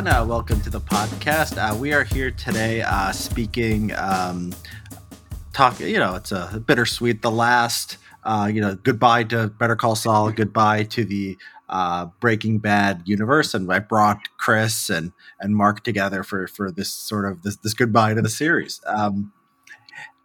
everyone. 0.00 0.22
Uh, 0.22 0.24
welcome 0.24 0.58
to 0.62 0.70
the 0.70 0.80
podcast. 0.80 1.58
Uh, 1.58 1.76
we 1.76 1.92
are 1.92 2.04
here 2.04 2.30
today 2.30 2.80
uh, 2.80 3.12
speaking, 3.12 3.92
um, 3.96 4.50
talk. 5.52 5.78
You 5.78 5.98
know, 5.98 6.14
it's 6.14 6.32
a 6.32 6.62
bittersweet. 6.66 7.20
The 7.20 7.30
last, 7.30 7.98
uh, 8.24 8.50
you 8.50 8.62
know, 8.62 8.76
goodbye 8.76 9.24
to 9.24 9.48
Better 9.48 9.76
Call 9.76 9.94
Saul. 9.94 10.32
Goodbye 10.32 10.84
to 10.84 11.04
the 11.04 11.36
uh, 11.68 12.06
Breaking 12.18 12.58
Bad 12.60 13.02
universe, 13.04 13.52
and 13.52 13.70
I 13.70 13.80
brought 13.80 14.20
Chris 14.38 14.88
and 14.88 15.12
and 15.38 15.54
Marc 15.54 15.84
together 15.84 16.22
for 16.22 16.46
for 16.46 16.70
this 16.70 16.90
sort 16.90 17.30
of 17.30 17.42
this, 17.42 17.56
this 17.56 17.74
goodbye 17.74 18.14
to 18.14 18.22
the 18.22 18.30
series. 18.30 18.80
Um, 18.86 19.34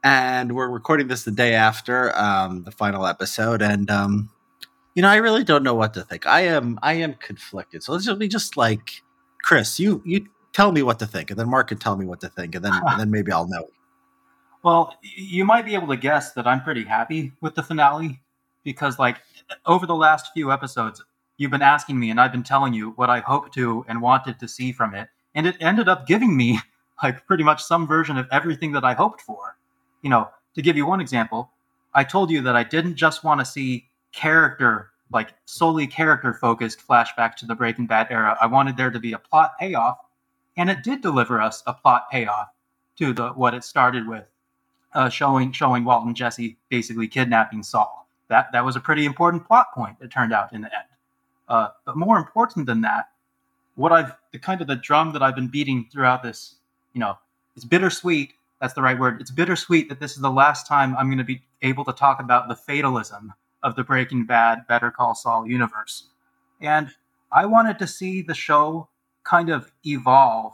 and 0.06 0.56
we're 0.56 0.70
recording 0.70 1.10
this 1.10 1.24
the 1.24 1.32
day 1.32 1.54
after 1.54 2.18
um, 2.18 2.64
the 2.64 2.72
final 2.72 3.06
episode, 3.06 3.62
and 3.62 3.92
um, 3.92 4.30
you 4.94 5.02
know, 5.02 5.10
I 5.10 5.18
really 5.18 5.44
don't 5.44 5.64
know 5.64 5.76
what 5.76 5.94
to 5.96 6.04
think. 6.04 6.26
I 6.26 6.42
am 6.42 6.80
I 6.82 6.94
am 6.94 7.16
conflicted. 7.16 7.84
So 7.84 7.92
let's 7.92 8.06
just 8.06 8.20
be 8.20 8.30
just 8.30 8.56
like 8.56 9.02
Chris, 9.46 9.80
you 9.80 10.02
you 10.04 10.26
tell 10.54 10.72
me 10.72 10.82
what 10.82 10.98
to 10.98 11.06
think, 11.06 11.30
and 11.30 11.40
then 11.40 11.48
Marc 11.48 11.68
can 11.68 11.78
tell 11.78 11.96
me 11.96 12.08
what 12.08 12.20
to 12.22 12.30
think, 12.30 12.56
and 12.56 12.66
then 12.66 12.74
and 12.74 13.00
then 13.00 13.12
maybe 13.12 13.32
I'll 13.32 13.48
know. 13.48 13.68
Well, 14.64 14.98
you 15.04 15.46
might 15.46 15.64
be 15.64 15.76
able 15.76 15.90
to 15.90 15.96
guess 15.96 16.32
that 16.32 16.48
I'm 16.48 16.64
pretty 16.64 16.84
happy 16.84 17.32
with 17.40 17.54
the 17.54 17.62
finale 17.62 18.20
because, 18.64 18.98
like, 18.98 19.18
over 19.68 19.86
the 19.86 19.94
last 19.94 20.32
few 20.34 20.52
episodes, 20.52 21.04
you've 21.38 21.52
been 21.52 21.62
asking 21.62 22.00
me, 22.00 22.10
and 22.10 22.20
I've 22.20 22.32
been 22.32 22.42
telling 22.42 22.74
you 22.74 22.90
what 22.96 23.12
I 23.12 23.20
hoped 23.20 23.54
to 23.54 23.86
and 23.88 24.02
wanted 24.02 24.40
to 24.40 24.48
see 24.48 24.72
from 24.72 24.96
it, 24.96 25.08
and 25.36 25.46
it 25.46 25.56
ended 25.60 25.88
up 25.88 26.08
giving 26.08 26.36
me 26.36 26.60
like 27.04 27.28
pretty 27.28 27.44
much 27.44 27.64
some 27.64 27.86
version 27.86 28.18
of 28.18 28.28
everything 28.32 28.72
that 28.72 28.84
I 28.84 28.96
hoped 28.96 29.22
for. 29.22 29.56
You 30.02 30.10
know, 30.10 30.32
to 30.56 30.64
give 30.64 30.76
you 30.76 30.88
one 30.88 31.00
example, 31.00 31.52
I 31.94 32.04
told 32.04 32.32
you 32.32 32.42
that 32.42 32.56
I 32.56 32.64
didn't 32.64 32.96
just 32.96 33.24
want 33.24 33.40
to 33.40 33.46
see 33.46 33.88
character 34.12 34.90
like 35.12 35.34
solely 35.46 35.88
character 35.88 36.34
focused 36.34 36.86
flashback 36.86 37.36
to 37.36 37.46
the 37.46 37.56
Breaking 37.56 37.86
Bad 37.86 38.08
era. 38.10 38.38
I 38.42 38.48
wanted 38.48 38.78
there 38.78 38.92
to 38.92 39.00
be 39.00 39.14
a 39.14 39.20
plot 39.20 39.54
payoff, 39.60 39.98
and 40.58 40.70
it 40.70 40.84
did 40.84 41.02
deliver 41.02 41.40
us 41.42 41.64
a 41.68 41.74
plot 41.74 42.10
payoff 42.12 42.50
to 42.98 43.14
the 43.14 43.30
what 43.30 43.54
it 43.54 43.64
started 43.64 44.08
with, 44.08 44.26
uh, 44.94 45.10
showing 45.10 45.52
showing 45.52 45.84
Walt 45.84 46.06
and 46.06 46.16
Jesse 46.16 46.58
basically 46.70 47.08
kidnapping 47.08 47.64
Saul. 47.64 48.08
That 48.30 48.52
that 48.52 48.66
was 48.66 48.76
a 48.76 48.80
pretty 48.80 49.06
important 49.06 49.46
plot 49.46 49.68
point. 49.74 49.98
It 50.02 50.12
turned 50.12 50.34
out 50.34 50.54
in 50.54 50.62
the 50.62 50.76
end. 50.76 50.88
Uh, 51.48 51.70
but 51.86 51.96
more 51.96 52.18
important 52.18 52.66
than 52.66 52.82
that, 52.82 53.10
what 53.76 53.92
I've 53.92 54.16
the 54.32 54.40
kind 54.40 54.62
of 54.62 54.68
the 54.68 54.76
drum 54.76 55.14
that 55.14 55.22
I've 55.22 55.36
been 55.36 55.48
beating 55.48 55.88
throughout 55.92 56.24
this, 56.24 56.56
you 56.94 57.00
know, 57.00 57.18
it's 57.56 57.66
bittersweet. 57.66 58.34
That's 58.60 58.74
the 58.74 58.82
right 58.82 58.98
word. 58.98 59.22
It's 59.22 59.32
bittersweet 59.32 59.90
that 59.90 60.00
this 60.00 60.14
is 60.14 60.22
the 60.22 60.32
last 60.32 60.66
time 60.66 60.96
I'm 60.98 61.08
going 61.08 61.20
to 61.20 61.24
be 61.24 61.44
able 61.62 61.86
to 61.86 61.94
talk 61.94 62.20
about 62.20 62.48
the 62.48 62.56
fatalism 62.56 63.34
of 63.66 63.76
the 63.76 63.84
Breaking 63.84 64.26
Bad 64.26 64.68
Better 64.68 64.92
Call 64.92 65.16
Saul 65.16 65.48
universe. 65.48 66.10
And 66.62 66.90
I 67.32 67.46
wanted 67.48 67.80
to 67.80 67.88
see 67.88 68.22
the 68.22 68.36
show 68.36 68.88
kind 69.26 69.50
of 69.50 69.72
evolve 69.86 70.54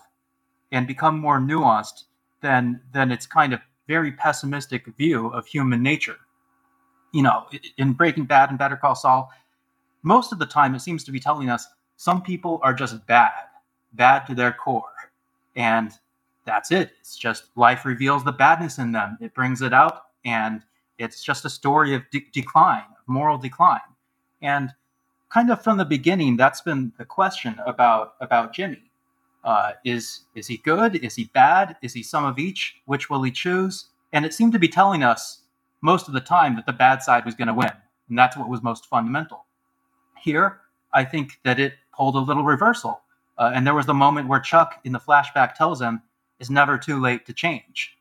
and 0.72 0.88
become 0.88 1.20
more 1.20 1.38
nuanced 1.40 2.06
than 2.42 2.82
than 2.94 3.12
its 3.12 3.28
kind 3.28 3.54
of 3.54 3.60
very 3.88 4.14
pessimistic 4.14 4.88
view 4.98 5.28
of 5.28 5.46
human 5.46 5.84
nature. 5.84 6.18
You 7.12 7.24
know, 7.24 7.48
in 7.78 7.92
Breaking 7.92 8.24
Bad 8.26 8.50
and 8.50 8.58
Better 8.58 8.78
Call 8.78 8.96
Saul, 8.96 9.30
most 10.02 10.32
of 10.32 10.40
the 10.40 10.46
time 10.46 10.74
it 10.74 10.80
seems 10.80 11.04
to 11.04 11.12
be 11.12 11.20
telling 11.20 11.50
us 11.50 11.68
some 11.98 12.22
people 12.22 12.62
are 12.64 12.74
just 12.74 13.06
bad, 13.06 13.34
bad 13.94 14.26
to 14.28 14.34
their 14.34 14.54
core. 14.54 15.12
And 15.58 15.92
that's 16.46 16.72
it. 16.72 16.94
It's 17.02 17.18
just 17.18 17.50
life 17.58 17.84
reveals 17.84 18.24
the 18.24 18.32
badness 18.32 18.78
in 18.80 18.94
them. 18.94 19.18
It 19.20 19.36
brings 19.36 19.62
it 19.62 19.74
out 19.74 20.04
and 20.24 20.64
it's 20.98 21.24
just 21.24 21.46
a 21.46 21.50
story 21.50 21.94
of 21.94 22.04
de- 22.12 22.28
decline, 22.32 22.86
moral 23.12 23.38
decline. 23.38 23.80
And 24.42 24.72
kind 25.30 25.52
of 25.52 25.64
from 25.64 25.78
the 25.78 25.86
beginning, 25.86 26.38
that's 26.38 26.62
been 26.62 26.92
the 26.98 27.06
question 27.06 27.56
about 27.66 28.16
about 28.22 28.54
Jimmy. 28.54 28.92
Uh, 29.44 29.72
is 29.84 30.22
is 30.36 30.48
he 30.48 30.58
good? 30.58 30.96
Is 30.96 31.16
he 31.16 31.26
bad? 31.34 31.78
Is 31.82 31.94
he 31.94 32.04
some 32.04 32.26
of 32.26 32.40
each? 32.40 32.76
Which 32.86 33.10
will 33.10 33.24
he 33.24 33.32
choose? 33.32 33.86
And 34.14 34.26
it 34.26 34.34
seemed 34.34 34.54
to 34.54 34.60
be 34.60 34.68
telling 34.68 35.04
us 35.04 35.44
most 35.82 36.08
of 36.08 36.14
the 36.14 36.20
time 36.20 36.56
that 36.56 36.66
the 36.66 36.74
bad 36.74 37.02
side 37.02 37.26
was 37.26 37.36
going 37.36 37.48
to 37.48 37.54
win, 37.54 37.72
and 38.10 38.18
that's 38.18 38.38
what 38.38 38.50
was 38.50 38.62
most 38.62 38.86
fundamental. 38.86 39.46
Here, 40.20 40.62
I 40.94 41.04
think 41.06 41.40
that 41.44 41.60
it 41.60 41.74
pulled 41.96 42.16
a 42.16 42.20
little 42.20 42.44
reversal, 42.44 43.02
uh, 43.38 43.52
and 43.54 43.66
there 43.66 43.74
was 43.74 43.88
the 43.88 43.94
moment 43.94 44.28
where 44.28 44.40
Chuck, 44.40 44.80
in 44.84 44.92
the 44.92 45.00
flashback, 45.00 45.56
tells 45.56 45.82
him, 45.82 46.02
"It's 46.40 46.50
never 46.50 46.78
too 46.78 47.00
late 47.00 47.26
to 47.26 47.34
change." 47.34 47.98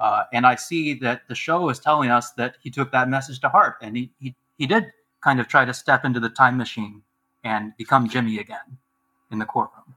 Uh, 0.00 0.24
and 0.32 0.46
I 0.46 0.54
see 0.54 0.94
that 0.94 1.22
the 1.28 1.34
show 1.34 1.68
is 1.70 1.80
telling 1.80 2.10
us 2.10 2.30
that 2.32 2.56
he 2.62 2.70
took 2.70 2.92
that 2.92 3.08
message 3.08 3.40
to 3.40 3.48
heart 3.48 3.76
and 3.82 3.96
he, 3.96 4.12
he, 4.20 4.34
he 4.58 4.66
did 4.66 4.86
kind 5.22 5.40
of 5.40 5.48
try 5.48 5.64
to 5.64 5.72
step 5.72 6.04
into 6.04 6.20
the 6.20 6.28
time 6.28 6.56
machine 6.56 7.02
and 7.44 7.72
become 7.76 8.08
Jimmy 8.08 8.38
again 8.38 8.78
in 9.30 9.38
the 9.38 9.46
courtroom. 9.46 9.94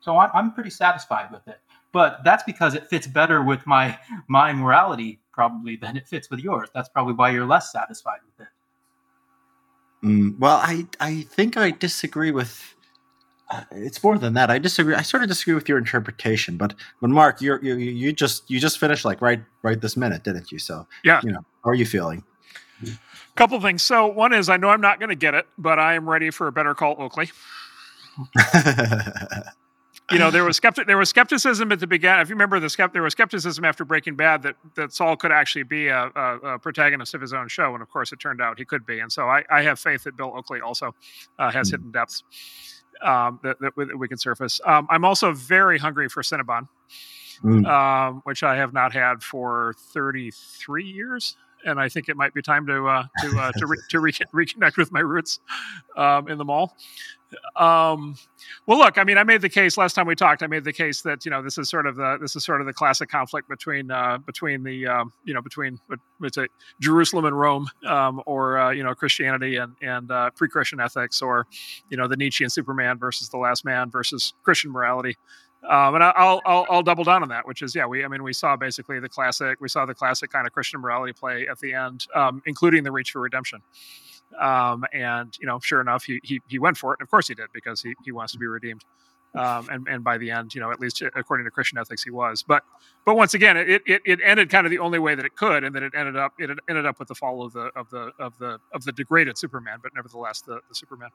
So 0.00 0.16
I, 0.16 0.30
I'm 0.32 0.52
pretty 0.52 0.70
satisfied 0.70 1.30
with 1.30 1.46
it. 1.48 1.60
But 1.92 2.20
that's 2.24 2.42
because 2.42 2.74
it 2.74 2.86
fits 2.88 3.06
better 3.06 3.42
with 3.42 3.66
my 3.66 3.98
my 4.28 4.52
morality 4.52 5.20
probably 5.32 5.76
than 5.76 5.96
it 5.96 6.06
fits 6.06 6.30
with 6.30 6.40
yours. 6.40 6.68
That's 6.74 6.88
probably 6.88 7.14
why 7.14 7.30
you're 7.30 7.46
less 7.46 7.72
satisfied 7.72 8.20
with 8.26 8.46
it. 8.46 10.06
Mm, 10.06 10.38
well, 10.38 10.58
I 10.62 10.86
I 11.00 11.22
think 11.22 11.56
I 11.56 11.70
disagree 11.70 12.30
with 12.30 12.74
uh, 13.50 13.64
it's 13.72 14.02
more 14.04 14.18
than 14.18 14.34
that. 14.34 14.50
I 14.50 14.58
disagree. 14.58 14.94
I 14.94 15.02
sort 15.02 15.22
of 15.22 15.28
disagree 15.28 15.54
with 15.54 15.68
your 15.68 15.78
interpretation. 15.78 16.58
But 16.58 16.74
when 17.00 17.10
Marc, 17.10 17.40
you 17.40 17.58
you 17.62 17.76
you 17.76 18.12
just 18.12 18.50
you 18.50 18.60
just 18.60 18.78
finished 18.78 19.04
like 19.04 19.22
right 19.22 19.42
right 19.62 19.80
this 19.80 19.96
minute, 19.96 20.24
didn't 20.24 20.52
you? 20.52 20.58
So 20.58 20.86
yeah, 21.04 21.20
you 21.24 21.32
know, 21.32 21.44
how 21.64 21.70
are 21.70 21.74
you 21.74 21.86
feeling? 21.86 22.22
Couple 23.38 23.60
things. 23.60 23.82
So 23.84 24.04
one 24.08 24.32
is 24.32 24.48
I 24.48 24.56
know 24.56 24.68
I'm 24.68 24.80
not 24.80 24.98
going 24.98 25.10
to 25.10 25.14
get 25.14 25.32
it, 25.32 25.46
but 25.56 25.78
I 25.78 25.94
am 25.94 26.10
ready 26.10 26.30
for 26.30 26.48
a 26.48 26.52
better 26.52 26.74
call 26.74 26.96
Oakley. 26.98 27.30
you 30.10 30.18
know, 30.18 30.32
there 30.32 30.44
was 30.44 30.56
skeptic 30.56 30.88
there 30.88 30.98
was 30.98 31.08
skepticism 31.08 31.70
at 31.70 31.78
the 31.78 31.86
beginning. 31.86 32.20
If 32.20 32.30
you 32.30 32.34
remember 32.34 32.58
the 32.58 32.66
skept, 32.66 32.92
there 32.92 33.02
was 33.02 33.12
skepticism 33.12 33.64
after 33.64 33.84
Breaking 33.84 34.16
Bad 34.16 34.42
that 34.42 34.56
that 34.74 34.92
Saul 34.92 35.16
could 35.16 35.30
actually 35.30 35.62
be 35.62 35.86
a, 35.86 36.10
a, 36.16 36.38
a, 36.54 36.58
protagonist 36.58 37.14
of 37.14 37.20
his 37.20 37.32
own 37.32 37.46
show, 37.46 37.74
and 37.74 37.80
of 37.80 37.88
course, 37.88 38.10
it 38.10 38.18
turned 38.18 38.40
out 38.40 38.58
he 38.58 38.64
could 38.64 38.84
be. 38.84 38.98
And 38.98 39.12
so 39.12 39.28
I, 39.28 39.44
I 39.48 39.62
have 39.62 39.78
faith 39.78 40.02
that 40.02 40.16
Bill 40.16 40.32
Oakley 40.34 40.60
also 40.60 40.92
uh, 41.38 41.52
has 41.52 41.68
mm. 41.68 41.74
hidden 41.74 41.92
depths 41.92 42.24
um, 43.02 43.38
that, 43.44 43.60
that, 43.60 43.76
we 43.96 44.08
can 44.08 44.18
surface. 44.18 44.60
Um, 44.64 44.88
I'm 44.90 45.04
also 45.04 45.32
very 45.32 45.78
hungry 45.78 46.08
for 46.08 46.24
Cinnabon, 46.24 46.66
mm. 47.44 47.64
um, 47.68 48.20
which 48.24 48.42
I 48.42 48.56
have 48.56 48.72
not 48.72 48.92
had 48.92 49.22
for 49.22 49.74
33 49.92 50.84
years. 50.84 51.36
And 51.64 51.80
I 51.80 51.88
think 51.88 52.08
it 52.08 52.16
might 52.16 52.34
be 52.34 52.42
time 52.42 52.66
to 52.66 52.86
uh, 52.86 53.04
to 53.22 53.38
uh, 53.38 53.52
to, 53.52 53.66
re- 53.66 53.78
to 53.90 54.00
re- 54.00 54.12
reconnect 54.34 54.76
with 54.76 54.92
my 54.92 55.00
roots 55.00 55.40
um, 55.96 56.28
in 56.28 56.38
the 56.38 56.44
mall. 56.44 56.76
Um, 57.56 58.16
well, 58.66 58.78
look, 58.78 58.96
I 58.96 59.04
mean, 59.04 59.18
I 59.18 59.24
made 59.24 59.42
the 59.42 59.48
case 59.48 59.76
last 59.76 59.94
time 59.94 60.06
we 60.06 60.14
talked. 60.14 60.42
I 60.42 60.46
made 60.46 60.64
the 60.64 60.72
case 60.72 61.02
that 61.02 61.24
you 61.24 61.30
know 61.30 61.42
this 61.42 61.58
is 61.58 61.68
sort 61.68 61.86
of 61.86 61.96
the 61.96 62.18
this 62.20 62.36
is 62.36 62.44
sort 62.44 62.60
of 62.60 62.66
the 62.66 62.72
classic 62.72 63.08
conflict 63.08 63.48
between 63.48 63.90
uh, 63.90 64.18
between 64.18 64.62
the 64.62 64.86
um, 64.86 65.12
you 65.24 65.34
know 65.34 65.42
between 65.42 65.78
what's 66.18 66.36
it 66.36 66.50
Jerusalem 66.80 67.26
and 67.26 67.38
Rome, 67.38 67.68
um, 67.86 68.22
or 68.26 68.58
uh, 68.58 68.70
you 68.70 68.82
know 68.82 68.94
Christianity 68.94 69.56
and 69.56 69.74
and 69.82 70.10
uh, 70.10 70.30
pre-Christian 70.30 70.80
ethics, 70.80 71.20
or 71.20 71.46
you 71.90 71.96
know 71.96 72.08
the 72.08 72.16
Nietzschean 72.16 72.50
Superman 72.50 72.98
versus 72.98 73.28
the 73.28 73.38
Last 73.38 73.64
Man 73.64 73.90
versus 73.90 74.32
Christian 74.42 74.70
morality. 74.70 75.16
Um, 75.68 75.96
and 75.96 76.04
I'll, 76.04 76.40
I'll 76.46 76.66
I'll 76.70 76.82
double 76.82 77.02
down 77.02 77.22
on 77.22 77.28
that, 77.30 77.46
which 77.46 77.62
is 77.62 77.74
yeah, 77.74 77.84
we 77.84 78.04
I 78.04 78.08
mean 78.08 78.22
we 78.22 78.32
saw 78.32 78.56
basically 78.56 79.00
the 79.00 79.08
classic 79.08 79.58
we 79.60 79.68
saw 79.68 79.86
the 79.86 79.94
classic 79.94 80.30
kind 80.30 80.46
of 80.46 80.52
Christian 80.52 80.80
morality 80.80 81.12
play 81.12 81.48
at 81.48 81.58
the 81.58 81.74
end, 81.74 82.06
um, 82.14 82.40
including 82.46 82.84
the 82.84 82.92
reach 82.92 83.10
for 83.10 83.20
redemption. 83.20 83.60
Um, 84.40 84.84
and 84.92 85.36
you 85.40 85.46
know, 85.46 85.58
sure 85.60 85.80
enough, 85.80 86.04
he, 86.04 86.20
he 86.22 86.40
he 86.46 86.58
went 86.58 86.76
for 86.76 86.92
it. 86.92 87.00
And 87.00 87.06
of 87.06 87.10
course, 87.10 87.26
he 87.26 87.34
did 87.34 87.48
because 87.52 87.82
he 87.82 87.94
he 88.04 88.12
wants 88.12 88.32
to 88.34 88.38
be 88.38 88.46
redeemed. 88.46 88.84
Um, 89.34 89.68
and 89.70 89.86
and 89.88 90.04
by 90.04 90.16
the 90.16 90.30
end, 90.30 90.54
you 90.54 90.60
know, 90.60 90.70
at 90.70 90.80
least 90.80 91.02
according 91.02 91.44
to 91.44 91.50
Christian 91.50 91.76
ethics, 91.76 92.02
he 92.02 92.10
was. 92.10 92.42
But 92.42 92.62
but 93.04 93.16
once 93.16 93.34
again, 93.34 93.56
it, 93.56 93.82
it 93.86 94.00
it 94.04 94.20
ended 94.24 94.50
kind 94.50 94.66
of 94.66 94.70
the 94.70 94.78
only 94.78 94.98
way 94.98 95.14
that 95.14 95.24
it 95.24 95.36
could, 95.36 95.64
and 95.64 95.74
then 95.74 95.82
it 95.82 95.92
ended 95.94 96.16
up 96.16 96.34
it 96.38 96.50
ended 96.68 96.86
up 96.86 96.98
with 96.98 97.08
the 97.08 97.14
fall 97.14 97.44
of 97.44 97.52
the 97.52 97.70
of 97.76 97.90
the 97.90 98.12
of 98.18 98.38
the 98.38 98.58
of 98.72 98.84
the 98.84 98.92
degraded 98.92 99.36
Superman, 99.36 99.78
but 99.82 99.92
nevertheless 99.94 100.40
the, 100.40 100.60
the 100.68 100.74
Superman. 100.74 101.10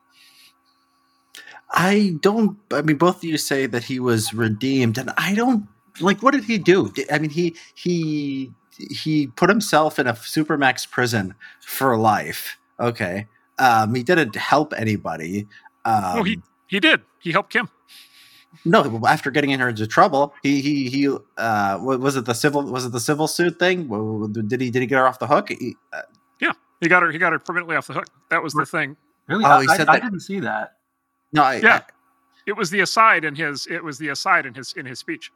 I 1.72 2.18
don't. 2.22 2.58
I 2.72 2.82
mean, 2.82 2.98
both 2.98 3.18
of 3.18 3.24
you 3.24 3.38
say 3.38 3.66
that 3.66 3.84
he 3.84 4.00
was 4.00 4.34
redeemed, 4.34 4.98
and 4.98 5.12
I 5.18 5.34
don't 5.34 5.68
like. 6.00 6.22
What 6.22 6.34
did 6.34 6.44
he 6.44 6.58
do? 6.58 6.94
I 7.12 7.20
mean, 7.20 7.32
he 7.32 7.56
he 7.76 8.52
he 8.78 9.28
put 9.28 9.50
himself 9.50 10.00
in 10.00 10.08
a 10.08 10.14
supermax 10.14 10.90
prison 10.90 11.36
for 11.62 11.96
life 11.98 12.58
Okay. 12.80 13.28
Um, 13.60 13.94
he 13.94 14.04
didn't 14.04 14.36
help 14.36 14.74
anybody. 14.76 15.48
Um, 15.86 16.20
oh, 16.20 16.24
he 16.24 16.42
he 16.68 16.80
did. 16.80 17.02
He 17.20 17.32
helped 17.32 17.52
Kim. 17.52 17.70
No, 18.66 19.02
after 19.08 19.32
getting 19.32 19.50
in 19.50 19.60
her 19.60 19.70
into 19.70 19.88
trouble, 19.88 20.34
he 20.44 20.62
he 20.62 20.90
he. 20.90 21.08
Uh, 21.38 21.80
was 21.82 22.16
it 22.16 22.26
the 22.26 22.34
civil? 22.34 22.64
Was 22.64 22.86
it 22.86 22.92
the 22.92 23.00
civil 23.00 23.28
suit 23.28 23.58
thing? 23.60 23.88
Did 24.48 24.62
he 24.62 24.70
did 24.70 24.82
he 24.82 24.88
get 24.88 24.98
her 24.98 25.08
off 25.08 25.20
the 25.20 25.28
hook? 25.28 25.50
He, 25.50 25.76
uh, 25.92 26.02
yeah, 26.40 26.54
he 26.82 26.88
got 26.88 27.04
her. 27.04 27.12
He 27.12 27.18
got 27.18 27.32
her 27.32 27.40
permanently 27.40 27.76
off 27.76 27.88
the 27.88 27.94
hook. 27.94 28.08
That 28.30 28.44
was 28.44 28.54
the 28.54 28.66
thing. 28.66 28.96
Really? 29.28 29.46
Oh, 29.46 29.60
he 29.60 29.68
I, 29.68 29.78
said 29.78 29.88
I, 29.88 29.94
that. 29.94 30.04
I 30.04 30.06
didn't 30.06 30.22
see 30.22 30.40
that. 30.42 30.74
No, 31.34 31.44
I, 31.44 31.56
yeah, 31.56 31.76
I, 31.76 31.82
it 32.46 32.56
was 32.56 32.70
the 32.70 32.80
aside 32.82 33.26
in 33.26 33.36
his. 33.36 33.68
It 33.68 33.84
was 33.84 33.98
the 33.98 34.10
aside 34.10 34.46
in 34.46 34.54
his 34.54 34.74
in 34.74 34.86
his 34.86 35.00
speech. 35.00 35.32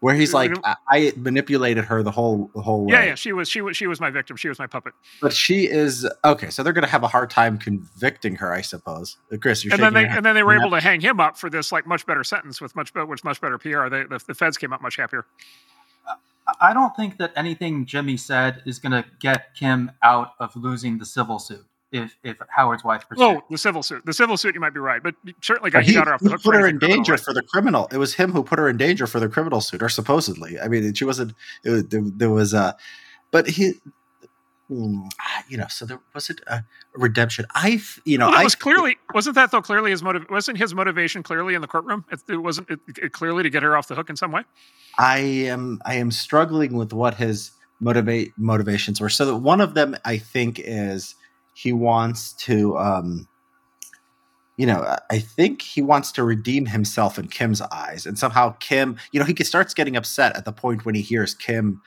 where 0.00 0.14
he's 0.14 0.34
like, 0.34 0.52
I, 0.64 0.76
I 0.90 1.12
manipulated 1.16 1.84
her 1.84 2.02
the 2.02 2.10
whole 2.10 2.50
the 2.54 2.62
whole 2.62 2.86
way. 2.86 2.94
Yeah, 2.94 3.04
yeah, 3.04 3.14
she 3.14 3.32
was 3.32 3.48
she 3.48 3.60
was 3.60 3.76
she 3.76 3.86
was 3.86 4.00
my 4.00 4.10
victim. 4.10 4.36
She 4.36 4.48
was 4.48 4.58
my 4.58 4.66
puppet. 4.66 4.94
But 5.20 5.32
she 5.32 5.68
is 5.68 6.08
okay. 6.24 6.50
So 6.50 6.62
they're 6.62 6.72
going 6.72 6.84
to 6.84 6.90
have 6.90 7.02
a 7.04 7.08
hard 7.08 7.30
time 7.30 7.58
convicting 7.58 8.34
her, 8.36 8.52
I 8.52 8.62
suppose. 8.62 9.16
Uh, 9.32 9.36
Chris, 9.36 9.64
you're 9.64 9.74
and 9.74 9.82
then 9.82 9.94
they 9.94 10.06
and 10.06 10.24
then 10.24 10.34
they 10.34 10.42
were 10.42 10.58
able 10.58 10.70
to 10.70 10.80
hang 10.80 11.00
him 11.00 11.20
up 11.20 11.36
for 11.36 11.48
this 11.50 11.70
like 11.70 11.86
much 11.86 12.06
better 12.06 12.24
sentence 12.24 12.60
with 12.60 12.74
much 12.74 12.92
be- 12.94 13.00
which 13.02 13.22
much 13.24 13.40
better 13.40 13.58
PR. 13.58 13.88
They, 13.88 14.04
the, 14.04 14.20
the 14.26 14.34
feds 14.34 14.56
came 14.58 14.72
out 14.72 14.82
much 14.82 14.96
happier. 14.96 15.26
I 16.60 16.74
don't 16.74 16.94
think 16.96 17.18
that 17.18 17.32
anything 17.36 17.86
Jimmy 17.86 18.16
said 18.16 18.62
is 18.66 18.80
going 18.80 18.90
to 18.92 19.04
get 19.20 19.54
Kim 19.54 19.92
out 20.02 20.32
of 20.40 20.54
losing 20.56 20.98
the 20.98 21.06
civil 21.06 21.38
suit. 21.38 21.64
If 21.92 22.16
if 22.24 22.38
Howard's 22.48 22.82
wife 22.82 23.06
pursued. 23.08 23.22
Oh, 23.22 23.42
the 23.50 23.58
civil 23.58 23.82
suit. 23.82 24.04
The 24.06 24.14
civil 24.14 24.36
suit, 24.38 24.54
you 24.54 24.60
might 24.60 24.72
be 24.72 24.80
right, 24.80 25.02
but 25.02 25.14
certainly 25.42 25.70
got, 25.70 25.80
But 25.80 25.84
he, 25.84 25.92
he, 25.92 25.98
got 25.98 26.06
her 26.06 26.14
off 26.14 26.20
he 26.20 26.26
the 26.28 26.32
hook. 26.32 26.42
put 26.42 26.54
her 26.54 26.66
in 26.66 26.78
danger 26.78 27.18
for 27.18 27.34
the 27.34 27.42
criminal. 27.42 27.86
It 27.92 27.98
was 27.98 28.14
him 28.14 28.32
who 28.32 28.42
put 28.42 28.58
her 28.58 28.68
in 28.68 28.78
danger 28.78 29.06
for 29.06 29.20
the 29.20 29.28
criminal 29.28 29.60
suit, 29.60 29.82
or 29.82 29.90
supposedly. 29.90 30.58
I 30.58 30.68
mean, 30.68 30.94
she 30.94 31.04
wasn't. 31.04 31.34
It 31.64 31.70
was, 31.70 31.86
there, 31.88 32.02
there 32.04 32.30
was 32.30 32.54
a, 32.54 32.74
but 33.30 33.46
he, 33.46 33.74
hmm, 34.68 35.02
you 35.48 35.58
know, 35.58 35.66
so 35.68 35.84
there 35.84 36.00
was 36.14 36.30
it 36.30 36.40
a 36.46 36.64
redemption. 36.94 37.44
I, 37.54 37.80
you 38.04 38.16
know, 38.16 38.28
Well, 38.28 38.38
I 38.38 38.44
was 38.44 38.54
clearly 38.54 38.96
wasn't 39.12 39.34
that 39.34 39.50
though 39.50 39.60
clearly 39.62 39.90
his 39.90 40.02
motive 40.02 40.24
wasn't 40.30 40.56
his 40.58 40.74
motivation 40.74 41.22
clearly 41.22 41.54
in 41.54 41.60
the 41.60 41.66
courtroom 41.68 42.04
it, 42.10 42.20
it 42.28 42.36
wasn't 42.38 42.70
it, 42.70 42.80
it 43.00 43.12
clearly 43.12 43.42
to 43.42 43.50
get 43.50 43.62
her 43.62 43.76
off 43.76 43.88
the 43.88 43.94
hook 43.94 44.08
in 44.10 44.16
some 44.16 44.32
way 44.32 44.42
I 44.98 45.18
am 45.18 45.80
I 45.84 45.96
am 45.96 46.10
struggling 46.10 46.74
with 46.74 46.92
what 46.92 47.14
his 47.14 47.52
motivate 47.80 48.32
motivations 48.38 49.00
were. 49.00 49.08
So 49.08 49.26
that 49.26 49.36
one 49.36 49.60
of 49.60 49.74
them 49.74 49.96
I 50.04 50.18
think 50.18 50.60
is 50.62 51.14
he 51.54 51.72
wants 51.72 52.32
to 52.34 52.76
um 52.78 53.28
you 54.58 54.66
know, 54.66 54.96
I- 55.10 55.18
think 55.18 55.62
he 55.62 55.80
wants 55.82 56.12
to 56.12 56.24
redeem 56.24 56.66
himself 56.66 57.18
in 57.18 57.28
Kim's 57.28 57.60
eyes, 57.62 58.06
and 58.06 58.18
somehow 58.18 58.54
Kim, 58.60 58.96
you 59.10 59.18
know, 59.18 59.26
he 59.26 59.34
starts 59.44 59.72
getting 59.74 59.96
upset 59.96 60.36
at 60.36 60.44
the 60.44 60.52
point 60.52 60.84
when 60.84 60.94
he 60.94 61.00
hears 61.00 61.34
Kim, 61.34 61.80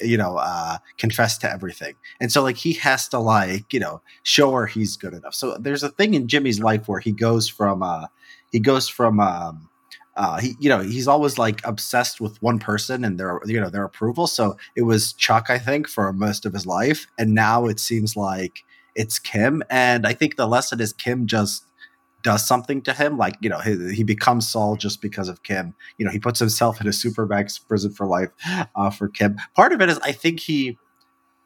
you 0.00 0.16
know, 0.16 0.36
uh, 0.36 0.78
confess 0.98 1.36
to 1.38 1.50
everything, 1.50 1.96
and 2.20 2.30
so 2.30 2.42
like 2.42 2.56
he 2.56 2.74
has 2.74 3.08
to 3.08 3.18
like, 3.18 3.72
you 3.72 3.80
know, 3.80 4.00
show 4.22 4.52
her 4.52 4.66
he's 4.66 4.96
good 4.96 5.14
enough. 5.14 5.34
So 5.34 5.58
there's 5.58 5.82
a 5.82 5.88
thing 5.88 6.14
in 6.14 6.28
Jimmy's 6.28 6.60
life 6.60 6.86
where 6.88 7.00
he 7.00 7.12
goes 7.12 7.48
from, 7.48 7.82
uh, 7.82 8.06
he 8.52 8.60
goes 8.60 8.88
from, 8.88 9.18
um, 9.18 9.68
uh, 10.16 10.38
he, 10.38 10.54
you 10.60 10.68
know, 10.68 10.80
he's 10.80 11.08
always 11.08 11.38
like 11.38 11.60
obsessed 11.66 12.20
with 12.20 12.40
one 12.40 12.58
person 12.60 13.04
and 13.04 13.18
their, 13.18 13.40
you 13.44 13.60
know, 13.60 13.68
their 13.68 13.84
approval. 13.84 14.26
So 14.28 14.56
it 14.76 14.82
was 14.82 15.12
Chuck, 15.12 15.46
I 15.50 15.58
think, 15.58 15.88
for 15.88 16.10
most 16.12 16.46
of 16.46 16.52
his 16.54 16.66
life, 16.66 17.08
and 17.18 17.34
now 17.34 17.66
it 17.66 17.80
seems 17.80 18.16
like 18.16 18.60
it's 18.96 19.18
Kim. 19.18 19.62
And 19.70 20.06
I 20.06 20.12
think 20.12 20.36
the 20.36 20.46
lesson 20.46 20.80
is 20.80 20.92
Kim 20.92 21.26
just 21.26 21.64
does 22.22 22.44
something 22.44 22.82
to 22.82 22.92
him, 22.92 23.16
like 23.16 23.36
you 23.40 23.48
know, 23.48 23.60
he, 23.60 23.94
he 23.94 24.02
becomes 24.02 24.48
Saul 24.48 24.74
just 24.74 25.00
because 25.00 25.28
of 25.28 25.44
Kim. 25.44 25.74
You 25.96 26.04
know, 26.04 26.10
he 26.10 26.18
puts 26.18 26.40
himself 26.40 26.80
in 26.80 26.88
a 26.88 26.90
supermax 26.90 27.64
prison 27.66 27.92
for 27.92 28.04
life 28.04 28.30
uh, 28.74 28.90
for 28.90 29.08
Kim. 29.08 29.36
Part 29.54 29.72
of 29.72 29.80
it 29.80 29.88
is, 29.88 29.98
I 30.00 30.12
think 30.12 30.40
he. 30.40 30.76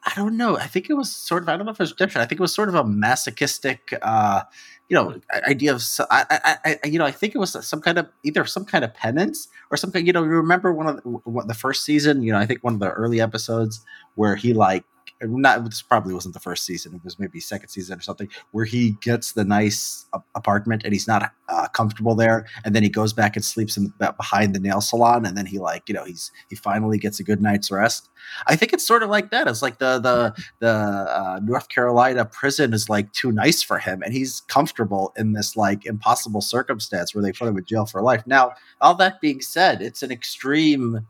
I 0.03 0.13
don't 0.15 0.35
know. 0.35 0.57
I 0.57 0.65
think 0.65 0.89
it 0.89 0.95
was 0.95 1.15
sort 1.15 1.43
of. 1.43 1.49
I 1.49 1.55
don't 1.55 1.67
know 1.67 1.71
if 1.71 1.79
it 1.79 1.83
was 1.83 1.91
redemption. 1.91 2.21
I 2.21 2.25
think 2.25 2.39
it 2.39 2.41
was 2.41 2.55
sort 2.55 2.69
of 2.69 2.73
a 2.73 2.83
masochistic, 2.83 3.93
uh, 4.01 4.41
you 4.89 4.95
know, 4.95 5.21
idea 5.47 5.75
of. 5.75 5.83
I, 6.09 6.25
I, 6.65 6.77
I, 6.83 6.87
you 6.87 6.97
know, 6.97 7.05
I 7.05 7.11
think 7.11 7.35
it 7.35 7.37
was 7.37 7.51
some 7.63 7.81
kind 7.81 7.99
of 7.99 8.09
either 8.23 8.43
some 8.45 8.65
kind 8.65 8.83
of 8.83 8.95
penance 8.95 9.47
or 9.69 9.77
some 9.77 9.91
kind. 9.91 10.07
You 10.07 10.13
know, 10.13 10.23
you 10.23 10.29
remember 10.29 10.73
one 10.73 10.87
of 10.87 11.03
the, 11.03 11.43
the 11.45 11.53
first 11.53 11.85
season. 11.85 12.23
You 12.23 12.31
know, 12.31 12.39
I 12.39 12.47
think 12.47 12.63
one 12.63 12.73
of 12.73 12.79
the 12.79 12.89
early 12.89 13.21
episodes 13.21 13.85
where 14.15 14.35
he 14.35 14.55
like 14.55 14.83
not. 15.21 15.63
This 15.65 15.81
probably 15.81 16.13
wasn't 16.13 16.33
the 16.33 16.39
first 16.39 16.65
season. 16.65 16.93
It 16.95 17.03
was 17.03 17.19
maybe 17.19 17.39
second 17.39 17.69
season 17.69 17.97
or 17.97 18.01
something 18.01 18.29
where 18.51 18.65
he 18.65 18.91
gets 19.01 19.33
the 19.33 19.43
nice 19.43 20.05
apartment 20.35 20.83
and 20.83 20.93
he's 20.93 21.07
not 21.07 21.31
uh, 21.49 21.67
comfortable 21.69 22.15
there, 22.15 22.45
and 22.63 22.75
then 22.75 22.83
he 22.83 22.89
goes 22.89 23.13
back 23.13 23.35
and 23.35 23.43
sleeps 23.43 23.77
in 23.77 23.93
the, 23.99 24.13
behind 24.13 24.55
the 24.55 24.59
nail 24.59 24.81
salon, 24.81 25.25
and 25.25 25.37
then 25.37 25.45
he 25.45 25.59
like 25.59 25.87
you 25.87 25.95
know 25.95 26.03
he's 26.03 26.31
he 26.49 26.55
finally 26.55 26.97
gets 26.97 27.19
a 27.19 27.23
good 27.23 27.41
night's 27.41 27.71
rest. 27.71 28.09
I 28.47 28.55
think 28.55 28.73
it's 28.73 28.85
sort 28.85 29.03
of 29.03 29.09
like 29.09 29.31
that. 29.31 29.47
It's 29.47 29.61
like 29.61 29.79
the 29.79 29.99
the 29.99 30.43
the 30.59 30.67
uh, 30.67 31.39
North 31.43 31.69
Carolina 31.69 32.25
prison 32.25 32.73
is 32.73 32.89
like 32.89 33.11
too 33.13 33.31
nice 33.31 33.61
for 33.61 33.79
him, 33.79 34.01
and 34.01 34.13
he's 34.13 34.41
comfortable 34.41 35.13
in 35.17 35.33
this 35.33 35.55
like 35.55 35.85
impossible 35.85 36.41
circumstance 36.41 37.13
where 37.13 37.21
they 37.21 37.31
put 37.31 37.47
him 37.47 37.57
in 37.57 37.65
jail 37.65 37.85
for 37.85 38.01
life. 38.01 38.25
Now, 38.25 38.53
all 38.79 38.95
that 38.95 39.21
being 39.21 39.41
said, 39.41 39.81
it's 39.81 40.03
an 40.03 40.11
extreme 40.11 41.07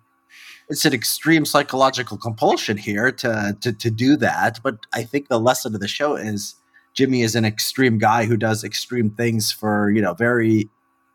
it's 0.72 0.86
an 0.86 0.94
extreme 0.94 1.46
psychological 1.46 2.18
compulsion 2.18 2.78
here 2.78 3.12
to, 3.12 3.56
to 3.62 3.74
to 3.74 3.92
do 3.92 4.16
that. 4.18 4.60
But 4.64 4.78
I 4.94 5.04
think 5.04 5.28
the 5.28 5.40
lesson 5.40 5.76
of 5.76 5.82
the 5.82 5.88
show 5.88 6.16
is 6.16 6.56
Jimmy 6.94 7.22
is 7.22 7.36
an 7.36 7.46
extreme 7.46 7.98
guy 7.98 8.26
who 8.26 8.38
does 8.38 8.64
extreme 8.64 9.10
things 9.10 9.52
for 9.52 9.92
you 9.92 10.02
know 10.02 10.14
very 10.14 10.70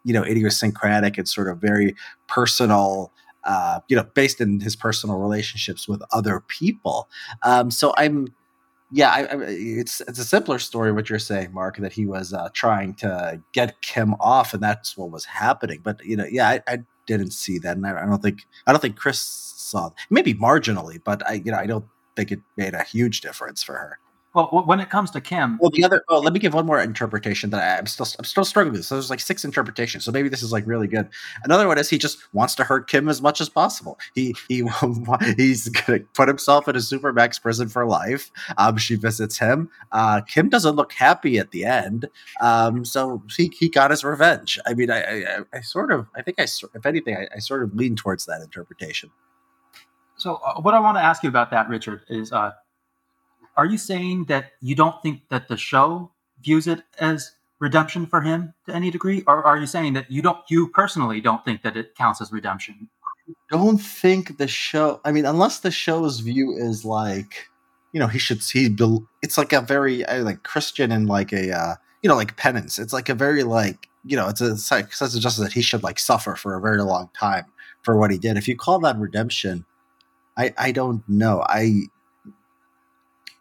you 0.04 0.12
know 0.12 0.22
idiosyncratic 0.22 1.18
and 1.18 1.28
sort 1.28 1.48
of 1.48 1.58
very 1.58 1.96
personal. 2.28 3.12
Uh, 3.44 3.78
you 3.86 3.94
know, 3.94 4.02
based 4.14 4.40
in 4.40 4.58
his 4.58 4.74
personal 4.74 5.18
relationships 5.18 5.86
with 5.86 6.02
other 6.10 6.40
people. 6.48 7.08
Um, 7.44 7.70
so 7.70 7.94
I'm, 7.96 8.26
yeah, 8.90 9.10
I, 9.10 9.20
I, 9.20 9.36
it's 9.46 10.00
it's 10.00 10.18
a 10.18 10.24
simpler 10.24 10.58
story 10.58 10.90
what 10.90 11.08
you're 11.08 11.20
saying, 11.20 11.52
Marc, 11.52 11.76
that 11.76 11.92
he 11.92 12.06
was 12.06 12.32
uh, 12.32 12.48
trying 12.54 12.94
to 12.94 13.40
get 13.52 13.80
Kim 13.82 14.14
off, 14.14 14.52
and 14.52 14.60
that's 14.60 14.96
what 14.96 15.12
was 15.12 15.24
happening. 15.26 15.78
But 15.80 16.04
you 16.04 16.16
know, 16.16 16.26
yeah, 16.28 16.48
I, 16.48 16.60
I 16.66 16.78
didn't 17.06 17.32
see 17.32 17.58
that, 17.58 17.76
and 17.76 17.86
I, 17.86 18.02
I 18.02 18.06
don't 18.06 18.22
think 18.22 18.46
I 18.66 18.72
don't 18.72 18.80
think 18.80 18.96
Chris 18.96 19.18
saw 19.20 19.90
maybe 20.10 20.34
marginally, 20.34 21.02
but 21.02 21.26
I 21.28 21.34
you 21.34 21.52
know 21.52 21.58
I 21.58 21.66
don't 21.66 21.86
think 22.14 22.32
it 22.32 22.40
made 22.56 22.74
a 22.74 22.82
huge 22.84 23.20
difference 23.20 23.62
for 23.62 23.74
her. 23.74 23.98
Well, 24.36 24.64
when 24.66 24.80
it 24.80 24.90
comes 24.90 25.10
to 25.12 25.20
Kim, 25.22 25.56
Well, 25.62 25.70
the 25.70 25.82
other 25.82 26.04
oh, 26.10 26.20
let 26.20 26.34
me 26.34 26.38
give 26.38 26.52
one 26.52 26.66
more 26.66 26.78
interpretation 26.78 27.48
that 27.50 27.62
I, 27.62 27.78
I'm 27.78 27.86
still 27.86 28.06
I'm 28.18 28.24
still 28.26 28.44
struggling 28.44 28.74
with. 28.74 28.84
So 28.84 28.94
there's 28.94 29.08
like 29.08 29.20
six 29.20 29.46
interpretations. 29.46 30.04
So 30.04 30.12
maybe 30.12 30.28
this 30.28 30.42
is 30.42 30.52
like 30.52 30.66
really 30.66 30.88
good. 30.88 31.08
Another 31.44 31.66
one 31.66 31.78
is 31.78 31.88
he 31.88 31.96
just 31.96 32.18
wants 32.34 32.54
to 32.56 32.64
hurt 32.64 32.86
Kim 32.86 33.08
as 33.08 33.22
much 33.22 33.40
as 33.40 33.48
possible. 33.48 33.98
He 34.14 34.36
he 34.46 34.62
he's 35.38 35.70
gonna 35.70 36.00
put 36.12 36.28
himself 36.28 36.68
in 36.68 36.76
a 36.76 36.80
supermax 36.80 37.40
prison 37.40 37.68
for 37.70 37.86
life. 37.86 38.30
Um, 38.58 38.76
she 38.76 38.96
visits 38.96 39.38
him. 39.38 39.70
Uh, 39.90 40.20
Kim 40.20 40.50
doesn't 40.50 40.76
look 40.76 40.92
happy 40.92 41.38
at 41.38 41.52
the 41.52 41.64
end. 41.64 42.06
Um, 42.42 42.84
so 42.84 43.22
he 43.34 43.50
he 43.58 43.70
got 43.70 43.90
his 43.90 44.04
revenge. 44.04 44.58
I 44.66 44.74
mean, 44.74 44.90
I 44.90 45.00
I, 45.00 45.38
I 45.54 45.60
sort 45.62 45.90
of 45.90 46.08
I 46.14 46.20
think 46.20 46.38
I 46.38 46.42
if 46.42 46.84
anything 46.84 47.16
I, 47.16 47.26
I 47.36 47.38
sort 47.38 47.62
of 47.62 47.74
lean 47.74 47.96
towards 47.96 48.26
that 48.26 48.42
interpretation. 48.42 49.10
So, 50.18 50.40
uh, 50.44 50.60
what 50.60 50.74
I 50.74 50.80
want 50.80 50.96
to 50.96 51.02
ask 51.02 51.22
you 51.22 51.28
about 51.28 51.50
that, 51.50 51.68
Richard, 51.68 52.02
is 52.08 52.32
uh, 52.32 52.52
are 53.56 53.66
you 53.66 53.78
saying 53.78 54.26
that 54.26 54.52
you 54.60 54.74
don't 54.74 55.00
think 55.02 55.28
that 55.28 55.48
the 55.48 55.56
show 55.56 56.10
views 56.42 56.66
it 56.66 56.82
as 56.98 57.32
redemption 57.58 58.06
for 58.06 58.20
him 58.20 58.52
to 58.66 58.74
any 58.74 58.90
degree, 58.90 59.22
or 59.26 59.42
are 59.44 59.58
you 59.58 59.66
saying 59.66 59.94
that 59.94 60.10
you 60.10 60.20
don't, 60.20 60.38
you 60.50 60.68
personally 60.68 61.20
don't 61.20 61.44
think 61.44 61.62
that 61.62 61.76
it 61.76 61.94
counts 61.94 62.20
as 62.20 62.32
redemption? 62.32 62.88
don't 63.50 63.78
think 63.78 64.38
the 64.38 64.46
show 64.46 65.00
i 65.04 65.10
mean 65.10 65.24
unless 65.24 65.58
the 65.58 65.70
show's 65.70 66.20
view 66.20 66.52
is 66.52 66.84
like 66.84 67.48
you 67.92 67.98
know 67.98 68.06
he 68.06 68.20
should 68.20 68.40
bel- 68.76 69.04
it's 69.20 69.36
like 69.36 69.52
a 69.52 69.60
very 69.60 70.04
uh, 70.04 70.22
like 70.22 70.44
christian 70.44 70.92
and 70.92 71.08
like 71.08 71.32
a 71.32 71.50
uh 71.50 71.74
you 72.06 72.08
know 72.08 72.14
like 72.14 72.36
penance. 72.36 72.78
It's 72.78 72.92
like 72.92 73.08
a 73.08 73.14
very 73.14 73.42
like 73.42 73.88
you 74.04 74.16
know 74.16 74.28
it's 74.28 74.40
a 74.40 74.56
sense 74.56 75.00
of 75.02 75.20
justice 75.20 75.42
that 75.42 75.52
he 75.52 75.60
should 75.60 75.82
like 75.82 75.98
suffer 75.98 76.36
for 76.36 76.54
a 76.54 76.60
very 76.60 76.80
long 76.82 77.10
time 77.18 77.46
for 77.82 77.96
what 77.96 78.12
he 78.12 78.18
did. 78.18 78.36
If 78.36 78.46
you 78.46 78.56
call 78.56 78.78
that 78.80 78.96
redemption 78.96 79.64
i 80.36 80.54
i 80.56 80.70
don't 80.70 81.02
know. 81.08 81.44
I 81.48 81.82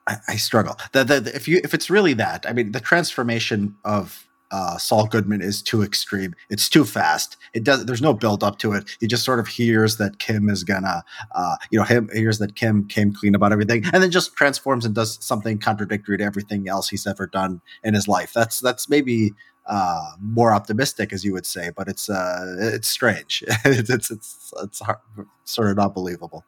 I, 0.08 0.18
I 0.30 0.36
struggle. 0.36 0.78
The, 0.92 1.04
the, 1.04 1.20
the- 1.22 1.36
if 1.36 1.48
you 1.48 1.60
if 1.64 1.74
it's 1.74 1.90
really 1.90 2.14
that, 2.14 2.46
I 2.48 2.54
mean, 2.54 2.72
the 2.72 2.80
transformation 2.80 3.76
of 3.86 4.28
uh, 4.52 4.78
Saul 4.78 5.08
Goodman 5.08 5.42
is 5.42 5.62
too 5.62 5.82
extreme. 5.82 6.36
It's 6.50 6.70
too 6.70 6.86
fast. 6.86 7.36
It 7.54 7.64
does. 7.64 7.86
There's 7.88 8.02
no 8.02 8.14
build 8.14 8.44
up 8.44 8.60
to 8.60 8.74
it. 8.74 8.96
He 9.00 9.08
just 9.08 9.26
sort 9.26 9.40
of 9.40 9.48
hears 9.48 9.98
that 9.98 10.20
Kim 10.20 10.50
is 10.50 10.64
gonna, 10.64 11.04
uh, 11.34 11.56
you 11.72 11.80
know, 11.80 11.86
him 11.86 12.10
hears 12.14 12.38
that 12.40 12.56
Kim 12.56 12.88
came 12.88 13.12
clean 13.14 13.34
about 13.36 13.52
everything, 13.52 13.84
and 13.92 14.04
then 14.04 14.12
just 14.12 14.36
transforms 14.36 14.86
and 14.86 14.94
does 14.94 15.18
something 15.24 15.58
contradictory 15.58 16.18
to 16.20 16.24
everything 16.24 16.70
else 16.70 16.88
he's 16.90 17.08
ever 17.08 17.26
done 17.28 17.60
in 17.84 17.94
his 17.96 18.08
life. 18.08 18.32
That's 18.34 18.60
that's 18.60 18.88
maybe 18.88 19.34
uh, 19.66 20.12
more 20.22 20.52
optimistic, 20.54 21.12
as 21.12 21.26
you 21.26 21.34
would 21.34 21.48
say, 21.48 21.72
but 21.76 21.88
it's 21.88 22.08
uh, 22.08 22.56
it's 22.60 22.88
strange. 22.88 23.44
it's 23.66 23.90
it's 23.90 24.12
it's, 24.12 24.54
it's 24.62 24.80
hard, 24.80 25.00
sort 25.46 25.72
of 25.72 25.78
not 25.78 25.96
believable. 25.96 26.46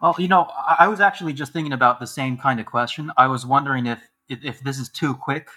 Well, 0.00 0.14
you 0.18 0.28
know, 0.28 0.48
I, 0.54 0.76
I 0.80 0.88
was 0.88 1.00
actually 1.00 1.32
just 1.32 1.52
thinking 1.52 1.72
about 1.72 2.00
the 2.00 2.06
same 2.06 2.36
kind 2.36 2.60
of 2.60 2.66
question. 2.66 3.10
I 3.16 3.26
was 3.26 3.44
wondering 3.44 3.86
if 3.86 4.00
if, 4.28 4.44
if 4.44 4.60
this 4.60 4.78
is 4.78 4.88
too 4.88 5.14
quick 5.14 5.48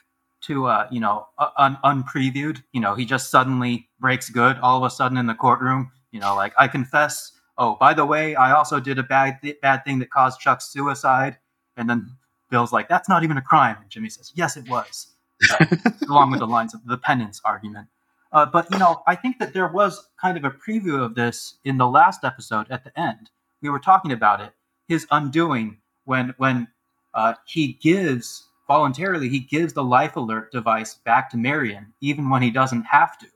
to, 0.42 0.66
uh, 0.66 0.88
you 0.90 1.00
know, 1.00 1.28
uh, 1.38 1.50
un- 1.58 1.78
unpreviewed. 1.84 2.64
You 2.72 2.82
know, 2.82 2.96
he 2.96 3.06
just 3.06 3.30
suddenly 3.30 3.90
breaks 4.00 4.30
good 4.30 4.58
all 4.60 4.78
of 4.78 4.84
a 4.84 4.94
sudden 4.94 5.18
in 5.18 5.28
the 5.28 5.36
courtroom. 5.36 5.92
You 6.12 6.20
know, 6.20 6.36
like 6.36 6.54
I 6.58 6.68
confess. 6.68 7.32
Oh, 7.58 7.76
by 7.76 7.94
the 7.94 8.06
way, 8.06 8.36
I 8.36 8.54
also 8.54 8.80
did 8.80 8.98
a 8.98 9.04
bad 9.04 9.40
th- 9.42 9.60
bad 9.62 9.86
thing 9.86 10.00
that 10.00 10.10
caused 10.10 10.40
Chuck's 10.40 10.66
suicide. 10.66 11.38
And 11.78 11.90
then 11.90 12.10
Bill's 12.50 12.74
like, 12.74 12.90
"That's 12.90 13.08
not 13.10 13.24
even 13.24 13.38
a 13.38 13.42
crime." 13.42 13.78
And 13.82 13.90
Jimmy 13.90 14.10
says, 14.10 14.32
"Yes, 14.36 14.58
it 14.58 14.68
was." 14.70 15.08
along 16.08 16.32
with 16.32 16.40
the 16.40 16.48
lines 16.48 16.74
of 16.74 16.86
the 16.86 16.98
penance 16.98 17.42
argument. 17.44 17.88
Uh, 18.32 18.46
but 18.46 18.70
you 18.72 18.78
know, 18.78 19.02
I 19.08 19.16
think 19.16 19.40
that 19.40 19.54
there 19.54 19.68
was 19.68 20.08
kind 20.20 20.38
of 20.38 20.46
a 20.46 20.52
preview 20.52 21.04
of 21.04 21.16
this 21.16 21.56
in 21.64 21.78
the 21.78 21.88
last 21.88 22.24
episode 22.24 22.68
at 22.70 22.84
the 22.84 22.98
end. 23.00 23.30
We 23.62 23.70
were 23.70 23.80
talking 23.80 24.12
about 24.12 24.42
it, 24.42 24.54
his 24.88 25.08
undoing 25.12 25.80
when 26.06 26.36
when 26.38 26.68
uh, 27.14 27.36
he 27.48 27.74
gives 27.74 28.48
voluntarily 28.68 29.30
he 29.30 29.40
gives 29.40 29.74
the 29.74 29.84
life 29.84 30.16
alert 30.18 30.52
device 30.52 30.96
back 30.96 31.30
to 31.32 31.38
Marion, 31.38 31.94
even 32.02 32.30
when 32.30 32.42
he 32.44 32.52
doesn't 32.52 32.84
have 32.86 33.18
to. 33.20 33.28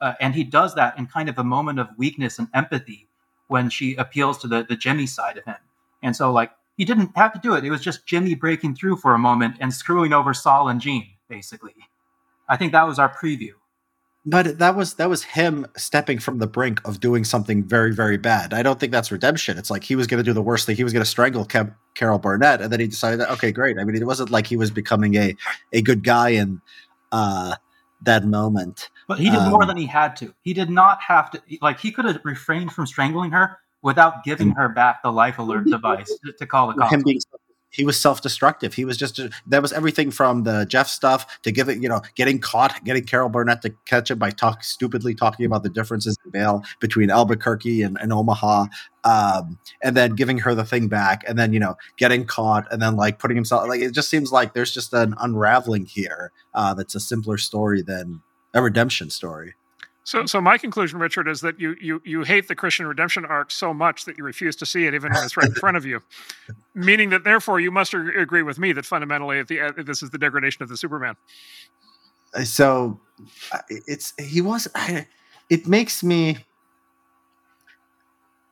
uh, 0.00 0.14
and 0.20 0.34
he 0.34 0.44
does 0.44 0.74
that 0.76 0.98
in 0.98 1.06
kind 1.06 1.28
of 1.28 1.38
a 1.38 1.44
moment 1.44 1.80
of 1.80 1.88
weakness 1.98 2.38
and 2.38 2.48
empathy 2.54 3.08
when 3.48 3.70
she 3.70 3.96
appeals 3.96 4.38
to 4.38 4.48
the 4.48 4.64
the 4.68 4.76
Jimmy 4.76 5.06
side 5.06 5.38
of 5.38 5.44
him. 5.46 5.56
And 6.02 6.16
so 6.16 6.32
like 6.32 6.52
he 6.76 6.86
didn't 6.86 7.16
have 7.16 7.34
to 7.34 7.40
do 7.40 7.54
it. 7.54 7.64
It 7.64 7.70
was 7.70 7.82
just 7.82 8.06
Jimmy 8.06 8.36
breaking 8.36 8.76
through 8.76 8.98
for 8.98 9.14
a 9.14 9.18
moment 9.18 9.56
and 9.60 9.74
screwing 9.74 10.14
over 10.14 10.34
Saul 10.34 10.68
and 10.68 10.80
Jean, 10.80 11.08
basically. 11.28 11.74
I 12.48 12.56
think 12.56 12.72
that 12.72 12.86
was 12.86 12.98
our 12.98 13.14
preview. 13.14 13.52
But 14.28 14.58
that 14.58 14.74
was 14.74 14.94
that 14.94 15.08
was 15.08 15.22
him 15.22 15.66
stepping 15.76 16.18
from 16.18 16.38
the 16.38 16.48
brink 16.48 16.80
of 16.84 16.98
doing 16.98 17.22
something 17.22 17.62
very 17.62 17.94
very 17.94 18.16
bad. 18.16 18.52
I 18.52 18.62
don't 18.64 18.80
think 18.80 18.90
that's 18.90 19.12
redemption. 19.12 19.56
It's 19.56 19.70
like 19.70 19.84
he 19.84 19.94
was 19.94 20.08
going 20.08 20.18
to 20.18 20.24
do 20.24 20.32
the 20.32 20.42
worst 20.42 20.66
thing. 20.66 20.74
He 20.74 20.82
was 20.82 20.92
going 20.92 21.04
to 21.04 21.08
strangle 21.08 21.44
Ke- 21.44 21.72
Carol 21.94 22.18
Burnett, 22.18 22.60
and 22.60 22.72
then 22.72 22.80
he 22.80 22.88
decided, 22.88 23.20
that, 23.20 23.30
okay, 23.30 23.52
great. 23.52 23.78
I 23.78 23.84
mean, 23.84 23.94
it 23.94 24.04
wasn't 24.04 24.30
like 24.30 24.48
he 24.48 24.56
was 24.56 24.72
becoming 24.72 25.14
a 25.14 25.36
a 25.72 25.80
good 25.80 26.02
guy 26.02 26.30
in 26.30 26.60
uh, 27.12 27.54
that 28.02 28.24
moment. 28.24 28.90
But 29.06 29.20
he 29.20 29.30
did 29.30 29.38
Um, 29.38 29.50
more 29.50 29.64
than 29.64 29.76
he 29.76 29.86
had 29.86 30.16
to. 30.16 30.34
He 30.42 30.52
did 30.52 30.70
not 30.70 31.00
have 31.02 31.30
to. 31.30 31.40
Like 31.62 31.78
he 31.78 31.92
could 31.92 32.04
have 32.04 32.18
refrained 32.24 32.72
from 32.72 32.86
strangling 32.86 33.30
her 33.30 33.58
without 33.82 34.24
giving 34.24 34.50
her 34.50 34.68
back 34.68 35.02
the 35.04 35.12
life 35.12 35.38
alert 35.38 35.66
device 35.66 36.12
to, 36.24 36.32
to 36.32 36.46
call 36.46 36.66
the 36.66 36.74
cops. 36.74 36.92
him 36.92 37.02
being 37.04 37.20
he 37.76 37.84
was 37.84 38.00
self-destructive. 38.00 38.74
He 38.74 38.84
was 38.84 38.96
just 38.96 39.20
that 39.46 39.62
was 39.62 39.72
everything 39.72 40.10
from 40.10 40.42
the 40.44 40.64
jeff 40.66 40.88
stuff 40.88 41.40
to 41.42 41.52
giving 41.52 41.82
you 41.82 41.88
know 41.88 42.00
getting 42.14 42.38
caught 42.38 42.82
getting 42.84 43.04
carol 43.04 43.28
burnett 43.28 43.62
to 43.62 43.70
catch 43.84 44.10
him 44.10 44.18
by 44.18 44.30
talk 44.30 44.64
stupidly 44.64 45.14
talking 45.14 45.46
about 45.46 45.62
the 45.62 45.68
differences 45.68 46.16
in 46.24 46.30
bail 46.30 46.64
between 46.80 47.10
albuquerque 47.10 47.82
and, 47.82 47.98
and 48.00 48.12
omaha 48.12 48.66
um, 49.04 49.58
and 49.82 49.96
then 49.96 50.14
giving 50.14 50.38
her 50.38 50.54
the 50.54 50.64
thing 50.64 50.88
back 50.88 51.22
and 51.28 51.38
then 51.38 51.52
you 51.52 51.60
know 51.60 51.76
getting 51.96 52.24
caught 52.24 52.66
and 52.72 52.80
then 52.80 52.96
like 52.96 53.18
putting 53.18 53.36
himself 53.36 53.68
like 53.68 53.80
it 53.80 53.92
just 53.92 54.10
seems 54.10 54.32
like 54.32 54.54
there's 54.54 54.72
just 54.72 54.92
an 54.92 55.14
unraveling 55.20 55.84
here 55.86 56.32
uh, 56.54 56.74
that's 56.74 56.94
a 56.94 57.00
simpler 57.00 57.38
story 57.38 57.82
than 57.82 58.22
a 58.54 58.62
redemption 58.62 59.10
story 59.10 59.54
So, 60.06 60.24
so 60.24 60.40
my 60.40 60.56
conclusion, 60.56 61.00
Richard, 61.00 61.26
is 61.26 61.40
that 61.40 61.58
you 61.58 61.74
you 61.80 62.00
you 62.04 62.22
hate 62.22 62.46
the 62.46 62.54
Christian 62.54 62.86
redemption 62.86 63.24
arc 63.24 63.50
so 63.50 63.74
much 63.74 64.04
that 64.04 64.16
you 64.16 64.22
refuse 64.22 64.54
to 64.56 64.64
see 64.64 64.86
it, 64.86 64.94
even 64.94 65.12
when 65.12 65.24
it's 65.24 65.36
right 65.36 65.48
in 65.48 65.54
front 65.54 65.76
of 65.76 65.84
you. 65.84 66.00
Meaning 66.74 67.10
that, 67.10 67.24
therefore, 67.24 67.58
you 67.58 67.72
must 67.72 67.92
agree 67.92 68.42
with 68.42 68.56
me 68.56 68.72
that 68.72 68.86
fundamentally, 68.86 69.40
at 69.40 69.48
the 69.48 69.60
uh, 69.60 69.72
this 69.76 70.04
is 70.04 70.10
the 70.10 70.18
degradation 70.18 70.62
of 70.62 70.68
the 70.68 70.76
Superman. 70.76 71.16
Uh, 72.32 72.44
so 72.44 73.00
it's 73.68 74.14
he 74.16 74.40
was 74.40 74.68
I, 74.76 75.08
it 75.50 75.66
makes 75.66 76.04
me 76.04 76.38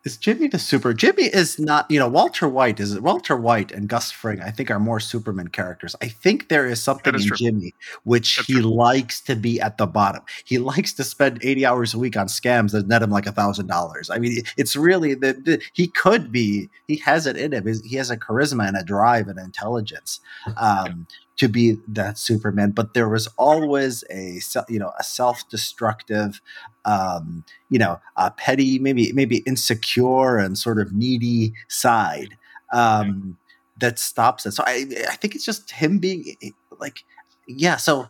is 0.04 0.16
Jimmy 0.16 0.49
the 0.49 0.58
super 0.58 0.92
Jimmy 0.92 1.25
is 1.25 1.58
not 1.58 1.90
you 1.90 1.99
know 1.99 2.08
Walter 2.08 2.49
White 2.49 2.78
is 2.78 2.99
Walter 3.00 3.37
White 3.37 3.73
and 3.73 3.88
Gus 3.88 4.11
Fring 4.11 4.40
I 4.40 4.50
think 4.50 4.70
are 4.70 4.78
more 4.78 5.00
Superman 5.00 5.49
characters. 5.49 5.96
I 6.02 6.08
think 6.08 6.49
there 6.49 6.66
is 6.66 6.82
something 6.82 7.14
is 7.14 7.23
in 7.23 7.28
true. 7.28 7.37
Jimmy 7.37 7.75
which 8.04 8.37
That's 8.37 8.46
he 8.46 8.54
true. 8.54 8.62
likes 8.62 9.20
to 9.23 9.34
be 9.34 9.61
at 9.61 9.78
the 9.78 9.87
bottom. 9.87 10.23
He 10.44 10.58
likes 10.58 10.92
to 10.94 11.04
spend 11.04 11.40
80 11.42 11.66
hours 11.66 11.94
a 11.94 11.99
week 11.99 12.16
on 12.16 12.26
scams 12.26 12.73
that 12.73 12.87
net 12.87 13.02
him 13.02 13.11
like 13.11 13.26
a 13.26 13.32
thousand 13.32 13.66
dollars. 13.66 14.11
I 14.11 14.18
mean 14.18 14.42
it's 14.56 14.76
really 14.76 15.14
the 15.14 15.61
he 15.73 15.88
could 15.88 16.30
be 16.30 16.68
he 16.87 16.96
has 16.99 17.26
it 17.26 17.37
in 17.37 17.52
him. 17.52 17.66
He 17.84 17.96
has 17.96 18.11
a 18.11 18.16
charisma 18.16 18.68
and 18.68 18.76
a 18.76 18.84
drive 18.84 19.28
and 19.28 19.38
intelligence 19.38 20.20
um, 20.56 21.06
to 21.37 21.49
be 21.49 21.78
that 21.88 22.18
Superman, 22.18 22.70
but 22.70 22.94
there 22.94 23.08
was 23.08 23.26
always 23.37 24.04
a 24.11 24.40
you 24.68 24.78
know 24.78 24.92
a 24.99 25.02
self-destructive, 25.02 26.40
um, 26.84 27.44
you 27.70 27.78
know, 27.78 28.00
a 28.16 28.30
petty, 28.30 28.78
maybe 28.78 29.12
maybe 29.12 29.38
insecure 29.46 30.38
and 30.38 30.58
sort 30.58 30.78
of 30.78 30.92
needy 30.92 31.52
side 31.68 32.36
um, 32.72 33.36
that 33.78 33.98
stops 33.98 34.46
it. 34.46 34.52
So 34.52 34.62
I 34.66 34.86
I 35.08 35.16
think 35.16 35.34
it's 35.34 35.44
just 35.44 35.70
him 35.70 35.98
being 35.98 36.36
like 36.80 37.04
yeah. 37.46 37.76
So 37.76 38.08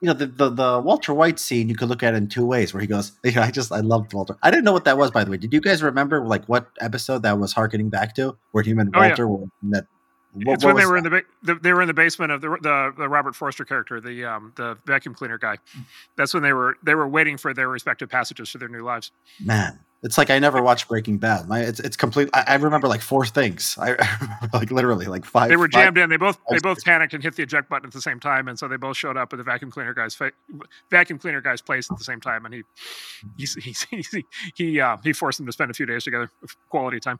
you 0.00 0.06
know 0.06 0.12
the, 0.12 0.26
the 0.26 0.50
the 0.50 0.80
Walter 0.80 1.14
White 1.14 1.38
scene 1.38 1.68
you 1.68 1.74
could 1.74 1.88
look 1.88 2.02
at 2.02 2.14
it 2.14 2.18
in 2.18 2.28
two 2.28 2.44
ways 2.44 2.74
where 2.74 2.80
he 2.80 2.86
goes 2.86 3.12
you 3.24 3.32
know, 3.32 3.42
I 3.42 3.50
just 3.50 3.72
I 3.72 3.80
loved 3.80 4.12
Walter 4.12 4.36
I 4.42 4.50
didn't 4.50 4.64
know 4.64 4.72
what 4.72 4.84
that 4.84 4.98
was 4.98 5.10
by 5.10 5.24
the 5.24 5.30
way 5.30 5.38
did 5.38 5.54
you 5.54 5.60
guys 5.60 5.82
remember 5.82 6.24
like 6.24 6.44
what 6.46 6.68
episode 6.80 7.22
that 7.22 7.38
was 7.38 7.52
harkening 7.54 7.88
back 7.88 8.14
to 8.16 8.36
where 8.52 8.62
him 8.62 8.78
and 8.78 8.90
Oh, 8.94 9.00
yeah. 9.00 9.08
Walter 9.08 9.26
were 9.26 9.46
in 9.62 9.70
that 9.70 9.86
what- 10.44 10.54
it's 10.54 10.64
what 10.64 10.74
when 10.74 10.82
they 10.82 10.86
were 10.86 10.96
in 10.96 11.04
the, 11.42 11.54
they 11.62 11.72
were 11.72 11.82
in 11.82 11.88
the 11.88 11.94
basement 11.94 12.32
of 12.32 12.40
the, 12.40 12.50
the 12.60 12.92
the 12.98 13.08
Robert 13.08 13.34
Forster 13.34 13.64
character, 13.64 14.00
the 14.00 14.24
um 14.24 14.52
the 14.56 14.76
vacuum 14.86 15.14
cleaner 15.14 15.38
guy. 15.38 15.56
That's 16.16 16.34
when 16.34 16.42
they 16.42 16.52
were 16.52 16.76
they 16.82 16.94
were 16.94 17.08
waiting 17.08 17.36
for 17.36 17.52
their 17.54 17.68
respective 17.68 18.08
passages 18.08 18.50
to 18.52 18.58
their 18.58 18.68
new 18.68 18.82
lives. 18.84 19.10
man 19.40 19.78
it's 20.02 20.18
like 20.18 20.28
i 20.28 20.38
never 20.38 20.60
watched 20.62 20.88
breaking 20.88 21.16
bad 21.16 21.48
my 21.48 21.60
it's, 21.60 21.80
it's 21.80 21.96
complete 21.96 22.28
I, 22.34 22.44
I 22.48 22.54
remember 22.56 22.86
like 22.86 23.00
four 23.00 23.24
things 23.24 23.76
i, 23.80 23.92
I 23.92 23.92
remember 24.20 24.48
like 24.52 24.70
literally 24.70 25.06
like 25.06 25.24
five 25.24 25.48
They 25.48 25.56
were 25.56 25.64
five- 25.68 25.72
jammed 25.94 25.98
in. 25.98 26.10
They 26.10 26.18
both 26.18 26.38
they 26.50 26.58
both 26.58 26.84
panicked 26.84 27.14
and 27.14 27.22
hit 27.22 27.34
the 27.34 27.42
eject 27.42 27.70
button 27.70 27.86
at 27.86 27.92
the 27.94 28.02
same 28.02 28.20
time, 28.20 28.46
and 28.46 28.58
so 28.58 28.68
they 28.68 28.76
both 28.76 28.98
showed 28.98 29.16
up 29.16 29.32
at 29.32 29.38
the 29.38 29.42
vacuum 29.42 29.70
cleaner 29.70 29.94
guy's 29.94 30.14
fa- 30.14 30.32
vacuum 30.90 31.18
cleaner 31.18 31.40
guy's 31.40 31.62
place 31.62 31.90
at 31.90 31.96
the 31.96 32.04
same 32.04 32.20
time, 32.20 32.44
and 32.44 32.54
he 32.54 32.62
he 33.38 33.46
he 33.90 34.02
he 34.12 34.24
he, 34.54 34.80
uh, 34.80 34.98
he 35.02 35.14
forced 35.14 35.38
them 35.38 35.46
to 35.46 35.52
spend 35.52 35.70
a 35.70 35.74
few 35.74 35.86
days 35.86 36.04
together, 36.04 36.30
quality 36.68 37.00
time. 37.00 37.18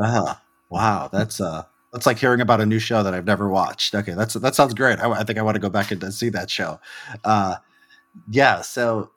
Ah, 0.00 0.40
wow 0.70 1.08
that's 1.12 1.38
uh 1.40 1.64
that's 1.96 2.04
like 2.06 2.18
hearing 2.18 2.42
about 2.42 2.60
a 2.60 2.66
new 2.66 2.78
show 2.78 3.02
that 3.02 3.14
i've 3.14 3.24
never 3.26 3.48
watched 3.48 3.94
okay 3.94 4.12
that's 4.12 4.34
that 4.34 4.54
sounds 4.54 4.74
great 4.74 4.98
i, 5.00 5.10
I 5.10 5.24
think 5.24 5.38
i 5.38 5.42
want 5.42 5.54
to 5.54 5.60
go 5.60 5.70
back 5.70 5.90
and 5.90 6.12
see 6.12 6.28
that 6.28 6.50
show 6.50 6.78
uh 7.24 7.56
yeah 8.30 8.60
so 8.60 9.10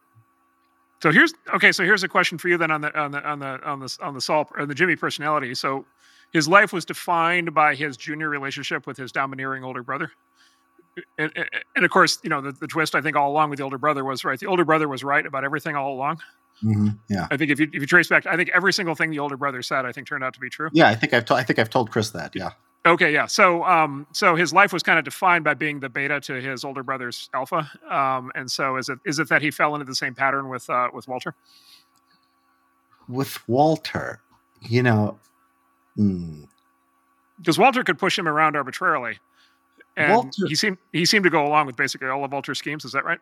So 1.01 1.11
here's 1.11 1.33
okay. 1.55 1.71
So 1.71 1.83
here's 1.83 2.03
a 2.03 2.07
question 2.09 2.37
for 2.37 2.47
you 2.49 2.57
then 2.57 2.71
on 2.71 2.81
the 2.81 2.97
on 2.99 3.11
the 3.11 3.21
on 3.27 3.39
the 3.39 3.61
on 3.67 3.79
the 3.79 3.97
on 4.01 4.13
the 4.13 4.19
Saul 4.21 4.49
or 4.57 4.65
the 4.65 4.75
Jimmy 4.75 4.95
personality. 4.97 5.55
So 5.55 5.85
his 6.33 6.45
life 6.47 6.73
was 6.73 6.83
defined 6.85 7.53
by 7.53 7.73
his 7.75 7.95
junior 7.95 8.29
relationship 8.29 8.85
with 8.85 8.97
his 8.97 9.11
domineering 9.13 9.63
older 9.63 9.81
brother. 9.83 10.11
And, 11.17 11.31
and- 11.37 11.49
and 11.77 11.85
of 11.85 11.91
course, 11.91 12.19
you 12.23 12.29
know 12.29 12.41
the, 12.41 12.51
the 12.51 12.67
twist. 12.67 12.95
I 12.95 13.01
think 13.01 13.15
all 13.15 13.31
along 13.31 13.49
with 13.49 13.57
the 13.59 13.63
older 13.63 13.77
brother 13.77 14.03
was 14.03 14.25
right. 14.25 14.37
The 14.37 14.47
older 14.47 14.65
brother 14.65 14.87
was 14.89 15.01
right 15.03 15.25
about 15.25 15.45
everything 15.45 15.75
all 15.77 15.93
along. 15.93 16.19
mhm, 16.61 16.99
yeah 17.09 17.27
I 17.31 17.37
think 17.37 17.49
if 17.51 17.59
you 17.61 17.67
if 17.71 17.79
you 17.79 17.87
trace 17.87 18.09
back, 18.09 18.25
I 18.27 18.35
think 18.35 18.49
every 18.53 18.73
single 18.73 18.93
thing 18.95 19.09
the 19.09 19.19
older 19.19 19.37
brother 19.37 19.61
said, 19.61 19.85
I 19.85 19.93
think 19.93 20.05
turned 20.05 20.25
out 20.25 20.33
to 20.33 20.41
be 20.41 20.49
true. 20.49 20.69
yeah 20.73 20.89
i 20.89 20.95
think 20.95 21.13
i've 21.13 21.23
told 21.23 21.39
i 21.39 21.43
think 21.43 21.57
i've 21.59 21.69
told 21.69 21.91
chris 21.91 22.09
that 22.09 22.35
yeah 22.35 22.49
Okay, 22.85 23.13
yeah. 23.13 23.25
So, 23.25 23.63
um, 23.65 24.07
so 24.13 24.35
his 24.35 24.53
life 24.53 24.71
was 24.71 24.83
kind 24.83 24.97
of 24.97 25.03
defined 25.05 25.43
by 25.43 25.53
being 25.53 25.79
the 25.81 25.89
beta 25.89 26.21
to 26.21 26.33
his 26.35 26.63
older 26.63 26.81
brother's 26.81 27.29
alpha. 27.33 27.69
Um, 27.89 28.31
and 28.35 28.49
so, 28.49 28.77
is 28.77 28.87
it 28.89 28.99
is 29.05 29.19
it 29.19 29.27
that 29.29 29.41
he 29.41 29.51
fell 29.51 29.75
into 29.75 29.85
the 29.85 29.95
same 29.95 30.15
pattern 30.15 30.47
with 30.49 30.69
uh, 30.69 30.89
with 30.93 31.07
Walter? 31.07 31.35
with 33.09 33.47
walter 33.49 34.21
you 34.61 34.83
know 34.83 35.17
hmm, 35.95 36.43
Because 37.37 37.57
Walter 37.57 37.83
could 37.83 37.97
push 37.97 38.17
him 38.17 38.27
around 38.27 38.55
arbitrarily, 38.55 39.17
and 39.97 40.13
Walter- 40.13 40.47
he 40.47 40.55
seemed 40.55 40.77
he 40.93 41.05
seemed 41.05 41.23
to 41.23 41.29
go 41.29 41.45
along 41.45 41.65
with 41.65 41.75
basically 41.75 42.07
all 42.07 42.23
of 42.23 42.31
Walter's 42.31 42.59
schemes. 42.59 42.85
Is 42.85 42.91
that 42.91 43.03
right? 43.03 43.19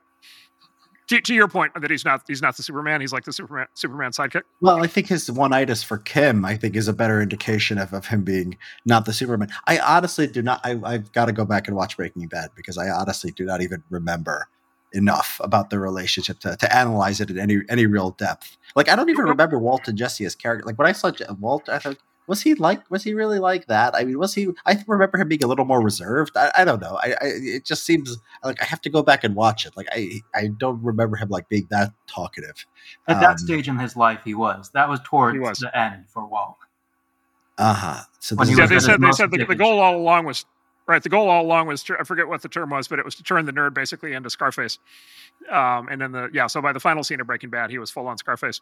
To, 1.07 1.21
to 1.21 1.33
your 1.33 1.47
point 1.47 1.71
that 1.79 1.89
he's 1.89 2.03
not 2.03 2.23
he's 2.27 2.41
not 2.41 2.57
the 2.57 2.63
Superman. 2.63 2.99
He's 2.99 3.13
like 3.13 3.23
the 3.23 3.31
Superman 3.31 3.67
Superman 3.75 4.11
sidekick. 4.11 4.41
Well, 4.59 4.83
I 4.83 4.87
think 4.87 5.07
his 5.07 5.31
one 5.31 5.53
itis 5.53 5.81
for 5.81 5.97
Kim, 5.99 6.43
I 6.43 6.57
think, 6.57 6.75
is 6.75 6.89
a 6.89 6.93
better 6.93 7.21
indication 7.21 7.77
of, 7.77 7.93
of 7.93 8.07
him 8.07 8.23
being 8.23 8.57
not 8.85 9.05
the 9.05 9.13
Superman. 9.13 9.49
I 9.67 9.79
honestly 9.79 10.27
do 10.27 10.41
not. 10.41 10.59
I, 10.65 10.79
I've 10.83 11.11
got 11.13 11.25
to 11.25 11.31
go 11.31 11.45
back 11.45 11.67
and 11.67 11.77
watch 11.77 11.95
Breaking 11.95 12.27
Bad 12.27 12.49
because 12.55 12.77
I 12.77 12.89
honestly 12.89 13.31
do 13.31 13.45
not 13.45 13.61
even 13.61 13.83
remember 13.89 14.49
enough 14.93 15.39
about 15.43 15.69
the 15.69 15.79
relationship 15.79 16.39
to, 16.39 16.55
to 16.57 16.75
analyze 16.75 17.21
it 17.21 17.29
in 17.29 17.39
any 17.39 17.61
any 17.69 17.85
real 17.85 18.11
depth. 18.11 18.57
Like 18.75 18.89
I 18.89 18.95
don't 18.95 19.09
even 19.09 19.25
remember 19.25 19.57
Walt 19.59 19.87
and 19.87 19.97
Jesse 19.97 20.25
as 20.25 20.35
character. 20.35 20.65
Like 20.65 20.77
when 20.77 20.87
I 20.87 20.91
saw 20.91 21.11
Walt, 21.39 21.69
I 21.69 21.79
thought, 21.79 21.97
was 22.27 22.41
he 22.41 22.55
like 22.55 22.89
was 22.91 23.03
he 23.03 23.13
really 23.13 23.39
like 23.39 23.67
that? 23.67 23.96
I 23.96 24.03
mean, 24.03 24.19
was 24.19 24.34
he? 24.34 24.50
I 24.65 24.84
remember 24.86 25.17
him 25.17 25.27
being 25.27 25.43
a 25.43 25.48
little 25.48 25.65
more 25.65 25.81
reserved. 25.81 26.36
I, 26.36 26.51
I 26.57 26.65
don't 26.65 26.81
know. 26.81 27.00
I, 27.01 27.12
I 27.12 27.15
it 27.22 27.65
just 27.65 27.84
seems 27.84 28.17
like 28.43 28.62
I 28.62 28.65
have 28.65 28.81
to 28.81 28.89
go 28.89 29.01
back 29.01 29.24
and 29.24 29.34
watch 29.36 29.65
it. 29.65 29.75
Like 29.77 29.88
I 29.91 30.22
I 30.36 30.48
don't 30.48 30.84
remember 30.84 31.15
him 31.15 31.29
like 31.29 31.48
being 31.50 31.67
that 31.72 31.91
talkative. 32.07 32.65
At 33.07 33.19
that 33.22 33.31
Um, 33.31 33.38
stage 33.38 33.67
in 33.67 33.79
his 33.79 33.96
life, 33.96 34.19
he 34.24 34.34
was. 34.34 34.69
That 34.74 34.89
was 34.89 35.00
towards 35.03 35.39
was. 35.39 35.60
the 35.60 35.75
end 35.77 36.10
for 36.10 36.25
Walt. 36.25 36.57
Uh 37.57 37.74
huh. 37.74 38.03
So 38.19 38.36
this 38.36 38.57
Yeah, 38.57 38.65
they 38.65 38.79
said 38.79 39.01
they 39.01 39.12
said 39.13 39.31
the, 39.31 39.46
the 39.46 39.55
goal 39.55 39.79
all 39.79 39.96
along 39.96 40.25
was 40.25 40.46
right. 40.86 41.01
The 41.01 41.10
goal 41.10 41.29
all 41.29 41.43
along 41.43 41.67
was 41.67 41.81
to, 41.84 41.98
I 42.00 42.03
forget 42.03 42.27
what 42.27 42.41
the 42.41 42.50
term 42.50 42.69
was, 42.69 42.88
but 42.88 43.00
it 43.00 43.05
was 43.05 43.15
to 43.15 43.24
turn 43.24 43.46
the 43.46 43.53
nerd 43.53 43.74
basically 43.74 44.13
into 44.13 44.29
Scarface. 44.29 44.79
Um, 45.51 45.88
and 45.89 46.01
then 46.01 46.12
the 46.12 46.29
yeah, 46.34 46.48
so 46.48 46.62
by 46.62 46.74
the 46.74 46.79
final 46.79 47.03
scene 47.03 47.19
of 47.22 47.27
Breaking 47.27 47.50
Bad, 47.50 47.69
he 47.72 47.79
was 47.79 47.89
full 47.89 48.07
on 48.07 48.17
Scarface, 48.17 48.62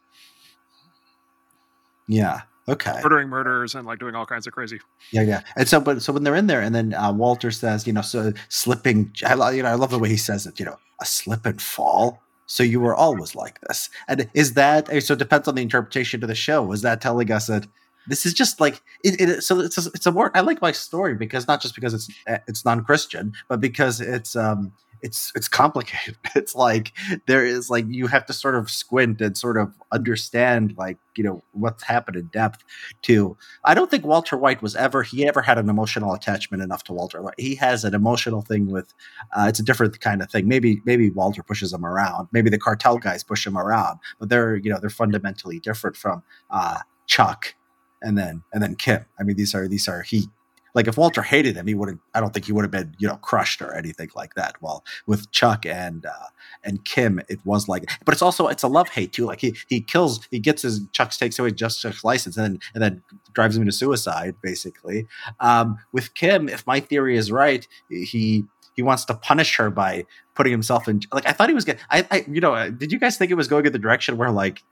yeah. 2.07 2.41
Okay. 2.67 2.99
Murdering 3.03 3.29
murderers 3.29 3.75
and 3.75 3.85
like 3.85 3.99
doing 3.99 4.15
all 4.15 4.25
kinds 4.25 4.47
of 4.47 4.53
crazy. 4.53 4.79
Yeah, 5.11 5.21
yeah. 5.21 5.41
And 5.55 5.67
so, 5.67 5.79
but 5.79 6.01
so 6.01 6.11
when 6.13 6.23
they're 6.23 6.35
in 6.35 6.47
there, 6.47 6.61
and 6.61 6.73
then 6.73 6.95
uh, 6.95 7.13
Walter 7.13 7.51
says, 7.51 7.85
you 7.85 7.93
know, 7.93 8.01
so 8.01 8.33
slipping. 8.49 9.13
I, 9.25 9.35
lo- 9.35 9.49
you 9.49 9.61
know, 9.61 9.69
I 9.69 9.75
love 9.75 9.91
the 9.91 9.99
way 9.99 10.09
he 10.09 10.17
says 10.17 10.47
it. 10.47 10.59
You 10.59 10.65
know, 10.65 10.77
a 10.99 11.05
slip 11.05 11.45
and 11.45 11.61
fall. 11.61 12.21
So 12.47 12.63
you 12.63 12.79
were 12.79 12.95
always 12.95 13.35
like 13.35 13.59
this. 13.61 13.89
And 14.07 14.29
is 14.33 14.53
that 14.53 14.87
so? 15.03 15.13
It 15.13 15.19
depends 15.19 15.47
on 15.47 15.55
the 15.55 15.61
interpretation 15.61 16.23
of 16.23 16.27
the 16.27 16.35
show. 16.35 16.63
Was 16.63 16.81
that 16.81 17.01
telling 17.01 17.31
us 17.31 17.47
that 17.47 17.67
this 18.07 18.25
is 18.25 18.33
just 18.33 18.59
like 18.59 18.81
it? 19.03 19.19
it 19.21 19.43
so 19.43 19.59
it's 19.59 19.83
a, 19.83 19.89
it's 19.93 20.05
a 20.07 20.11
more. 20.11 20.31
I 20.35 20.41
like 20.41 20.61
my 20.61 20.71
story 20.71 21.13
because 21.13 21.47
not 21.47 21.61
just 21.61 21.75
because 21.75 21.93
it's 21.93 22.09
it's 22.47 22.65
non 22.65 22.83
Christian, 22.83 23.33
but 23.47 23.61
because 23.61 24.01
it's 24.01 24.35
um 24.35 24.73
it's 25.05 25.31
it's 25.35 25.47
complicated. 25.47 26.17
It's 26.35 26.55
like 26.55 26.91
there 27.27 27.45
is 27.45 27.69
like 27.69 27.85
you 27.87 28.07
have 28.07 28.25
to 28.25 28.33
sort 28.33 28.55
of 28.55 28.69
squint 28.69 29.21
and 29.21 29.37
sort 29.37 29.57
of 29.57 29.73
understand 29.91 30.73
like 30.77 30.97
you 31.15 31.23
know 31.23 31.43
what's 31.53 31.83
happened 31.83 32.17
in 32.17 32.27
depth. 32.27 32.63
To 33.03 33.37
I 33.63 33.73
don't 33.73 33.89
think 33.89 34.03
Walter 34.03 34.35
White 34.35 34.61
was 34.61 34.75
ever 34.75 35.03
he 35.03 35.25
ever 35.27 35.41
had 35.41 35.57
an 35.57 35.69
emotional 35.69 36.13
attachment 36.13 36.61
enough 36.61 36.83
to 36.85 36.93
Walter. 36.93 37.23
He 37.37 37.55
has 37.55 37.85
an 37.85 37.93
emotional 37.93 38.41
thing 38.41 38.67
with 38.67 38.93
uh, 39.35 39.45
it's 39.47 39.59
a 39.59 39.63
different 39.63 40.01
kind 40.01 40.21
of 40.21 40.29
thing. 40.29 40.47
Maybe 40.47 40.81
maybe 40.85 41.09
Walter 41.09 41.43
pushes 41.43 41.71
him 41.71 41.85
around. 41.85 42.27
Maybe 42.31 42.49
the 42.49 42.59
cartel 42.59 42.97
guys 42.97 43.23
push 43.23 43.45
him 43.47 43.57
around, 43.57 43.99
but 44.19 44.29
they're 44.29 44.57
you 44.57 44.69
know 44.71 44.79
they're 44.79 44.89
fundamentally 44.89 45.59
different 45.59 45.95
from 45.95 46.23
uh, 46.49 46.79
Chuck 47.07 47.55
and 48.01 48.17
then 48.17 48.43
and 48.51 48.61
then 48.61 48.75
Kim. 48.75 49.05
I 49.19 49.23
mean 49.23 49.37
these 49.37 49.55
are 49.55 49.67
these 49.67 49.87
are 49.87 50.01
he 50.01 50.27
like 50.75 50.87
if 50.87 50.97
Walter 50.97 51.21
hated 51.21 51.55
him, 51.55 51.65
he 51.65 51.73
would 51.73 51.89
have. 51.89 51.99
I 52.13 52.19
don't 52.19 52.33
think 52.33 52.45
he 52.45 52.51
would 52.51 52.63
have 52.63 52.71
been 52.71 52.95
you 52.99 53.07
know 53.07 53.15
crushed 53.17 53.61
or 53.61 53.73
anything 53.73 54.09
like 54.15 54.35
that. 54.35 54.61
Well, 54.61 54.83
with 55.07 55.31
Chuck 55.31 55.65
and 55.65 56.05
uh, 56.05 56.27
and 56.63 56.83
Kim, 56.83 57.21
it 57.29 57.39
was 57.45 57.67
like, 57.67 57.89
but 58.03 58.13
it's 58.13 58.21
also 58.21 58.47
it's 58.47 58.63
a 58.63 58.67
love 58.67 58.89
hate 58.89 59.13
too. 59.13 59.25
Like 59.25 59.39
he 59.39 59.55
he 59.67 59.81
kills, 59.81 60.27
he 60.29 60.39
gets 60.39 60.61
his 60.61 60.81
Chuck 60.91 61.11
takes 61.11 61.39
away 61.39 61.51
just 61.51 61.81
Chuck's 61.81 62.03
license 62.03 62.37
and 62.37 62.45
then 62.45 62.59
and 62.73 62.83
then 62.83 63.03
drives 63.33 63.55
him 63.55 63.61
into 63.63 63.71
suicide. 63.71 64.35
Basically, 64.41 65.07
um, 65.39 65.77
with 65.93 66.13
Kim, 66.13 66.49
if 66.49 66.67
my 66.67 66.79
theory 66.81 67.17
is 67.17 67.31
right, 67.31 67.67
he 67.89 68.43
he 68.75 68.81
wants 68.81 69.05
to 69.05 69.13
punish 69.13 69.55
her 69.57 69.69
by 69.69 70.05
putting 70.35 70.51
himself 70.51 70.87
in 70.87 71.01
like 71.13 71.27
I 71.27 71.31
thought 71.31 71.49
he 71.49 71.55
was 71.55 71.65
getting 71.65 71.81
I, 71.89 72.05
I 72.11 72.25
you 72.29 72.41
know 72.41 72.53
uh, 72.53 72.69
did 72.69 72.91
you 72.91 72.99
guys 72.99 73.17
think 73.17 73.31
it 73.31 73.35
was 73.35 73.47
going 73.47 73.65
in 73.65 73.73
the 73.73 73.79
direction 73.79 74.17
where 74.17 74.31
like 74.31 74.63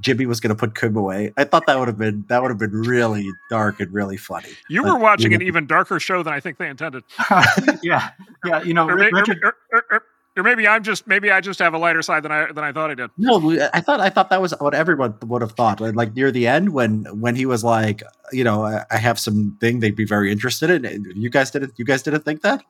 Jimmy 0.00 0.26
was 0.26 0.40
going 0.40 0.48
to 0.48 0.54
put 0.54 0.74
Kim 0.74 0.96
away. 0.96 1.32
I 1.36 1.44
thought 1.44 1.66
that 1.66 1.78
would 1.78 1.88
have 1.88 1.98
been 1.98 2.24
that 2.28 2.42
would 2.42 2.50
have 2.50 2.58
been 2.58 2.72
really 2.72 3.28
dark 3.50 3.80
and 3.80 3.92
really 3.92 4.16
funny. 4.16 4.48
You 4.68 4.82
were 4.82 4.96
watching 4.96 5.32
you 5.32 5.38
know, 5.38 5.42
an 5.42 5.46
even 5.46 5.66
darker 5.66 6.00
show 6.00 6.22
than 6.22 6.32
I 6.32 6.40
think 6.40 6.58
they 6.58 6.68
intended. 6.68 7.04
yeah, 7.82 8.10
yeah. 8.44 8.62
You 8.62 8.74
know, 8.74 8.88
or, 8.88 8.96
Richard. 8.96 9.38
Or, 9.42 9.54
or, 9.72 10.04
or, 10.36 10.42
maybe 10.42 10.66
I'm 10.66 10.82
just 10.82 11.06
maybe 11.06 11.30
I 11.30 11.40
just 11.42 11.58
have 11.58 11.74
a 11.74 11.78
lighter 11.78 12.00
side 12.00 12.22
than 12.22 12.32
I 12.32 12.50
than 12.50 12.64
I 12.64 12.72
thought 12.72 12.90
I 12.90 12.94
did. 12.94 13.10
No, 13.18 13.50
I 13.74 13.80
thought 13.80 14.00
I 14.00 14.08
thought 14.08 14.30
that 14.30 14.40
was 14.40 14.54
what 14.58 14.74
everyone 14.74 15.14
would 15.26 15.42
have 15.42 15.52
thought. 15.52 15.80
Like 15.80 16.14
near 16.14 16.32
the 16.32 16.46
end, 16.46 16.72
when 16.72 17.04
when 17.20 17.36
he 17.36 17.44
was 17.44 17.62
like, 17.62 18.02
you 18.32 18.44
know, 18.44 18.64
I, 18.64 18.84
I 18.90 18.96
have 18.96 19.18
something 19.18 19.80
they'd 19.80 19.96
be 19.96 20.06
very 20.06 20.32
interested 20.32 20.70
in. 20.70 21.12
You 21.14 21.28
guys 21.28 21.50
didn't. 21.50 21.74
You 21.76 21.84
guys 21.84 22.02
didn't 22.02 22.24
think 22.24 22.40
that. 22.40 22.64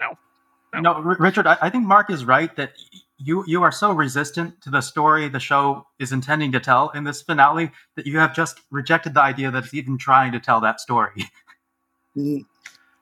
No. 0.00 0.18
No, 0.74 0.80
no 0.80 1.00
Richard. 1.00 1.46
I, 1.46 1.58
I 1.62 1.70
think 1.70 1.84
Marc 1.84 2.10
is 2.10 2.24
right 2.24 2.54
that 2.56 2.72
you 3.18 3.44
you 3.46 3.62
are 3.62 3.72
so 3.72 3.92
resistant 3.92 4.60
to 4.62 4.70
the 4.70 4.80
story 4.80 5.28
the 5.28 5.40
show 5.40 5.86
is 5.98 6.12
intending 6.12 6.52
to 6.52 6.60
tell 6.60 6.90
in 6.90 7.04
this 7.04 7.22
finale 7.22 7.70
that 7.96 8.06
you 8.06 8.18
have 8.18 8.34
just 8.34 8.60
rejected 8.70 9.14
the 9.14 9.20
idea 9.20 9.50
that 9.50 9.64
it's 9.64 9.74
even 9.74 9.98
trying 9.98 10.32
to 10.32 10.40
tell 10.40 10.60
that 10.60 10.80
story. 10.80 11.24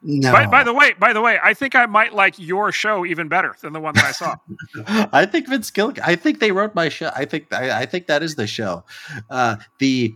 No. 0.01 0.31
By, 0.31 0.47
by, 0.47 0.63
the 0.63 0.73
way, 0.73 0.93
by 0.93 1.13
the 1.13 1.21
way, 1.21 1.41
I 1.43 1.55
think 1.55 1.75
I 1.75 1.85
might 1.87 2.15
like 2.15 2.39
your 2.39 2.71
show 2.71 3.05
even 3.05 3.27
better 3.27 3.57
than 3.61 3.73
the 3.73 3.81
one 3.81 3.95
that 3.95 4.05
I 4.05 4.13
saw. 4.13 4.37
I 5.13 5.27
think 5.27 5.49
Vince 5.49 5.73
Gilligan. 5.73 6.05
I 6.07 6.15
think 6.15 6.39
they 6.39 6.53
wrote 6.53 6.75
my 6.75 6.89
show. 6.89 7.11
I 7.17 7.25
think 7.25 7.53
I, 7.53 7.81
I 7.81 7.87
think 7.87 8.07
that 8.07 8.23
is 8.23 8.37
the 8.37 8.47
show. 8.47 8.85
Uh, 9.29 9.57
the 9.81 10.15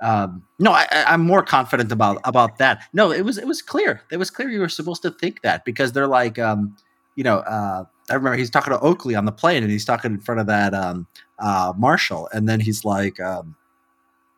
um, 0.00 0.42
no, 0.58 0.72
I, 0.72 0.86
am 0.90 1.20
more 1.20 1.42
confident 1.42 1.92
about 1.92 2.20
about 2.24 2.58
that. 2.58 2.84
No, 2.92 3.10
it 3.12 3.22
was 3.22 3.36
it 3.36 3.46
was 3.46 3.60
clear. 3.60 4.02
It 4.10 4.16
was 4.16 4.30
clear 4.30 4.48
you 4.48 4.60
were 4.60 4.68
supposed 4.68 5.02
to 5.02 5.10
think 5.10 5.42
that 5.42 5.64
because 5.64 5.92
they're 5.92 6.06
like, 6.06 6.38
um, 6.38 6.76
you 7.16 7.24
know, 7.24 7.38
uh, 7.38 7.84
I 8.08 8.14
remember 8.14 8.36
he's 8.36 8.50
talking 8.50 8.72
to 8.72 8.80
Oakley 8.80 9.14
on 9.14 9.26
the 9.26 9.32
plane, 9.32 9.62
and 9.62 9.70
he's 9.70 9.84
talking 9.84 10.12
in 10.12 10.20
front 10.20 10.40
of 10.40 10.46
that 10.46 10.72
um, 10.72 11.06
uh, 11.38 11.74
Marshall, 11.76 12.28
and 12.32 12.48
then 12.48 12.60
he's 12.60 12.84
like, 12.84 13.20
um, 13.20 13.56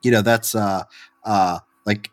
you 0.03 0.11
know, 0.11 0.21
that's 0.21 0.55
uh, 0.57 0.83
uh, 1.25 1.61
like 1.87 2.11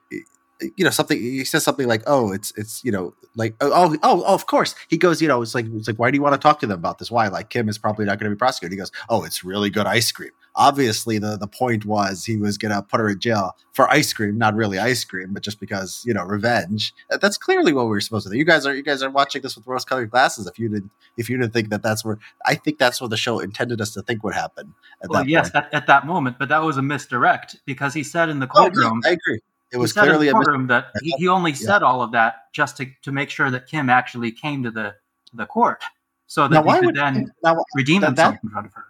you 0.61 0.83
know 0.83 0.91
something 0.91 1.17
he 1.17 1.45
says 1.45 1.63
something 1.63 1.87
like 1.87 2.03
oh 2.05 2.33
it's 2.33 2.51
it's 2.57 2.83
you 2.83 2.91
know 2.91 3.13
like 3.35 3.55
oh 3.61 3.71
oh 3.73 3.97
oh, 4.03 4.23
oh 4.25 4.33
of 4.33 4.45
course. 4.45 4.75
He 4.89 4.97
goes 4.97 5.23
you 5.23 5.27
know 5.27 5.41
it's 5.41 5.55
like 5.55 5.65
it's 5.73 5.87
like 5.87 5.97
why 5.97 6.11
do 6.11 6.17
you 6.17 6.21
want 6.21 6.33
to 6.33 6.39
talk 6.39 6.59
to 6.59 6.67
them 6.67 6.77
about 6.77 6.99
this? 6.99 7.09
Why? 7.09 7.29
Like 7.29 7.49
kim 7.49 7.67
is 7.67 7.79
probably 7.79 8.05
not 8.05 8.19
going 8.19 8.29
to 8.29 8.35
be 8.35 8.39
prosecuted. 8.39 8.73
He 8.73 8.77
goes 8.77 8.91
oh 9.09 9.23
it's 9.23 9.43
really 9.43 9.71
good 9.71 9.87
ice 9.87 10.11
cream 10.11 10.31
obviously 10.59 11.17
the 11.17 11.37
the 11.37 11.47
point 11.47 11.85
was 11.85 12.23
he 12.23 12.37
was 12.37 12.57
going 12.57 12.73
to 12.73 12.81
put 12.83 12.99
her 12.99 13.09
in 13.09 13.19
jail 13.19 13.55
for 13.71 13.89
ice 13.89 14.13
cream 14.13 14.37
not 14.37 14.53
really 14.53 14.77
ice 14.77 15.03
cream 15.03 15.33
but 15.33 15.41
just 15.41 15.59
because 15.59 16.03
you 16.05 16.13
know 16.13 16.23
revenge. 16.23 16.93
That's 17.09 17.37
clearly 17.37 17.73
what 17.73 17.85
we 17.85 17.91
were 17.91 18.01
supposed 18.01 18.27
to 18.27 18.31
do. 18.31 18.37
You 18.37 18.45
guys 18.45 18.67
are 18.67 18.75
you 18.75 18.83
guys 18.83 19.01
are 19.01 19.09
watching 19.09 19.41
this 19.41 19.55
with 19.55 19.65
rose 19.65 19.85
colored 19.85 20.11
glasses 20.11 20.45
if 20.45 20.59
you 20.59 20.69
didn't 20.69 20.91
if 21.17 21.29
you 21.29 21.37
didn't 21.37 21.53
think 21.53 21.69
that 21.69 21.81
that's 21.81 22.05
where 22.05 22.19
i 22.45 22.55
think 22.55 22.77
that's 22.77 23.01
what 23.01 23.09
the 23.09 23.17
show 23.17 23.39
intended 23.39 23.81
us 23.81 23.93
to 23.93 24.01
think 24.01 24.23
would 24.23 24.33
happen 24.33 24.73
at 25.01 25.09
well, 25.09 25.27
yes 25.27 25.49
at, 25.53 25.73
at, 25.73 25.87
that 25.87 26.05
moment 26.05 26.37
but 26.37 26.49
that 26.49 26.59
was 26.59 26.77
a 26.77 26.81
misdirect 26.81 27.57
because 27.65 27.93
he 27.93 28.03
said 28.03 28.29
in 28.29 28.39
the 28.39 28.47
courtroom 28.47 29.01
oh, 29.03 29.07
yeah, 29.07 29.11
i 29.11 29.13
agree. 29.13 29.39
It 29.71 29.77
was 29.77 29.93
clearly 29.93 30.29
a 30.29 30.31
courtroom 30.31 30.67
that 30.67 30.87
he, 31.01 31.13
he 31.17 31.27
only 31.27 31.53
said 31.53 31.83
all 31.83 32.01
of 32.01 32.11
that 32.13 32.51
just 32.53 32.77
to, 32.77 32.87
to 33.03 33.11
make 33.11 33.29
sure 33.29 33.51
that 33.51 33.67
Kim 33.67 33.89
actually 33.89 34.31
came 34.31 34.63
to 34.63 34.71
the 34.71 34.95
the 35.31 35.45
court, 35.45 35.83
so 36.25 36.47
that 36.47 36.65
now, 36.65 36.73
he 36.73 36.79
could 36.79 36.85
would, 36.87 36.95
then 36.95 37.31
now, 37.43 37.63
redeem 37.75 38.01
that, 38.01 38.07
himself 38.07 38.33
that, 38.33 38.43
in 38.43 38.49
front 38.49 38.65
of 38.65 38.73
her. 38.73 38.85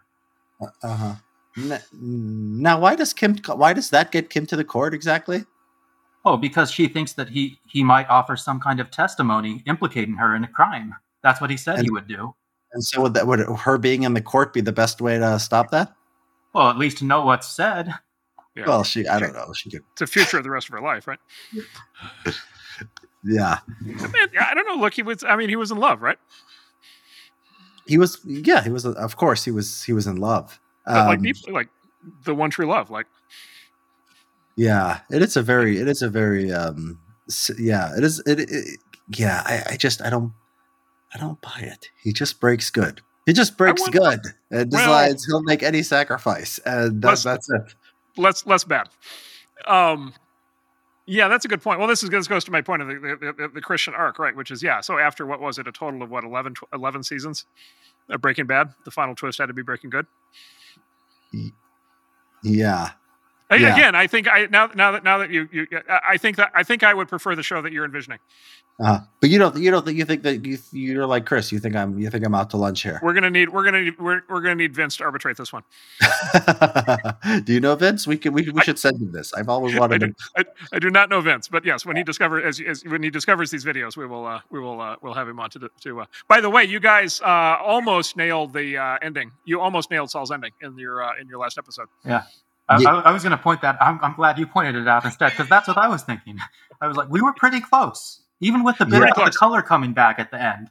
Uh 0.81 0.95
huh. 0.95 1.15
Now, 1.93 2.79
why 2.79 2.95
does 2.95 3.13
Kim? 3.13 3.37
Why 3.45 3.73
does 3.73 3.89
that 3.89 4.11
get 4.11 4.29
Kim 4.29 4.45
to 4.47 4.55
the 4.55 4.63
court 4.63 4.93
exactly? 4.93 5.45
Oh, 6.25 6.37
because 6.37 6.71
she 6.71 6.87
thinks 6.87 7.13
that 7.13 7.29
he 7.29 7.59
he 7.67 7.83
might 7.83 8.09
offer 8.09 8.35
some 8.35 8.59
kind 8.59 8.79
of 8.79 8.91
testimony 8.91 9.63
implicating 9.65 10.15
her 10.15 10.35
in 10.35 10.43
a 10.43 10.47
crime. 10.47 10.95
That's 11.23 11.41
what 11.41 11.49
he 11.49 11.57
said 11.57 11.79
and, 11.79 11.85
he 11.85 11.91
would 11.91 12.07
do. 12.07 12.35
And 12.73 12.83
so, 12.83 13.01
would 13.01 13.13
that 13.13 13.25
would 13.27 13.39
her 13.39 13.77
being 13.77 14.03
in 14.03 14.13
the 14.13 14.21
court 14.21 14.53
be 14.53 14.61
the 14.61 14.71
best 14.71 15.01
way 15.01 15.17
to 15.17 15.39
stop 15.39 15.71
that? 15.71 15.93
Well, 16.53 16.69
at 16.69 16.77
least 16.77 16.97
to 16.99 17.05
know 17.05 17.25
what's 17.25 17.47
said. 17.47 17.93
Yeah. 18.55 18.65
Well, 18.67 18.83
she, 18.83 19.07
I 19.07 19.19
don't 19.19 19.33
know. 19.33 19.53
She 19.53 19.69
could. 19.69 19.83
It's 19.93 20.01
a 20.01 20.07
future 20.07 20.37
of 20.37 20.43
the 20.43 20.49
rest 20.49 20.67
of 20.67 20.73
her 20.73 20.81
life, 20.81 21.07
right? 21.07 21.19
yeah. 23.23 23.59
Man, 23.81 24.29
I 24.39 24.53
don't 24.53 24.67
know. 24.67 24.75
Look, 24.75 24.93
he 24.93 25.03
was. 25.03 25.23
I 25.23 25.35
mean, 25.35 25.49
he 25.49 25.55
was 25.55 25.71
in 25.71 25.77
love, 25.77 26.01
right? 26.01 26.17
He 27.87 27.97
was. 27.97 28.19
Yeah, 28.25 28.63
he 28.63 28.69
was. 28.69 28.85
Of 28.85 29.15
course, 29.17 29.45
he 29.45 29.51
was. 29.51 29.83
He 29.83 29.93
was 29.93 30.07
in 30.07 30.17
love. 30.17 30.59
Um, 30.89 31.07
like 31.07 31.21
deeply, 31.21 31.53
like 31.53 31.69
the 32.23 32.35
one 32.35 32.49
true 32.49 32.65
love. 32.65 32.89
Like. 32.89 33.07
Yeah, 34.55 34.99
it 35.09 35.21
is 35.21 35.37
a 35.37 35.41
very. 35.41 35.79
It 35.79 35.87
is 35.87 36.01
a 36.01 36.09
very. 36.09 36.51
um 36.51 36.99
Yeah, 37.57 37.95
it 37.97 38.03
is. 38.03 38.19
It. 38.25 38.39
it 38.39 38.79
yeah, 39.15 39.43
I, 39.45 39.73
I 39.73 39.77
just. 39.77 40.01
I 40.01 40.09
don't. 40.09 40.33
I 41.13 41.17
don't 41.17 41.39
buy 41.41 41.59
it. 41.61 41.89
He 42.03 42.13
just 42.13 42.39
breaks 42.39 42.69
good. 42.69 43.01
He 43.25 43.33
just 43.33 43.57
breaks 43.57 43.87
good 43.89 44.21
and 44.51 44.71
decides 44.71 45.27
well, 45.27 45.39
he'll 45.39 45.43
make 45.43 45.63
any 45.63 45.83
sacrifice, 45.83 46.59
and 46.65 47.01
that, 47.01 47.19
that's 47.19 47.49
it 47.49 47.75
less 48.19 48.45
less 48.45 48.63
bad. 48.63 48.89
Um, 49.65 50.13
yeah, 51.05 51.27
that's 51.27 51.45
a 51.45 51.47
good 51.47 51.61
point. 51.61 51.79
Well, 51.79 51.87
this 51.87 52.03
is 52.03 52.09
this 52.09 52.27
goes 52.27 52.43
to 52.45 52.51
my 52.51 52.61
point 52.61 52.81
of 52.83 52.87
the, 52.87 52.93
the, 52.95 53.33
the, 53.37 53.47
the, 53.55 53.61
Christian 53.61 53.95
arc, 53.95 54.19
right? 54.19 54.35
Which 54.35 54.51
is 54.51 54.61
yeah. 54.61 54.81
So 54.81 54.99
after 54.99 55.25
what 55.25 55.41
was 55.41 55.57
it? 55.57 55.67
A 55.67 55.71
total 55.71 56.03
of 56.03 56.11
what 56.11 56.23
11, 56.23 56.55
11 56.71 57.03
seasons 57.03 57.45
of 58.09 58.21
Breaking 58.21 58.45
Bad. 58.45 58.73
The 58.85 58.91
final 58.91 59.15
twist 59.15 59.39
had 59.39 59.47
to 59.47 59.53
be 59.53 59.63
Breaking 59.63 59.89
Good. 59.89 60.05
Yeah, 62.43 62.91
yeah. 63.51 63.73
Again, 63.73 63.95
I 63.95 64.07
think 64.07 64.27
I 64.27 64.45
now 64.45 64.67
now 64.75 64.91
that 64.91 65.03
now 65.03 65.17
that 65.17 65.31
you 65.31 65.49
you 65.51 65.67
I 65.87 66.17
think 66.17 66.37
that 66.37 66.51
I 66.53 66.63
think 66.63 66.83
I 66.83 66.93
would 66.93 67.07
prefer 67.07 67.35
the 67.35 67.43
show 67.43 67.61
that 67.61 67.71
you're 67.71 67.85
envisioning. 67.85 68.19
Uh, 68.81 68.99
but 69.19 69.29
you 69.29 69.37
don't 69.37 69.57
you 69.57 69.71
don't 69.71 69.85
you 69.87 70.05
think 70.05 70.23
that 70.23 70.45
you 70.45 70.57
you're 70.71 71.05
like 71.05 71.25
Chris. 71.25 71.51
You 71.51 71.59
think 71.59 71.75
I'm 71.75 71.99
you 71.99 72.09
think 72.09 72.25
I'm 72.25 72.33
out 72.33 72.49
to 72.51 72.57
lunch 72.57 72.81
here. 72.81 72.99
We're 73.03 73.13
gonna 73.13 73.29
need 73.29 73.49
we're 73.49 73.65
gonna 73.65 73.83
need, 73.83 73.99
we're, 73.99 74.21
we're 74.29 74.39
gonna 74.39 74.55
need 74.55 74.73
Vince 74.73 74.95
to 74.97 75.03
arbitrate 75.03 75.35
this 75.35 75.51
one. 75.51 75.63
do 77.43 77.53
you 77.53 77.59
know 77.59 77.75
Vince? 77.75 78.07
We 78.07 78.17
can 78.17 78.31
we, 78.31 78.49
we 78.49 78.61
should 78.61 78.79
send 78.79 79.01
him 79.01 79.11
this. 79.11 79.33
I've 79.33 79.49
always 79.49 79.75
wanted. 79.79 80.03
I 80.03 80.07
do, 80.07 80.13
I, 80.37 80.45
I 80.75 80.79
do 80.79 80.89
not 80.89 81.09
know 81.09 81.19
Vince, 81.19 81.49
but 81.49 81.65
yes, 81.65 81.85
when 81.85 81.97
he 81.97 82.03
discovers 82.03 82.45
as, 82.45 82.65
as 82.65 82.85
when 82.85 83.03
he 83.03 83.09
discovers 83.09 83.51
these 83.51 83.65
videos, 83.65 83.97
we 83.97 84.05
will 84.05 84.25
uh, 84.25 84.39
we 84.49 84.59
will 84.61 84.79
uh, 84.79 84.95
we'll 85.01 85.13
have 85.13 85.27
him 85.27 85.41
on 85.41 85.49
to 85.49 85.69
to. 85.81 86.01
Uh, 86.01 86.05
by 86.29 86.39
the 86.39 86.49
way, 86.49 86.63
you 86.63 86.79
guys 86.79 87.19
uh, 87.19 87.57
almost 87.61 88.15
nailed 88.15 88.53
the 88.53 88.77
uh, 88.77 88.97
ending. 89.01 89.31
You 89.43 89.59
almost 89.59 89.91
nailed 89.91 90.09
Saul's 90.09 90.31
ending 90.31 90.51
in 90.61 90.77
your 90.77 91.03
uh, 91.03 91.19
in 91.19 91.27
your 91.27 91.39
last 91.39 91.57
episode. 91.57 91.87
Yeah. 92.05 92.23
I, 92.69 92.79
yeah. 92.79 92.95
I, 92.95 93.09
I 93.09 93.11
was 93.11 93.23
going 93.23 93.31
to 93.31 93.37
point 93.37 93.61
that. 93.61 93.77
I'm, 93.81 93.99
I'm, 94.01 94.13
glad 94.13 94.37
you 94.37 94.45
pointed 94.45 94.75
it 94.75 94.87
out 94.87 95.03
instead 95.03 95.31
because 95.31 95.49
that's 95.49 95.67
what 95.67 95.77
I 95.77 95.87
was 95.87 96.03
thinking. 96.03 96.37
I 96.81 96.87
was 96.87 96.95
like, 96.95 97.09
we 97.09 97.21
were 97.21 97.33
pretty 97.33 97.59
close, 97.59 98.21
even 98.41 98.63
with 98.63 98.77
the 98.77 98.85
bit 98.85 99.01
of 99.01 99.15
the 99.15 99.35
color 99.37 99.61
coming 99.61 99.93
back 99.93 100.19
at 100.19 100.31
the 100.31 100.41
end. 100.41 100.69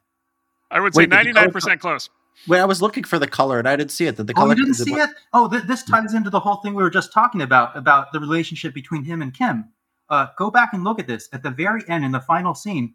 I 0.71 0.81
would 0.81 0.95
say 0.95 1.07
ninety 1.07 1.33
nine 1.33 1.51
percent 1.51 1.81
close. 1.81 2.09
Wait, 2.47 2.61
I 2.61 2.65
was 2.67 2.81
looking 2.81 3.03
for 3.03 3.19
the 3.19 3.27
color 3.27 3.59
and 3.59 3.69
I 3.69 3.75
didn't 3.75 3.91
see 3.91 4.07
it. 4.07 4.17
That 4.17 4.27
the 4.27 4.33
oh, 4.35 4.41
color. 4.43 4.55
you 4.55 4.65
didn't 4.65 4.75
see 4.75 4.95
it? 4.95 5.11
Oh, 5.33 5.49
th- 5.49 5.65
this 5.65 5.83
ties 5.83 6.15
into 6.15 6.31
the 6.31 6.39
whole 6.39 6.57
thing 6.57 6.75
we 6.75 6.83
were 6.83 6.91
just 6.91 7.13
talking 7.13 7.43
about 7.43 7.77
about 7.77 8.13
the 8.13 8.21
relationship 8.21 8.75
between 8.75 9.03
him 9.03 9.23
and 9.23 9.35
Kim. 9.35 9.65
Uh, 10.09 10.29
go 10.37 10.51
back 10.51 10.73
and 10.73 10.85
look 10.85 11.01
at 11.01 11.07
this 11.07 11.29
at 11.33 11.43
the 11.43 11.51
very 11.51 11.83
end 11.89 12.05
in 12.05 12.13
the 12.13 12.21
final 12.21 12.55
scene. 12.55 12.95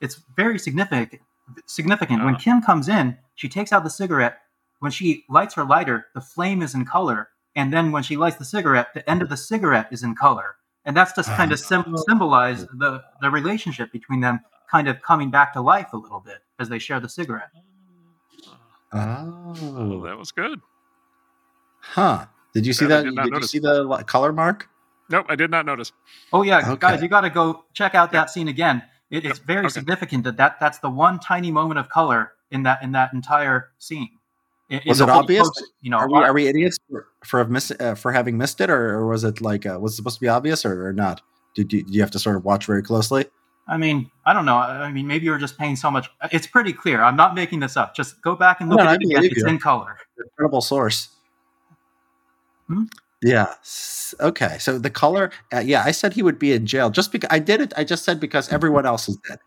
It's 0.00 0.20
very 0.36 0.58
significant. 0.58 1.22
Significant. 1.66 2.24
When 2.24 2.34
uh-huh. 2.34 2.42
Kim 2.42 2.62
comes 2.62 2.88
in, 2.88 3.16
she 3.36 3.48
takes 3.48 3.72
out 3.72 3.84
the 3.84 3.90
cigarette. 3.90 4.38
When 4.80 4.90
she 4.90 5.24
lights 5.28 5.54
her 5.54 5.64
lighter, 5.64 6.06
the 6.14 6.20
flame 6.20 6.62
is 6.62 6.74
in 6.74 6.84
color 6.84 7.29
and 7.56 7.72
then 7.72 7.92
when 7.92 8.02
she 8.02 8.16
lights 8.16 8.36
the 8.36 8.44
cigarette, 8.44 8.94
the 8.94 9.08
end 9.08 9.22
of 9.22 9.28
the 9.28 9.36
cigarette 9.36 9.88
is 9.90 10.02
in 10.02 10.14
color, 10.14 10.56
and 10.84 10.96
that's 10.96 11.12
just 11.12 11.28
kind 11.30 11.52
of 11.52 11.60
uh-huh. 11.60 11.82
sim- 11.84 11.96
symbolize 12.08 12.66
the 12.66 13.02
the 13.20 13.30
relationship 13.30 13.92
between 13.92 14.20
them, 14.20 14.40
kind 14.70 14.88
of 14.88 15.00
coming 15.02 15.30
back 15.30 15.52
to 15.54 15.60
life 15.60 15.92
a 15.92 15.96
little 15.96 16.20
bit 16.20 16.38
as 16.58 16.68
they 16.68 16.78
share 16.78 17.00
the 17.00 17.08
cigarette. 17.08 17.50
Oh, 18.92 20.02
that 20.04 20.18
was 20.18 20.32
good. 20.32 20.60
Huh? 21.80 22.26
Did 22.54 22.66
you 22.66 22.72
see 22.72 22.86
that? 22.86 23.04
Did, 23.04 23.16
did 23.16 23.34
you 23.34 23.42
see 23.42 23.58
the 23.58 24.04
color 24.06 24.32
Marc? 24.32 24.68
Nope, 25.08 25.26
I 25.28 25.34
did 25.34 25.50
not 25.50 25.66
notice. 25.66 25.92
Oh 26.32 26.42
yeah, 26.42 26.58
okay. 26.58 26.76
guys, 26.78 27.02
you 27.02 27.08
got 27.08 27.22
to 27.22 27.30
go 27.30 27.64
check 27.72 27.94
out 27.94 28.12
that 28.12 28.30
scene 28.30 28.48
again. 28.48 28.82
It, 29.10 29.24
it's 29.24 29.40
very 29.40 29.66
okay. 29.66 29.68
significant 29.70 30.22
that, 30.24 30.36
that 30.36 30.60
that's 30.60 30.78
the 30.78 30.90
one 30.90 31.18
tiny 31.18 31.50
moment 31.50 31.80
of 31.80 31.88
color 31.88 32.32
in 32.50 32.62
that 32.62 32.82
in 32.82 32.92
that 32.92 33.12
entire 33.12 33.70
scene. 33.78 34.19
In- 34.70 34.78
in 34.80 34.88
Was 34.88 34.98
the 34.98 35.04
it 35.04 35.10
obvious? 35.10 35.48
post- 35.48 35.72
you 35.82 35.90
know, 35.90 35.98
Are 35.98 36.08
we 36.08 36.14
are 36.16 36.32
we 36.32 36.46
idiots 36.46 36.78
for 36.88 37.06
for, 37.24 37.44
miss, 37.44 37.70
uh, 37.80 37.94
for 37.96 38.12
having 38.12 38.38
missed 38.38 38.60
it, 38.60 38.70
or, 38.70 38.90
or 38.94 39.06
was 39.08 39.24
it 39.24 39.40
like 39.40 39.66
uh, 39.66 39.78
was 39.80 39.92
it 39.92 39.96
supposed 39.96 40.16
to 40.16 40.20
be 40.20 40.28
obvious 40.28 40.64
or, 40.64 40.86
or 40.86 40.92
not? 40.92 41.20
Did 41.56 41.72
you, 41.72 41.82
did 41.82 41.94
you 41.94 42.00
have 42.00 42.12
to 42.12 42.18
sort 42.20 42.36
of 42.36 42.44
watch 42.44 42.66
very 42.66 42.82
closely? 42.82 43.26
I 43.66 43.76
mean, 43.76 44.10
I 44.24 44.32
don't 44.32 44.46
know. 44.46 44.56
I 44.56 44.84
I 44.86 44.92
mean, 44.92 45.06
maybe 45.06 45.26
you're 45.26 45.38
just 45.38 45.58
paying 45.58 45.76
so 45.76 45.90
much. 45.90 46.08
It's 46.32 46.46
pretty 46.46 46.72
clear. 46.72 47.02
I'm 47.02 47.16
not 47.16 47.34
making 47.34 47.60
this 47.60 47.76
up. 47.76 47.94
Just 47.96 48.22
go 48.22 48.34
back 48.36 48.60
and 48.60 48.70
look 48.70 48.78
No, 48.78 48.84
I 48.84 48.94
at 48.94 49.02
it 49.02 49.06
again. 49.10 49.24
It's 49.24 49.36
you. 49.42 49.46
in 49.46 49.58
color. 49.58 49.96
Incredible 50.18 50.60
source. 50.60 51.08
Hmm? 52.68 52.84
Yeah. 53.22 53.54
Okay. 54.20 54.56
So 54.58 54.78
the 54.78 54.90
color. 54.90 55.30
Uh, 55.52 55.58
yeah, 55.58 55.82
I 55.84 55.90
said 55.90 56.12
he 56.14 56.22
would 56.22 56.38
be 56.38 56.52
in 56.52 56.66
jail 56.66 56.90
just 56.90 57.12
because 57.12 57.28
I 57.30 57.38
did 57.38 57.60
it. 57.60 57.72
I 57.76 57.84
just 57.84 58.04
said 58.04 58.18
because 58.20 58.48
everyone 58.52 58.86
else 58.86 59.08
is 59.08 59.16
dead. 59.28 59.38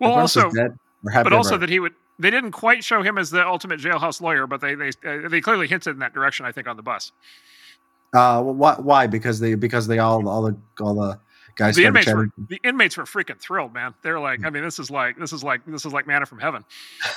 Well, 0.00 0.10
Everyone 0.10 0.20
else 0.22 0.36
is 0.36 0.44
also, 0.44 0.54
dead. 0.56 0.76
But 1.02 1.32
also 1.32 1.50
murder. 1.52 1.60
that 1.60 1.70
he 1.70 1.80
would. 1.80 1.94
They 2.18 2.30
didn't 2.30 2.52
quite 2.52 2.82
show 2.82 3.02
him 3.02 3.18
as 3.18 3.30
the 3.30 3.46
ultimate 3.46 3.80
jailhouse 3.80 4.20
lawyer, 4.20 4.46
but 4.46 4.60
they 4.60 4.74
they 4.74 4.88
uh, 5.04 5.28
they 5.28 5.40
clearly 5.40 5.66
hinted 5.66 5.90
in 5.94 5.98
that 6.00 6.14
direction. 6.14 6.46
I 6.46 6.52
think 6.52 6.66
on 6.66 6.76
the 6.76 6.82
bus. 6.82 7.12
Uh, 8.12 8.42
why? 8.42 8.74
Why? 8.74 9.06
Because 9.06 9.40
they 9.40 9.54
because 9.54 9.86
they 9.86 9.98
all 9.98 10.26
all 10.28 10.42
the 10.42 10.56
all 10.80 10.94
the 10.94 11.20
guys. 11.56 11.74
the 11.74 11.82
started 11.82 11.98
inmates 11.98 12.14
were 12.14 12.46
the 12.48 12.60
inmates 12.62 12.96
were 12.96 13.04
freaking 13.04 13.40
thrilled, 13.40 13.74
man. 13.74 13.94
They're 14.02 14.20
like, 14.20 14.44
I 14.44 14.50
mean, 14.50 14.62
this 14.62 14.78
is 14.78 14.90
like 14.90 15.18
this 15.18 15.32
is 15.32 15.42
like 15.42 15.62
this 15.66 15.84
is 15.84 15.92
like 15.92 16.06
manna 16.06 16.26
from 16.26 16.38
heaven. 16.38 16.64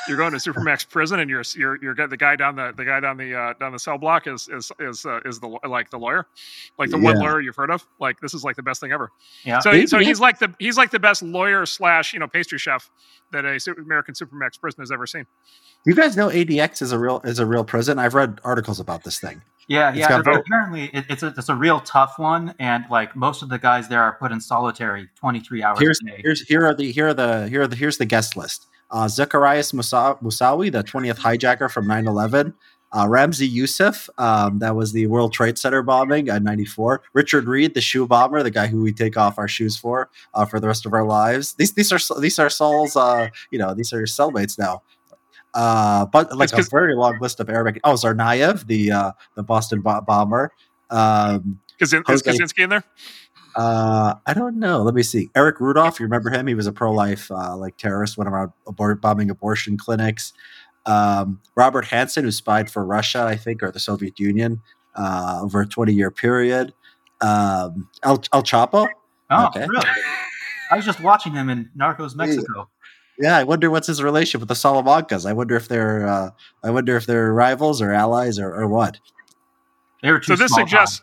You're 0.07 0.17
going 0.17 0.31
to 0.31 0.37
Supermax 0.37 0.89
prison, 0.89 1.19
and 1.19 1.29
you're 1.29 1.43
you're 1.55 1.81
you're 1.81 2.07
the 2.07 2.17
guy 2.17 2.35
down 2.35 2.55
the 2.55 2.73
the 2.75 2.85
guy 2.85 2.99
down 2.99 3.17
the 3.17 3.37
uh, 3.37 3.53
down 3.53 3.71
the 3.71 3.79
cell 3.79 3.97
block 3.97 4.27
is 4.27 4.49
is 4.49 4.71
is 4.79 5.05
uh, 5.05 5.19
is 5.25 5.39
the 5.39 5.47
like 5.67 5.89
the 5.89 5.99
lawyer, 5.99 6.25
like 6.77 6.89
the 6.89 6.97
one 6.97 7.19
lawyer 7.19 7.39
you've 7.39 7.55
heard 7.55 7.71
of. 7.71 7.85
Like 7.99 8.19
this 8.19 8.33
is 8.33 8.43
like 8.43 8.55
the 8.55 8.63
best 8.63 8.81
thing 8.81 8.91
ever. 8.91 9.11
Yeah. 9.43 9.59
So 9.59 9.71
Maybe, 9.71 9.87
so 9.87 9.99
he's 9.99 10.19
like 10.19 10.39
the 10.39 10.53
he's 10.59 10.77
like 10.77 10.91
the 10.91 10.99
best 10.99 11.21
lawyer 11.21 11.65
slash 11.65 12.13
you 12.13 12.19
know 12.19 12.27
pastry 12.27 12.57
chef 12.57 12.89
that 13.31 13.45
a 13.45 13.59
American 13.81 14.13
Supermax 14.15 14.59
prison 14.59 14.81
has 14.81 14.91
ever 14.91 15.05
seen. 15.07 15.25
You 15.85 15.95
guys 15.95 16.17
know 16.17 16.29
ADX 16.29 16.81
is 16.81 16.91
a 16.91 16.99
real 16.99 17.21
is 17.23 17.39
a 17.39 17.45
real 17.45 17.63
prison. 17.63 17.99
I've 17.99 18.13
read 18.13 18.39
articles 18.43 18.79
about 18.79 19.03
this 19.03 19.19
thing. 19.19 19.41
Yeah, 19.67 19.89
It's 19.89 19.99
yeah. 19.99 20.21
got 20.21 20.35
apparently, 20.35 20.85
it, 20.93 21.05
it's 21.09 21.21
a 21.21 21.27
it's 21.37 21.49
a 21.49 21.55
real 21.55 21.79
tough 21.81 22.15
one, 22.17 22.55
and 22.59 22.85
like 22.89 23.15
most 23.15 23.43
of 23.43 23.49
the 23.49 23.59
guys 23.59 23.87
there 23.87 24.01
are 24.01 24.13
put 24.13 24.31
in 24.31 24.41
solitary 24.41 25.07
23 25.19 25.61
hours 25.63 25.79
Here's 25.79 25.99
a 26.01 26.05
day. 26.09 26.21
here's 26.23 26.41
here 26.41 26.65
are 26.65 26.73
the 26.73 26.91
here 26.91 27.07
are 27.09 27.13
the 27.13 27.47
here 27.49 27.61
are 27.61 27.67
the 27.67 27.75
here's 27.75 27.97
the 27.97 28.05
guest 28.05 28.35
list. 28.35 28.65
Uh, 28.91 29.05
Zacarias 29.05 29.71
Musa- 29.71 30.17
Moussaoui, 30.23 30.71
the 30.71 30.83
20th 30.83 31.19
hijacker 31.19 31.69
from 31.71 31.85
9/11. 31.85 32.55
Uh, 32.91 33.05
Ramzi 33.05 33.51
Yousef, 33.51 34.09
um, 34.17 34.59
that 34.59 34.75
was 34.75 34.93
the 34.93 35.05
World 35.07 35.31
Trade 35.31 35.57
Center 35.57 35.83
bombing 35.83 36.27
in 36.27 36.43
'94. 36.43 37.01
Richard 37.13 37.45
Reid, 37.45 37.73
the 37.75 37.81
shoe 37.81 38.07
bomber, 38.07 38.41
the 38.41 38.51
guy 38.51 38.67
who 38.67 38.81
we 38.81 38.91
take 38.91 39.15
off 39.15 39.37
our 39.37 39.47
shoes 39.47 39.77
for 39.77 40.09
uh, 40.33 40.45
for 40.45 40.59
the 40.59 40.67
rest 40.67 40.85
of 40.85 40.93
our 40.93 41.05
lives. 41.05 41.53
These 41.53 41.73
these 41.73 41.91
are 41.91 42.19
these 42.19 42.39
are 42.39 42.49
Saul's, 42.49 42.95
uh, 42.95 43.29
you 43.51 43.59
know, 43.59 43.73
these 43.73 43.93
are 43.93 44.01
cellmates 44.03 44.57
now. 44.57 44.81
Uh, 45.53 46.05
but 46.05 46.35
like 46.35 46.51
a 46.53 46.63
very 46.63 46.95
long 46.95 47.17
list 47.19 47.39
of 47.39 47.49
Arabic. 47.49 47.79
Oh, 47.83 47.93
Tsarnaev, 47.93 48.67
the 48.67 48.91
uh, 48.91 49.11
the 49.35 49.43
Boston 49.43 49.81
bo- 49.81 50.01
bomber. 50.01 50.51
Um, 50.89 51.59
Kazin, 51.79 52.03
is 52.09 52.23
Kaczynski 52.23 52.63
in 52.63 52.69
there? 52.69 52.83
uh, 53.55 54.15
I 54.25 54.33
don't 54.33 54.57
know. 54.57 54.81
Let 54.83 54.93
me 54.93 55.03
see. 55.03 55.29
Eric 55.35 55.59
Rudolph, 55.59 55.99
you 55.99 56.05
remember 56.05 56.29
him? 56.29 56.47
He 56.47 56.53
was 56.53 56.67
a 56.67 56.71
pro-life 56.71 57.31
uh, 57.31 57.55
like 57.57 57.77
terrorist, 57.77 58.17
went 58.17 58.29
around 58.29 58.51
abor- 58.67 58.99
bombing 58.99 59.29
abortion 59.29 59.77
clinics. 59.77 60.33
Um, 60.85 61.41
Robert 61.55 61.85
Hanssen, 61.85 62.23
who 62.23 62.31
spied 62.31 62.69
for 62.69 62.85
Russia, 62.85 63.23
I 63.23 63.35
think, 63.35 63.61
or 63.61 63.71
the 63.71 63.79
Soviet 63.79 64.19
Union 64.19 64.61
uh, 64.95 65.39
over 65.41 65.61
a 65.61 65.67
20-year 65.67 66.11
period. 66.11 66.73
Um, 67.21 67.89
El, 68.03 68.23
El 68.33 68.43
Chapo. 68.43 68.87
oh, 69.29 69.47
okay. 69.47 69.65
really? 69.67 69.85
I 70.71 70.75
was 70.75 70.85
just 70.85 71.01
watching 71.01 71.33
him 71.33 71.49
in 71.49 71.69
Narcos 71.77 72.15
Mexico. 72.15 72.69
Yeah, 73.19 73.37
I 73.37 73.43
wonder 73.43 73.69
what's 73.69 73.87
his 73.87 74.01
relationship 74.01 74.39
with 74.39 74.47
the 74.47 74.55
Salamancas. 74.55 75.29
I 75.29 75.33
wonder 75.33 75.55
if 75.55 75.67
they're, 75.67 76.07
uh, 76.07 76.29
I 76.63 76.69
wonder 76.71 76.95
if 76.95 77.05
they're 77.05 77.33
rivals 77.33 77.81
or 77.81 77.91
allies 77.91 78.39
or, 78.39 78.53
or 78.53 78.67
what. 78.67 78.97
They 80.01 80.11
were 80.11 80.19
too 80.19 80.35
So 80.35 80.35
this 80.37 80.51
small 80.51 80.65
suggests 80.65 81.01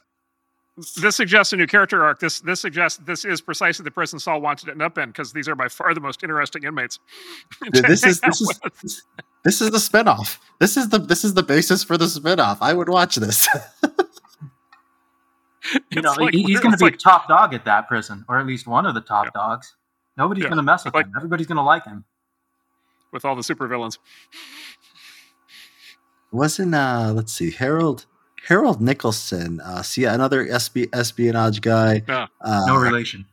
this 0.96 1.16
suggests 1.16 1.52
a 1.52 1.56
new 1.56 1.66
character 1.66 2.04
arc. 2.04 2.20
This 2.20 2.40
this 2.40 2.60
suggests 2.60 2.98
this 3.04 3.24
is 3.24 3.40
precisely 3.40 3.84
the 3.84 3.90
prison 3.90 4.18
Saul 4.18 4.40
wanted 4.40 4.66
to 4.66 4.72
end 4.72 4.82
up 4.82 4.98
in 4.98 5.08
because 5.08 5.32
these 5.32 5.48
are 5.48 5.54
by 5.54 5.68
far 5.68 5.94
the 5.94 6.00
most 6.00 6.22
interesting 6.22 6.64
inmates. 6.64 6.98
this 7.72 8.04
is 8.04 8.20
this 8.20 8.40
is 8.40 8.60
out 8.64 8.72
with. 8.82 9.02
This 9.46 9.62
is 9.62 9.70
the 9.70 9.78
spinoff. 9.78 10.38
This 10.58 10.76
is 10.76 10.88
the 10.90 10.98
this 10.98 11.24
is 11.24 11.32
the 11.34 11.42
basis 11.42 11.82
for 11.84 11.96
the 11.96 12.04
spinoff. 12.06 12.58
I 12.60 12.74
would 12.74 12.88
watch 12.90 13.16
this. 13.16 13.48
You 15.90 16.00
know, 16.00 16.12
like- 16.12 16.32
he's 16.32 16.60
going 16.60 16.70
to 16.72 16.78
be 16.78 16.84
like- 16.84 16.98
top 16.98 17.26
dog 17.26 17.52
at 17.52 17.64
that 17.64 17.88
prison, 17.88 18.24
or 18.28 18.38
at 18.38 18.46
least 18.46 18.68
one 18.68 18.86
of 18.86 18.94
the 18.94 19.00
top 19.00 19.24
Yeah. 19.26 19.30
dogs. 19.34 19.74
Nobody's 20.16 20.44
Yeah. 20.44 20.50
going 20.50 20.58
to 20.58 20.62
mess 20.62 20.84
with 20.84 20.94
Like- 20.94 21.06
him. 21.06 21.14
Everybody's 21.16 21.48
going 21.48 21.56
to 21.56 21.62
like 21.62 21.84
him. 21.84 22.04
with 23.12 23.24
all 23.24 23.34
the 23.34 23.42
supervillains. 23.42 23.98
wasn't 26.32 26.74
uh 26.74 27.12
let's 27.14 27.32
see 27.32 27.50
harold 27.50 28.04
harold 28.48 28.80
nicholson 28.80 29.60
uh 29.60 29.80
see 29.82 30.04
another 30.04 30.44
SB, 30.46 30.88
espionage 30.92 31.60
guy 31.62 32.02
Yeah. 32.06 32.26
uh, 32.42 32.62
No 32.66 32.76
relation. 32.76 33.24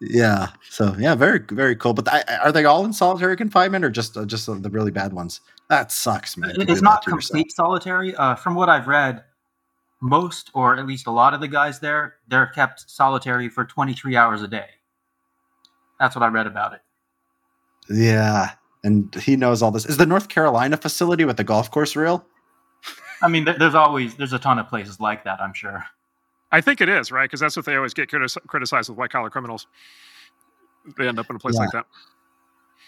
Yeah 0.00 0.48
so 0.70 0.94
yeah 0.98 1.14
very 1.14 1.38
very 1.50 1.74
cool 1.76 1.94
but 1.94 2.06
I, 2.12 2.22
are 2.42 2.52
they 2.52 2.64
all 2.64 2.84
in 2.84 2.92
solitary 2.92 3.36
confinement 3.36 3.84
or 3.84 3.90
just 3.90 4.16
uh, 4.16 4.24
just 4.24 4.46
the 4.46 4.70
really 4.70 4.90
bad 4.90 5.12
ones 5.12 5.40
that 5.70 5.90
sucks 5.92 6.36
man 6.36 6.54
to 6.54 6.60
It- 6.60 6.66
do 6.66 6.72
It's 6.72 6.82
not 6.82 7.06
yourself. 7.06 7.20
complete 7.30 7.52
solitary. 7.52 8.14
Uh, 8.16 8.34
from 8.34 8.54
what 8.54 8.68
I've 8.68 8.86
read, 8.86 9.24
most 10.00 10.50
or 10.52 10.76
at 10.78 10.86
least 10.86 11.06
a 11.06 11.10
lot 11.10 11.32
of 11.32 11.40
the 11.40 11.48
guys 11.48 11.80
there, 11.80 12.16
they're 12.28 12.48
kept 12.48 12.90
solitary 12.90 13.48
for 13.48 13.64
23 13.64 14.16
hours 14.16 14.42
a 14.42 14.48
day. 14.48 14.66
That's 15.98 16.14
what 16.14 16.22
I 16.22 16.28
read 16.28 16.46
about 16.46 16.74
it. 16.74 16.80
yeah 17.88 18.50
and 18.82 19.14
he 19.14 19.36
knows 19.36 19.62
all 19.62 19.70
this 19.70 19.86
is 19.86 19.96
the 19.96 20.04
north 20.06 20.28
carolina 20.28 20.76
facility 20.76 21.24
with 21.24 21.36
the 21.38 21.44
golf 21.44 21.70
course 21.70 21.96
real 21.96 22.26
I 23.22 23.28
mean, 23.28 23.44
there's 23.46 23.74
always 23.74 24.16
there's 24.16 24.34
a 24.34 24.38
ton 24.38 24.58
of 24.58 24.68
places 24.68 25.00
like 25.00 25.24
that. 25.24 25.40
I'm 25.40 25.54
sure. 25.54 25.82
I 26.56 26.60
think 26.60 26.80
it 26.80 26.88
is 26.88 27.10
right 27.10 27.24
because 27.28 27.40
that's 27.40 27.56
what 27.56 27.66
they 27.66 27.74
always 27.76 27.94
get 27.94 28.10
critis- 28.10 28.38
criticized 28.46 28.88
with 28.88 28.98
white 28.98 29.10
collar 29.10 29.30
criminals. 29.30 29.66
They 30.98 31.08
end 31.08 31.18
up 31.18 31.28
in 31.30 31.36
a 31.36 31.38
place 31.38 31.54
Yeah. 31.56 31.60
like 31.60 31.70
that. 31.72 31.86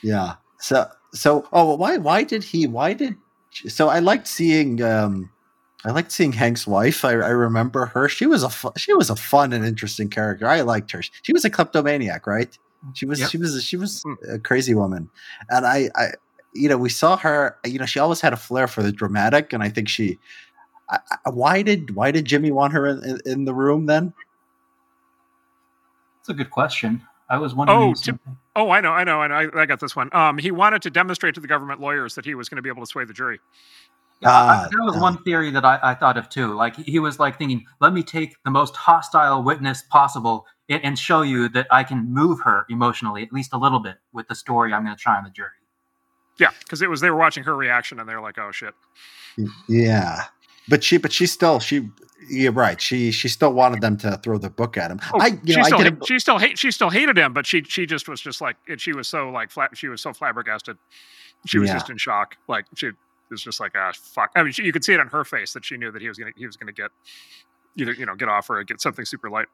yeah 0.02 0.34
so 0.60 0.86
so 1.12 1.46
oh 1.52 1.74
why 1.76 1.96
why 1.96 2.22
did 2.22 2.44
he 2.44 2.66
why 2.66 2.92
did 2.92 3.14
so 3.50 3.88
i 3.88 3.98
liked 4.00 4.26
seeing 4.28 4.82
um 4.82 5.30
I 5.84 5.90
liked 5.92 6.10
seeing 6.10 6.32
Hank's 6.32 6.66
wife. 6.66 7.04
I, 7.04 7.10
I 7.12 7.28
remember 7.46 7.86
her. 7.86 8.08
She 8.08 8.26
was 8.26 8.42
a 8.42 8.48
fu- 8.50 8.72
she 8.76 8.92
was 8.94 9.08
a 9.08 9.14
fun 9.14 9.52
and 9.52 9.64
interesting 9.64 10.08
character. 10.08 10.48
I 10.48 10.62
liked 10.62 10.90
her. 10.90 11.00
She 11.22 11.32
was 11.32 11.44
a 11.44 11.50
kleptomaniac, 11.50 12.26
right? 12.26 12.58
She 12.94 13.06
was 13.06 13.20
Yep. 13.20 13.30
she 13.30 13.38
was 13.38 13.62
she 13.62 13.76
was 13.76 14.02
Hmm. 14.02 14.14
a 14.34 14.38
crazy 14.40 14.74
woman, 14.74 15.08
and 15.48 15.64
I 15.64 15.88
I 15.94 16.06
you 16.54 16.68
know 16.68 16.76
we 16.76 16.88
saw 16.88 17.16
her. 17.18 17.56
You 17.64 17.78
know 17.78 17.86
she 17.86 18.00
always 18.00 18.20
had 18.20 18.32
a 18.32 18.36
flair 18.36 18.66
for 18.66 18.82
the 18.82 18.90
dramatic, 18.90 19.52
and 19.52 19.62
I 19.62 19.68
think 19.68 19.88
she. 19.88 20.18
I, 20.88 20.98
I, 21.24 21.30
why 21.30 21.62
did 21.62 21.94
why 21.94 22.10
did 22.10 22.24
Jimmy 22.24 22.50
want 22.52 22.72
her 22.72 22.86
in, 22.86 23.04
in, 23.04 23.18
in 23.26 23.44
the 23.44 23.54
room 23.54 23.86
then? 23.86 24.12
That's 26.18 26.28
a 26.30 26.34
good 26.34 26.50
question. 26.50 27.02
I 27.28 27.38
was 27.38 27.54
wondering. 27.54 27.78
Oh, 27.78 27.92
to- 27.94 27.98
same 27.98 28.18
thing. 28.18 28.36
Oh, 28.54 28.70
I 28.70 28.80
know, 28.80 28.92
I 28.92 29.04
know, 29.04 29.22
and 29.22 29.32
I, 29.34 29.46
I 29.54 29.66
got 29.66 29.80
this 29.80 29.94
one. 29.96 30.08
Um, 30.14 30.38
he 30.38 30.50
wanted 30.50 30.80
to 30.82 30.90
demonstrate 30.90 31.34
to 31.34 31.40
the 31.40 31.48
government 31.48 31.80
lawyers 31.80 32.14
that 32.14 32.24
he 32.24 32.34
was 32.34 32.48
going 32.48 32.56
to 32.56 32.62
be 32.62 32.68
able 32.70 32.82
to 32.82 32.86
sway 32.86 33.04
the 33.04 33.12
jury. 33.12 33.38
Yeah, 34.22 34.30
I- 34.30 34.32
Ah, 34.64 34.68
that 34.70 34.84
was 34.84 34.96
ah. 34.96 35.00
one 35.02 35.22
theory 35.24 35.50
that 35.50 35.64
I, 35.64 35.78
I 35.82 35.94
thought 35.94 36.16
of 36.16 36.28
too. 36.28 36.54
Like 36.54 36.76
he- 36.76 36.84
he 36.84 36.98
was 37.00 37.18
like 37.18 37.36
thinking, 37.36 37.64
let 37.80 37.92
me 37.92 38.02
take 38.02 38.34
the 38.44 38.50
most 38.50 38.76
hostile 38.76 39.42
witness 39.42 39.82
possible 39.90 40.46
and, 40.68 40.82
and 40.84 40.98
show 40.98 41.22
you 41.22 41.48
that 41.50 41.66
I 41.70 41.84
can 41.84 42.12
move 42.14 42.40
her 42.42 42.64
emotionally, 42.70 43.22
at 43.24 43.32
least 43.32 43.52
a 43.52 43.58
little 43.58 43.80
bit, 43.80 43.96
with 44.12 44.28
the 44.28 44.34
story 44.34 44.72
I'm 44.72 44.84
going 44.84 44.96
to 44.96 45.02
try 45.02 45.16
on 45.18 45.24
the 45.24 45.30
jury. 45.30 45.50
Yeah, 46.38 46.50
because 46.60 46.80
it 46.82 46.88
was 46.90 47.00
they 47.00 47.10
were 47.10 47.16
watching 47.16 47.44
her 47.44 47.56
reaction 47.56 47.98
and 47.98 48.08
they 48.08 48.14
were 48.14 48.20
like, 48.20 48.38
"Oh 48.38 48.52
shit." 48.52 48.74
Yeah, 49.68 50.24
but 50.68 50.82
she 50.84 50.96
but 50.96 51.12
she 51.12 51.26
still 51.26 51.60
she 51.60 51.88
you're 52.28 52.52
right. 52.52 52.80
She 52.80 53.12
she 53.12 53.28
still 53.28 53.52
wanted 53.52 53.80
them 53.80 53.96
to 53.98 54.18
throw 54.22 54.38
the 54.38 54.50
book 54.50 54.76
at 54.76 54.90
him. 54.90 55.00
Oh, 55.14 55.20
I 55.20 55.30
she 55.44 55.56
know 55.56 55.62
I 55.62 55.66
still 55.66 55.78
hate, 55.80 56.06
she 56.06 56.18
still 56.18 56.38
hate 56.38 56.58
she 56.58 56.70
still 56.70 56.90
hated 56.90 57.16
him, 57.18 57.32
but 57.32 57.46
she 57.46 57.62
she 57.62 57.86
just 57.86 58.08
was 58.08 58.20
just 58.20 58.40
like 58.40 58.56
it, 58.66 58.80
she 58.80 58.92
was 58.92 59.06
so 59.08 59.30
like 59.30 59.50
flat 59.50 59.76
she 59.76 59.88
was 59.88 60.00
so 60.00 60.12
flabbergasted. 60.12 60.76
She 61.46 61.58
was 61.58 61.68
Yeah. 61.68 61.74
just 61.74 61.90
in 61.90 61.96
shock. 61.98 62.36
Like 62.48 62.64
she 62.74 62.90
was 63.30 63.42
just 63.42 63.60
like 63.60 63.72
ah 63.76 63.92
fuck. 63.94 64.30
I 64.34 64.42
mean, 64.42 64.52
she, 64.52 64.64
you 64.64 64.72
could 64.72 64.84
see 64.84 64.94
it 64.94 65.00
on 65.00 65.08
her 65.08 65.24
face 65.24 65.52
that 65.52 65.64
she 65.64 65.76
knew 65.76 65.90
that 65.92 66.02
he 66.02 66.08
was 66.08 66.18
gonna 66.18 66.32
he 66.36 66.46
was 66.46 66.56
gonna 66.56 66.72
get 66.72 66.90
either 67.78 67.92
you 67.92 68.06
know 68.06 68.14
get 68.14 68.28
off 68.28 68.48
or 68.50 68.62
get 68.64 68.80
something 68.80 69.04
super 69.04 69.30
light. 69.30 69.46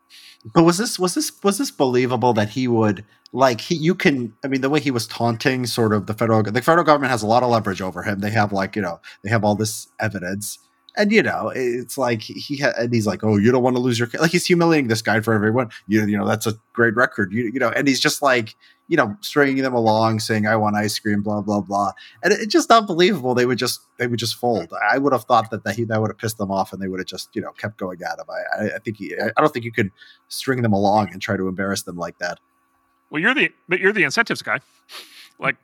But 0.55 0.63
was 0.63 0.79
this 0.79 0.99
was 0.99 1.15
this 1.15 1.33
was 1.43 1.59
this 1.59 1.71
believable 1.71 2.33
that 2.35 2.51
he 2.51 2.69
would 2.69 3.05
like 3.33 3.61
he 3.61 3.75
you 3.75 3.95
can 3.95 4.33
I 4.45 4.49
mean 4.49 4.61
the 4.63 4.71
way 4.71 4.81
he 4.81 4.91
was 4.91 5.07
taunting 5.07 5.67
sort 5.67 5.93
of 5.93 6.07
the 6.07 6.15
federal 6.15 6.43
the 6.43 6.63
federal 6.63 6.85
government 6.85 7.11
has 7.11 7.23
a 7.23 7.27
lot 7.27 7.43
of 7.43 7.51
leverage 7.51 7.83
over 7.83 8.03
him. 8.03 8.21
They 8.21 8.31
have 8.31 8.53
like 8.53 8.77
you 8.77 8.83
know 8.83 9.01
they 9.23 9.31
have 9.31 9.45
all 9.45 9.57
this 9.57 9.89
evidence. 10.01 10.59
And 10.95 11.11
you 11.11 11.23
know, 11.23 11.51
it's 11.55 11.97
like 11.97 12.21
he 12.21 12.59
ha- 12.59 12.75
and 12.79 12.93
he's 12.93 13.07
like, 13.07 13.25
"Oh, 13.25 13.39
you 13.39 13.51
don't 13.51 13.63
want 13.63 13.77
to 13.77 13.81
lose 13.81 13.99
your 13.99 14.09
like." 14.19 14.31
He's 14.31 14.45
humiliating 14.45 14.89
this 14.89 15.01
guy 15.01 15.21
for 15.21 15.33
everyone. 15.33 15.71
You, 15.89 16.05
you 16.07 16.19
know, 16.19 16.27
that's 16.27 16.47
a 16.47 16.53
great 16.75 16.95
record. 16.95 17.33
You, 17.33 17.45
you 17.45 17.59
know, 17.59 17.71
and 17.71 17.89
he's 17.89 17.99
just 17.99 18.21
like, 18.21 18.55
you 18.89 18.99
know, 18.99 19.17
stringing 19.23 19.63
them 19.63 19.73
along, 19.73 20.21
saying, 20.21 20.47
"I 20.47 20.55
want 20.57 20.77
ice 20.77 20.99
cream," 20.99 21.23
blah 21.23 21.41
blah 21.41 21.63
blah. 21.63 21.93
And 22.23 22.35
it, 22.35 22.41
it's 22.41 22.53
just 22.53 22.71
unbelievable. 22.71 23.35
They 23.35 23.47
would 23.47 23.57
just 23.57 23.81
they 23.97 24.07
would 24.07 24.19
just 24.19 24.35
fold. 24.37 24.71
I 24.93 24.99
would 24.99 25.15
have 25.15 25.25
thought 25.25 25.51
that 25.51 25.65
that, 25.65 25.77
he, 25.77 25.85
that 25.85 25.99
would 25.99 26.11
have 26.11 26.19
pissed 26.19 26.37
them 26.37 26.51
off, 26.51 26.75
and 26.75 26.83
they 26.83 26.89
would 26.89 27.01
have 27.01 27.07
just 27.07 27.35
you 27.35 27.41
know 27.41 27.53
kept 27.53 27.79
going 27.79 28.03
at 28.03 28.19
him. 28.19 28.27
I, 28.29 28.75
I, 28.75 28.79
think 28.79 28.99
he, 28.99 29.15
I 29.19 29.31
don't 29.41 29.51
think 29.51 29.65
you 29.65 29.73
could 29.73 29.91
string 30.29 30.61
them 30.61 30.75
along 30.75 31.09
and 31.13 31.23
try 31.23 31.39
to 31.39 31.49
embarrass 31.49 31.83
them 31.83 31.97
like 31.97 32.19
that. 32.19 32.39
Well, 33.09 33.23
you're 33.23 33.35
the 33.35 33.51
but 33.67 33.81
you're 33.81 33.95
the 33.95 34.05
incentives 34.05 34.43
guy. 34.43 34.59
Like 35.39 35.57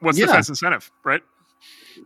What's 0.00 0.18
Yeah. 0.18 0.26
the 0.26 0.32
defense 0.32 0.48
incentive, 0.50 0.90
right? 1.02 1.22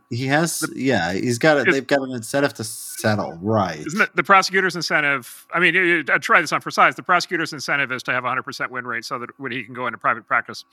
He 0.09 0.27
has, 0.27 0.63
yeah, 0.75 1.13
he's 1.13 1.37
got 1.37 1.57
it 1.57 1.71
They've 1.71 1.85
got 1.85 2.01
an 2.01 2.11
incentive 2.11 2.53
to 2.55 2.63
settle, 2.63 3.37
right? 3.41 3.79
Isn't 3.85 4.01
it 4.01 4.15
the 4.15 4.23
prosecutor's 4.23 4.75
incentive? 4.75 5.45
I 5.53 5.59
mean, 5.59 6.05
I'd 6.09 6.21
try 6.21 6.41
this 6.41 6.51
on 6.51 6.61
for 6.61 6.71
size. 6.71 6.95
The 6.95 7.03
prosecutor's 7.03 7.53
incentive 7.53 7.91
is 7.91 8.03
to 8.03 8.11
have 8.11 8.25
a 8.25 8.27
100% 8.27 8.69
win 8.69 8.85
rate 8.85 9.05
so 9.05 9.19
that 9.19 9.29
when 9.37 9.51
he 9.51 9.63
can 9.63 9.73
go 9.73 9.87
into 9.87 9.97
private 9.97 10.27
practice, 10.27 10.65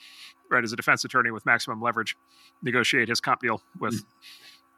right, 0.49 0.63
as 0.63 0.73
a 0.73 0.75
defense 0.75 1.03
attorney 1.05 1.31
with 1.31 1.45
maximum 1.45 1.81
leverage, 1.81 2.17
negotiate 2.61 3.09
his 3.09 3.19
comp 3.19 3.41
deal 3.41 3.61
with. 3.79 3.93
Mm. 3.93 4.05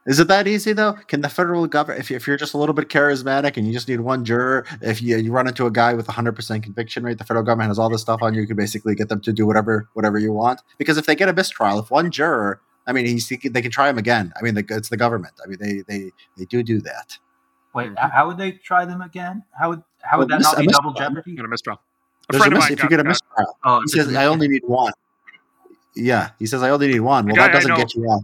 Is 0.08 0.18
it 0.18 0.28
that 0.28 0.46
easy 0.48 0.72
though? 0.72 0.94
Can 0.94 1.20
the 1.20 1.28
federal 1.28 1.66
government, 1.66 2.00
if, 2.00 2.10
if 2.10 2.26
you're 2.26 2.38
just 2.38 2.54
a 2.54 2.58
little 2.58 2.74
bit 2.74 2.88
charismatic 2.88 3.58
and 3.58 3.66
you 3.66 3.74
just 3.74 3.88
need 3.88 4.00
one 4.00 4.24
juror, 4.24 4.64
if 4.80 5.02
you, 5.02 5.18
you 5.18 5.30
run 5.30 5.46
into 5.46 5.66
a 5.66 5.70
guy 5.70 5.92
with 5.92 6.08
a 6.08 6.12
hundred 6.12 6.34
percent 6.34 6.62
conviction 6.62 7.04
rate, 7.04 7.18
the 7.18 7.24
federal 7.24 7.44
government 7.44 7.68
has 7.68 7.78
all 7.78 7.90
this 7.90 8.00
stuff 8.00 8.22
on 8.22 8.32
you. 8.32 8.40
You 8.40 8.46
can 8.46 8.56
basically 8.56 8.94
get 8.94 9.10
them 9.10 9.20
to 9.20 9.34
do 9.34 9.46
whatever 9.46 9.86
whatever 9.92 10.18
you 10.18 10.32
want. 10.32 10.62
Because 10.78 10.96
if 10.96 11.04
they 11.04 11.14
get 11.14 11.28
a 11.28 11.34
mistrial, 11.34 11.78
if 11.78 11.90
one 11.90 12.10
juror, 12.10 12.62
I 12.88 12.92
mean, 12.92 13.06
he's, 13.06 13.28
they 13.28 13.62
can 13.62 13.70
try 13.70 13.88
him 13.88 13.98
again. 13.98 14.32
I 14.36 14.42
mean, 14.42 14.54
the, 14.54 14.64
it's 14.70 14.88
the 14.88 14.96
government. 14.96 15.34
I 15.44 15.46
mean, 15.48 15.58
they 15.60 15.82
they 15.86 16.10
they 16.36 16.44
do 16.46 16.62
do 16.64 16.80
that. 16.80 17.16
Wait, 17.74 17.92
how 17.98 18.26
would 18.26 18.38
they 18.38 18.52
try 18.52 18.84
them 18.86 19.02
again? 19.02 19.44
How 19.56 19.68
would 19.68 19.82
how 20.02 20.18
would 20.18 20.30
Well, 20.30 20.38
that 20.38 20.44
mis- 20.44 20.52
not 20.52 20.58
be 20.58 20.66
mis- 20.66 20.76
double 20.76 20.92
jeopardy? 20.94 21.36
Get 21.36 21.44
a 21.44 21.48
mistrial. 21.48 21.78
A 22.30 22.32
There's 22.32 22.40
a 22.40 22.44
friend 22.44 22.52
of 22.54 22.58
mis- 22.58 22.64
mine 22.70 22.72
if 22.78 22.82
you 22.82 22.88
get 22.88 23.00
a 23.00 23.02
got- 23.04 23.08
mistrial, 23.10 23.58
Oh, 23.64 23.80
he 23.82 23.88
says 23.88 24.14
I 24.16 24.24
only 24.26 24.48
need 24.48 24.62
one. 24.64 24.92
Yeah, 25.94 26.30
he 26.38 26.46
says 26.46 26.62
I 26.62 26.70
only 26.70 26.88
need 26.88 27.00
one. 27.00 27.26
Well, 27.26 27.36
that 27.36 27.52
doesn't 27.52 27.74
get 27.76 27.94
you 27.94 28.04
off. 28.04 28.22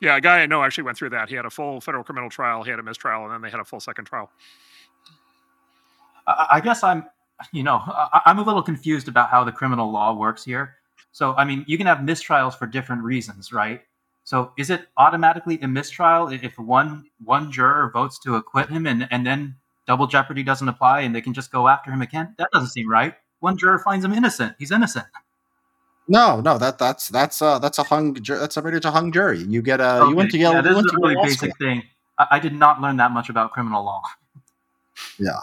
Yeah, 0.00 0.16
a 0.16 0.20
guy 0.20 0.40
I 0.40 0.46
know 0.46 0.62
actually 0.64 0.84
went 0.84 0.98
through 0.98 1.10
that. 1.10 1.28
He 1.28 1.34
had 1.36 1.46
a 1.46 1.50
full 1.50 1.80
federal 1.80 2.02
criminal 2.04 2.28
trial, 2.30 2.62
he 2.64 2.70
had 2.70 2.80
a 2.80 2.82
mistrial, 2.82 3.24
and 3.24 3.32
then 3.32 3.40
they 3.40 3.50
had 3.50 3.60
a 3.60 3.64
full 3.64 3.80
second 3.80 4.06
trial. 4.06 4.30
I 6.26 6.46
I 6.52 6.60
guess 6.60 6.82
I'm, 6.82 7.04
you 7.52 7.62
know, 7.62 7.76
I- 7.86 8.22
I'm 8.26 8.38
a 8.38 8.42
little 8.42 8.62
confused 8.62 9.08
about 9.08 9.30
how 9.30 9.44
the 9.44 9.52
criminal 9.52 9.90
law 9.90 10.12
works 10.14 10.44
here. 10.44 10.74
So, 11.14 11.32
I 11.34 11.44
mean, 11.44 11.64
you 11.68 11.78
can 11.78 11.86
have 11.86 11.98
mistrials 11.98 12.58
for 12.58 12.66
different 12.66 13.04
reasons, 13.04 13.52
right? 13.52 13.82
So, 14.24 14.50
is 14.58 14.68
it 14.68 14.88
automatically 14.96 15.60
a 15.62 15.68
mistrial 15.68 16.26
if 16.26 16.58
one 16.58 17.04
one 17.22 17.52
juror 17.52 17.88
votes 17.94 18.18
to 18.24 18.34
acquit 18.34 18.68
him, 18.68 18.84
and 18.84 19.06
and 19.12 19.24
then 19.24 19.54
double 19.86 20.08
jeopardy 20.08 20.42
doesn't 20.42 20.68
apply, 20.68 21.02
and 21.02 21.14
they 21.14 21.20
can 21.20 21.32
just 21.32 21.52
go 21.52 21.68
after 21.68 21.92
him 21.92 22.02
again? 22.02 22.34
That 22.38 22.48
doesn't 22.52 22.70
seem 22.70 22.90
right. 22.90 23.14
One 23.38 23.56
juror 23.56 23.78
finds 23.78 24.04
him 24.04 24.12
innocent; 24.12 24.56
he's 24.58 24.72
innocent. 24.72 25.06
No, 26.08 26.40
no, 26.40 26.58
that 26.58 26.78
that's 26.78 27.08
that's 27.10 27.40
uh 27.40 27.60
that's 27.60 27.78
a 27.78 27.84
hung 27.84 28.14
ju- 28.14 28.36
that's 28.38 28.56
a 28.56 28.80
to 28.80 28.90
hung 28.90 29.12
jury. 29.12 29.38
You 29.38 29.62
get 29.62 29.80
a 29.80 30.04
you 30.10 30.16
went 30.16 30.32
to 30.32 30.36
Okay, 30.36 30.42
Yale. 30.42 30.52
Yeah, 30.54 30.62
you 30.62 30.68
this 30.68 30.78
is 30.78 30.92
a 30.92 30.98
really 30.98 31.14
basic 31.22 31.38
School. 31.54 31.68
thing. 31.68 31.82
I, 32.18 32.26
I 32.32 32.38
did 32.40 32.54
not 32.54 32.80
learn 32.80 32.96
that 32.96 33.12
much 33.12 33.28
about 33.30 33.52
criminal 33.52 33.84
law. 33.84 34.02
Yeah. 35.18 35.40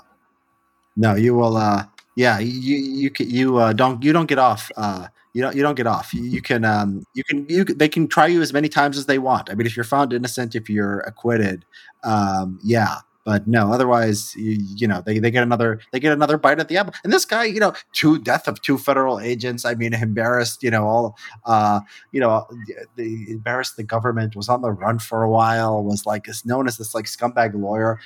No, 0.98 1.16
you 1.16 1.34
will. 1.34 1.56
uh 1.56 1.86
Yeah, 2.16 2.40
you 2.40 2.76
you 2.76 3.10
can 3.10 3.30
you 3.30 3.56
uh 3.58 3.72
don't 3.72 4.04
you 4.04 4.12
don't 4.12 4.28
get 4.28 4.38
off. 4.38 4.70
uh 4.76 5.08
you 5.34 5.42
don't 5.42 5.56
you 5.56 5.62
don't 5.62 5.76
get 5.76 5.88
off. 5.88 6.14
You, 6.14 6.24
you 6.24 6.42
can 6.42 6.66
um 6.66 7.04
you 7.14 7.24
can 7.24 7.46
you 7.48 7.64
they 7.64 7.90
can 7.90 8.08
try 8.08 8.28
you 8.28 8.42
as 8.42 8.54
many 8.54 8.70
times 8.70 8.98
as 8.98 9.06
they 9.06 9.20
want. 9.20 9.50
I 9.50 9.56
mean, 9.56 9.68
if 9.68 9.76
you're 9.76 9.84
found 9.84 10.14
innocent, 10.14 10.56
if 10.56 10.70
you're 10.70 11.00
acquitted, 11.02 11.66
um 12.04 12.60
yeah. 12.64 12.98
But 13.24 13.48
no, 13.48 13.72
otherwise, 13.72 14.36
you, 14.36 14.58
you 14.60 14.88
know, 14.88 15.04
they, 15.06 15.20
they 15.20 15.30
get 15.30 15.44
another 15.44 15.80
they 15.92 16.00
get 16.00 16.12
another 16.12 16.38
bite 16.40 16.60
at 16.60 16.70
the 16.70 16.78
apple. 16.78 16.96
And 17.04 17.14
this 17.14 17.24
guy, 17.24 17.44
you 17.44 17.60
know, 17.60 17.74
two 17.94 18.18
death 18.18 18.48
of 18.48 18.60
two 18.62 18.80
federal 18.80 19.20
agents. 19.20 19.64
I 19.64 19.76
mean, 19.76 19.94
embarrassed, 19.94 20.64
you 20.64 20.72
know, 20.72 20.88
all 20.88 21.18
uh, 21.46 21.82
you 22.12 22.20
know, 22.20 22.48
the 22.96 23.32
embarrassed 23.32 23.78
the 23.78 23.84
government 23.84 24.36
was 24.36 24.50
on 24.50 24.64
the 24.64 24.72
run 24.72 24.98
for 24.98 25.22
a 25.22 25.30
while. 25.30 25.84
Was 25.84 26.08
like 26.08 26.28
is 26.28 26.46
known 26.46 26.68
as 26.68 26.78
this 26.78 26.96
like 26.96 27.06
scumbag 27.06 27.54
lawyer. 27.54 28.00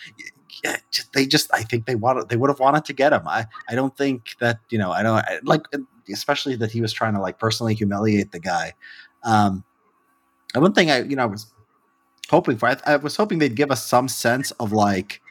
Yeah, 0.63 0.77
they 1.13 1.25
just 1.25 1.49
I 1.53 1.63
think 1.63 1.85
they 1.85 1.95
wanted 1.95 2.27
they 2.27 2.35
would 2.35 2.49
have 2.49 2.59
wanted 2.59 2.83
to 2.85 2.93
get 2.93 3.13
him. 3.13 3.25
I 3.25 3.45
I 3.69 3.75
don't 3.75 3.95
think 3.95 4.35
that 4.41 4.59
you 4.69 4.77
know 4.77 4.91
I 4.91 5.01
don't 5.01 5.17
I, 5.17 5.39
like 5.43 5.63
especially 6.11 6.55
that 6.57 6.71
he 6.71 6.81
was 6.81 6.93
trying 6.93 7.13
to 7.13 7.21
like 7.21 7.39
personally 7.39 7.73
humiliate 7.73 8.31
the 8.31 8.39
guy. 8.39 8.73
Um, 9.23 9.63
and 10.53 10.61
one 10.61 10.73
thing 10.73 10.89
I 10.91 11.01
you 11.01 11.15
know 11.15 11.23
I 11.23 11.27
was 11.27 11.53
hoping 12.29 12.57
for 12.57 12.69
I, 12.69 12.77
I 12.85 12.95
was 12.97 13.15
hoping 13.15 13.39
they'd 13.39 13.55
give 13.55 13.71
us 13.71 13.85
some 13.85 14.07
sense 14.07 14.51
of 14.51 14.71
like 14.71 15.21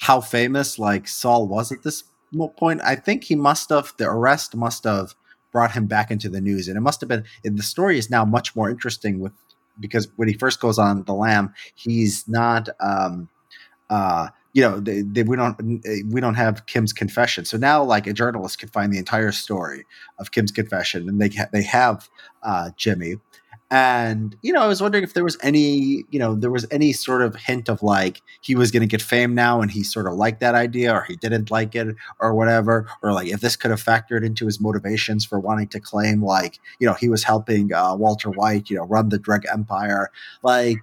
how 0.00 0.20
famous 0.20 0.78
like 0.78 1.06
Saul 1.08 1.46
was 1.46 1.70
at 1.72 1.82
this 1.82 2.04
point. 2.56 2.80
I 2.84 2.96
think 2.96 3.24
he 3.24 3.34
must 3.34 3.70
have 3.70 3.92
the 3.98 4.08
arrest 4.08 4.56
must 4.56 4.84
have 4.84 5.14
brought 5.52 5.72
him 5.72 5.86
back 5.86 6.10
into 6.10 6.28
the 6.28 6.40
news, 6.40 6.68
and 6.68 6.76
it 6.76 6.80
must 6.80 7.00
have 7.00 7.08
been. 7.08 7.24
The 7.44 7.62
story 7.62 7.98
is 7.98 8.10
now 8.10 8.24
much 8.24 8.56
more 8.56 8.70
interesting 8.70 9.20
with 9.20 9.32
because 9.78 10.08
when 10.16 10.28
he 10.28 10.34
first 10.34 10.60
goes 10.60 10.78
on 10.78 11.04
the 11.04 11.14
Lam, 11.14 11.52
he's 11.74 12.26
not. 12.28 12.68
Um, 12.80 13.28
uh, 13.90 14.28
you 14.52 14.62
know, 14.62 14.80
they, 14.80 15.02
they, 15.02 15.22
we 15.22 15.36
don't 15.36 15.56
we 16.10 16.20
don't 16.20 16.34
have 16.34 16.66
Kim's 16.66 16.92
confession, 16.92 17.44
so 17.44 17.56
now 17.56 17.82
like 17.82 18.06
a 18.06 18.12
journalist 18.12 18.58
can 18.58 18.68
find 18.68 18.92
the 18.92 18.98
entire 18.98 19.32
story 19.32 19.86
of 20.18 20.30
Kim's 20.30 20.52
confession, 20.52 21.08
and 21.08 21.20
they 21.20 21.30
they 21.52 21.62
have 21.62 22.08
uh, 22.42 22.70
Jimmy, 22.76 23.16
and 23.72 24.36
you 24.42 24.52
know, 24.52 24.60
I 24.60 24.66
was 24.66 24.82
wondering 24.82 25.02
if 25.02 25.14
there 25.14 25.24
was 25.24 25.38
any, 25.42 26.04
you 26.10 26.18
know, 26.18 26.34
there 26.34 26.50
was 26.50 26.66
any 26.70 26.92
sort 26.92 27.22
of 27.22 27.34
hint 27.34 27.70
of 27.70 27.82
like 27.82 28.20
he 28.42 28.54
was 28.54 28.70
going 28.70 28.82
to 28.82 28.86
get 28.86 29.00
fame 29.00 29.34
now, 29.34 29.62
and 29.62 29.70
he 29.70 29.82
sort 29.82 30.06
of 30.06 30.12
liked 30.12 30.40
that 30.40 30.54
idea, 30.54 30.92
or 30.94 31.04
he 31.04 31.16
didn't 31.16 31.50
like 31.50 31.74
it, 31.74 31.96
or 32.20 32.34
whatever, 32.34 32.86
or 33.02 33.14
like 33.14 33.28
if 33.28 33.40
this 33.40 33.56
could 33.56 33.70
have 33.70 33.82
factored 33.82 34.26
into 34.26 34.44
his 34.44 34.60
motivations 34.60 35.24
for 35.24 35.40
wanting 35.40 35.68
to 35.68 35.80
claim 35.80 36.22
like, 36.22 36.60
you 36.80 36.86
know, 36.86 36.92
he 36.92 37.08
was 37.08 37.24
helping 37.24 37.72
uh, 37.72 37.94
Walter 37.94 38.28
White, 38.28 38.68
you 38.68 38.76
know, 38.76 38.84
run 38.84 39.08
the 39.08 39.18
drug 39.18 39.44
empire, 39.50 40.10
like 40.42 40.76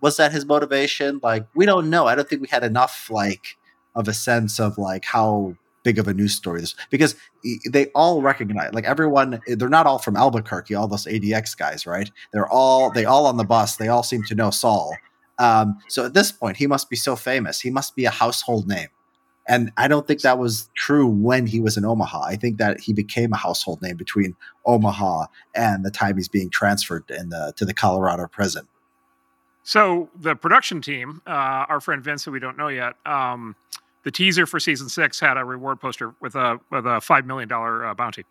was 0.00 0.16
that 0.16 0.32
his 0.32 0.44
motivation? 0.46 1.20
Like, 1.22 1.46
we 1.54 1.66
don't 1.66 1.90
know. 1.90 2.06
I 2.06 2.14
don't 2.14 2.28
think 2.28 2.42
we 2.42 2.48
had 2.48 2.64
enough 2.64 3.08
like 3.10 3.56
of 3.94 4.08
a 4.08 4.14
sense 4.14 4.60
of 4.60 4.78
like 4.78 5.04
how 5.04 5.56
big 5.82 5.98
of 6.00 6.08
a 6.08 6.12
news 6.12 6.34
story 6.34 6.60
this 6.60 6.74
because 6.90 7.14
they 7.70 7.86
all 7.94 8.20
recognize 8.20 8.74
like 8.74 8.84
everyone 8.84 9.40
they're 9.46 9.68
not 9.68 9.86
all 9.86 10.00
from 10.00 10.16
Albuquerque 10.16 10.74
all 10.74 10.88
those 10.88 11.06
ADX 11.06 11.56
guys 11.56 11.86
right? 11.86 12.10
They're 12.32 12.48
all 12.48 12.90
they 12.90 13.04
all 13.04 13.26
on 13.26 13.36
the 13.36 13.44
bus. 13.44 13.76
They 13.76 13.86
all 13.86 14.02
seem 14.02 14.24
to 14.24 14.34
know 14.34 14.50
Saul. 14.50 14.96
Um, 15.38 15.78
so 15.88 16.04
at 16.04 16.12
this 16.12 16.32
point 16.32 16.56
he 16.56 16.66
must 16.66 16.90
be 16.90 16.96
so 16.96 17.14
famous. 17.14 17.60
He 17.60 17.70
must 17.70 17.94
be 17.94 18.04
a 18.04 18.10
household 18.10 18.66
name. 18.66 18.88
And 19.48 19.70
I 19.76 19.86
don't 19.86 20.08
think 20.08 20.22
that 20.22 20.38
was 20.38 20.68
true 20.74 21.06
when 21.06 21.46
he 21.46 21.60
was 21.60 21.76
in 21.76 21.84
Omaha. 21.84 22.20
I 22.24 22.34
think 22.34 22.58
that 22.58 22.80
he 22.80 22.92
became 22.92 23.32
a 23.32 23.36
household 23.36 23.80
name 23.80 23.96
between 23.96 24.34
Omaha 24.64 25.26
and 25.54 25.84
the 25.84 25.92
time 25.92 26.16
he's 26.16 26.26
being 26.26 26.50
transferred 26.50 27.08
in 27.10 27.28
the 27.28 27.52
to 27.56 27.64
the 27.64 27.74
Colorado 27.74 28.26
prison 28.26 28.66
So 29.66 30.08
the 30.14 30.36
production 30.36 30.80
team, 30.80 31.20
uh, 31.26 31.66
our 31.68 31.80
friend 31.80 32.00
Vince, 32.02 32.24
who 32.24 32.30
we 32.30 32.38
don't 32.38 32.56
know 32.56 32.68
yet, 32.68 32.94
um, 33.04 33.56
the 34.04 34.12
teaser 34.12 34.46
for 34.46 34.60
season 34.60 34.88
six 34.88 35.18
had 35.18 35.36
a 35.36 35.44
reward 35.44 35.80
poster 35.80 36.14
with 36.20 36.36
a 36.36 36.60
with 36.70 36.86
a 36.86 37.00
five 37.00 37.26
million 37.26 37.48
dollar 37.48 37.84
uh, 37.84 37.92
bounty. 37.92 38.24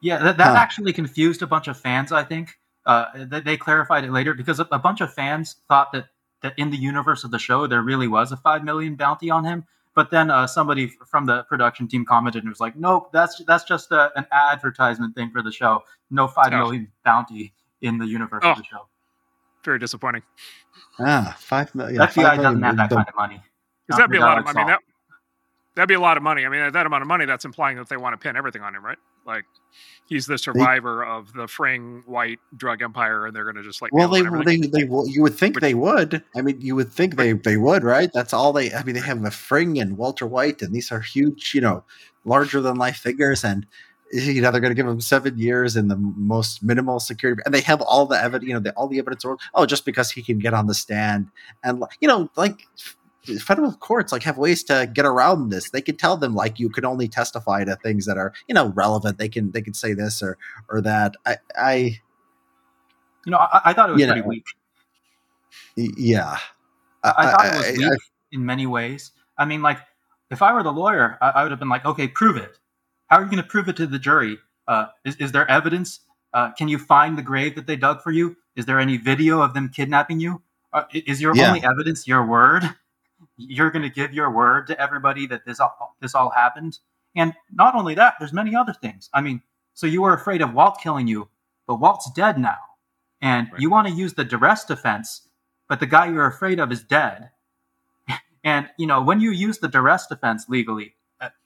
Yeah, 0.00 0.18
that, 0.22 0.36
that 0.38 0.46
Huh. 0.52 0.54
actually 0.56 0.92
confused 0.92 1.42
a 1.42 1.48
bunch 1.48 1.66
of 1.66 1.76
fans. 1.76 2.12
I 2.12 2.22
think 2.22 2.56
uh, 2.86 3.06
they, 3.26 3.40
they 3.40 3.56
clarified 3.56 4.04
it 4.04 4.12
later 4.12 4.32
because 4.32 4.60
a, 4.60 4.68
a 4.70 4.78
bunch 4.78 5.00
of 5.00 5.12
fans 5.12 5.56
thought 5.66 5.90
that 5.92 6.06
that 6.42 6.54
in 6.56 6.70
the 6.70 6.76
universe 6.76 7.24
of 7.24 7.32
the 7.32 7.38
show 7.40 7.66
there 7.66 7.82
really 7.82 8.06
was 8.06 8.30
a 8.30 8.36
five 8.36 8.62
million 8.62 8.94
bounty 8.94 9.30
on 9.30 9.44
him. 9.44 9.64
But 9.96 10.12
then 10.12 10.30
uh, 10.30 10.46
somebody 10.46 10.84
f- 10.84 11.08
from 11.08 11.26
the 11.26 11.42
production 11.42 11.88
team 11.88 12.04
commented 12.04 12.44
and 12.44 12.48
was 12.50 12.60
like, 12.60 12.76
"Nope, 12.76 13.10
that's 13.12 13.42
that's 13.48 13.64
just 13.64 13.90
a, 13.90 14.12
an 14.16 14.26
advertisement 14.30 15.16
thing 15.16 15.32
for 15.32 15.42
the 15.42 15.50
show. 15.50 15.82
No 16.08 16.28
five 16.28 16.52
Oh. 16.52 16.58
million 16.58 16.86
bounty 17.04 17.52
in 17.82 17.98
the 17.98 18.06
universe 18.06 18.42
Oh. 18.44 18.52
of 18.52 18.58
the 18.58 18.62
show. 18.64 18.86
Very 19.64 19.78
disappointing. 19.78 20.22
ah 20.98 21.36
five 21.38 21.74
million 21.74 21.98
that 21.98 22.12
five 22.12 22.38
FBI 22.38 22.42
doesn't 22.42 22.62
have 22.62 22.76
that 22.76 22.90
kind 22.90 23.08
of 23.08 23.14
money. 23.14 23.42
Because 23.86 23.98
that'd 23.98 24.10
be 24.10 24.16
a 24.18 24.20
lot 24.20 24.38
of. 24.38 24.46
I 24.46 24.52
mean, 24.52 24.66
that 24.66 24.80
that'd 25.76 25.88
be 25.88 25.94
a 25.94 26.00
lot 26.00 26.16
of 26.16 26.22
money. 26.22 26.46
I 26.46 26.48
mean, 26.48 26.60
at 26.60 26.72
that 26.72 26.86
amount 26.86 27.02
of 27.02 27.08
money, 27.08 27.26
that's 27.26 27.44
implying 27.44 27.76
that 27.76 27.88
they 27.88 27.96
want 27.96 28.12
to 28.14 28.18
pin 28.18 28.36
everything 28.36 28.62
on 28.62 28.74
him, 28.74 28.84
right? 28.84 28.98
Like 29.26 29.44
he's 30.06 30.26
the 30.26 30.38
survivor 30.38 31.04
of 31.04 31.32
the 31.34 31.46
Fring 31.46 32.02
White 32.06 32.38
drug 32.56 32.80
empire, 32.82 33.26
and 33.26 33.36
they're 33.36 33.44
going 33.44 33.56
to 33.56 33.62
just 33.62 33.82
like 33.82 33.92
Well, 33.92 34.10
nail 34.10 34.24
they, 34.24 34.28
on 34.38 34.44
they, 34.44 34.56
they, 34.56 34.84
will- 34.84 35.06
you 35.06 35.22
would 35.22 35.34
think 35.34 35.56
Which- 35.56 35.62
they 35.62 35.74
would. 35.74 36.24
I 36.34 36.40
mean, 36.40 36.60
you 36.60 36.74
would 36.74 36.90
think 36.90 37.16
they, 37.16 37.32
they 37.32 37.56
would, 37.58 37.84
right? 37.84 38.10
That's 38.14 38.32
all 38.32 38.52
they. 38.52 38.72
I 38.72 38.82
mean, 38.82 38.94
they 38.94 39.00
have 39.02 39.22
the 39.22 39.30
Fring 39.30 39.78
and 39.78 39.96
Walter 39.98 40.26
White, 40.26 40.62
and 40.62 40.74
these 40.74 40.90
are 40.90 41.00
huge, 41.00 41.54
you 41.54 41.60
know, 41.60 41.84
larger 42.24 42.60
than 42.60 42.76
life 42.76 42.96
figures, 42.96 43.44
and 43.44 43.66
you 44.12 44.40
know 44.40 44.50
they're 44.50 44.60
going 44.60 44.70
to 44.70 44.74
give 44.74 44.86
him 44.86 45.00
seven 45.00 45.38
years 45.38 45.76
in 45.76 45.88
the 45.88 45.96
most 45.96 46.62
minimal 46.62 47.00
security, 47.00 47.42
and 47.44 47.54
they 47.54 47.60
have 47.60 47.80
all 47.82 48.06
the 48.06 48.20
evidence, 48.20 48.48
you 48.48 48.54
know, 48.54 48.60
the, 48.60 48.72
all 48.72 48.88
the 48.88 48.98
evidence. 48.98 49.24
Oh, 49.54 49.66
just 49.66 49.84
because 49.84 50.10
he 50.10 50.22
can 50.22 50.38
get 50.38 50.54
on 50.54 50.66
the 50.66 50.74
stand, 50.74 51.28
and 51.62 51.82
you 52.00 52.08
know, 52.08 52.30
like 52.36 52.66
federal 53.38 53.72
courts 53.72 54.12
like 54.12 54.22
have 54.22 54.38
ways 54.38 54.64
to 54.64 54.90
get 54.94 55.04
around 55.04 55.50
this 55.50 55.68
they 55.70 55.82
can 55.82 55.94
tell 55.94 56.16
them 56.16 56.34
like 56.34 56.58
you 56.58 56.70
can 56.70 56.86
only 56.86 57.06
testify 57.06 57.62
to 57.62 57.76
things 57.76 58.06
that 58.06 58.16
are 58.16 58.32
you 58.48 58.54
know 58.54 58.68
relevant 58.68 59.18
they 59.18 59.28
can 59.28 59.50
they 59.50 59.60
can 59.60 59.74
say 59.74 59.92
this 59.92 60.22
or 60.22 60.38
or 60.70 60.80
that 60.80 61.14
i 61.26 61.36
i 61.54 61.74
You 63.26 63.32
know, 63.32 63.36
I, 63.36 63.60
I 63.66 63.72
thought 63.74 63.90
it 63.90 63.92
was 63.92 64.02
pretty 64.02 64.22
know, 64.22 64.26
weak. 64.26 64.46
yeah 65.76 66.38
I, 67.04 67.14
I 67.18 67.30
thought 67.30 67.46
it 67.46 67.56
was 67.58 67.78
weak 67.78 68.00
in 68.32 68.44
many 68.44 68.66
ways. 68.66 69.12
I 69.38 69.44
mean, 69.44 69.62
like, 69.62 69.78
if 70.30 70.42
I 70.42 70.52
were 70.52 70.62
the 70.62 70.72
lawyer, 70.72 71.18
I, 71.20 71.30
I 71.30 71.42
would 71.42 71.50
have 71.50 71.58
been 71.58 71.68
like, 71.68 71.84
okay, 71.84 72.08
prove 72.08 72.36
it. 72.36 72.58
How 73.10 73.18
are 73.18 73.22
you 73.24 73.30
going 73.30 73.42
to 73.42 73.48
prove 73.48 73.68
it 73.68 73.76
to 73.76 73.86
the 73.86 73.98
jury? 73.98 74.38
Uh, 74.68 74.86
is, 75.04 75.16
is 75.16 75.32
there 75.32 75.50
evidence? 75.50 76.00
Uh, 76.32 76.52
can 76.52 76.68
you 76.68 76.78
find 76.78 77.18
the 77.18 77.22
grave 77.22 77.56
that 77.56 77.66
they 77.66 77.76
dug 77.76 78.02
for 78.02 78.12
you? 78.12 78.36
Is 78.56 78.66
there 78.66 78.78
any 78.78 78.96
video 78.96 79.40
of 79.42 79.52
them 79.54 79.68
kidnapping 79.68 80.20
you? 80.20 80.42
Uh, 80.72 80.84
is 80.92 81.20
your 81.20 81.34
Yeah. 81.34 81.48
only 81.48 81.64
evidence 81.64 82.06
your 82.06 82.24
word? 82.24 82.62
You're 83.36 83.70
going 83.70 83.82
to 83.82 83.90
give 83.90 84.14
your 84.14 84.30
word 84.30 84.66
to 84.68 84.80
everybody 84.80 85.26
that 85.26 85.44
this 85.44 85.60
all, 85.60 85.96
this 86.00 86.14
all 86.14 86.30
happened. 86.30 86.78
And 87.16 87.34
not 87.52 87.74
only 87.74 87.94
that, 87.96 88.14
there's 88.18 88.32
many 88.32 88.54
other 88.54 88.72
things. 88.72 89.10
I 89.12 89.20
mean, 89.20 89.42
so 89.74 89.86
you 89.86 90.02
were 90.02 90.14
afraid 90.14 90.42
of 90.42 90.54
Walt 90.54 90.78
killing 90.80 91.06
you, 91.08 91.28
but 91.66 91.76
Walt's 91.80 92.10
dead 92.12 92.38
now. 92.38 92.56
and 93.22 93.48
Right. 93.52 93.60
you 93.60 93.68
want 93.70 93.86
to 93.88 93.92
use 93.92 94.14
the 94.14 94.24
duress 94.24 94.64
defense, 94.64 95.28
but 95.68 95.80
the 95.80 95.86
guy 95.86 96.06
you're 96.06 96.26
afraid 96.26 96.58
of 96.60 96.72
is 96.72 96.82
dead. 96.82 97.30
and 98.44 98.68
you 98.78 98.86
know 98.86 99.02
when 99.02 99.20
you 99.20 99.30
use 99.30 99.58
the 99.58 99.68
duress 99.68 100.06
defense 100.06 100.48
legally, 100.48 100.94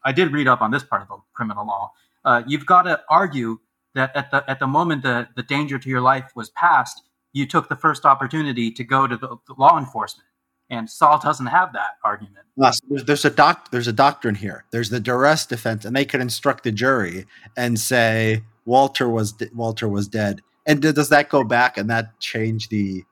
I 0.05 0.13
did 0.13 0.33
read 0.33 0.49
up 0.49 0.61
on 0.61 0.71
this 0.71 0.85
part 0.85 1.03
of 1.03 1.09
the 1.09 1.17
criminal 1.33 1.67
law. 1.67 1.93
Uh, 2.25 2.43
you've 2.47 2.67
got 2.67 2.83
to 2.83 3.01
argue 3.09 3.59
that 3.95 4.15
at 4.17 4.31
the 4.31 4.49
at 4.49 4.59
the 4.59 4.67
moment 4.67 5.03
the 5.03 5.29
the 5.37 5.43
danger 5.43 5.79
to 5.79 5.89
your 5.89 6.01
life 6.01 6.33
was 6.35 6.51
past, 6.51 7.03
you 7.33 7.47
took 7.47 7.69
the 7.69 7.77
first 7.77 8.05
opportunity 8.05 8.71
to 8.71 8.85
go 8.85 9.07
to 9.07 9.17
the, 9.17 9.37
the 9.47 9.55
law 9.59 9.79
enforcement. 9.79 10.29
And 10.71 10.89
Saul 10.89 11.19
doesn't 11.19 11.47
have 11.47 11.75
that 11.75 11.99
argument. 12.05 12.47
Plus, 12.57 12.81
there's, 12.89 13.05
there's 13.05 13.25
a 13.27 13.31
doc 13.31 13.71
there's 13.71 13.87
a 13.87 13.93
doctrine 13.93 14.35
here. 14.35 14.65
There's 14.71 14.91
the 14.91 15.01
duress 15.01 15.45
defense, 15.45 15.85
and 15.85 15.95
they 15.95 16.05
could 16.05 16.21
instruct 16.21 16.65
the 16.65 16.73
jury 16.73 17.27
and 17.57 17.79
say 17.79 18.43
Walter 18.65 19.09
was 19.09 19.35
Walter 19.55 19.89
was 19.89 20.09
dead. 20.09 20.41
And 20.67 20.81
does 20.81 21.11
that 21.11 21.29
go 21.29 21.45
back 21.45 21.77
and 21.77 21.91
that 21.91 22.19
change 22.21 22.71
the? 22.71 23.05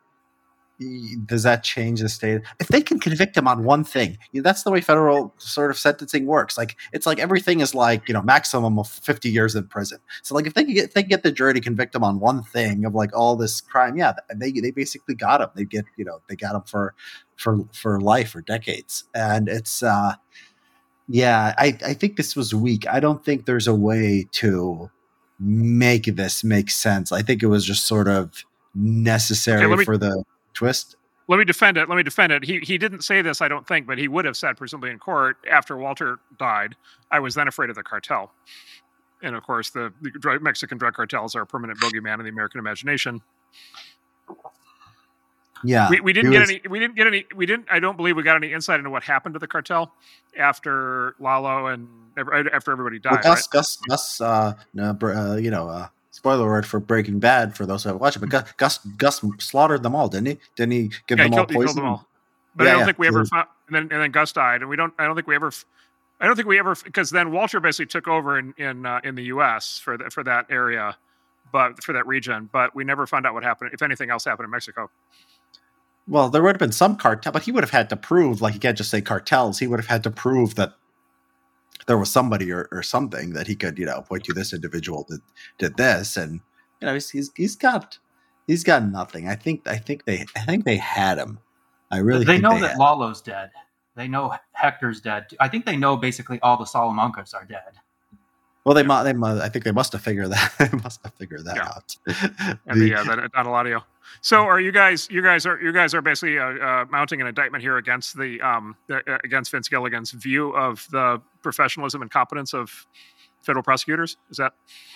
Does 1.27 1.42
that 1.42 1.62
change 1.62 2.01
the 2.01 2.09
state? 2.09 2.42
If 2.61 2.68
they 2.68 2.81
can 2.81 2.99
convict 2.99 3.37
him 3.37 3.49
on 3.49 3.64
one 3.64 3.85
thing, 3.85 4.18
you 4.33 4.40
know, 4.40 4.45
that's 4.45 4.62
the 4.62 4.71
way 4.71 4.81
federal 4.81 5.35
sort 5.38 5.71
of 5.71 5.79
sentencing 5.79 6.27
works. 6.27 6.57
Like 6.57 6.77
it's 6.92 7.07
like 7.07 7.18
everything 7.18 7.61
is 7.61 7.75
like 7.75 8.09
you 8.09 8.14
know 8.14 8.23
maximum 8.23 8.79
of 8.79 8.88
fifty 8.88 9.31
years 9.31 9.55
in 9.55 9.66
prison. 9.68 9.99
So 10.23 10.35
like 10.35 10.47
if 10.47 10.55
they 10.55 10.64
can 10.64 10.75
get 10.75 10.85
if 10.85 10.95
they 10.95 11.03
can 11.03 11.11
get 11.11 11.23
the 11.23 11.33
jury 11.33 11.55
to 11.55 11.61
convict 11.61 11.95
him 11.95 12.05
on 12.05 12.21
one 12.21 12.42
thing 12.42 12.85
of 12.85 12.95
like 12.95 13.16
all 13.16 13.37
this 13.37 13.61
crime, 13.61 13.97
yeah, 13.97 14.12
they 14.35 14.53
they 14.53 14.71
basically 14.71 15.14
got 15.14 15.40
him. 15.40 15.49
They 15.55 15.64
get 15.64 15.85
you 15.97 16.05
know 16.05 16.21
they 16.29 16.37
got 16.37 16.55
him 16.55 16.62
for 16.62 16.95
for 17.37 17.64
for 17.73 18.01
life 18.01 18.35
or 18.35 18.40
decades 18.40 19.05
and 19.14 19.49
it's 19.49 19.83
uh 19.83 20.14
yeah 21.09 21.55
i 21.59 21.77
i 21.85 21.92
think 21.92 22.16
this 22.16 22.37
was 22.37 22.55
weak 22.55 22.87
i 22.88 23.01
don't 23.01 23.25
think 23.25 23.45
there's 23.45 23.66
a 23.66 23.75
way 23.75 24.27
to 24.31 24.90
make 25.40 26.05
this 26.05 26.45
make 26.45 26.71
sense 26.71 27.11
i 27.11 27.21
think 27.21 27.42
it 27.42 27.47
was 27.47 27.64
just 27.64 27.87
sort 27.87 28.09
of 28.09 28.45
necessary 28.75 29.64
Okay, 29.64 29.77
me- 29.77 29.85
for 29.85 29.99
the 29.99 30.25
twist 30.55 30.97
let 31.29 31.38
me 31.38 31.45
defend 31.45 31.77
it. 31.77 31.88
Let 31.88 31.97
me 31.97 32.03
defend 32.03 32.33
it. 32.33 32.45
He 32.45 32.59
he 32.61 32.79
didn't 32.79 33.03
say 33.03 33.23
this, 33.23 33.41
I 33.41 33.49
don't 33.49 33.67
think, 33.67 33.87
but 33.87 33.99
he 33.99 34.09
would 34.09 34.25
have 34.25 34.37
said 34.37 34.57
presumably 34.57 34.91
in 34.91 34.99
court 34.99 35.38
after 35.51 35.77
Walter 35.77 36.19
died. 36.38 36.75
I 37.11 37.21
was 37.21 37.35
then 37.35 37.49
afraid 37.49 37.71
of 37.71 37.77
the 37.77 37.83
cartel, 37.83 38.33
and 39.23 39.37
of 39.37 39.43
course 39.43 39.71
the, 39.71 39.93
the 40.01 40.11
drug, 40.11 40.43
Mexican 40.43 40.79
drug 40.79 40.95
cartels 40.95 41.35
are 41.35 41.43
a 41.43 41.47
permanent 41.47 41.81
bogeyman 41.81 42.19
in 42.19 42.25
the 42.25 42.31
American 42.31 42.59
imagination. 42.59 43.23
yeah 45.65 45.88
we, 45.88 46.01
we 46.01 46.12
didn't 46.12 46.33
he 46.33 46.38
get 46.38 46.41
was- 46.41 46.51
any. 46.51 46.61
We 46.69 46.79
didn't 46.81 46.97
get 46.97 47.07
any. 47.07 47.25
We 47.35 47.47
didn't. 47.47 47.67
I 47.71 47.79
don't 47.79 47.97
believe 47.97 48.17
we 48.17 48.25
got 48.25 48.37
any 48.37 48.53
insight 48.53 48.79
into 48.79 48.91
what 48.91 49.05
happened 49.05 49.35
to 49.35 49.38
the 49.38 49.49
cartel 49.49 49.95
after 50.37 51.15
Lalo 51.21 51.67
and 51.67 51.88
after 52.19 52.73
everybody 52.73 53.01
well, 53.05 53.15
died. 53.15 53.23
gus 53.23 53.47
gus 53.47 53.77
gus 53.88 54.21
uh, 54.21 54.55
uh 54.79 55.37
you 55.41 55.51
know 55.51 55.69
uh 55.69 55.88
spoiler 56.12 56.46
alert 56.46 56.64
for 56.64 56.79
breaking 56.79 57.18
bad 57.18 57.57
for 57.57 57.66
those 57.66 57.83
who 57.83 57.88
haven't 57.88 58.01
watched 58.01 58.16
it 58.16 58.20
but 58.20 58.29
gus 58.31 58.53
gus, 58.57 58.79
gus 58.96 59.25
slaughtered 59.38 59.83
them 59.83 59.94
all 59.96 60.09
didn't 60.09 60.29
he 60.29 60.38
didn't 60.57 60.72
he 60.72 60.90
give? 61.09 61.18
Yeah, 61.18 61.25
them 61.25 61.33
he 61.33 61.38
all 61.38 61.46
killed, 61.46 61.51
he 61.51 61.55
killed 61.55 61.66
poison 61.66 61.77
them 61.77 61.87
all. 61.87 62.09
But 62.55 62.64
Yeah, 62.64 62.70
I 62.70 62.72
don't 62.72 62.81
yeah. 62.81 62.87
think 62.87 62.98
we 62.98 63.07
ever 63.09 63.25
found. 63.25 63.48
And 63.68 63.77
then, 63.77 63.83
and 63.90 64.03
then 64.03 64.11
Gus 64.11 64.33
died, 64.33 64.61
and 64.61 64.68
we 64.68 64.77
don't. 64.77 64.92
I 64.98 65.07
don't 65.07 65.14
think 65.14 65.27
we 65.27 65.35
ever. 65.35 65.51
I 66.20 66.27
don't 66.27 66.37
think 66.37 66.48
we 66.48 66.59
ever 66.59 66.77
because 66.85 67.11
then 67.11 67.33
Walter 67.33 67.61
basically 67.61 67.87
took 67.87 68.07
over 68.07 68.38
in 68.38 68.55
in 68.59 68.85
uh, 68.85 69.01
in 69.03 69.14
the 69.14 69.25
U.S. 69.25 69.79
for 69.79 69.96
that 69.96 70.12
for 70.12 70.22
that 70.25 70.46
area, 70.51 70.96
but 71.53 71.83
for 71.83 71.92
that 71.92 72.07
region. 72.07 72.51
But 72.53 72.75
we 72.75 72.85
never 72.85 73.07
found 73.07 73.27
out 73.27 73.35
what 73.35 73.42
happened. 73.42 73.70
If 73.72 73.83
anything 73.83 74.11
else 74.11 74.25
happened 74.25 74.44
in 74.44 74.51
Mexico. 74.51 74.90
Well, 76.09 76.29
there 76.29 76.42
would 76.42 76.57
have 76.57 76.59
been 76.59 76.72
some 76.72 76.96
cartel, 76.96 77.33
but 77.33 77.44
he 77.44 77.53
would 77.53 77.62
have 77.62 77.70
had 77.70 77.88
to 77.90 77.96
prove, 77.96 78.42
like, 78.42 78.55
he 78.55 78.59
can't 78.59 78.77
just 78.77 78.90
say 78.90 79.01
cartels. 79.01 79.61
He 79.61 79.68
would 79.68 79.79
have 79.79 79.87
had 79.87 80.03
to 80.03 80.11
prove 80.11 80.57
that 80.57 80.75
there 81.87 81.99
was 81.99 82.11
somebody 82.11 82.51
or, 82.53 82.68
or 82.73 82.83
something 82.83 83.33
that 83.35 83.47
he 83.47 83.55
could, 83.57 83.79
you 83.79 83.87
know, 83.87 84.03
point 84.03 84.25
to 84.25 84.33
this 84.33 84.53
individual 84.53 85.05
that 85.09 85.21
did 85.59 85.77
this, 85.77 86.16
and 86.16 86.40
you 86.81 86.87
know, 86.87 86.95
he's 86.95 87.11
he's, 87.11 87.31
he's 87.37 87.57
got 87.57 87.99
he's 88.47 88.64
got 88.64 88.85
nothing. 88.85 89.29
I 89.29 89.35
think 89.35 89.66
I 89.66 89.77
think 89.77 90.05
they 90.05 90.25
I 90.37 90.40
think 90.40 90.64
they 90.64 90.77
had 90.77 91.18
him. 91.18 91.38
I 91.90 91.99
really 91.99 92.25
they 92.25 92.35
think 92.35 92.42
know 92.42 92.55
they 92.55 92.61
that 92.61 92.71
had- 92.71 92.79
Lalo's 92.79 93.21
dead. 93.21 93.51
They 93.95 94.09
know 94.09 94.35
Hector's 94.53 95.01
dead. 95.03 95.27
I 95.38 95.49
think 95.49 95.66
they 95.66 95.77
know 95.77 95.97
basically 95.99 96.40
all 96.40 96.57
the 96.57 96.64
Salamancas 96.64 97.35
are 97.35 97.45
dead. 97.45 97.75
Well, 98.64 98.75
they 98.75 98.83
must. 98.85 99.05
They 99.05 99.12
must. 99.12 99.42
I 99.42 99.49
think 99.51 99.64
they 99.66 99.73
must 99.73 99.92
have 99.92 100.01
figured 100.03 100.31
that. 100.31 100.53
they 100.59 100.71
must 100.79 101.03
have 101.05 101.12
figured 101.14 101.45
that 101.45 101.57
Yeah. 101.57 101.66
out. 101.66 101.97
and 102.66 102.81
the, 102.81 102.90
The- 102.90 102.95
uh, 102.95 103.05
that 103.16 103.33
Don 103.33 103.47
Eladio. 103.47 103.83
So 104.20 104.42
are 104.44 104.61
you 104.61 104.72
guys? 104.72 105.09
You 105.11 105.22
guys 105.22 105.46
are 105.46 105.61
you 105.61 105.72
guys 105.72 105.94
are 105.94 106.03
basically 106.03 106.38
uh, 106.38 106.44
uh, 106.44 106.85
mounting 106.90 107.20
an 107.20 107.27
indictment 107.27 107.62
here 107.62 107.77
against 107.77 108.16
the 108.16 108.40
um 108.40 108.77
the, 108.88 108.98
uh, 109.11 109.18
against 109.25 109.51
Vince 109.51 109.68
Gilligan's 109.68 110.12
view 110.12 110.51
of 110.51 110.87
the 110.90 111.20
professionalism 111.42 112.03
and 112.03 112.11
competence 112.11 112.55
of 112.55 112.87
federal 113.42 113.62
prosecutors. 113.62 114.16
Is 114.31 114.37
that 114.37 114.53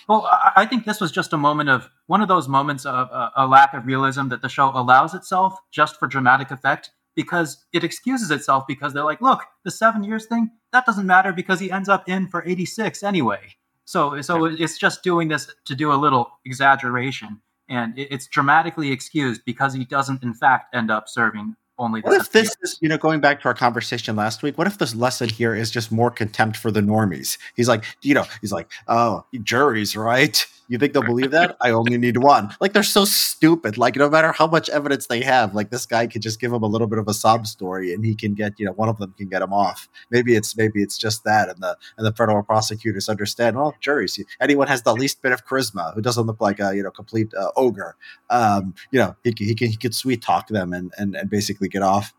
Well, 0.08 0.26
I, 0.30 0.52
I 0.56 0.66
think 0.66 0.84
this 0.84 1.00
was 1.00 1.10
just 1.10 1.32
a 1.32 1.36
moment 1.36 1.68
of 1.68 1.90
one 2.06 2.20
of 2.20 2.28
those 2.28 2.48
moments 2.48 2.86
of 2.86 3.08
uh, 3.10 3.30
a 3.36 3.46
lack 3.46 3.74
of 3.74 3.86
realism 3.86 4.28
that 4.28 4.42
the 4.42 4.48
show 4.48 4.70
allows 4.74 5.14
itself 5.14 5.58
just 5.72 5.98
for 5.98 6.06
dramatic 6.06 6.50
effect 6.50 6.90
because 7.16 7.64
it 7.72 7.82
excuses 7.82 8.30
itself 8.30 8.64
because 8.68 8.92
they're 8.92 9.04
like, 9.04 9.20
look, 9.20 9.42
the 9.64 9.70
seven 9.70 10.04
years 10.04 10.26
thing 10.26 10.50
that 10.72 10.84
doesn't 10.86 11.06
matter 11.06 11.32
because 11.32 11.58
he 11.58 11.70
ends 11.70 11.88
up 11.88 12.08
in 12.08 12.28
for 12.28 12.44
eighty 12.46 12.66
six 12.66 13.02
anyway. 13.02 13.56
So, 13.88 14.20
so 14.20 14.46
it's 14.46 14.78
just 14.78 15.04
doing 15.04 15.28
this 15.28 15.48
to 15.66 15.74
do 15.76 15.92
a 15.92 15.94
little 15.94 16.32
exaggeration, 16.44 17.40
and 17.68 17.94
it's 17.96 18.26
dramatically 18.26 18.92
excused 18.92 19.42
because 19.44 19.74
he 19.74 19.84
doesn't, 19.84 20.22
in 20.22 20.34
fact, 20.34 20.74
end 20.74 20.90
up 20.90 21.08
serving 21.08 21.56
only. 21.78 22.00
What 22.00 22.20
if 22.20 22.32
this 22.32 22.56
is, 22.62 22.78
you 22.80 22.88
know, 22.88 22.98
going 22.98 23.20
back 23.20 23.40
to 23.42 23.48
our 23.48 23.54
conversation 23.54 24.16
last 24.16 24.42
week, 24.42 24.58
what 24.58 24.66
if 24.66 24.78
this 24.78 24.94
lesson 24.94 25.28
here 25.28 25.54
is 25.54 25.70
just 25.70 25.92
more 25.92 26.10
contempt 26.10 26.56
for 26.56 26.70
the 26.70 26.80
normies? 26.80 27.38
He's 27.54 27.68
like, 27.68 27.84
you 28.02 28.14
know, 28.14 28.24
he's 28.40 28.52
like, 28.52 28.70
oh, 28.88 29.24
juries, 29.42 29.96
right? 29.96 30.44
You 30.68 30.78
think 30.78 30.94
they'll 30.94 31.02
believe 31.04 31.30
that? 31.30 31.56
I 31.60 31.70
only 31.70 31.96
need 31.96 32.16
one. 32.16 32.52
Like 32.60 32.72
they're 32.72 32.82
so 32.82 33.04
stupid. 33.04 33.78
Like 33.78 33.94
no 33.94 34.10
matter 34.10 34.32
how 34.32 34.48
much 34.48 34.68
evidence 34.68 35.06
they 35.06 35.22
have, 35.22 35.54
like 35.54 35.70
this 35.70 35.86
guy 35.86 36.08
could 36.08 36.22
just 36.22 36.40
give 36.40 36.50
them 36.50 36.64
a 36.64 36.66
little 36.66 36.88
bit 36.88 36.98
of 36.98 37.06
a 37.06 37.14
sob 37.14 37.46
story, 37.46 37.94
and 37.94 38.04
he 38.04 38.16
can 38.16 38.34
get, 38.34 38.58
you 38.58 38.66
know, 38.66 38.72
one 38.72 38.88
of 38.88 38.98
them 38.98 39.14
can 39.16 39.28
get 39.28 39.42
him 39.42 39.52
off. 39.52 39.88
Maybe 40.10 40.34
it's 40.34 40.56
maybe 40.56 40.82
it's 40.82 40.98
just 40.98 41.22
that, 41.22 41.48
and 41.48 41.62
the 41.62 41.76
and 41.96 42.04
the 42.04 42.12
federal 42.12 42.42
prosecutors 42.42 43.08
understand. 43.08 43.56
Well, 43.56 43.74
juries, 43.80 44.18
anyone 44.40 44.66
has 44.66 44.82
the 44.82 44.92
least 44.92 45.22
bit 45.22 45.30
of 45.30 45.46
charisma 45.46 45.94
who 45.94 46.02
doesn't 46.02 46.26
look 46.26 46.40
like 46.40 46.58
a 46.58 46.74
you 46.74 46.82
know 46.82 46.90
complete 46.90 47.32
uh, 47.34 47.50
ogre, 47.54 47.94
um, 48.30 48.74
you 48.90 48.98
know, 48.98 49.14
he, 49.22 49.32
can- 49.32 49.46
he 49.46 49.54
can 49.54 49.68
he 49.70 49.76
could 49.76 49.94
sweet 49.94 50.20
talk 50.20 50.48
them 50.48 50.72
and 50.72 50.92
and 50.98 51.14
and 51.14 51.30
basically 51.30 51.65
get 51.68 51.82
off. 51.82 52.12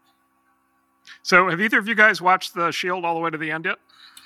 so? 1.24 1.50
Have 1.50 1.62
either 1.62 1.80
of 1.80 1.88
you 1.88 1.96
guys 1.96 2.22
watched 2.22 2.54
the 2.54 2.72
Shield 2.72 3.06
all 3.06 3.14
the 3.16 3.22
way 3.22 3.30
to 3.30 3.38
the 3.38 3.52
end 3.52 3.66
yet? 3.66 3.78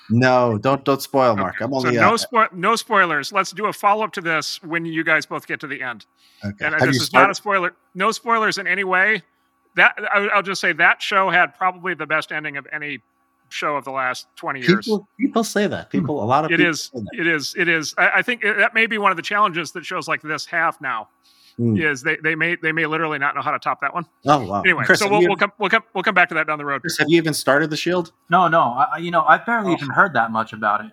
No, 0.09 0.57
don't 0.57 0.83
don't 0.83 1.01
spoil, 1.01 1.35
Mark. 1.37 1.61
I'm 1.61 1.71
so 1.71 1.77
only. 1.87 1.95
no 1.95 2.15
uh, 2.15 2.17
spo- 2.17 2.51
no 2.53 2.75
spoilers. 2.75 3.31
Let's 3.31 3.51
do 3.51 3.67
a 3.67 3.73
follow 3.73 4.03
up 4.03 4.11
to 4.13 4.21
this 4.21 4.61
when 4.63 4.85
you 4.85 5.03
guys 5.03 5.25
both 5.25 5.47
get 5.47 5.59
to 5.61 5.67
the 5.67 5.81
end. 5.81 6.05
okay. 6.43 6.65
And 6.65 6.75
uh, 6.75 6.79
Have 6.79 6.87
this 6.89 7.01
is 7.01 7.13
not 7.13 7.29
a 7.29 7.35
spoiler. 7.35 7.73
No 7.95 8.11
spoilers 8.11 8.57
in 8.57 8.67
any 8.67 8.83
way. 8.83 9.21
That 9.75 9.95
I, 10.13 10.27
I'll 10.33 10.41
just 10.41 10.59
say 10.59 10.73
that 10.73 11.01
show 11.01 11.29
had 11.29 11.55
probably 11.57 11.93
the 11.93 12.05
best 12.05 12.33
ending 12.33 12.57
of 12.57 12.67
any 12.73 12.99
show 13.47 13.77
of 13.77 13.85
the 13.85 13.91
last 13.91 14.27
twenty 14.35 14.59
years. 14.59 14.85
People, 14.85 15.07
people 15.17 15.43
say 15.45 15.65
that. 15.67 15.89
People, 15.91 16.21
a 16.21 16.25
lot 16.25 16.43
of 16.43 16.51
It 16.51 16.57
people 16.57 16.71
is. 16.71 16.83
say 16.93 16.99
that. 16.99 17.19
It 17.19 17.27
is. 17.27 17.55
It 17.57 17.69
is. 17.69 17.93
I, 17.97 18.09
I 18.15 18.21
think 18.21 18.43
it- 18.43 18.57
that 18.57 18.73
may 18.73 18.85
be 18.87 18.97
one 18.97 19.11
of 19.11 19.17
the 19.17 19.23
challenges 19.23 19.71
that 19.73 19.85
shows 19.85 20.09
like 20.09 20.21
this 20.21 20.45
have 20.47 20.81
now. 20.81 21.07
Hmm. 21.57 21.77
Is 21.77 22.01
they, 22.01 22.15
they 22.17 22.33
may 22.35 22.55
they 22.55 22.71
may 22.71 22.85
literally 22.85 23.19
not 23.19 23.35
know 23.35 23.41
how 23.41 23.51
to 23.51 23.59
top 23.59 23.81
that 23.81 23.93
one. 23.93 24.05
Oh 24.25 24.45
wow. 24.45 24.61
Anyway, 24.61 24.83
Chris, 24.85 24.99
so 24.99 25.09
we'll, 25.09 25.21
we'll 25.21 25.35
come 25.35 25.51
we'll 25.57 25.69
come 25.69 25.83
we'll 25.93 26.03
come 26.03 26.15
back 26.15 26.29
to 26.29 26.35
that 26.35 26.47
down 26.47 26.57
the 26.57 26.65
road. 26.65 26.81
Chris, 26.81 26.97
have 26.97 27.09
you 27.09 27.17
even 27.17 27.33
started 27.33 27.69
the 27.69 27.77
Shield? 27.77 28.11
No, 28.29 28.47
no, 28.47 28.61
I, 28.61 28.87
I- 28.93 28.97
you 28.99 29.11
know, 29.11 29.23
I've 29.23 29.45
barely 29.45 29.71
Oh. 29.71 29.75
even 29.75 29.89
heard 29.89 30.13
that 30.13 30.31
much 30.31 30.53
about 30.53 30.85
it. 30.85 30.91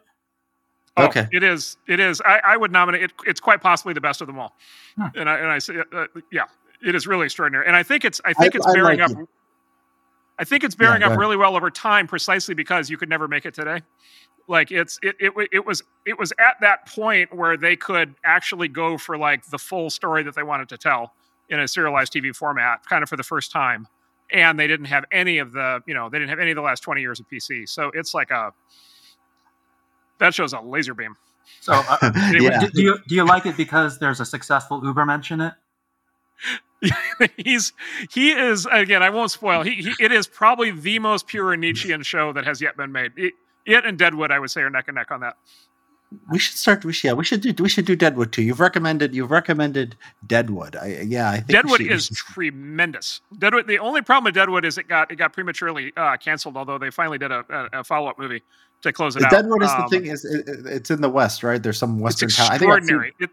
Oh, 0.97 1.05
Okay. 1.07 1.29
It 1.31 1.45
is. 1.45 1.77
It 1.87 2.01
is. 2.01 2.21
I, 2.23 2.41
I 2.45 2.57
would 2.57 2.73
nominate 2.73 3.03
it. 3.03 3.13
It's 3.25 3.39
quite 3.41 3.61
possibly 3.61 3.95
the 3.95 4.01
best 4.01 4.21
of 4.21 4.27
them 4.27 4.39
all. 4.39 4.57
Hmm. 4.97 5.07
And 5.15 5.31
I 5.31 5.37
and 5.39 5.47
I 5.47 5.59
say, 5.61 5.75
uh, 5.93 6.07
yeah, 6.33 6.45
it 6.85 6.95
is 6.97 7.07
really 7.07 7.27
extraordinary. 7.27 7.67
And 7.67 7.77
I 7.77 7.83
think 7.85 8.05
it's 8.05 8.21
I 8.25 8.33
think 8.33 8.55
I- 8.57 8.59
it's 8.59 8.67
I 8.67 8.73
bearing 8.75 8.99
like 8.99 9.11
up. 9.11 9.17
I 10.41 10.45
think 10.45 10.63
it's 10.65 10.75
bearing 10.75 11.01
go 11.01 11.07
up 11.07 11.11
ahead. 11.11 11.19
really 11.21 11.37
well 11.37 11.57
over 11.57 11.71
time, 11.71 12.07
precisely 12.07 12.55
because 12.55 12.89
you 12.91 12.97
could 12.97 13.09
never 13.09 13.27
make 13.29 13.45
it 13.47 13.55
today. 13.55 13.83
Like 14.49 14.73
it's 14.73 14.99
it, 15.03 15.17
it 15.21 15.33
it 15.53 15.67
was 15.67 15.83
it 16.07 16.19
was 16.19 16.33
at 16.39 16.57
that 16.63 16.87
point 16.87 17.37
where 17.37 17.57
they 17.57 17.77
could 17.77 18.15
actually 18.25 18.69
go 18.69 18.97
for 18.97 19.19
like 19.19 19.45
the 19.51 19.59
full 19.59 19.91
story 19.91 20.23
that 20.23 20.35
they 20.35 20.43
wanted 20.43 20.71
to 20.71 20.79
tell 20.79 21.13
in 21.51 21.61
a 21.61 21.69
serialized 21.69 22.15
TV 22.15 22.35
format, 22.35 22.85
kind 22.89 23.03
of 23.03 23.09
for 23.09 23.17
the 23.17 23.23
first 23.23 23.53
time. 23.53 23.87
And 24.31 24.59
they 24.59 24.67
didn't 24.67 24.87
have 24.87 25.05
any 25.13 25.39
of 25.39 25.53
the 25.53 25.81
you 25.87 25.93
know 25.93 26.09
they 26.09 26.19
didn't 26.19 26.31
have 26.31 26.39
any 26.39 26.51
of 26.51 26.57
the 26.57 26.63
last 26.63 26.81
twenty 26.81 27.03
years 27.03 27.21
of 27.21 27.27
PC. 27.29 27.69
So 27.69 27.91
it's 27.95 28.15
like 28.15 28.31
a 28.31 28.53
that 30.19 30.33
shows 30.35 30.55
a 30.55 30.61
laser 30.61 30.95
beam. 30.95 31.17
So, 31.61 31.73
uh, 31.73 31.99
yeah. 32.33 32.61
do, 32.61 32.71
do 32.71 32.83
you 32.83 32.99
do 33.07 33.15
you 33.15 33.27
like 33.27 33.45
it 33.45 33.57
because 33.57 33.99
there's 33.99 34.21
a 34.21 34.27
successful 34.27 34.81
Ubermensch 34.81 35.31
in 35.31 35.41
it? 35.43 35.55
he's 37.37 37.73
he 38.13 38.31
is 38.31 38.65
again 38.71 39.03
i 39.03 39.11
won't 39.11 39.33
spoil 39.33 39.65
he, 39.65 39.73
he 39.73 39.93
it 39.99 40.13
is 40.13 40.29
probably 40.29 40.71
the 40.71 41.01
most 41.01 41.27
pure 41.27 41.57
nietzschean 41.57 42.03
show 42.03 42.33
that 42.33 42.45
has 42.45 42.61
yet 42.61 42.77
been 42.77 42.93
made 42.93 43.11
it, 43.17 43.35
it 43.69 43.85
and 43.85 43.99
deadwood 43.99 44.31
i 44.33 44.39
would 44.39 44.51
say 44.51 44.61
are 44.63 44.71
neck 44.71 44.87
and 44.89 44.95
neck 44.97 45.11
on 45.11 45.21
that 45.21 45.37
We 46.33 46.39
should 46.39 46.57
start. 46.57 46.87
We 46.87 46.95
should, 46.95 47.09
yeah, 47.09 47.13
we 47.13 47.23
should 47.23 47.43
do. 47.43 47.53
We 47.63 47.69
should 47.69 47.85
do 47.85 47.95
Deadwood 47.95 48.33
too. 48.33 48.41
You've 48.43 48.61
recommended. 48.61 49.15
You've 49.15 49.31
recommended 49.31 49.95
Deadwood. 50.27 50.75
I, 50.75 51.05
yeah, 51.07 51.29
I 51.29 51.37
think 51.37 51.49
deadwood 51.49 51.83
should- 51.83 51.93
is 51.93 52.09
tremendous 52.35 53.21
deadwood 53.39 53.67
the 53.67 53.79
only 53.79 54.01
problem 54.01 54.25
with 54.25 54.35
deadwood 54.35 54.65
is 54.65 54.79
it 54.79 54.89
got 54.89 55.11
it 55.13 55.17
got 55.17 55.35
prematurely 55.35 55.93
uh 55.99 56.17
canceled 56.17 56.57
although 56.57 56.79
they 56.79 56.89
finally 56.91 57.19
did 57.19 57.31
a, 57.31 57.45
a, 57.75 57.81
a 57.81 57.85
follow-up 57.85 58.19
movie 58.19 58.43
to 58.81 58.91
close 58.91 59.17
it 59.17 59.23
out 59.23 59.31
Deadwood 59.31 59.63
is 59.63 59.69
the 59.71 59.83
Um, 59.83 59.89
thing. 59.91 60.07
Is 60.07 60.25
it, 60.25 60.49
it- 60.49 60.67
it's 60.77 60.91
in 60.91 61.03
the 61.03 61.11
West, 61.11 61.43
right? 61.43 61.63
There's 61.63 61.77
some 61.77 61.97
it's 61.97 62.03
Western 62.05 62.31
town. 62.31 62.47
I 62.47 62.57
think 62.57 62.73
extraordinary 62.73 63.13
it, 63.21 63.29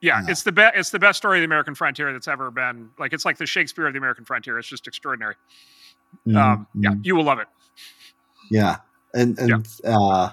Yeah, 0.00 0.20
Yeah. 0.22 0.30
it's 0.30 0.44
the 0.44 0.52
best. 0.52 0.76
It's 0.76 0.90
the 0.90 1.00
best 1.00 1.16
story 1.18 1.38
of 1.38 1.40
the 1.40 1.46
American 1.52 1.74
frontier 1.74 2.12
that's 2.12 2.28
ever 2.28 2.52
been. 2.52 2.90
Like 3.00 3.12
it's 3.12 3.24
like 3.24 3.36
the 3.38 3.46
Shakespeare 3.46 3.88
of 3.88 3.94
the 3.94 3.98
American 3.98 4.24
frontier. 4.24 4.60
It's 4.60 4.68
just 4.68 4.86
extraordinary. 4.86 5.34
Um, 6.36 6.68
yeah, 6.74 6.94
you 7.02 7.16
will 7.16 7.24
love 7.24 7.40
it. 7.40 7.48
Yeah, 8.48 8.76
and 9.14 9.38
and 9.38 9.66
uh, 9.84 10.30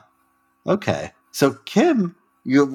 okay. 0.67 1.11
So 1.31 1.53
Kim, 1.65 2.15
you 2.43 2.65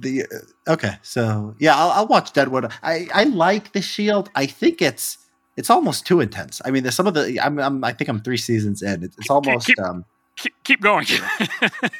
the 0.00 0.26
okay. 0.68 0.96
So 1.02 1.54
yeah, 1.58 1.76
I'll, 1.76 1.90
I'll 1.90 2.06
watch 2.06 2.32
Deadwood. 2.32 2.70
I 2.82 3.08
I 3.14 3.24
like 3.24 3.72
the 3.72 3.82
Shield. 3.82 4.30
I 4.34 4.46
think 4.46 4.82
it's 4.82 5.18
it's 5.56 5.70
almost 5.70 6.06
too 6.06 6.20
intense. 6.20 6.60
I 6.64 6.70
mean, 6.70 6.82
there's 6.82 6.94
some 6.94 7.06
of 7.06 7.14
the. 7.14 7.38
I'm, 7.40 7.58
I'm 7.58 7.84
I 7.84 7.92
think 7.92 8.08
I'm 8.08 8.20
three 8.20 8.36
seasons 8.36 8.82
in. 8.82 9.02
It's, 9.04 9.16
it's 9.18 9.30
almost 9.30 9.66
keep- 9.66 9.80
um. 9.80 10.04
Keep, 10.36 10.54
keep 10.64 10.80
going. 10.80 11.04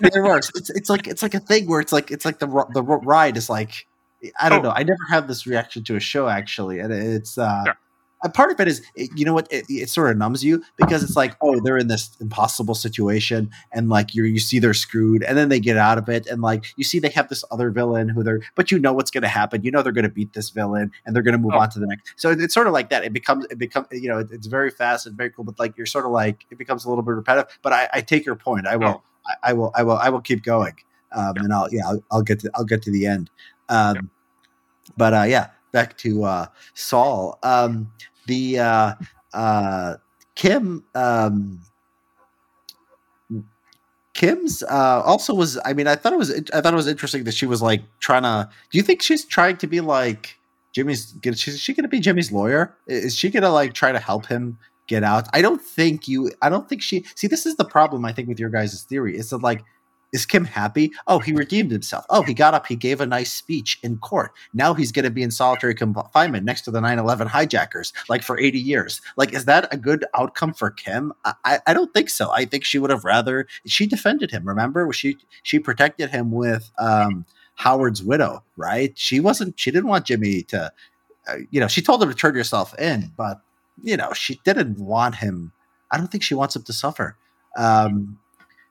It 0.01 0.23
works. 0.25 0.51
It's 0.55 0.71
it's 0.71 0.89
like 0.89 1.07
it's 1.07 1.23
like 1.23 1.35
a 1.35 1.39
thing 1.41 1.67
where 1.69 1.81
it's 1.81 1.93
like 1.93 2.11
it's 2.11 2.25
like 2.25 2.39
the 2.39 2.47
the 2.73 2.83
ride 2.83 3.37
is 3.37 3.51
like 3.51 3.87
I 4.41 4.49
don't 4.49 4.61
Oh. 4.61 4.69
know. 4.69 4.75
I 4.75 4.85
never 4.85 5.05
have 5.11 5.29
this 5.29 5.47
reaction 5.47 5.85
to 5.85 5.97
a 5.97 6.01
show 6.01 6.29
actually, 6.29 6.79
and 6.81 6.93
it's 6.93 7.37
uh. 7.37 7.63
Yeah. 7.67 7.73
A 8.25 8.29
part 8.29 8.53
of 8.53 8.61
it 8.61 8.69
is, 8.69 8.83
it- 8.95 9.11
you 9.17 9.25
know 9.25 9.35
what? 9.35 9.49
It, 9.53 9.65
it 9.69 9.89
sort 9.89 10.11
of 10.11 10.17
numbs 10.17 10.45
you 10.45 10.63
because 10.77 11.03
it's 11.03 11.17
like, 11.17 11.37
oh, 11.41 11.59
they're 11.61 11.77
in 11.77 11.89
this 11.89 12.17
impossible 12.21 12.75
situation, 12.77 13.51
and 13.73 13.89
like 13.89 14.15
you 14.15 14.25
you 14.25 14.39
see 14.39 14.59
they're 14.61 14.75
screwed, 14.75 15.23
and 15.25 15.37
then 15.37 15.49
they 15.49 15.59
get 15.59 15.77
out 15.77 15.99
of 15.99 16.09
it, 16.09 16.27
and 16.29 16.41
like 16.41 16.67
you 16.77 16.85
see 16.85 16.99
they 17.01 17.09
have 17.11 17.29
this 17.29 17.45
other 17.51 17.71
villain 17.71 18.09
who 18.09 18.23
they're, 18.23 18.41
but 18.55 18.71
you 18.71 18.79
know 18.79 18.93
what's 18.93 19.11
going 19.11 19.23
to 19.23 19.29
happen. 19.29 19.65
You 19.65 19.71
know 19.73 19.83
they're 19.83 19.93
going 19.93 20.05
to 20.05 20.09
beat 20.09 20.33
this 20.35 20.51
villain, 20.51 20.93
and 21.05 21.17
they're 21.17 21.23
going 21.25 21.33
to 21.33 21.39
move 21.39 21.53
Oh. 21.55 21.59
on 21.59 21.71
to 21.71 21.81
the 21.81 21.87
next. 21.87 22.13
So 22.17 22.31
it- 22.31 22.41
it's 22.41 22.55
sort 22.55 22.67
of 22.69 22.73
like 22.73 22.91
that. 22.91 23.05
It 23.05 23.13
becomes 23.13 23.45
it 23.51 23.59
becomes 23.59 23.89
you 23.91 24.09
know 24.09 24.19
it- 24.19 24.31
it's 24.31 24.47
very 24.47 24.71
fast 24.71 25.07
and 25.07 25.17
very 25.17 25.31
cool, 25.31 25.45
but 25.45 25.59
like 25.59 25.77
you're 25.77 25.87
sort 25.87 26.05
of 26.07 26.13
like 26.13 26.47
it 26.51 26.59
becomes 26.59 26.85
a 26.85 26.89
little 26.89 27.03
bit 27.03 27.13
repetitive. 27.13 27.59
But 27.63 27.73
I, 27.73 27.89
I 27.93 28.01
take 28.03 28.25
your 28.25 28.37
point. 28.37 28.67
I 28.67 28.77
will 28.77 28.89
Oh. 28.89 29.03
I, 29.27 29.51
I 29.51 29.53
will 29.53 29.73
I 29.75 29.83
will 29.83 29.97
I 29.97 30.09
will 30.11 30.21
keep 30.21 30.45
going, 30.45 30.75
um, 31.13 31.33
Yeah. 31.37 31.43
and 31.43 31.53
I'll 31.53 31.69
yeah 31.73 31.89
I'll, 31.89 32.03
I'll 32.13 32.23
get 32.23 32.39
to 32.41 32.51
I'll 32.55 32.65
get 32.65 32.83
to 32.83 32.91
the 32.93 33.07
end. 33.07 33.31
Um, 33.69 33.97
Yeah. 33.97 34.01
But 34.97 35.15
uh, 35.15 35.23
yeah, 35.23 35.47
back 35.73 35.97
to 35.99 36.25
uh, 36.25 36.47
Saul. 36.75 37.39
Um, 37.43 37.91
the 38.27 38.59
uh, 38.59 38.95
uh, 39.33 39.97
Kim. 40.35 40.85
Um, 40.95 41.61
Kim's 44.15 44.63
uh, 44.63 45.03
also 45.05 45.35
was. 45.35 45.59
I 45.65 45.73
mean, 45.73 45.87
I 45.87 45.97
thought 45.97 46.13
it 46.13 46.19
was. 46.19 46.31
I 46.53 46.61
thought 46.61 46.73
it 46.73 46.77
was 46.77 46.87
interesting 46.87 47.25
that 47.25 47.35
she 47.35 47.47
was 47.47 47.63
like 47.63 47.83
trying 47.99 48.23
to. 48.23 48.49
Do 48.71 48.79
you 48.79 48.85
think 48.85 49.03
she's 49.03 49.25
trying 49.25 49.57
to 49.59 49.67
be 49.67 49.81
like 49.81 50.39
Jimmy's? 50.73 51.15
Is 51.25 51.41
she, 51.61 51.73
going 51.73 51.85
to 51.85 51.89
be 51.89 52.01
Jimmy's 52.01 52.31
lawyer? 52.31 52.77
Is 52.87 53.17
she 53.17 53.31
going 53.31 53.43
to 53.43 53.51
like 53.51 53.73
try 53.73 53.91
to 53.91 53.99
help 53.99 54.27
him 54.27 54.59
get 54.87 55.03
out? 55.03 55.29
I 55.33 55.41
don't 55.41 55.63
think 55.63 56.09
you. 56.09 56.31
I 56.43 56.51
don't 56.51 56.69
think 56.69 56.83
she. 56.83 57.07
See, 57.15 57.27
this 57.27 57.47
is 57.47 57.57
the 57.57 57.65
problem. 57.65 58.05
I 58.05 58.13
think 58.13 58.29
with 58.29 58.39
your 58.39 58.51
guys' 58.51 58.83
theory 58.83 59.17
is 59.17 59.31
that 59.31 59.43
like. 59.43 59.65
Is 60.13 60.27
Kim 60.27 60.45
happy? 60.45 60.93
Oh, 61.07 61.19
he 61.19 61.33
redeemed 61.33 61.71
himself. 61.71 62.05
Oh, 62.11 62.23
he 62.23 62.35
got 62.35 62.53
up. 62.53 62.67
He 62.67 62.77
gave 62.77 63.01
a 63.01 63.07
nice 63.07 63.33
speech 63.33 63.79
in 63.83 63.97
court. 63.97 64.33
Now 64.53 64.75
he's 64.75 64.93
going 64.93 65.07
to 65.07 65.11
be 65.11 65.23
in 65.23 65.31
solitary 65.31 65.75
confinement 65.75 66.45
next 66.45 66.63
to 66.63 66.71
the 66.71 66.83
9 66.83 66.99
11 66.99 67.29
hijackers, 67.29 67.95
like 68.11 68.23
for 68.23 68.39
80 68.39 68.59
years. 68.59 69.01
Like, 69.17 69.33
is 69.33 69.47
that 69.47 69.73
a 69.73 69.79
good 69.79 70.05
outcome 70.15 70.53
for 70.53 70.71
Kim? 70.71 71.15
I, 71.25 71.61
I, 71.67 71.73
don't 71.73 71.95
think 71.95 72.11
so. 72.11 72.31
I 72.31 72.45
think 72.45 72.65
she 72.65 72.79
would 72.79 72.91
have 72.91 73.05
rather. 73.05 73.47
She 73.65 73.87
defended 73.87 74.31
him. 74.31 74.47
Remember, 74.47 74.93
she 74.93 75.17
she 75.43 75.59
protected 75.59 76.11
him 76.11 76.31
with 76.31 76.71
um, 76.79 77.25
Howard's 77.55 78.03
widow, 78.03 78.45
right? 78.57 78.97
She 78.99 79.19
wasn't. 79.19 79.59
She 79.59 79.71
didn't 79.71 79.89
want 79.89 80.05
Jimmy 80.05 80.43
to. 80.45 80.71
Uh, 81.27 81.37
you 81.51 81.61
know, 81.61 81.69
she 81.69 81.81
told 81.81 82.03
him 82.03 82.09
to 82.09 82.15
turn 82.15 82.35
yourself 82.35 82.79
in, 82.79 83.13
but 83.17 83.41
you 83.83 83.97
know, 83.97 84.13
she 84.13 84.41
didn't 84.45 84.79
want 84.79 85.15
him. 85.15 85.53
I 85.91 85.97
don't 85.97 86.11
think 86.11 86.23
she 86.23 86.35
wants 86.35 86.55
him 86.55 86.65
to 86.65 86.73
suffer. 86.73 87.17
Um, 87.57 88.19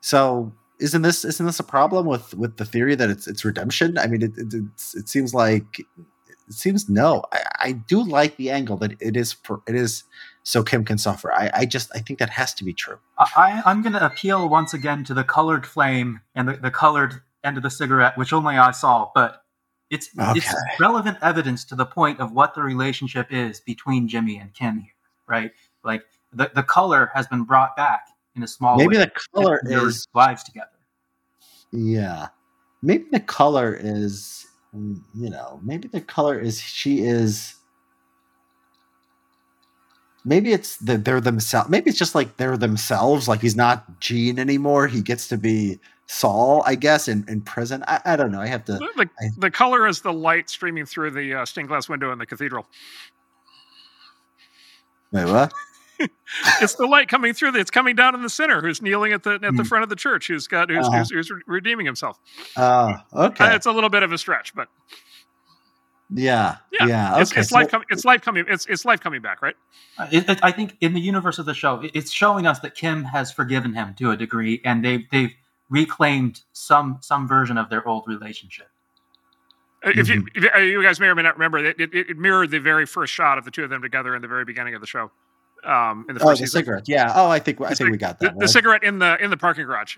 so 0.02 0.52
isn't 0.82 1.04
this 1.04 1.24
isn't 1.24 1.46
this 1.46 1.60
a 1.60 1.64
problem 1.64 2.06
with 2.06 2.34
with 2.34 2.58
the 2.58 2.66
theory 2.66 2.96
that 2.96 3.10
it's 3.10 3.28
it's 3.28 3.46
redemption? 3.46 3.98
I 3.98 4.08
mean, 4.08 4.24
it 4.24 4.38
it, 4.38 4.54
it's, 4.54 4.96
it 4.96 5.08
seems 5.08 5.34
like 5.34 5.80
it 5.80 6.54
seems 6.54 6.90
no. 6.90 7.24
I, 7.32 7.44
I 7.60 7.72
do 7.72 8.04
like 8.04 8.36
the 8.38 8.50
angle 8.50 8.78
that 8.78 8.94
it 9.00 9.16
is 9.16 9.32
for, 9.32 9.62
it 9.68 9.76
is 9.76 10.04
so 10.44 10.64
Kim 10.64 10.84
can 10.84 10.98
suffer. 10.98 11.32
I, 11.32 11.52
I 11.54 11.66
just 11.66 11.96
I 11.96 12.00
think 12.00 12.20
that 12.20 12.32
has 12.32 12.54
to 12.56 12.64
be 12.64 12.74
true. 12.74 12.98
I, 13.20 13.62
I'm 13.66 13.82
going 13.82 13.94
to 13.94 14.06
appeal 14.06 14.50
once 14.50 14.74
again 14.74 15.04
to 15.06 15.14
the 15.14 15.24
colored 15.24 15.66
flame 15.66 16.22
and 16.36 16.50
the, 16.50 16.54
the 16.54 16.72
colored 16.72 17.22
end 17.44 17.58
of 17.58 17.64
the 17.64 17.70
cigarette, 17.70 18.18
which 18.18 18.34
only 18.34 18.58
I 18.58 18.72
saw, 18.72 19.12
but 19.14 19.44
it's 19.90 20.10
it's 20.16 20.54
relevant 20.80 21.18
evidence 21.22 21.66
to 21.66 21.76
the 21.76 21.86
point 21.86 22.20
of 22.20 22.32
what 22.32 22.56
the 22.56 22.62
relationship 22.62 23.28
is 23.30 23.60
between 23.60 24.08
Jimmy 24.08 24.38
and 24.38 24.54
Kim 24.54 24.80
here, 24.80 24.94
right? 25.28 25.52
Like 25.84 26.04
the, 26.32 26.50
the 26.56 26.64
color 26.64 27.12
has 27.14 27.28
been 27.28 27.44
brought 27.44 27.76
back 27.76 28.08
in 28.36 28.44
a 28.44 28.48
small 28.48 28.78
Maybe 28.78 28.98
way. 28.98 29.06
the 29.06 29.12
color 29.34 29.58
and 29.64 29.88
is 29.88 30.08
lives 30.14 30.44
together. 30.44 30.70
yeah. 31.72 32.28
Maybe 32.82 33.06
the 33.12 33.20
color 33.20 33.78
is 33.80 34.48
you 34.74 35.30
know 35.30 35.60
maybe 35.64 35.88
the 35.88 36.02
color 36.02 36.40
is 36.40 36.60
she 36.60 37.02
is. 37.02 37.56
Maybe 40.24 40.52
it's 40.54 40.78
that 40.78 41.04
they're 41.04 41.22
themselves. 41.22 41.70
Maybe 41.70 41.90
it's 41.90 42.00
just 42.00 42.16
like 42.16 42.38
they're 42.38 42.58
themselves. 42.58 43.28
Like 43.28 43.42
he's 43.42 43.56
not 43.56 44.00
Gene 44.00 44.40
anymore. 44.40 44.88
He 44.88 45.02
gets 45.02 45.28
to 45.30 45.38
be 45.38 45.80
Saul, 46.08 46.62
I 46.66 46.76
guess, 46.76 47.08
in, 47.08 47.26
in 47.28 47.42
prison. 47.42 47.84
I, 47.88 48.02
I 48.06 48.16
don't 48.16 48.32
know. 48.32 48.42
I 48.42 48.48
have 48.48 48.66
to. 48.66 48.74
The, 48.74 48.90
the, 48.98 49.32
the 49.38 49.52
color 49.52 49.88
is 49.88 50.02
the 50.02 50.14
light 50.14 50.50
streaming 50.50 50.86
through 50.86 51.12
the 51.12 51.36
uh, 51.36 51.46
stained 51.46 51.70
glass 51.70 51.90
window 51.90 52.12
in 52.12 52.20
the 52.20 52.26
cathedral. 52.26 52.68
Wait, 55.12 55.26
what? 55.26 55.52
It's 56.62 56.76
the 56.76 56.86
light 56.86 57.08
coming 57.08 57.34
through. 57.34 57.56
It's 57.56 57.72
coming 57.72 57.96
down 57.96 58.16
in 58.16 58.22
the 58.22 58.30
center. 58.30 58.62
Who's 58.62 58.82
kneeling 58.82 59.12
at 59.14 59.24
the 59.24 59.34
at 59.34 59.42
the 59.42 59.50
Hmm. 59.50 59.62
front 59.64 59.84
of 59.84 59.90
the 59.90 59.96
church? 59.96 60.28
Who's 60.28 60.48
got 60.48 60.70
who's, 60.70 60.86
Uh-huh. 60.88 60.98
who's, 61.00 61.10
who's 61.12 61.32
re- 61.32 61.42
redeeming 61.48 61.86
himself? 61.86 62.20
Oh, 62.58 62.94
okay. 63.14 63.46
Uh, 63.46 63.56
it's 63.56 63.66
a 63.66 63.72
little 63.72 63.90
bit 63.90 64.04
of 64.04 64.12
a 64.12 64.18
stretch, 64.18 64.54
but 64.56 64.68
yeah, 66.14 66.58
yeah, 66.74 66.88
yeah. 66.88 67.20
it's, 67.22 67.32
okay. 67.32 67.42
it's 67.42 67.50
so- 67.50 67.56
life 67.56 67.70
coming. 67.70 67.88
It's 67.90 68.04
life 68.06 68.22
coming. 68.22 68.46
It's 68.48 68.66
it's 68.66 68.84
life 68.86 69.00
coming 69.00 69.22
back, 69.22 69.42
right? 69.42 69.56
Uh, 69.98 70.08
It, 70.12 70.30
it, 70.30 70.40
I 70.44 70.52
think 70.52 70.76
in 70.82 70.94
the 70.94 71.00
universe 71.02 71.40
of 71.40 71.46
the 71.46 71.54
show, 71.54 71.80
it- 71.82 71.92
it's 71.94 72.12
showing 72.12 72.46
us 72.48 72.60
that 72.60 72.76
Kim 72.76 73.04
has 73.06 73.32
forgiven 73.32 73.74
him 73.74 73.94
to 73.96 74.12
a 74.12 74.18
degree, 74.18 74.62
and 74.66 74.84
they've 74.84 75.10
they've 75.12 75.34
reclaimed 75.70 76.42
some 76.52 76.98
some 77.02 77.28
version 77.28 77.58
of 77.58 77.70
their 77.70 77.88
old 77.88 78.04
relationship. 78.08 78.68
Uh, 79.86 79.92
If 79.96 80.10
you 80.10 80.22
Mm-hmm. 80.22 80.28
if 80.38 80.44
you, 80.44 80.50
uh, 80.54 80.58
you 80.60 80.84
guys 80.84 81.00
may 81.00 81.08
or 81.08 81.16
may 81.16 81.22
not 81.24 81.36
remember, 81.36 81.60
it, 81.60 81.80
it, 81.80 81.94
it 81.94 82.18
mirrored 82.18 82.52
the 82.52 82.60
very 82.60 82.86
first 82.86 83.14
shot 83.14 83.38
of 83.38 83.46
the 83.46 83.52
two 83.52 83.64
of 83.64 83.70
them 83.70 83.82
together 83.82 84.14
in 84.16 84.22
the 84.22 84.28
very 84.28 84.44
beginning 84.46 84.76
of 84.76 84.82
the 84.82 84.88
show. 84.88 85.12
Um, 85.64 86.06
in 86.10 86.16
the 86.16 86.22
oh, 86.22 86.28
first 86.28 86.42
the 86.42 86.48
season, 86.48 86.62
cigarette. 86.62 86.84
Yeah. 86.88 87.12
Oh, 87.16 87.30
I 87.30 87.40
think 87.40 87.62
I 87.62 87.70
The 87.70 87.76
think 87.76 87.92
we 87.92 87.98
got 87.98 88.20
the, 88.20 88.28
that. 88.28 88.34
the 88.36 88.40
right? 88.42 88.50
cigarette 88.50 88.84
in 88.84 89.00
the 89.00 89.22
in 89.24 89.30
the 89.30 89.38
parking 89.38 89.66
garage. 89.66 89.98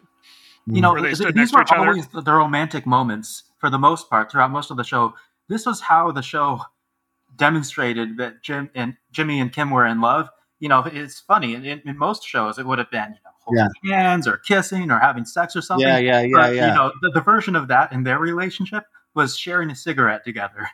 You 0.65 0.81
know, 0.81 0.99
they 1.01 1.13
stood 1.13 1.35
these 1.35 1.35
next 1.35 1.51
to 1.51 1.57
were 1.57 1.61
each 1.63 1.71
other. 1.71 1.87
always 1.89 2.07
the, 2.07 2.21
the 2.21 2.33
romantic 2.33 2.85
moments 2.85 3.43
for 3.59 3.69
the 3.69 3.77
most 3.77 4.09
part 4.09 4.31
throughout 4.31 4.51
most 4.51 4.71
of 4.71 4.77
the 4.77 4.83
show. 4.83 5.13
This 5.49 5.65
was 5.65 5.81
how 5.81 6.11
the 6.11 6.21
show 6.21 6.61
demonstrated 7.35 8.17
that 8.17 8.41
Jim 8.43 8.69
and 8.75 8.95
Jimmy 9.11 9.39
and 9.39 9.51
Kim 9.51 9.71
were 9.71 9.85
in 9.85 9.99
love. 10.01 10.29
You 10.59 10.69
know, 10.69 10.83
it's 10.85 11.19
funny 11.19 11.55
in, 11.55 11.65
in 11.65 11.97
most 11.97 12.23
shows 12.25 12.57
it 12.59 12.65
would 12.65 12.79
have 12.79 12.89
been 12.91 13.09
you 13.09 13.19
know 13.25 13.31
holding 13.41 13.91
hands 13.91 14.27
or 14.27 14.37
kissing 14.37 14.89
or 14.91 14.99
having 14.99 15.25
sex 15.25 15.55
or 15.55 15.61
something. 15.61 15.85
Yeah, 15.85 15.97
yeah, 15.97 16.21
yeah, 16.21 16.29
but, 16.33 16.55
yeah. 16.55 16.67
You 16.69 16.73
know, 16.75 16.91
the, 17.01 17.11
the 17.11 17.21
version 17.21 17.55
of 17.57 17.67
that 17.67 17.91
in 17.91 18.03
their 18.03 18.19
relationship 18.19 18.83
was 19.15 19.37
sharing 19.37 19.69
a 19.69 19.75
cigarette 19.75 20.23
together. 20.23 20.67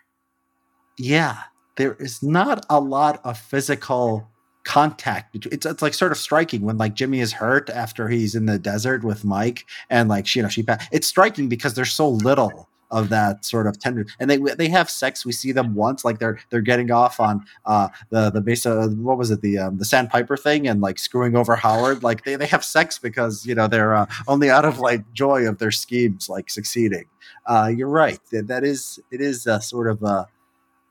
yeah. 0.97 1.37
There 1.75 1.93
is 1.95 2.21
not 2.21 2.65
a 2.69 2.77
lot 2.79 3.21
of 3.23 3.37
physical 3.39 4.27
contact 4.63 5.45
it's, 5.45 5.65
it's 5.65 5.81
like 5.81 5.93
sort 5.93 6.11
of 6.11 6.17
striking 6.17 6.61
when 6.61 6.77
like 6.77 6.93
Jimmy 6.93 7.21
is 7.21 7.33
hurt 7.33 7.69
after 7.69 8.09
he's 8.09 8.35
in 8.35 8.45
the 8.45 8.59
desert 8.59 9.03
with 9.03 9.23
Mike 9.23 9.65
and 9.89 10.09
like 10.09 10.27
she, 10.27 10.39
you 10.39 10.43
know 10.43 10.49
she 10.49 10.65
it's 10.91 11.07
striking 11.07 11.47
because 11.47 11.73
there's 11.73 11.93
so 11.93 12.09
little 12.09 12.69
of 12.91 13.09
that 13.09 13.45
sort 13.45 13.67
of 13.67 13.79
tender 13.79 14.05
and 14.19 14.29
they 14.29 14.37
they 14.37 14.67
have 14.67 14.89
sex 14.89 15.25
we 15.25 15.31
see 15.31 15.51
them 15.51 15.75
once 15.75 16.03
like 16.03 16.19
they're 16.19 16.39
they're 16.49 16.61
getting 16.61 16.91
off 16.91 17.19
on 17.19 17.45
uh 17.65 17.87
the 18.09 18.29
the 18.31 18.41
base 18.41 18.65
of 18.65 18.97
what 18.97 19.17
was 19.17 19.29
it 19.31 19.41
the 19.41 19.57
um 19.57 19.77
the 19.77 19.85
sandpiper 19.85 20.35
thing 20.35 20.67
and 20.67 20.81
like 20.81 20.97
screwing 20.97 21.35
over 21.35 21.55
Howard 21.55 22.01
like 22.03 22.23
they, 22.23 22.35
they 22.35 22.47
have 22.47 22.63
sex 22.63 22.97
because 22.97 23.45
you 23.45 23.53
know 23.53 23.67
they're 23.67 23.95
uh, 23.95 24.05
only 24.27 24.49
out 24.49 24.65
of 24.65 24.79
like 24.79 25.11
joy 25.13 25.47
of 25.47 25.59
their 25.59 25.71
schemes 25.71 26.29
like 26.29 26.49
succeeding. 26.49 27.05
Uh 27.45 27.71
you're 27.75 27.89
right 27.89 28.19
that, 28.31 28.47
that 28.47 28.63
is 28.63 28.99
it 29.11 29.21
is 29.21 29.45
a 29.45 29.61
sort 29.61 29.87
of 29.87 30.03
uh 30.03 30.25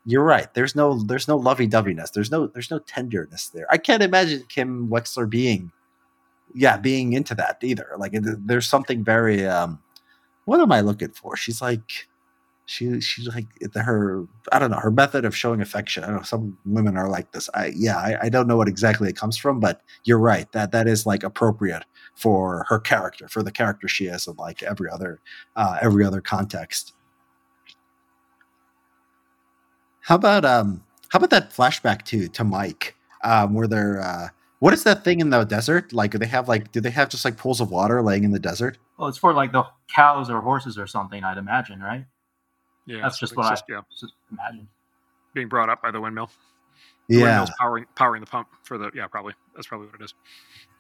you're 0.09 0.25
right. 0.25 0.53
There's 0.55 0.75
no 0.75 0.99
there's 1.03 1.29
no 1.29 1.37
lovey-doveyness. 1.37 2.13
There's 2.13 2.31
no 2.31 2.47
there's 2.47 2.71
no 2.71 2.79
tenderness 2.79 3.49
there. 3.49 3.67
I 3.71 3.77
can't 3.77 4.03
imagine 4.03 4.43
Kim 4.49 4.89
Wexler 4.89 5.29
being 5.29 5.71
yeah, 6.55 6.79
being 6.79 7.13
into 7.13 7.35
that 7.35 7.59
either. 7.63 7.89
Like 7.99 8.13
there's 8.15 8.67
something 8.67 9.05
very 9.05 9.47
um 9.47 9.79
what 10.47 10.61
am 10.61 10.73
I 10.73 10.81
looking 10.81 11.11
for? 11.11 11.37
She's 11.37 11.61
like 11.61 12.09
she 12.65 13.03
she's 13.03 13.29
like 13.29 13.49
her 13.75 14.25
I 14.51 14.59
don't 14.59 14.71
know, 14.71 14.79
her 14.79 14.91
method 14.91 15.27
of 15.27 15.37
showing 15.37 15.61
affection. 15.61 16.05
I 16.05 16.07
don't 16.07 16.17
know, 16.17 16.23
some 16.23 16.57
women 16.65 16.97
are 16.97 17.11
like 17.11 17.33
this. 17.33 17.51
I 17.53 17.73
yeah, 17.77 17.99
I, 17.99 18.17
I 18.23 18.29
don't 18.31 18.47
know 18.47 18.57
what 18.57 18.69
exactly 18.69 19.11
it 19.11 19.17
comes 19.17 19.37
from, 19.37 19.61
but 19.61 19.83
you're 20.05 20.19
right. 20.19 20.51
That 20.53 20.73
that 20.73 20.89
is 20.89 21.05
like 21.05 21.23
appropriate 21.23 21.85
for 22.15 22.65
her 22.71 22.79
character, 22.79 23.29
for 23.29 23.43
the 23.43 23.53
character 23.53 23.89
she 23.89 24.07
is 24.07 24.27
in 24.27 24.37
like 24.37 24.63
every 24.63 24.89
other 24.89 25.21
uh 25.55 25.77
every 25.83 26.03
other 26.03 26.23
context. 26.23 26.95
How 30.09 30.15
about 30.15 30.47
um 30.47 30.83
how 31.11 31.19
about 31.19 31.29
that 31.29 31.51
flashback 31.51 32.03
to 32.07 32.29
to 32.29 32.43
Mike? 32.43 32.97
Um 33.25 33.53
where 33.53 33.67
they're 33.69 34.01
uh 34.01 34.29
what 34.61 34.73
is 34.73 34.83
that 34.85 35.05
thing 35.05 35.21
in 35.21 35.29
the 35.29 35.45
desert? 35.45 35.93
Like 35.93 36.13
do 36.13 36.19
they 36.19 36.27
have 36.27 36.49
like 36.49 36.73
do 36.73 36.81
they 36.81 36.89
have 36.89 37.11
just 37.11 37.27
like 37.27 37.37
pools 37.37 37.61
of 37.61 37.71
water 37.71 38.01
laying 38.01 38.25
in 38.25 38.31
the 38.31 38.39
desert? 38.39 38.79
Well, 38.97 39.11
it's 39.11 39.19
for 39.19 39.35
like 39.35 39.53
the 39.53 39.65
cows 39.95 40.31
or 40.31 40.41
horses 40.41 40.79
or 40.79 40.87
something, 40.87 41.23
I'd 41.25 41.37
imagine, 41.37 41.81
right? 41.81 42.07
Yeah, 42.87 43.03
That's 43.03 43.19
just 43.19 43.33
it's 43.33 43.37
what 43.37 43.49
I 43.49 43.51
just, 43.51 43.65
yeah, 43.69 43.83
just 44.01 44.15
imagine. 44.33 44.67
being 45.35 45.49
brought 45.49 45.69
up 45.69 45.83
by 45.83 45.91
the 45.91 46.01
windmill. 46.01 46.31
The 47.11 47.19
Yeah, 47.19 47.25
windmill's 47.25 47.51
powering 47.59 47.85
powering 47.95 48.21
the 48.23 48.27
pump 48.27 48.49
for 48.63 48.79
the 48.79 48.91
yeah, 48.95 49.09
probably 49.09 49.35
that's 49.55 49.67
probably 49.67 49.89
what 49.89 50.01
it 50.01 50.05
is. 50.05 50.15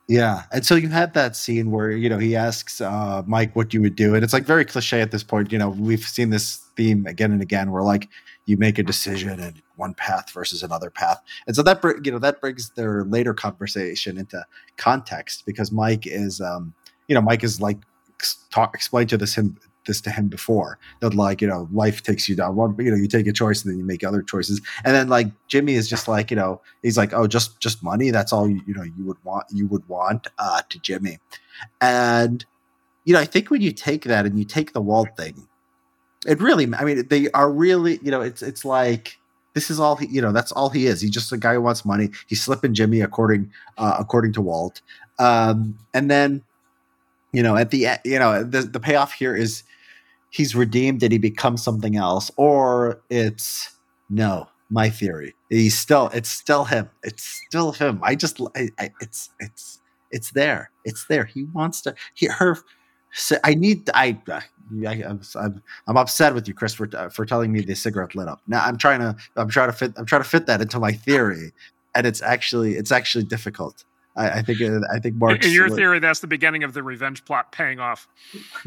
yeah. 0.08 0.44
And 0.52 0.64
so 0.64 0.74
you 0.74 0.88
had 0.88 1.12
that 1.12 1.36
scene 1.36 1.70
where 1.70 1.90
you 1.90 2.08
know 2.08 2.18
he 2.18 2.34
asks 2.34 2.80
uh, 2.80 3.22
Mike 3.26 3.54
what 3.54 3.74
you 3.74 3.82
would 3.82 3.94
do, 3.94 4.14
and 4.14 4.24
it's 4.24 4.32
like 4.32 4.44
very 4.44 4.64
cliche 4.64 5.02
at 5.02 5.10
this 5.10 5.22
point. 5.22 5.52
You 5.52 5.58
know, 5.58 5.68
we've 5.68 6.00
seen 6.00 6.30
this 6.30 6.64
theme 6.76 7.06
again 7.06 7.30
and 7.30 7.42
again, 7.42 7.70
where 7.70 7.82
like 7.82 8.08
you 8.48 8.56
make 8.56 8.78
a 8.78 8.82
decision 8.82 9.38
and 9.40 9.62
one 9.76 9.94
path 9.94 10.30
versus 10.32 10.62
another 10.62 10.90
path, 10.90 11.20
and 11.46 11.54
so 11.54 11.62
that 11.62 11.82
you 12.04 12.10
know 12.10 12.18
that 12.18 12.40
brings 12.40 12.70
their 12.70 13.04
later 13.04 13.34
conversation 13.34 14.18
into 14.18 14.44
context 14.76 15.44
because 15.46 15.70
Mike 15.70 16.06
is, 16.06 16.40
um, 16.40 16.74
you 17.08 17.14
know, 17.14 17.20
Mike 17.20 17.44
is 17.44 17.60
like 17.60 17.78
talk 18.50 18.74
explained 18.74 19.08
to 19.10 19.16
this 19.16 19.34
him 19.34 19.56
this 19.86 20.00
to 20.02 20.10
him 20.10 20.28
before 20.28 20.78
that 21.00 21.14
like 21.14 21.40
you 21.40 21.48
know 21.48 21.68
life 21.72 22.02
takes 22.02 22.28
you 22.28 22.36
down. 22.36 22.56
One 22.56 22.76
you 22.78 22.90
know 22.90 22.96
you 22.96 23.08
take 23.08 23.26
a 23.26 23.32
choice 23.32 23.64
and 23.64 23.72
then 23.72 23.78
you 23.78 23.84
make 23.84 24.04
other 24.04 24.22
choices. 24.22 24.60
And 24.84 24.94
then 24.94 25.08
like 25.08 25.28
jimmy 25.48 25.74
is 25.74 25.88
just 25.88 26.08
like 26.08 26.30
you 26.30 26.36
know 26.36 26.60
he's 26.82 26.96
like 26.96 27.12
oh 27.12 27.26
just 27.26 27.60
just 27.60 27.82
money. 27.82 28.10
That's 28.10 28.32
all 28.32 28.48
you, 28.48 28.60
you 28.66 28.74
know 28.74 28.82
you 28.82 29.04
would 29.04 29.22
want 29.24 29.46
you 29.50 29.66
would 29.68 29.88
want 29.88 30.28
uh 30.38 30.62
to 30.68 30.78
jimmy. 30.78 31.18
And 31.80 32.44
you 33.04 33.14
know 33.14 33.20
i 33.20 33.24
think 33.24 33.50
when 33.50 33.62
you 33.62 33.72
take 33.72 34.04
that 34.04 34.26
and 34.26 34.38
you 34.38 34.44
take 34.44 34.74
the 34.74 34.82
walt 34.82 35.08
thing 35.16 35.48
it 36.28 36.40
really 36.40 36.72
i 36.74 36.84
mean 36.84 37.06
they 37.08 37.30
are 37.30 37.50
really 37.50 37.98
you 38.02 38.10
know 38.10 38.20
it's 38.20 38.42
it's 38.42 38.64
like 38.64 39.18
this 39.58 39.70
is 39.70 39.80
all 39.80 39.96
he 39.96 40.06
you 40.06 40.20
know 40.20 40.30
that's 40.30 40.52
all 40.52 40.68
he 40.68 40.86
is. 40.86 41.00
He's 41.00 41.10
just 41.10 41.32
a 41.32 41.36
guy 41.36 41.54
who 41.54 41.60
wants 41.60 41.84
money. 41.84 42.10
He's 42.28 42.40
slipping 42.40 42.74
jimmy 42.74 43.00
according 43.00 43.50
uh 43.76 43.96
according 43.98 44.32
to 44.34 44.40
walt. 44.40 44.80
Um 45.18 45.76
and 45.92 46.08
then 46.08 46.44
you 47.32 47.42
know 47.42 47.56
at 47.56 47.70
the 47.70 47.88
you 48.04 48.20
know 48.20 48.44
the, 48.44 48.62
the 48.62 48.78
payoff 48.78 49.12
here 49.12 49.34
is 49.34 49.64
he's 50.30 50.54
redeemed 50.54 51.02
and 51.02 51.10
he 51.10 51.18
becomes 51.18 51.62
something 51.62 51.96
else 51.96 52.30
or 52.36 53.00
it's 53.10 53.74
no 54.08 54.48
my 54.70 54.90
theory. 54.90 55.34
He's 55.50 55.76
still 55.76 56.08
it's 56.14 56.28
still 56.28 56.64
him. 56.64 56.88
It's 57.02 57.24
still 57.24 57.72
him. 57.72 58.00
I 58.04 58.14
just 58.14 58.40
I, 58.54 58.68
I, 58.78 58.90
it's 59.00 59.30
it's 59.40 59.80
it's 60.12 60.30
there. 60.30 60.70
It's 60.84 61.06
there. 61.06 61.24
He 61.24 61.44
wants 61.44 61.80
to 61.82 61.96
he 62.14 62.26
her 62.26 62.58
so 63.12 63.36
i 63.44 63.54
need 63.54 63.88
i 63.94 64.16
I, 64.86 65.02
I'm, 65.02 65.20
I'm, 65.34 65.62
I'm 65.86 65.96
upset 65.96 66.34
with 66.34 66.46
you, 66.46 66.52
Chris, 66.52 66.74
for, 66.74 66.90
uh, 66.94 67.08
for 67.08 67.24
telling 67.24 67.50
me 67.52 67.62
the 67.62 67.74
cigarette 67.74 68.14
lit 68.14 68.28
up. 68.28 68.42
Now 68.46 68.62
I'm 68.62 68.76
trying 68.76 69.00
to 69.00 69.16
I'm 69.36 69.48
trying 69.48 69.70
to 69.70 69.72
fit 69.72 69.94
I'm 69.96 70.04
trying 70.04 70.22
to 70.22 70.28
fit 70.28 70.44
that 70.44 70.60
into 70.60 70.78
my 70.78 70.92
theory, 70.92 71.52
and 71.94 72.06
it's 72.06 72.20
actually 72.20 72.74
it's 72.74 72.92
actually 72.92 73.24
difficult. 73.24 73.84
I, 74.16 74.30
I 74.30 74.42
think 74.42 74.60
I 74.60 74.98
think 74.98 75.16
Mark's 75.16 75.46
In 75.46 75.52
your 75.52 75.70
theory, 75.70 76.00
that's 76.00 76.20
the 76.20 76.26
beginning 76.26 76.64
of 76.64 76.74
the 76.74 76.82
revenge 76.82 77.24
plot 77.24 77.50
paying 77.52 77.80
off. 77.80 78.08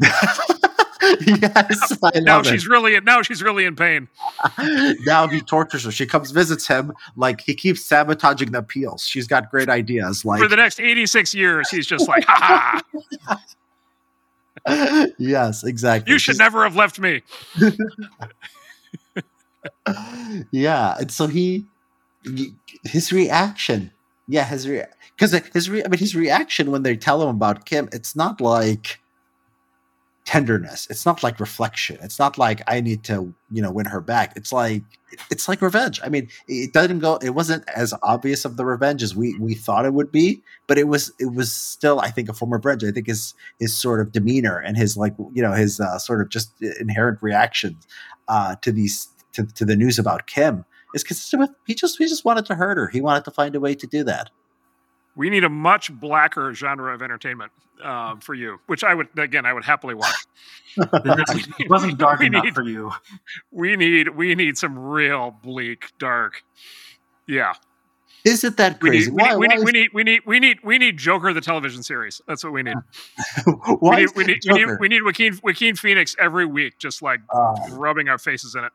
yes, 1.20 1.98
Now 2.16 2.42
she's 2.42 2.66
really 2.66 2.98
now 3.00 3.22
she's 3.22 3.42
really 3.42 3.64
in 3.64 3.76
pain. 3.76 4.08
now 5.04 5.26
he 5.28 5.40
tortures 5.40 5.84
her. 5.84 5.90
She 5.90 6.06
comes 6.06 6.30
visits 6.30 6.66
him. 6.66 6.92
Like 7.16 7.40
he 7.40 7.54
keeps 7.54 7.84
sabotaging 7.84 8.52
the 8.52 8.58
appeals. 8.58 9.06
She's 9.06 9.26
got 9.26 9.50
great 9.50 9.68
ideas. 9.68 10.24
Like 10.24 10.40
For 10.40 10.48
the 10.48 10.56
next 10.56 10.80
86 10.80 11.34
years, 11.34 11.68
he's 11.70 11.86
just 11.86 12.08
like, 12.08 12.24
ha 12.24 12.80
ha, 13.24 13.42
yes, 15.18 15.64
exactly. 15.64 16.12
you 16.12 16.18
should 16.18 16.38
never 16.38 16.62
have 16.62 16.76
left 16.76 16.98
me. 16.98 17.22
yeah, 20.50 20.96
and 20.98 21.10
so 21.10 21.26
he, 21.26 21.66
his 22.84 23.12
reaction. 23.12 23.90
Yeah, 24.28 24.44
his 24.44 24.68
because 25.16 25.32
his 25.52 25.68
re- 25.68 25.84
I 25.84 25.88
mean 25.88 25.98
his 25.98 26.14
reaction 26.14 26.70
when 26.70 26.84
they 26.84 26.96
tell 26.96 27.22
him 27.22 27.28
about 27.28 27.64
Kim. 27.64 27.88
It's 27.92 28.14
not 28.14 28.40
like 28.40 29.00
tenderness. 30.24 30.86
It's 30.88 31.04
not 31.04 31.22
like 31.22 31.40
reflection. 31.40 31.98
It's 32.00 32.18
not 32.18 32.38
like 32.38 32.62
I 32.66 32.80
need 32.80 33.04
to 33.04 33.34
you 33.50 33.62
know 33.62 33.72
win 33.72 33.86
her 33.86 34.00
back. 34.00 34.34
It's 34.36 34.52
like 34.52 34.82
it's 35.30 35.48
like 35.48 35.60
revenge. 35.60 36.00
I 36.02 36.08
mean, 36.08 36.28
it 36.46 36.72
doesn't 36.72 37.00
go. 37.00 37.16
It 37.16 37.30
wasn't 37.30 37.68
as 37.68 37.92
obvious 38.02 38.44
of 38.44 38.56
the 38.56 38.64
revenge 38.64 39.02
as 39.02 39.16
we 39.16 39.36
we 39.38 39.54
thought 39.54 39.84
it 39.84 39.94
would 39.94 40.12
be, 40.12 40.42
but 40.66 40.78
it 40.78 40.88
was 40.88 41.12
it 41.18 41.34
was 41.34 41.52
still 41.52 42.00
I 42.00 42.10
think 42.10 42.28
a 42.28 42.32
form 42.32 42.52
of 42.52 42.64
revenge. 42.64 42.84
I 42.84 42.92
think 42.92 43.08
his 43.08 43.34
his 43.58 43.76
sort 43.76 44.00
of 44.00 44.12
demeanor 44.12 44.58
and 44.58 44.76
his 44.76 44.96
like 44.96 45.14
you 45.32 45.42
know 45.42 45.52
his 45.52 45.80
uh, 45.80 45.98
sort 45.98 46.20
of 46.20 46.28
just 46.28 46.52
inherent 46.80 47.20
reactions 47.22 47.86
uh, 48.28 48.56
to 48.62 48.70
these 48.70 49.08
to, 49.32 49.44
to 49.44 49.64
the 49.64 49.76
news 49.76 49.98
about 49.98 50.26
Kim 50.26 50.64
is 50.94 51.02
consistent 51.02 51.40
with 51.40 51.50
he 51.66 51.74
just 51.74 51.98
he 51.98 52.06
just 52.06 52.24
wanted 52.24 52.46
to 52.46 52.54
hurt 52.54 52.78
her. 52.78 52.88
He 52.88 53.00
wanted 53.00 53.24
to 53.24 53.30
find 53.30 53.56
a 53.56 53.60
way 53.60 53.74
to 53.74 53.86
do 53.86 54.04
that. 54.04 54.30
We 55.16 55.28
need 55.30 55.44
a 55.44 55.48
much 55.48 55.92
blacker 55.92 56.54
genre 56.54 56.94
of 56.94 57.02
entertainment 57.02 57.52
um, 57.84 58.20
for 58.20 58.34
you, 58.34 58.58
which 58.66 58.82
I 58.84 58.94
would 58.94 59.08
again 59.18 59.44
I 59.46 59.52
would 59.52 59.64
happily 59.64 59.94
watch. 59.94 60.14
It 60.76 61.68
wasn't 61.70 61.98
dark 61.98 62.20
We 62.20 62.26
enough 62.26 62.44
need- 62.44 62.54
for 62.54 62.62
you. 62.62 62.90
We 63.50 63.76
need 63.76 64.08
we 64.10 64.34
need 64.34 64.56
some 64.56 64.78
real 64.78 65.30
bleak, 65.42 65.90
dark. 65.98 66.42
Yeah, 67.26 67.52
Is 68.24 68.42
it 68.44 68.56
that 68.56 68.82
we 68.82 68.90
crazy? 68.90 69.10
need 69.10 69.16
we, 69.16 69.22
why, 69.22 69.28
need, 69.30 69.36
we, 69.38 69.46
why 69.48 69.54
need, 69.54 69.64
we 69.64 69.72
need 69.72 69.90
we 69.94 70.02
need 70.04 70.20
we 70.26 70.40
need 70.40 70.58
we 70.64 70.78
need 70.78 70.96
Joker 70.96 71.32
the 71.32 71.40
television 71.40 71.82
series. 71.82 72.20
That's 72.26 72.42
what 72.42 72.52
we 72.52 72.62
need. 72.62 72.76
is- 73.46 73.78
We 73.80 73.90
need 73.90 73.90
we 73.90 73.96
need, 73.96 74.10
we 74.16 74.24
need 74.24 74.40
Joker? 74.42 74.78
we 74.80 74.88
need 74.88 75.02
Joaquin 75.02 75.38
Joaquin 75.42 75.76
Phoenix 75.76 76.16
every 76.18 76.46
week, 76.46 76.78
just 76.78 77.02
like 77.02 77.20
Uh, 77.28 77.54
rubbing 77.72 78.08
our 78.08 78.18
faces 78.18 78.54
in 78.54 78.64
it. 78.64 78.72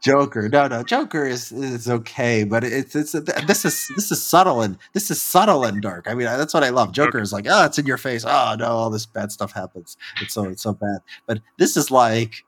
Joker. 0.00 0.48
No, 0.48 0.66
no, 0.66 0.82
Joker 0.82 1.26
is 1.26 1.52
is 1.52 1.88
okay, 1.88 2.44
but 2.44 2.64
it's 2.64 2.94
it's 2.96 3.12
this 3.12 3.64
is 3.64 3.88
this 3.96 4.10
is 4.10 4.22
subtle 4.22 4.62
and 4.62 4.78
this 4.94 5.10
is 5.10 5.20
subtle 5.20 5.64
and 5.64 5.82
dark. 5.82 6.06
I 6.08 6.14
mean, 6.14 6.26
that's 6.26 6.54
what 6.54 6.64
I 6.64 6.70
love. 6.70 6.92
Joker 6.92 7.18
is 7.20 7.32
like, 7.32 7.46
oh, 7.48 7.64
it's 7.66 7.78
in 7.78 7.86
your 7.86 7.98
face. 7.98 8.24
Oh 8.26 8.56
no, 8.58 8.66
all 8.66 8.90
this 8.90 9.04
bad 9.06 9.30
stuff 9.30 9.52
happens. 9.52 9.96
It's 10.22 10.32
so 10.34 10.44
it's 10.44 10.62
so 10.62 10.72
bad. 10.72 10.98
But 11.26 11.40
this 11.58 11.76
is 11.76 11.90
like, 11.90 12.44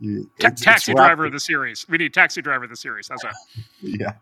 you- 0.00 0.30
Ta- 0.40 0.46
it's- 0.48 0.52
it's 0.52 0.62
taxi 0.62 0.92
wrapped- 0.92 1.08
driver 1.08 1.26
of 1.26 1.32
the 1.32 1.40
series. 1.40 1.86
We 1.88 1.98
need 1.98 2.14
taxi 2.14 2.40
driver 2.40 2.64
of 2.64 2.70
the 2.70 2.76
series. 2.76 3.08
That's 3.08 3.24
right. 3.24 3.34
Yeah. 3.82 4.14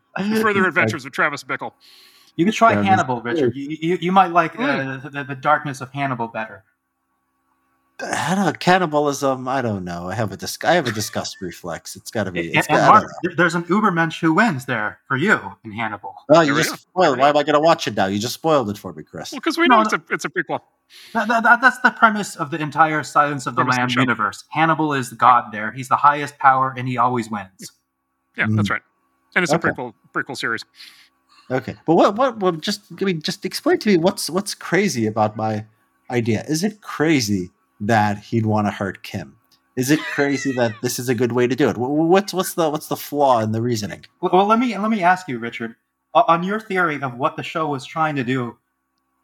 Further 0.43 0.67
adventures 0.67 1.05
of 1.05 1.13
Travis 1.13 1.45
Bickle. 1.45 1.73
You 2.37 2.45
could 2.47 2.55
try 2.55 2.71
Yeah, 2.73 2.79
this- 2.79 2.87
Hannibal, 2.87 3.21
Richard. 3.23 3.55
You, 3.55 3.77
you, 3.81 3.99
you 4.01 4.11
might 4.13 4.33
like 4.33 4.59
uh, 4.59 4.97
the, 5.11 5.23
the 5.29 5.35
darkness 5.37 5.81
of 5.81 5.91
Hannibal 5.93 6.29
better. 6.29 6.65
I 8.05 8.35
don't 8.35 8.47
know, 8.47 8.53
cannibalism. 8.53 9.47
I 9.47 9.63
don't 9.63 9.85
know. 9.85 10.09
I 10.11 10.15
have 10.15 10.33
a 10.33 10.37
dis- 10.37 10.59
I 10.65 10.73
have 10.75 10.87
a 10.89 10.93
disgust 10.93 11.41
reflex. 11.41 11.95
It's 11.95 12.11
got 12.11 12.25
to 12.25 12.33
be. 12.33 12.49
And, 12.49 12.57
It's 12.57 12.67
and 12.69 12.79
got, 12.79 12.83
I 12.85 12.89
Mark, 12.89 13.03
don't 13.03 13.11
know. 13.11 13.19
there- 13.23 13.37
there's 13.37 13.55
an 13.55 13.65
Ubermensch 13.65 14.21
who 14.21 14.33
wins 14.35 14.65
there 14.65 14.99
for 15.07 15.17
you 15.17 15.39
in 15.65 15.71
Hannibal. 15.73 16.15
Oh, 16.29 16.41
you 16.41 16.55
There 16.55 16.65
just 16.65 16.83
spoiled. 16.83 17.19
Why 17.19 17.29
am 17.29 17.37
I 17.37 17.43
going 17.45 17.55
to 17.55 17.61
watch 17.61 17.87
it 17.87 17.95
now? 17.97 18.07
You 18.07 18.19
just 18.19 18.35
spoiled 18.35 18.69
it 18.71 18.79
for 18.79 18.93
me, 18.93 19.03
Chris. 19.05 19.31
Well, 19.33 19.41
because 19.41 19.57
we 19.57 19.67
No, 19.69 19.77
know 19.77 19.83
no. 19.83 19.85
it's 19.87 19.93
a 19.93 20.03
it's 20.15 20.25
a 20.25 20.29
prequel. 20.31 20.61
That, 21.15 21.29
that, 21.29 21.43
that- 21.45 21.61
that's 21.61 21.79
the 21.81 21.91
premise 21.91 22.35
of 22.37 22.51
the 22.51 22.61
entire 22.61 23.03
Silence 23.03 23.47
of 23.47 23.55
the 23.55 23.63
Premise 23.63 23.75
of 23.77 23.79
Lamb 23.79 23.89
show. 23.91 24.01
universe. 24.01 24.45
Hannibal 24.51 24.93
is 24.95 25.11
the 25.11 25.17
god 25.17 25.53
there. 25.53 25.71
He's 25.73 25.89
the 25.89 25.97
highest 25.97 26.39
power, 26.39 26.75
and 26.77 26.89
he 26.89 26.99
always 26.99 27.31
wins. 27.31 27.73
Yeah, 28.37 28.47
Mm. 28.47 28.57
that's 28.57 28.71
right. 28.71 28.83
And 29.37 29.43
it's 29.43 29.53
Okay. 29.53 29.69
a 29.69 29.73
prequel 29.73 29.95
prequel 30.15 30.37
series. 30.37 30.65
Okay, 31.51 31.77
but 31.87 31.95
what 31.95 32.17
what 32.17 32.39
what 32.39 32.61
just 32.61 32.83
I 33.01 33.05
mean, 33.05 33.23
just 33.23 33.45
explain 33.45 33.79
to 33.79 33.89
me 33.91 33.97
what's 33.97 34.29
what's 34.31 34.55
crazy 34.55 35.07
about 35.07 35.37
my 35.37 35.67
idea. 36.11 36.45
Is 36.49 36.63
it 36.65 36.81
crazy 36.83 37.51
that 37.83 38.19
he'd 38.19 38.47
want 38.47 38.67
to 38.67 38.71
hurt 38.71 39.03
Kim? 39.03 39.37
Is 39.77 39.91
it 39.91 40.01
crazy 40.01 40.53
that 40.53 40.75
this 40.83 40.99
is 40.99 41.09
a 41.09 41.15
good 41.15 41.33
way 41.33 41.47
to 41.47 41.57
do 41.57 41.69
it? 41.69 41.77
Wh- 41.77 41.89
wh- 41.89 42.11
What's 42.11 42.35
what's 42.35 42.55
the 42.55 42.69
what's 42.71 42.89
the 42.89 42.97
flaw 42.97 43.41
in 43.41 43.53
the 43.53 43.63
reasoning? 43.63 44.05
Well, 44.21 44.47
let 44.47 44.59
me 44.59 44.77
let 44.77 44.91
me 44.91 45.03
ask 45.03 45.29
you, 45.29 45.39
Richard. 45.39 45.77
On 46.15 46.43
your 46.43 46.61
theory 46.61 47.01
of 47.01 47.15
what 47.15 47.37
the 47.37 47.43
show 47.43 47.67
was 47.69 47.87
trying 47.87 48.17
to 48.17 48.25
do, 48.25 48.59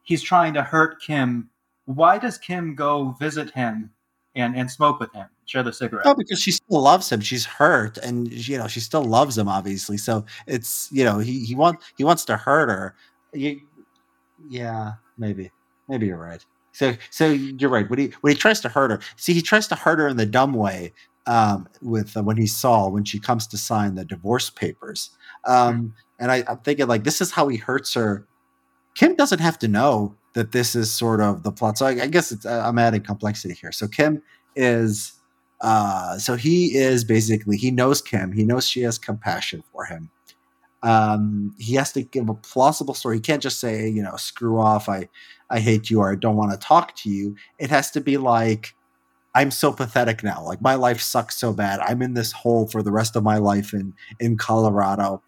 he's 0.03 0.23
trying 0.23 0.55
to 0.55 0.63
hurt 0.63 1.03
Kim. 1.03 1.51
Why 1.85 2.17
does 2.17 2.39
Kim 2.39 2.75
go 2.75 3.15
visit 3.21 3.51
him 3.51 3.91
and, 4.35 4.57
and 4.57 4.71
smoke 4.71 4.99
with 4.99 5.13
him, 5.13 5.27
share 5.45 5.63
the 5.63 5.73
cigarette? 5.73 6.07
Oh, 6.07 6.15
because 6.15 6.41
she 6.41 6.51
still 6.51 6.81
loves 6.81 7.13
him. 7.13 7.21
She's 7.21 7.45
hurt, 7.45 7.99
and 7.99 8.33
you 8.33 8.57
know 8.57 8.69
she 8.69 8.81
still 8.81 9.05
loves 9.05 9.37
him, 9.37 9.49
obviously. 9.49 9.99
So 9.99 10.25
it's 10.47 10.89
you 10.91 11.05
know 11.05 11.19
he 11.19 11.45
he 11.45 11.55
want 11.55 11.81
he 11.99 12.05
wants 12.05 12.25
to 12.25 12.39
hurt 12.39 12.71
her. 12.71 12.95
You, 13.35 13.61
yeah, 14.49 14.95
maybe 15.19 15.51
maybe 15.89 16.07
you're 16.07 16.17
right. 16.17 16.45
So 16.79 16.95
so 17.11 17.27
you're 17.29 17.71
right. 17.71 17.91
When 17.91 17.99
he 17.99 18.13
when 18.21 18.33
he 18.33 18.39
tries 18.39 18.61
to 18.61 18.69
hurt 18.69 18.93
her, 18.93 19.01
see 19.17 19.33
he 19.33 19.43
tries 19.43 19.67
to 19.69 19.75
hurt 19.75 19.99
her 19.99 20.07
in 20.07 20.17
the 20.17 20.27
dumb 20.27 20.55
way. 20.55 20.93
Um, 21.27 21.69
with 21.83 22.17
uh, 22.17 22.23
when 22.23 22.39
he 22.39 22.47
saw 22.47 22.89
when 22.89 23.05
she 23.05 23.19
comes 23.19 23.47
to 23.49 23.59
sign 23.59 23.97
the 23.97 24.05
divorce 24.05 24.49
papers, 24.49 25.11
um, 25.45 25.93
and 26.19 26.31
I, 26.31 26.45
I'm 26.49 26.59
thinking 26.59 26.87
like 26.87 27.05
this 27.05 27.21
is 27.21 27.33
how 27.33 27.49
he 27.49 27.57
hurts 27.59 27.93
her. 27.95 28.27
Kim 28.95 29.15
doesn't 29.15 29.41
have 29.41 29.59
to 29.59 29.69
know 29.69 30.15
that 30.35 30.53
this 30.53 30.75
is 30.75 30.91
sort 30.91 31.21
of 31.21 31.43
the 31.43 31.53
plot. 31.53 31.77
So 31.77 31.87
I, 31.87 31.91
I 31.91 32.07
guess 32.07 32.33
it's, 32.33 32.47
uh, 32.47 32.63
I'm 32.65 32.79
adding 32.79 33.03
complexity 33.03 33.55
here. 33.55 33.73
So 33.73 33.89
Kim 33.89 34.23
is 34.57 35.13
uh, 35.61 36.17
so 36.17 36.37
he 36.37 36.77
is 36.77 37.05
basically 37.05 37.57
he 37.57 37.73
knows 37.73 38.01
Kim. 38.01 38.33
He 38.33 38.45
knows 38.45 38.67
she 38.67 38.83
has 38.83 38.99
compassion 38.99 39.65
for 39.73 39.85
him. 39.85 40.11
Um, 40.83 41.55
he 41.59 41.75
has 41.75 41.93
to 41.93 42.03
give 42.03 42.29
a 42.29 42.35
plausible 42.35 42.95
story. 42.95 43.17
He 43.17 43.21
can't 43.21 43.43
just 43.43 43.59
say, 43.59 43.89
you 43.89 44.03
know, 44.03 44.15
screw 44.17 44.61
off. 44.61 44.89
I 44.89 45.09
I 45.51 45.61
hate 45.61 45.91
you 45.91 46.01
or 46.01 46.13
I 46.13 46.17
don't 46.17 46.37
want 46.37 46.53
to 46.53 46.59
talk 46.59 46.95
to 46.97 47.11
you. 47.11 47.37
It 47.59 47.71
has 47.71 47.91
to 47.93 48.01
be 48.01 48.17
like 48.17 48.75
I'm 49.35 49.51
so 49.51 49.73
pathetic 49.73 50.25
now. 50.25 50.43
Like 50.43 50.61
my 50.61 50.75
life 50.75 51.01
sucks 51.01 51.37
so 51.37 51.53
bad. 51.53 51.81
I'm 51.81 52.03
in 52.03 52.15
this 52.15 52.33
hole 52.33 52.67
for 52.67 52.83
the 52.83 52.91
rest 52.91 53.15
of 53.15 53.23
my 53.23 53.37
life 53.39 53.73
in 53.73 53.95
in 54.19 54.37
Colorado. 54.37 55.23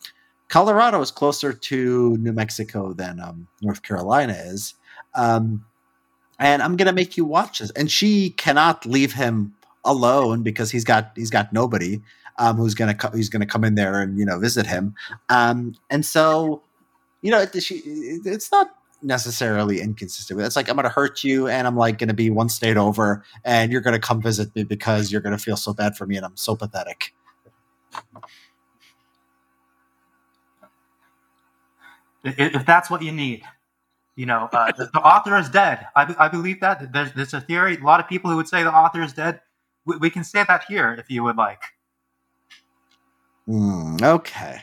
Colorado 0.48 1.00
is 1.00 1.10
closer 1.12 1.52
to 1.52 2.16
New 2.16 2.32
Mexico 2.32 2.92
than 2.92 3.20
um, 3.20 3.46
North 3.62 3.82
Carolina 3.82 4.32
is. 4.32 4.74
Um, 5.14 5.64
and 6.40 6.62
I'm 6.62 6.76
gonna 6.76 6.92
make 6.92 7.16
you 7.16 7.24
watch 7.24 7.60
this. 7.60 7.70
And 7.72 7.90
she 7.90 8.30
cannot 8.30 8.84
leave 8.84 9.12
him 9.12 9.54
alone 9.84 10.42
because 10.42 10.70
he's 10.70 10.84
got 10.84 11.12
he's 11.14 11.30
got 11.30 11.52
nobody 11.52 12.00
um, 12.38 12.56
who's 12.56 12.74
gonna 12.74 12.94
co- 12.94 13.10
who's 13.10 13.28
gonna 13.28 13.46
come 13.46 13.62
in 13.62 13.74
there 13.74 14.00
and 14.00 14.18
you 14.18 14.24
know 14.24 14.38
visit 14.38 14.66
him. 14.66 14.94
Um, 15.28 15.76
and 15.90 16.04
so, 16.04 16.62
you 17.22 17.30
know, 17.30 17.46
she, 17.60 17.76
it's 17.76 18.50
not 18.50 18.70
necessarily 19.02 19.80
inconsistent 19.80 20.36
with. 20.36 20.46
It's 20.46 20.56
like 20.56 20.68
I'm 20.68 20.76
gonna 20.76 20.88
hurt 20.88 21.24
you, 21.24 21.48
and 21.48 21.66
I'm 21.66 21.76
like 21.76 21.98
gonna 21.98 22.14
be 22.14 22.30
one 22.30 22.48
state 22.48 22.76
over, 22.76 23.24
and 23.44 23.72
you're 23.72 23.80
gonna 23.80 23.98
come 23.98 24.20
visit 24.20 24.54
me 24.54 24.64
because 24.64 25.10
you're 25.10 25.20
gonna 25.20 25.38
feel 25.38 25.56
so 25.56 25.72
bad 25.72 25.96
for 25.96 26.06
me, 26.06 26.16
and 26.16 26.26
I'm 26.26 26.36
so 26.36 26.56
pathetic. 26.56 27.14
If, 32.22 32.66
that's 32.66 32.90
what 32.90 33.02
you 33.02 33.12
need, 33.12 33.42
you 34.14 34.26
know, 34.26 34.48
uh, 34.52 34.70
the, 34.76 34.90
the, 34.92 35.00
author 35.00 35.38
is 35.38 35.48
dead. 35.48 35.86
I, 35.96 36.14
I 36.18 36.28
believe 36.28 36.60
that. 36.60 36.92
There's, 36.92 37.12
there's 37.14 37.32
a 37.32 37.40
theory. 37.40 37.78
A 37.78 37.84
lot 37.84 37.98
of 37.98 38.08
people 38.08 38.30
who 38.30 38.36
would 38.36 38.48
say 38.48 38.62
the 38.62 38.72
author 38.72 39.02
is 39.02 39.14
dead. 39.14 39.40
We, 39.86 39.96
we 39.96 40.10
can 40.10 40.22
say 40.22 40.44
that 40.46 40.64
here 40.64 40.92
if 40.98 41.10
you 41.10 41.22
would 41.24 41.36
like. 41.36 41.62
Mm, 43.48 44.02
okay. 44.02 44.60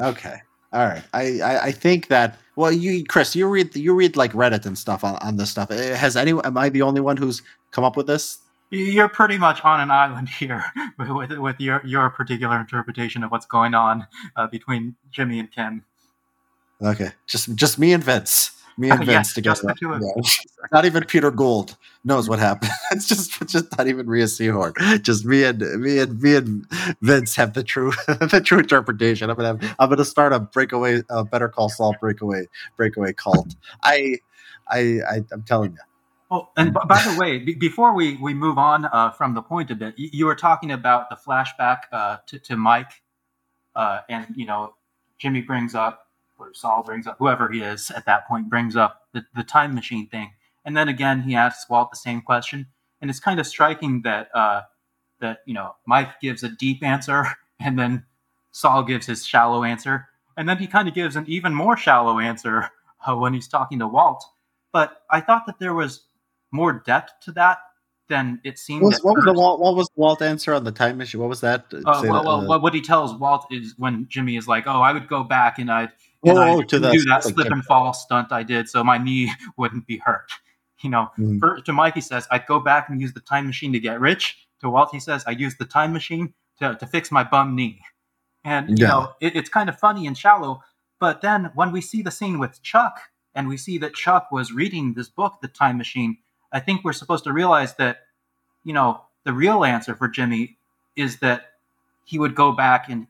Okay. 0.00 0.36
All 0.72 0.86
right. 0.86 1.02
I, 1.12 1.40
I, 1.40 1.62
I 1.64 1.72
think 1.72 2.06
that 2.08 2.38
well 2.56 2.72
you 2.72 3.04
Chris, 3.04 3.34
you 3.34 3.48
read 3.48 3.74
you 3.76 3.94
read 3.94 4.16
like 4.16 4.32
Reddit 4.32 4.66
and 4.66 4.76
stuff 4.76 5.04
on, 5.04 5.16
on 5.16 5.36
this 5.36 5.50
stuff. 5.50 5.70
Eh, 5.70 5.94
has 5.94 6.16
anyone 6.16 6.44
am 6.44 6.56
I 6.56 6.68
the 6.68 6.82
only 6.82 7.00
one 7.00 7.16
who's 7.16 7.42
come 7.70 7.84
up 7.84 7.96
with 7.96 8.06
this? 8.06 8.38
You're 8.70 9.08
pretty 9.08 9.36
much 9.36 9.62
on 9.64 9.80
an 9.80 9.90
island 9.90 10.28
here 10.28 10.64
with 10.98 11.32
with 11.32 11.60
your 11.60 11.82
your 11.84 12.10
particular 12.10 12.58
interpretation 12.58 13.22
of 13.22 13.30
what's 13.30 13.46
going 13.46 13.74
on 13.74 14.06
uh, 14.36 14.46
between 14.46 14.96
Jimmy 15.10 15.40
and 15.40 15.50
Kim. 15.50 15.84
Okay. 16.80 17.10
Just 17.26 17.54
just 17.54 17.78
me 17.78 17.92
and 17.92 18.02
Vince. 18.02 18.51
Me 18.76 18.90
and 18.92 19.04
Vince 19.04 19.28
yes, 19.28 19.34
together. 19.34 19.74
Yeah. 19.80 20.22
Not 20.72 20.84
even 20.84 21.04
Peter 21.04 21.30
Gould 21.30 21.76
knows 22.04 22.28
what 22.28 22.38
happened. 22.38 22.72
it's 22.90 23.08
just 23.08 23.46
just 23.48 23.76
not 23.76 23.88
even 23.88 24.06
Rhea 24.06 24.24
Seehorn. 24.24 25.02
Just 25.02 25.24
me 25.24 25.44
and 25.44 25.60
me 25.80 25.98
and 25.98 26.20
me 26.20 26.36
and 26.36 26.66
Vince 27.00 27.36
have 27.36 27.54
the 27.54 27.62
true 27.62 27.92
the 28.06 28.40
true 28.44 28.60
interpretation. 28.60 29.28
I'm 29.28 29.36
gonna 29.36 29.58
have, 29.58 29.76
I'm 29.78 29.88
gonna 29.88 30.04
start 30.04 30.32
a 30.32 30.40
breakaway 30.40 31.02
a 31.10 31.24
Better 31.24 31.48
Call 31.48 31.68
Saul 31.68 31.94
breakaway 32.00 32.46
breakaway 32.76 33.12
cult. 33.12 33.54
I 33.82 34.18
I, 34.68 35.00
I 35.08 35.16
am 35.32 35.42
telling 35.42 35.72
you. 35.72 35.78
Oh, 36.30 36.48
and 36.56 36.72
by 36.72 37.02
the 37.04 37.14
way, 37.20 37.38
b- 37.38 37.54
before 37.54 37.92
we, 37.92 38.16
we 38.16 38.32
move 38.32 38.56
on 38.56 38.86
uh, 38.86 39.10
from 39.10 39.34
the 39.34 39.42
point 39.42 39.70
a 39.70 39.74
bit, 39.74 39.98
you, 39.98 40.08
you 40.14 40.24
were 40.24 40.34
talking 40.34 40.72
about 40.72 41.10
the 41.10 41.16
flashback 41.16 41.80
uh, 41.92 42.16
to, 42.26 42.38
to 42.38 42.56
Mike, 42.56 43.02
uh, 43.76 44.00
and 44.08 44.26
you 44.34 44.46
know, 44.46 44.74
Jimmy 45.18 45.42
brings 45.42 45.74
up 45.74 46.06
Saul 46.52 46.82
brings 46.82 47.06
up, 47.06 47.16
whoever 47.18 47.48
he 47.48 47.60
is 47.60 47.90
at 47.90 48.06
that 48.06 48.26
point, 48.26 48.48
brings 48.48 48.76
up 48.76 49.08
the, 49.12 49.24
the 49.34 49.42
time 49.42 49.74
machine 49.74 50.08
thing. 50.08 50.32
And 50.64 50.76
then 50.76 50.88
again, 50.88 51.22
he 51.22 51.34
asks 51.34 51.68
Walt 51.68 51.90
the 51.90 51.96
same 51.96 52.22
question. 52.22 52.66
And 53.00 53.10
it's 53.10 53.20
kind 53.20 53.40
of 53.40 53.46
striking 53.46 54.02
that, 54.02 54.28
uh, 54.34 54.62
that, 55.20 55.38
you 55.46 55.54
know, 55.54 55.74
Mike 55.86 56.20
gives 56.20 56.42
a 56.42 56.48
deep 56.48 56.82
answer 56.82 57.26
and 57.60 57.78
then 57.78 58.04
Saul 58.52 58.82
gives 58.82 59.06
his 59.06 59.26
shallow 59.26 59.64
answer. 59.64 60.08
And 60.36 60.48
then 60.48 60.58
he 60.58 60.66
kind 60.66 60.88
of 60.88 60.94
gives 60.94 61.16
an 61.16 61.24
even 61.28 61.54
more 61.54 61.76
shallow 61.76 62.18
answer 62.18 62.70
uh, 63.06 63.16
when 63.16 63.34
he's 63.34 63.48
talking 63.48 63.78
to 63.80 63.88
Walt. 63.88 64.24
But 64.72 65.02
I 65.10 65.20
thought 65.20 65.46
that 65.46 65.58
there 65.58 65.74
was 65.74 66.04
more 66.50 66.72
depth 66.72 67.12
to 67.24 67.32
that 67.32 67.58
than 68.12 68.40
it 68.44 68.58
seemed. 68.58 68.82
What 68.82 68.92
was, 68.92 69.02
what 69.02 69.16
was 69.16 69.24
the 69.24 69.32
Walt? 69.32 69.58
What 69.58 69.74
was 69.74 69.88
Walt 69.96 70.20
answer 70.20 70.52
on 70.52 70.64
the 70.64 70.70
time 70.70 70.98
machine? 70.98 71.18
What 71.18 71.30
was 71.30 71.40
that? 71.40 71.64
Uh, 71.72 71.80
well, 71.82 72.02
that, 72.02 72.24
well, 72.24 72.52
uh, 72.52 72.58
what 72.58 72.74
he 72.74 72.82
tells 72.82 73.14
Walt 73.14 73.46
is 73.50 73.74
when 73.78 74.06
Jimmy 74.06 74.36
is 74.36 74.46
like, 74.46 74.66
"Oh, 74.66 74.82
I 74.82 74.92
would 74.92 75.08
go 75.08 75.24
back 75.24 75.58
and 75.58 75.72
I'd 75.72 75.92
oh, 76.26 76.60
I 76.60 76.62
to 76.62 76.78
do 76.78 77.04
that 77.04 77.24
slip 77.24 77.50
and 77.50 77.64
fall 77.64 77.94
stunt 77.94 78.30
I 78.30 78.42
did, 78.42 78.68
so 78.68 78.84
my 78.84 78.98
knee 78.98 79.32
wouldn't 79.56 79.86
be 79.86 79.96
hurt." 79.96 80.30
You 80.82 80.90
know, 80.90 81.10
mm-hmm. 81.18 81.38
for, 81.38 81.60
to 81.62 81.72
Mike 81.72 81.94
he 81.94 82.02
says, 82.02 82.28
"I'd 82.30 82.46
go 82.46 82.60
back 82.60 82.90
and 82.90 83.00
use 83.00 83.14
the 83.14 83.20
time 83.20 83.46
machine 83.46 83.72
to 83.72 83.80
get 83.80 83.98
rich." 83.98 84.46
To 84.60 84.68
Walt 84.68 84.90
he 84.92 85.00
says, 85.00 85.24
"I 85.26 85.30
use 85.30 85.56
the 85.56 85.64
time 85.64 85.94
machine 85.94 86.34
to, 86.60 86.76
to 86.76 86.86
fix 86.86 87.10
my 87.10 87.24
bum 87.24 87.56
knee." 87.56 87.80
And 88.44 88.78
you 88.78 88.84
yeah. 88.84 88.88
know, 88.88 89.12
it, 89.22 89.34
it's 89.36 89.48
kind 89.48 89.70
of 89.70 89.78
funny 89.78 90.06
and 90.06 90.18
shallow. 90.18 90.62
But 91.00 91.22
then 91.22 91.50
when 91.54 91.72
we 91.72 91.80
see 91.80 92.02
the 92.02 92.10
scene 92.10 92.38
with 92.38 92.62
Chuck, 92.62 93.00
and 93.34 93.48
we 93.48 93.56
see 93.56 93.78
that 93.78 93.94
Chuck 93.94 94.30
was 94.30 94.52
reading 94.52 94.92
this 94.92 95.08
book, 95.08 95.40
The 95.40 95.48
Time 95.48 95.78
Machine, 95.78 96.18
I 96.52 96.60
think 96.60 96.84
we're 96.84 96.92
supposed 96.92 97.24
to 97.24 97.32
realize 97.32 97.74
that, 97.76 97.98
you 98.64 98.72
know, 98.72 99.02
the 99.24 99.32
real 99.32 99.64
answer 99.64 99.94
for 99.94 100.08
Jimmy 100.08 100.58
is 100.96 101.18
that 101.20 101.52
he 102.04 102.18
would 102.18 102.34
go 102.34 102.52
back 102.52 102.88
and 102.88 103.06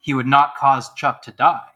he 0.00 0.14
would 0.14 0.26
not 0.26 0.56
cause 0.56 0.92
Chuck 0.94 1.22
to 1.22 1.30
die. 1.30 1.68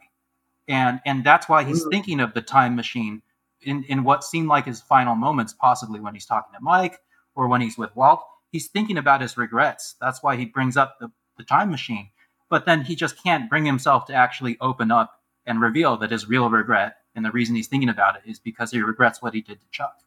And 0.69 1.01
and 1.07 1.25
that's 1.25 1.49
why 1.49 1.65
he's 1.65 1.85
mm. 1.85 1.91
thinking 1.91 2.21
of 2.21 2.35
the 2.35 2.43
time 2.43 2.77
machine 2.77 3.23
in, 3.63 3.85
in 3.85 4.05
what 4.05 4.23
seemed 4.23 4.49
like 4.49 4.67
his 4.67 4.81
final 4.81 5.15
moments, 5.15 5.53
possibly 5.53 5.99
when 6.01 6.15
he's 6.15 6.27
talking 6.27 6.53
to 6.55 6.63
Mike 6.63 7.01
or 7.35 7.49
when 7.49 7.61
he's 7.61 7.79
with 7.79 7.95
Walt. 7.97 8.23
He's 8.53 8.69
thinking 8.69 8.99
about 8.99 9.21
his 9.21 9.37
regrets. 9.37 9.95
That's 10.01 10.23
why 10.23 10.37
he 10.37 10.45
brings 10.45 10.77
up 10.77 10.99
the, 10.99 11.11
the 11.37 11.45
time 11.45 11.71
machine. 11.71 12.11
But 12.51 12.67
then 12.67 12.83
he 12.83 12.97
just 12.97 13.23
can't 13.23 13.49
bring 13.49 13.65
himself 13.65 14.07
to 14.07 14.15
actually 14.15 14.57
open 14.61 14.91
up 14.91 15.21
and 15.47 15.61
reveal 15.61 15.97
that 15.99 16.11
his 16.11 16.29
real 16.29 16.49
regret 16.49 16.97
and 17.15 17.25
the 17.25 17.31
reason 17.31 17.57
he's 17.57 17.69
thinking 17.69 17.89
about 17.89 18.17
it 18.17 18.23
is 18.27 18.39
because 18.39 18.71
he 18.71 18.81
regrets 18.81 19.21
what 19.21 19.35
he 19.35 19.41
did 19.41 19.61
to 19.61 19.67
Chuck. 19.71 19.99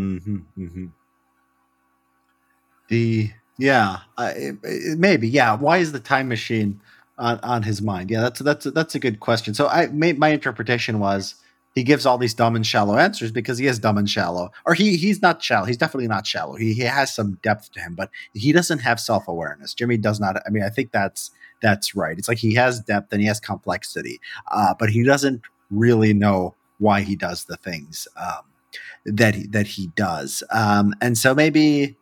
Mm-hmm, 0.00 0.36
mm-hmm. 0.58 0.86
The 2.88 3.30
yeah, 3.58 3.98
uh, 4.16 4.32
it, 4.34 4.56
it, 4.62 4.98
maybe 4.98 5.28
yeah. 5.28 5.54
Why 5.54 5.78
is 5.78 5.92
the 5.92 6.00
time 6.00 6.28
machine 6.28 6.80
on, 7.18 7.38
on 7.40 7.62
his 7.62 7.82
mind? 7.82 8.10
Yeah, 8.10 8.22
that's 8.22 8.40
that's 8.40 8.64
that's 8.64 8.94
a 8.94 8.98
good 8.98 9.20
question. 9.20 9.52
So 9.54 9.68
I 9.68 9.88
my 9.88 10.30
interpretation 10.30 10.98
was 10.98 11.34
he 11.74 11.82
gives 11.82 12.06
all 12.06 12.18
these 12.18 12.34
dumb 12.34 12.56
and 12.56 12.66
shallow 12.66 12.96
answers 12.96 13.30
because 13.30 13.58
he 13.58 13.66
is 13.66 13.78
dumb 13.78 13.98
and 13.98 14.08
shallow, 14.08 14.50
or 14.64 14.74
he 14.74 14.96
he's 14.96 15.20
not 15.20 15.42
shallow. 15.42 15.66
He's 15.66 15.76
definitely 15.76 16.08
not 16.08 16.26
shallow. 16.26 16.56
He 16.56 16.72
he 16.72 16.82
has 16.82 17.14
some 17.14 17.38
depth 17.42 17.70
to 17.72 17.80
him, 17.80 17.94
but 17.94 18.10
he 18.32 18.52
doesn't 18.52 18.78
have 18.78 18.98
self 18.98 19.28
awareness. 19.28 19.74
Jimmy 19.74 19.98
does 19.98 20.18
not. 20.18 20.42
I 20.46 20.50
mean, 20.50 20.62
I 20.62 20.70
think 20.70 20.90
that's 20.92 21.30
that's 21.60 21.94
right. 21.94 22.18
It's 22.18 22.28
like 22.28 22.38
he 22.38 22.54
has 22.54 22.80
depth 22.80 23.12
and 23.12 23.20
he 23.20 23.28
has 23.28 23.38
complexity, 23.38 24.18
uh, 24.50 24.74
but 24.78 24.88
he 24.88 25.04
doesn't 25.04 25.42
really 25.70 26.14
know 26.14 26.54
why 26.78 27.02
he 27.02 27.14
does 27.14 27.44
the 27.44 27.58
things. 27.58 28.08
Um, 28.16 28.49
that 29.06 29.34
he, 29.34 29.46
that 29.48 29.66
he 29.66 29.88
does. 29.96 30.42
Um, 30.50 30.94
and 31.00 31.16
so 31.16 31.34
maybe, 31.34 31.96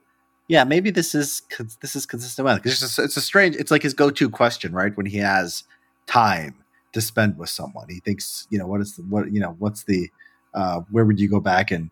yeah, 0.48 0.64
maybe 0.64 0.90
this 0.90 1.14
is 1.14 1.42
this 1.80 1.94
is 1.94 2.06
consistent 2.06 2.46
with 2.46 2.58
it. 2.58 2.70
It's, 2.70 2.98
it's 2.98 3.16
a 3.16 3.20
strange. 3.20 3.54
It's 3.56 3.70
like 3.70 3.82
his 3.82 3.94
go-to 3.94 4.30
question, 4.30 4.72
right? 4.72 4.96
When 4.96 5.06
he 5.06 5.18
has 5.18 5.64
time 6.06 6.56
to 6.92 7.00
spend 7.00 7.36
with 7.38 7.50
someone, 7.50 7.86
he 7.88 8.00
thinks, 8.00 8.46
you 8.50 8.58
know, 8.58 8.66
what 8.66 8.80
is 8.80 8.96
the, 8.96 9.02
what 9.02 9.30
you 9.30 9.40
know, 9.40 9.54
what's 9.58 9.84
the 9.84 10.10
uh, 10.54 10.80
where 10.90 11.04
would 11.04 11.20
you 11.20 11.28
go 11.28 11.40
back 11.40 11.70
in 11.70 11.90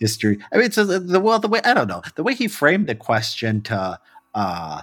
history? 0.00 0.38
I 0.52 0.56
mean, 0.56 0.66
it's 0.66 0.76
a, 0.76 0.84
the 0.84 1.18
well, 1.18 1.38
the 1.38 1.48
way 1.48 1.60
I 1.64 1.72
don't 1.72 1.88
know 1.88 2.02
the 2.14 2.22
way 2.22 2.34
he 2.34 2.48
framed 2.48 2.88
the 2.88 2.94
question 2.94 3.62
to. 3.62 3.98
Uh, 4.34 4.82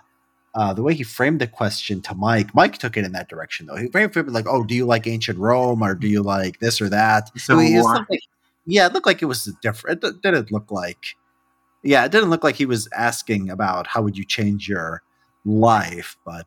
uh, 0.53 0.73
the 0.73 0.83
way 0.83 0.93
he 0.93 1.03
framed 1.03 1.39
the 1.39 1.47
question 1.47 2.01
to 2.01 2.13
Mike, 2.13 2.53
Mike 2.53 2.77
took 2.77 2.97
it 2.97 3.05
in 3.05 3.13
that 3.13 3.29
direction 3.29 3.67
though. 3.67 3.77
He 3.77 3.87
framed 3.87 4.17
it 4.17 4.27
like, 4.27 4.47
"Oh, 4.47 4.65
do 4.65 4.75
you 4.75 4.85
like 4.85 5.07
ancient 5.07 5.39
Rome, 5.39 5.81
or 5.81 5.95
do 5.95 6.09
you 6.09 6.21
like 6.21 6.59
this 6.59 6.81
or 6.81 6.89
that?" 6.89 7.31
So 7.39 7.57
I 7.57 7.63
mean, 7.63 7.81
like, 7.81 8.19
yeah, 8.65 8.85
it 8.85 8.93
looked 8.93 9.05
like 9.05 9.21
it 9.21 9.25
was 9.25 9.45
different. 9.61 10.03
It 10.03 10.21
didn't 10.21 10.51
look 10.51 10.71
like, 10.71 11.15
yeah, 11.83 12.05
it 12.05 12.11
didn't 12.11 12.29
look 12.29 12.43
like 12.43 12.55
he 12.55 12.65
was 12.65 12.87
asking 12.95 13.49
about 13.49 13.87
how 13.87 14.01
would 14.01 14.17
you 14.17 14.25
change 14.25 14.67
your 14.67 15.01
life, 15.45 16.17
but 16.25 16.45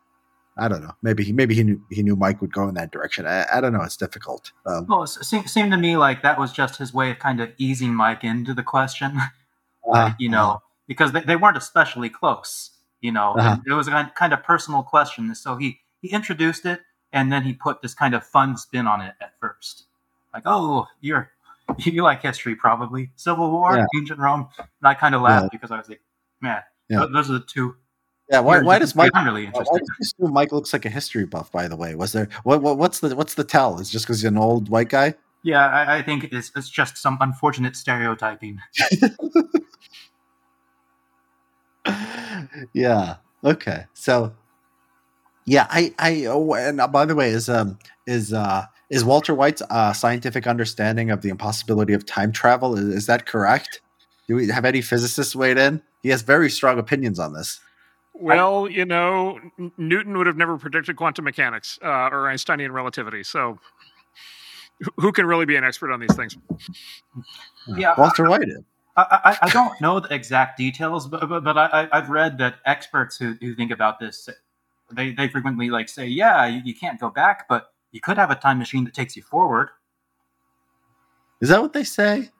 I 0.56 0.68
don't 0.68 0.82
know. 0.82 0.94
Maybe 1.02 1.24
he 1.24 1.32
maybe 1.32 1.54
he 1.54 1.64
knew 1.64 1.80
he 1.90 2.02
knew 2.02 2.14
Mike 2.14 2.40
would 2.40 2.52
go 2.52 2.68
in 2.68 2.74
that 2.74 2.92
direction. 2.92 3.26
I, 3.26 3.44
I 3.52 3.60
don't 3.60 3.72
know. 3.72 3.82
It's 3.82 3.96
difficult. 3.96 4.52
Um, 4.66 4.86
well, 4.88 5.02
it 5.02 5.08
seemed, 5.08 5.72
to 5.72 5.76
me 5.76 5.96
like 5.96 6.22
that 6.22 6.38
was 6.38 6.52
just 6.52 6.76
his 6.76 6.94
way 6.94 7.10
of 7.10 7.18
kind 7.18 7.40
of 7.40 7.50
easing 7.58 7.92
Mike 7.92 8.22
into 8.22 8.54
the 8.54 8.62
question. 8.62 9.18
uh, 9.92 10.12
you 10.18 10.28
know, 10.28 10.50
uh, 10.50 10.58
because 10.86 11.12
they, 11.12 11.20
they 11.22 11.36
weren't 11.36 11.56
especially 11.56 12.08
close. 12.08 12.70
You 13.00 13.10
know, 13.12 13.34
uh-huh. 13.36 13.58
it, 13.66 13.72
it 13.72 13.74
was 13.74 13.88
a 13.88 14.12
kind 14.14 14.32
of 14.32 14.42
personal 14.44 14.84
question. 14.84 15.34
So 15.34 15.56
he 15.56 15.80
he 16.00 16.10
introduced 16.10 16.64
it, 16.66 16.82
and 17.12 17.32
then 17.32 17.42
he 17.42 17.52
put 17.52 17.82
this 17.82 17.94
kind 17.94 18.14
of 18.14 18.24
fun 18.24 18.56
spin 18.56 18.86
on 18.86 19.00
it 19.00 19.14
at 19.20 19.32
first, 19.40 19.86
like, 20.32 20.44
"Oh, 20.46 20.86
you're 21.00 21.32
you 21.78 22.02
like 22.02 22.22
history 22.22 22.54
probably. 22.54 23.10
Civil 23.16 23.50
War, 23.50 23.76
yeah. 23.76 23.86
ancient 23.98 24.20
Rome. 24.20 24.48
And 24.58 24.68
I 24.82 24.94
kind 24.94 25.14
of 25.14 25.22
laughed 25.22 25.44
yeah. 25.44 25.48
because 25.52 25.70
I 25.70 25.78
was 25.78 25.88
like, 25.88 26.00
man, 26.40 26.62
yeah. 26.88 27.06
those 27.12 27.30
are 27.30 27.34
the 27.34 27.40
two. 27.40 27.76
Yeah, 28.30 28.40
why, 28.40 28.62
why 28.62 28.78
does 28.78 28.94
Mike? 28.94 29.14
Really 29.14 29.46
why 29.46 29.78
does 29.98 30.14
Mike 30.18 30.50
looks 30.50 30.72
like 30.72 30.86
a 30.86 30.88
history 30.88 31.26
buff? 31.26 31.52
By 31.52 31.68
the 31.68 31.76
way, 31.76 31.94
was 31.94 32.12
there 32.12 32.30
what, 32.42 32.62
what 32.62 32.78
what's 32.78 33.00
the 33.00 33.14
what's 33.14 33.34
the 33.34 33.44
tell? 33.44 33.78
Is 33.78 33.90
just 33.90 34.06
because 34.06 34.22
he's 34.22 34.28
an 34.28 34.38
old 34.38 34.70
white 34.70 34.88
guy? 34.88 35.14
Yeah, 35.42 35.66
I, 35.66 35.98
I 35.98 36.02
think 36.02 36.24
it's 36.32 36.50
it's 36.56 36.70
just 36.70 36.96
some 36.96 37.18
unfortunate 37.20 37.76
stereotyping. 37.76 38.60
yeah. 42.72 43.16
Okay. 43.44 43.84
So, 43.92 44.32
yeah, 45.44 45.66
I 45.68 45.94
I 45.98 46.24
oh, 46.24 46.54
and 46.54 46.80
uh, 46.80 46.88
by 46.88 47.04
the 47.04 47.14
way, 47.14 47.28
is 47.28 47.50
um 47.50 47.78
is 48.06 48.32
uh 48.32 48.64
is 48.90 49.04
Walter 49.04 49.34
White's 49.34 49.62
uh, 49.70 49.92
scientific 49.92 50.46
understanding 50.46 51.10
of 51.10 51.22
the 51.22 51.28
impossibility 51.28 51.92
of 51.92 52.04
time 52.06 52.32
travel 52.32 52.76
is, 52.76 52.84
is, 52.84 53.06
that 53.06 53.26
correct? 53.26 53.80
Do 54.28 54.36
we 54.36 54.48
have 54.48 54.64
any 54.64 54.80
physicists 54.80 55.34
weighed 55.34 55.58
in? 55.58 55.82
He 56.02 56.10
has 56.10 56.22
very 56.22 56.50
strong 56.50 56.78
opinions 56.78 57.18
on 57.18 57.32
this. 57.32 57.60
Well, 58.14 58.68
you 58.68 58.84
know, 58.84 59.40
Newton 59.76 60.16
would 60.16 60.26
have 60.26 60.36
never 60.36 60.56
predicted 60.56 60.96
quantum 60.96 61.24
mechanics 61.24 61.78
uh, 61.82 62.08
or 62.12 62.28
Einsteinian 62.28 62.70
relativity. 62.70 63.24
So, 63.24 63.58
who 64.98 65.10
can 65.10 65.26
really 65.26 65.46
be 65.46 65.56
an 65.56 65.64
expert 65.64 65.92
on 65.92 65.98
these 65.98 66.14
things? 66.14 66.36
Yeah, 67.76 67.94
Walter 67.98 68.28
White. 68.28 68.48
I, 68.96 69.02
I, 69.24 69.38
I 69.42 69.48
don't 69.50 69.80
know 69.80 69.98
the 69.98 70.14
exact 70.14 70.58
details, 70.58 71.08
but 71.08 71.28
but, 71.28 71.42
but 71.42 71.58
I, 71.58 71.88
I've 71.90 72.08
read 72.08 72.38
that 72.38 72.56
experts 72.64 73.16
who, 73.16 73.36
who 73.40 73.56
think 73.56 73.72
about 73.72 73.98
this 73.98 74.28
they, 74.92 75.12
they 75.12 75.28
frequently 75.28 75.70
like 75.70 75.88
say, 75.88 76.06
yeah, 76.06 76.46
you, 76.46 76.62
you 76.64 76.74
can't 76.74 77.00
go 77.00 77.10
back, 77.10 77.46
but 77.48 77.72
you 77.94 78.00
could 78.00 78.18
have 78.18 78.30
a 78.32 78.34
time 78.34 78.58
machine 78.58 78.84
that 78.84 78.92
takes 78.92 79.16
you 79.16 79.22
forward. 79.22 79.68
Is 81.40 81.48
that 81.48 81.62
what 81.62 81.72
they 81.72 81.84
say? 81.84 82.30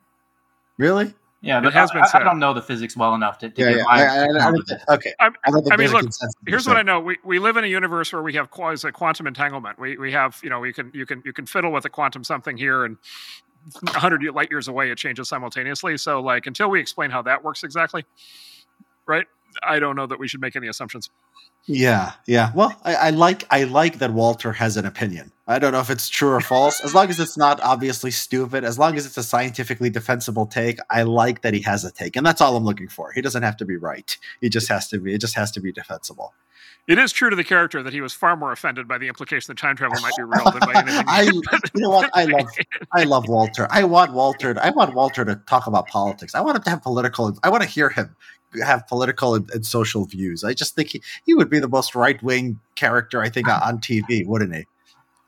Really? 0.79 1.15
Yeah, 1.43 1.65
It 1.65 1.73
has 1.75 1.91
I, 1.91 1.95
been 1.95 2.03
I- 2.03 2.19
I 2.21 2.25
don't 2.25 2.39
know 2.41 2.53
the 2.55 2.63
physics 2.63 2.97
well 2.97 3.15
enough 3.15 3.39
to, 3.39 3.51
to 3.51 3.63
Yeah, 3.63 3.69
yeah. 3.77 3.83
my 3.85 3.91
I, 3.91 3.99
I, 4.01 4.03
I, 4.03 4.25
account 4.25 4.39
don't 4.39 4.55
of 4.55 4.61
it. 4.61 4.67
think- 4.67 4.89
okay. 4.89 5.13
I'm- 5.21 5.35
I 5.45 5.51
don't 5.51 5.63
think 5.63 5.73
I 5.75 5.77
mean, 5.77 5.91
look, 5.93 6.07
Here's 6.49 6.67
what 6.67 6.77
I 6.77 6.83
know: 6.83 6.99
we, 7.01 7.19
we 7.23 7.39
live 7.39 7.57
in 7.57 7.63
a 7.65 7.69
universe 7.69 8.13
where 8.13 8.23
we 8.23 8.33
have 8.35 8.51
quasi 8.51 8.91
quantum 8.91 9.27
entanglement. 9.29 9.79
We 9.79 9.97
we 9.97 10.11
have 10.11 10.41
you 10.43 10.51
know 10.51 10.59
we 10.59 10.73
can 10.73 10.91
you 10.93 11.07
can 11.07 11.23
you 11.25 11.33
can 11.33 11.47
fiddle 11.47 11.71
with 11.71 11.85
a 11.85 11.91
quantum 11.91 12.25
something 12.25 12.57
here 12.57 12.85
and 12.85 12.97
100 13.83 14.23
light 14.35 14.51
years 14.51 14.67
away 14.69 14.91
it 14.91 14.99
changes 14.99 15.29
simultaneously. 15.29 15.97
So 15.99 16.21
like 16.21 16.47
until 16.47 16.69
we 16.71 16.81
explain 16.81 17.11
how 17.11 17.23
that 17.23 17.45
works 17.45 17.63
exactly, 17.63 18.05
right? 19.07 19.27
I 19.63 19.79
don't 19.79 19.97
know 19.97 20.07
that 20.07 20.19
we 20.19 20.29
should 20.29 20.41
make 20.41 20.57
any 20.57 20.69
assumptions. 20.69 21.11
Yeah, 21.67 22.13
yeah. 22.27 22.53
Well, 22.55 22.79
I, 22.85 22.95
I 22.95 23.11
like 23.11 23.47
I 23.51 23.65
like 23.65 23.99
that 23.99 24.13
Walter 24.13 24.53
has 24.53 24.77
an 24.77 24.85
opinion. 24.85 25.33
I 25.47 25.59
don't 25.59 25.73
know 25.73 25.81
if 25.81 25.89
it's 25.89 26.09
true 26.09 26.31
or 26.31 26.41
false. 26.41 26.83
As 26.83 26.95
long 26.95 27.09
as 27.09 27.19
it's 27.19 27.39
not 27.39 27.59
obviously 27.61 28.11
stupid, 28.11 28.65
as 28.65 28.79
long 28.79 28.97
as 28.97 29.07
it's 29.07 29.17
a 29.17 29.23
scientifically 29.23 29.89
defensible 29.89 30.47
take, 30.47 30.79
I 30.91 31.03
like 31.05 31.41
that 31.41 31.55
he 31.55 31.63
has 31.63 31.85
a 31.85 31.91
take, 31.91 32.17
and 32.17 32.27
that's 32.27 32.43
all 32.43 32.57
I'm 32.57 32.65
looking 32.65 32.89
for. 32.89 33.13
He 33.13 33.23
doesn't 33.23 33.43
have 33.43 33.57
to 33.59 33.65
be 33.65 33.77
right. 33.77 34.17
He 34.43 34.51
just 34.51 34.69
has 34.69 34.89
to 34.89 34.99
be. 34.99 35.15
It 35.15 35.23
just 35.23 35.37
has 35.37 35.51
to 35.53 35.61
be 35.61 35.73
defensible. 35.73 36.35
It 36.87 36.99
is 36.99 37.13
true 37.13 37.31
to 37.31 37.37
the 37.37 37.45
character 37.45 37.83
that 37.83 37.93
he 37.93 38.01
was 38.01 38.13
far 38.13 38.37
more 38.37 38.53
offended 38.53 38.87
by 38.87 38.99
the 38.99 39.09
implication 39.09 39.53
that 39.53 39.61
time 39.61 39.77
travel 39.77 39.99
might 40.03 40.13
be 40.17 40.23
real 40.23 40.45
than 40.51 40.61
by 40.61 40.75
anything. 40.81 41.05
I, 41.09 41.23
you 41.23 41.81
know 41.81 41.91
what? 41.91 42.11
I 42.13 42.27
love 42.27 42.47
I 42.93 43.05
love 43.05 43.29
Walter. 43.29 43.67
I 43.71 43.85
want 43.85 44.13
Walter. 44.13 44.55
I 44.63 44.71
want 44.71 44.95
Walter 44.95 45.25
to 45.25 45.37
talk 45.47 45.67
about 45.67 45.89
politics. 45.89 46.35
I 46.35 46.41
want 46.43 46.57
him 46.57 46.63
to 46.65 46.71
have 46.71 46.83
political. 46.83 47.37
I 47.43 47.49
want 47.49 47.63
to 47.63 47.69
hear 47.69 47.89
him 47.89 48.15
have 48.63 48.87
political 48.87 49.35
and, 49.35 49.51
and 49.51 49.67
social 49.67 50.05
views. 50.05 50.45
I 50.45 50.53
just 50.53 50.75
think 50.75 50.91
he, 50.91 51.03
he 51.25 51.35
would 51.35 51.51
be 51.51 51.59
the 51.59 51.69
most 51.69 51.95
right 51.95 52.23
wing 52.23 52.61
character 52.77 53.21
I 53.21 53.29
think 53.29 53.49
on 53.67 53.79
TV, 53.79 54.27
wouldn't 54.27 54.55
he? 54.55 54.65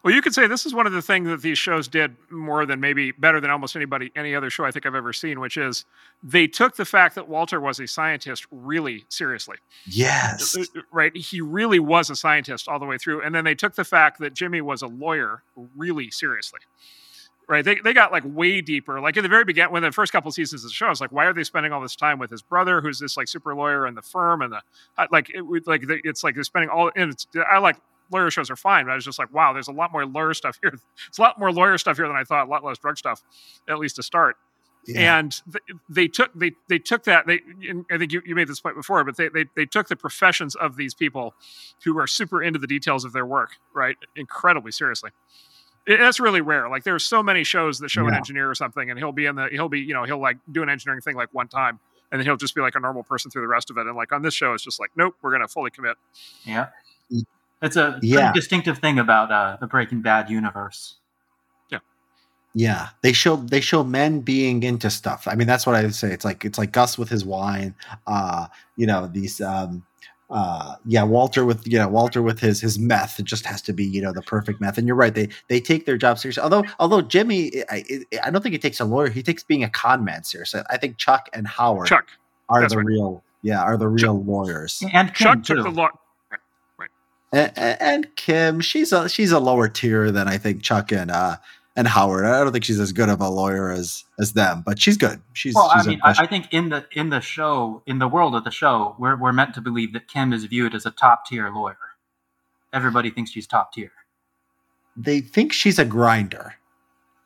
Well, 0.06 0.14
you 0.14 0.22
could 0.22 0.34
say 0.34 0.46
this 0.46 0.64
is 0.64 0.72
one 0.72 0.86
of 0.86 0.92
the 0.92 1.02
things 1.02 1.26
that 1.26 1.42
these 1.42 1.58
shows 1.58 1.88
did 1.88 2.14
more 2.30 2.64
than 2.64 2.78
maybe 2.78 3.10
better 3.10 3.40
than 3.40 3.50
almost 3.50 3.74
anybody, 3.74 4.12
any 4.14 4.36
other 4.36 4.50
show 4.50 4.64
I 4.64 4.70
think 4.70 4.86
I've 4.86 4.94
ever 4.94 5.12
seen, 5.12 5.40
which 5.40 5.56
is 5.56 5.84
they 6.22 6.46
took 6.46 6.76
the 6.76 6.84
fact 6.84 7.16
that 7.16 7.28
Walter 7.28 7.60
was 7.60 7.80
a 7.80 7.88
scientist 7.88 8.46
really 8.52 9.04
seriously. 9.08 9.56
Yes. 9.84 10.56
Uh, 10.56 10.82
Right? 10.92 11.16
He 11.16 11.40
really 11.40 11.80
was 11.80 12.08
a 12.08 12.14
scientist 12.14 12.68
all 12.68 12.78
the 12.78 12.86
way 12.86 12.98
through. 12.98 13.22
And 13.22 13.34
then 13.34 13.42
they 13.42 13.56
took 13.56 13.74
the 13.74 13.82
fact 13.82 14.20
that 14.20 14.32
Jimmy 14.32 14.60
was 14.60 14.80
a 14.80 14.86
lawyer 14.86 15.42
really 15.74 16.12
seriously. 16.12 16.60
Right? 17.48 17.64
They, 17.64 17.74
they 17.74 17.92
got 17.92 18.12
like 18.12 18.22
way 18.24 18.60
deeper. 18.60 19.00
Like 19.00 19.16
in 19.16 19.24
the 19.24 19.28
very 19.28 19.44
beginning, 19.44 19.72
when 19.72 19.82
the 19.82 19.90
first 19.90 20.12
couple 20.12 20.30
seasons 20.30 20.62
of 20.62 20.70
the 20.70 20.74
show, 20.74 20.86
I 20.86 20.90
was 20.90 21.00
like, 21.00 21.10
why 21.10 21.24
are 21.24 21.34
they 21.34 21.42
spending 21.42 21.72
all 21.72 21.80
this 21.80 21.96
time 21.96 22.20
with 22.20 22.30
his 22.30 22.42
brother, 22.42 22.80
who's 22.80 23.00
this 23.00 23.16
like 23.16 23.26
super 23.26 23.56
lawyer 23.56 23.88
in 23.88 23.96
the 23.96 24.02
firm, 24.02 24.40
and 24.40 24.52
the 24.52 24.62
like 25.10 25.30
it, 25.30 25.42
like 25.66 25.82
it's 26.04 26.22
like 26.22 26.36
they're 26.36 26.44
spending 26.44 26.70
all. 26.70 26.92
And 26.94 27.10
it's 27.10 27.26
I 27.50 27.58
like 27.58 27.78
lawyer 28.12 28.30
shows 28.30 28.50
are 28.50 28.56
fine, 28.56 28.84
but 28.86 28.92
I 28.92 28.94
was 28.94 29.04
just 29.04 29.18
like, 29.18 29.32
wow, 29.32 29.52
there's 29.52 29.68
a 29.68 29.72
lot 29.72 29.92
more 29.92 30.04
lawyer 30.06 30.34
stuff 30.34 30.58
here. 30.62 30.72
It's 31.08 31.18
a 31.18 31.22
lot 31.22 31.38
more 31.38 31.52
lawyer 31.52 31.78
stuff 31.78 31.96
here 31.96 32.06
than 32.06 32.16
I 32.16 32.24
thought. 32.24 32.46
A 32.46 32.50
lot 32.50 32.64
less 32.64 32.78
drug 32.78 32.96
stuff, 32.98 33.22
at 33.68 33.78
least 33.78 33.96
to 33.96 34.02
start 34.02 34.36
Yeah. 34.86 35.18
and 35.18 35.32
th- 35.50 35.62
they 35.88 36.06
took 36.08 36.30
they 36.34 36.52
they 36.68 36.78
took 36.78 37.02
that 37.04 37.26
they 37.26 37.40
i 37.90 37.98
think 37.98 38.12
you, 38.12 38.22
you 38.24 38.34
made 38.36 38.46
this 38.46 38.60
point 38.60 38.76
before 38.76 39.02
but 39.02 39.16
they, 39.16 39.28
they 39.28 39.44
they 39.56 39.66
took 39.66 39.88
the 39.88 39.96
professions 39.96 40.54
of 40.54 40.76
these 40.76 40.94
people 40.94 41.34
who 41.84 41.98
are 41.98 42.06
super 42.06 42.40
into 42.40 42.60
the 42.60 42.68
details 42.68 43.04
of 43.04 43.12
their 43.12 43.26
work 43.26 43.56
right 43.74 43.96
incredibly 44.14 44.70
seriously 44.70 45.10
It- 45.88 45.98
that's 45.98 46.20
really 46.20 46.40
rare 46.40 46.68
like 46.68 46.84
there's 46.84 47.02
so 47.04 47.20
many 47.20 47.42
shows 47.42 47.80
that 47.80 47.90
show 47.90 48.06
an 48.06 48.14
engineer 48.14 48.48
or 48.48 48.54
something 48.54 48.88
and 48.88 48.96
he'll 48.96 49.10
be 49.10 49.26
in 49.26 49.34
the 49.34 49.48
he'll 49.50 49.68
be 49.68 49.80
you 49.80 49.92
know 49.92 50.04
he'll 50.04 50.20
like 50.20 50.38
do 50.52 50.62
an 50.62 50.68
engineering 50.68 51.00
thing 51.00 51.16
like 51.16 51.30
one 51.34 51.48
time 51.48 51.80
and 52.12 52.20
then 52.20 52.24
he'll 52.26 52.36
just 52.36 52.54
be 52.54 52.60
like 52.60 52.76
a 52.76 52.80
normal 52.80 53.02
person 53.02 53.28
through 53.28 53.42
the 53.42 53.48
rest 53.48 53.70
of 53.70 53.76
it 53.78 53.86
and 53.88 53.96
like 53.96 54.12
on 54.12 54.22
this 54.22 54.34
show 54.34 54.52
it's 54.54 54.62
just 54.62 54.78
like 54.78 54.90
nope 54.94 55.16
we're 55.22 55.32
gonna 55.32 55.48
fully 55.48 55.70
commit 55.72 55.96
Yeah. 56.44 56.68
Y- 57.62 57.66
It's 57.66 57.76
a 57.76 57.98
Yeah. 58.02 58.32
distinctive 58.32 58.78
thing 58.78 58.98
about 58.98 59.30
uh, 59.32 59.56
the 59.60 59.66
Breaking 59.66 60.02
Bad 60.02 60.28
universe. 60.30 60.96
Yeah, 61.70 61.78
yeah. 62.54 62.88
they 63.02 63.12
show 63.12 63.36
they 63.36 63.60
show 63.60 63.82
men 63.84 64.20
being 64.20 64.62
into 64.62 64.90
stuff. 64.90 65.26
I 65.26 65.34
mean, 65.34 65.46
that's 65.46 65.66
what 65.66 65.74
I 65.76 65.82
would 65.82 65.94
say. 65.94 66.12
It's 66.12 66.24
like 66.24 66.44
it's 66.44 66.58
like 66.58 66.72
Gus 66.72 66.98
with 66.98 67.08
his 67.08 67.24
wine. 67.24 67.74
Uh, 68.06 68.46
you 68.76 68.86
know 68.86 69.06
these. 69.06 69.40
Um, 69.40 69.84
uh, 70.28 70.74
yeah, 70.84 71.04
Walter 71.04 71.44
with 71.44 71.64
you 71.68 71.78
know 71.78 71.86
Walter 71.88 72.20
with 72.20 72.40
his 72.40 72.60
his 72.60 72.78
meth. 72.80 73.20
It 73.20 73.26
just 73.26 73.46
has 73.46 73.62
to 73.62 73.72
be 73.72 73.84
you 73.84 74.02
know 74.02 74.12
the 74.12 74.22
perfect 74.22 74.60
meth. 74.60 74.76
And 74.76 74.86
you're 74.86 74.96
right. 74.96 75.14
They 75.14 75.28
they 75.48 75.60
take 75.60 75.86
their 75.86 75.96
job 75.96 76.18
seriously. 76.18 76.42
Although 76.42 76.64
although 76.80 77.00
Jimmy, 77.00 77.52
I, 77.70 77.84
I 78.12 78.18
I 78.24 78.30
don't 78.30 78.42
think 78.42 78.52
he 78.52 78.58
takes 78.58 78.80
a 78.80 78.84
lawyer. 78.84 79.08
He 79.08 79.22
takes 79.22 79.44
being 79.44 79.62
a 79.62 79.70
con 79.70 80.04
man 80.04 80.24
seriously. 80.24 80.62
I 80.68 80.78
think 80.78 80.96
Chuck 80.98 81.28
and 81.32 81.46
Howard 81.46 81.86
chuck 81.86 82.06
are 82.48 82.60
that's 82.60 82.72
the 82.72 82.78
right. 82.78 82.86
real 82.86 83.22
yeah 83.42 83.62
are 83.62 83.76
the 83.76 83.86
real 83.88 84.20
lawyers. 84.24 84.82
And 84.92 85.14
chuck 85.14 85.44
too. 85.44 85.54
took 85.54 85.64
the 85.64 85.70
law 85.70 85.90
And, 87.32 87.52
and, 87.58 88.16
Kim, 88.16 88.60
she's 88.60 88.92
a 88.92 89.08
she's 89.08 89.32
a 89.32 89.40
lower 89.40 89.68
tier 89.68 90.10
than 90.10 90.28
I 90.28 90.38
think 90.38 90.62
Chuck 90.62 90.92
and 90.92 91.10
uh 91.10 91.36
and 91.74 91.86
Howard. 91.88 92.24
I 92.24 92.42
don't 92.42 92.52
think 92.52 92.64
she's 92.64 92.80
as 92.80 92.92
good 92.92 93.08
of 93.08 93.20
a 93.20 93.28
lawyer 93.28 93.70
as 93.70 94.04
as 94.18 94.32
them, 94.32 94.62
but 94.64 94.78
she's 94.78 94.96
good. 94.96 95.20
She's 95.34 95.54
well, 95.54 95.68
I 95.72 95.78
she's 95.78 95.86
a- 95.86 95.90
mean, 95.90 96.00
I, 96.04 96.14
I 96.20 96.26
think 96.26 96.46
in 96.52 96.68
the 96.70 96.86
in 96.92 97.10
the 97.10 97.20
show, 97.20 97.82
in 97.86 97.98
the 97.98 98.08
world 98.08 98.34
of 98.34 98.44
the 98.44 98.50
show, 98.50 98.94
we're 98.98 99.16
we're 99.16 99.32
meant 99.32 99.54
to 99.54 99.60
believe 99.60 99.92
that 99.92 100.08
Kim 100.08 100.32
is 100.32 100.44
viewed 100.44 100.74
as 100.74 100.86
a 100.86 100.90
top 100.92 101.26
tier 101.26 101.50
lawyer. 101.50 101.76
Everybody 102.72 103.10
thinks 103.10 103.30
she's 103.32 103.46
top 103.46 103.72
tier. 103.72 103.92
they 104.96 105.20
think 105.20 105.52
she's 105.52 105.78
a 105.78 105.84
grinder. 105.84 106.54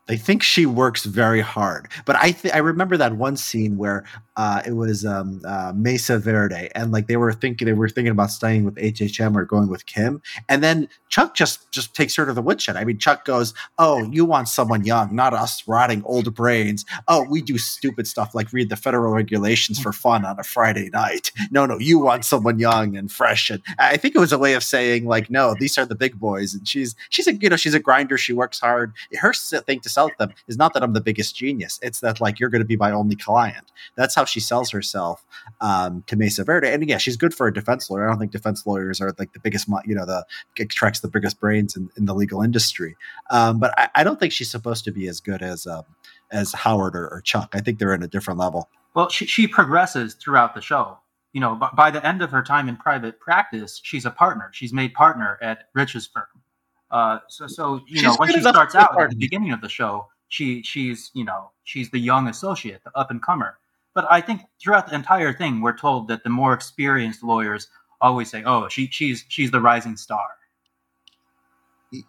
They 0.06 0.16
think 0.16 0.42
she 0.42 0.66
works 0.66 1.04
very 1.04 1.40
hard. 1.40 1.88
But 2.04 2.16
I 2.16 2.32
th- 2.32 2.52
I 2.52 2.58
remember 2.58 2.96
that 2.96 3.14
one 3.14 3.36
scene 3.36 3.76
where 3.76 4.04
uh, 4.40 4.62
it 4.64 4.72
was 4.72 5.04
um, 5.04 5.42
uh, 5.44 5.70
Mesa 5.76 6.18
Verde, 6.18 6.70
and 6.74 6.92
like 6.92 7.08
they 7.08 7.18
were 7.18 7.30
thinking 7.30 7.66
they 7.66 7.74
were 7.74 7.90
thinking 7.90 8.10
about 8.10 8.30
staying 8.30 8.64
with 8.64 8.74
HHM 8.76 9.36
or 9.36 9.44
going 9.44 9.68
with 9.68 9.84
Kim, 9.84 10.22
and 10.48 10.62
then 10.62 10.88
Chuck 11.10 11.34
just 11.34 11.70
just 11.72 11.94
takes 11.94 12.16
her 12.16 12.24
to 12.24 12.32
the 12.32 12.40
woodshed. 12.40 12.74
I 12.74 12.84
mean, 12.84 12.96
Chuck 12.96 13.26
goes, 13.26 13.52
"Oh, 13.78 14.02
you 14.10 14.24
want 14.24 14.48
someone 14.48 14.86
young, 14.86 15.14
not 15.14 15.34
us 15.34 15.68
rotting 15.68 16.02
old 16.06 16.34
brains. 16.34 16.86
Oh, 17.06 17.26
we 17.28 17.42
do 17.42 17.58
stupid 17.58 18.06
stuff 18.06 18.34
like 18.34 18.50
read 18.50 18.70
the 18.70 18.76
federal 18.76 19.12
regulations 19.12 19.78
for 19.78 19.92
fun 19.92 20.24
on 20.24 20.40
a 20.40 20.42
Friday 20.42 20.88
night. 20.88 21.32
No, 21.50 21.66
no, 21.66 21.78
you 21.78 21.98
want 21.98 22.24
someone 22.24 22.58
young 22.58 22.96
and 22.96 23.12
fresh." 23.12 23.50
And 23.50 23.62
I 23.78 23.98
think 23.98 24.14
it 24.14 24.20
was 24.20 24.32
a 24.32 24.38
way 24.38 24.54
of 24.54 24.64
saying 24.64 25.04
like, 25.04 25.28
"No, 25.28 25.54
these 25.60 25.76
are 25.76 25.84
the 25.84 25.94
big 25.94 26.18
boys." 26.18 26.54
And 26.54 26.66
she's 26.66 26.96
she's 27.10 27.26
a 27.26 27.34
you 27.34 27.50
know 27.50 27.56
she's 27.56 27.74
a 27.74 27.80
grinder. 27.80 28.16
She 28.16 28.32
works 28.32 28.58
hard. 28.58 28.94
Her 29.20 29.34
thing 29.34 29.80
to 29.80 29.90
sell 29.90 30.10
them 30.18 30.32
is 30.48 30.56
not 30.56 30.72
that 30.72 30.82
I'm 30.82 30.94
the 30.94 31.02
biggest 31.02 31.36
genius. 31.36 31.78
It's 31.82 32.00
that 32.00 32.22
like 32.22 32.40
you're 32.40 32.48
going 32.48 32.62
to 32.62 32.72
be 32.74 32.78
my 32.78 32.90
only 32.90 33.16
client. 33.16 33.70
That's 33.96 34.14
how 34.14 34.24
she 34.30 34.40
sells 34.40 34.70
herself 34.70 35.24
um, 35.60 36.02
to 36.06 36.16
Mesa 36.16 36.44
Verde. 36.44 36.68
And 36.68 36.88
yeah, 36.88 36.98
she's 36.98 37.16
good 37.16 37.34
for 37.34 37.46
a 37.46 37.52
defense 37.52 37.90
lawyer. 37.90 38.08
I 38.08 38.12
don't 38.12 38.18
think 38.18 38.32
defense 38.32 38.66
lawyers 38.66 39.00
are 39.00 39.14
like 39.18 39.32
the 39.32 39.40
biggest, 39.40 39.68
you 39.84 39.94
know, 39.94 40.06
the 40.06 40.24
extracts 40.58 41.00
the 41.00 41.08
biggest 41.08 41.40
brains 41.40 41.76
in, 41.76 41.90
in 41.96 42.06
the 42.06 42.14
legal 42.14 42.42
industry. 42.42 42.96
Um, 43.30 43.58
but 43.58 43.74
I, 43.78 43.88
I 43.96 44.04
don't 44.04 44.18
think 44.18 44.32
she's 44.32 44.50
supposed 44.50 44.84
to 44.84 44.92
be 44.92 45.08
as 45.08 45.20
good 45.20 45.42
as 45.42 45.66
um, 45.66 45.84
as 46.30 46.52
Howard 46.52 46.96
or, 46.96 47.08
or 47.08 47.20
Chuck. 47.20 47.50
I 47.54 47.60
think 47.60 47.78
they're 47.78 47.94
in 47.94 48.02
a 48.02 48.08
different 48.08 48.38
level. 48.38 48.68
Well, 48.94 49.08
she, 49.08 49.26
she 49.26 49.46
progresses 49.46 50.14
throughout 50.14 50.54
the 50.54 50.60
show. 50.60 50.98
You 51.32 51.40
know, 51.40 51.54
by, 51.54 51.70
by 51.76 51.90
the 51.90 52.04
end 52.04 52.22
of 52.22 52.30
her 52.30 52.42
time 52.42 52.68
in 52.68 52.76
private 52.76 53.20
practice, 53.20 53.80
she's 53.82 54.04
a 54.04 54.10
partner. 54.10 54.50
She's 54.52 54.72
made 54.72 54.94
partner 54.94 55.38
at 55.40 55.68
Rich's 55.74 56.06
firm. 56.06 56.24
Uh, 56.90 57.18
so, 57.28 57.46
so 57.46 57.80
you 57.86 57.96
She's 57.96 58.02
know, 58.02 58.16
when 58.16 58.32
she 58.32 58.40
starts 58.40 58.72
to 58.72 58.78
be 58.78 58.82
a 58.82 58.86
out 58.86 59.00
at 59.00 59.10
the 59.10 59.16
beginning 59.16 59.52
of 59.52 59.60
the 59.60 59.68
show, 59.68 60.08
she 60.28 60.62
she's 60.62 61.10
you 61.14 61.24
know 61.24 61.50
she's 61.62 61.90
the 61.90 61.98
young 61.98 62.26
associate, 62.26 62.82
the 62.84 62.96
up 62.98 63.10
and 63.10 63.22
comer. 63.22 63.58
But 63.94 64.06
I 64.10 64.20
think 64.20 64.42
throughout 64.62 64.88
the 64.88 64.94
entire 64.94 65.32
thing, 65.32 65.60
we're 65.60 65.76
told 65.76 66.08
that 66.08 66.22
the 66.22 66.30
more 66.30 66.52
experienced 66.52 67.22
lawyers 67.22 67.68
always 68.00 68.30
say, 68.30 68.42
"Oh, 68.44 68.68
she 68.68 68.86
she's 68.86 69.24
she's 69.28 69.50
the 69.50 69.60
rising 69.60 69.96
star." 69.96 70.26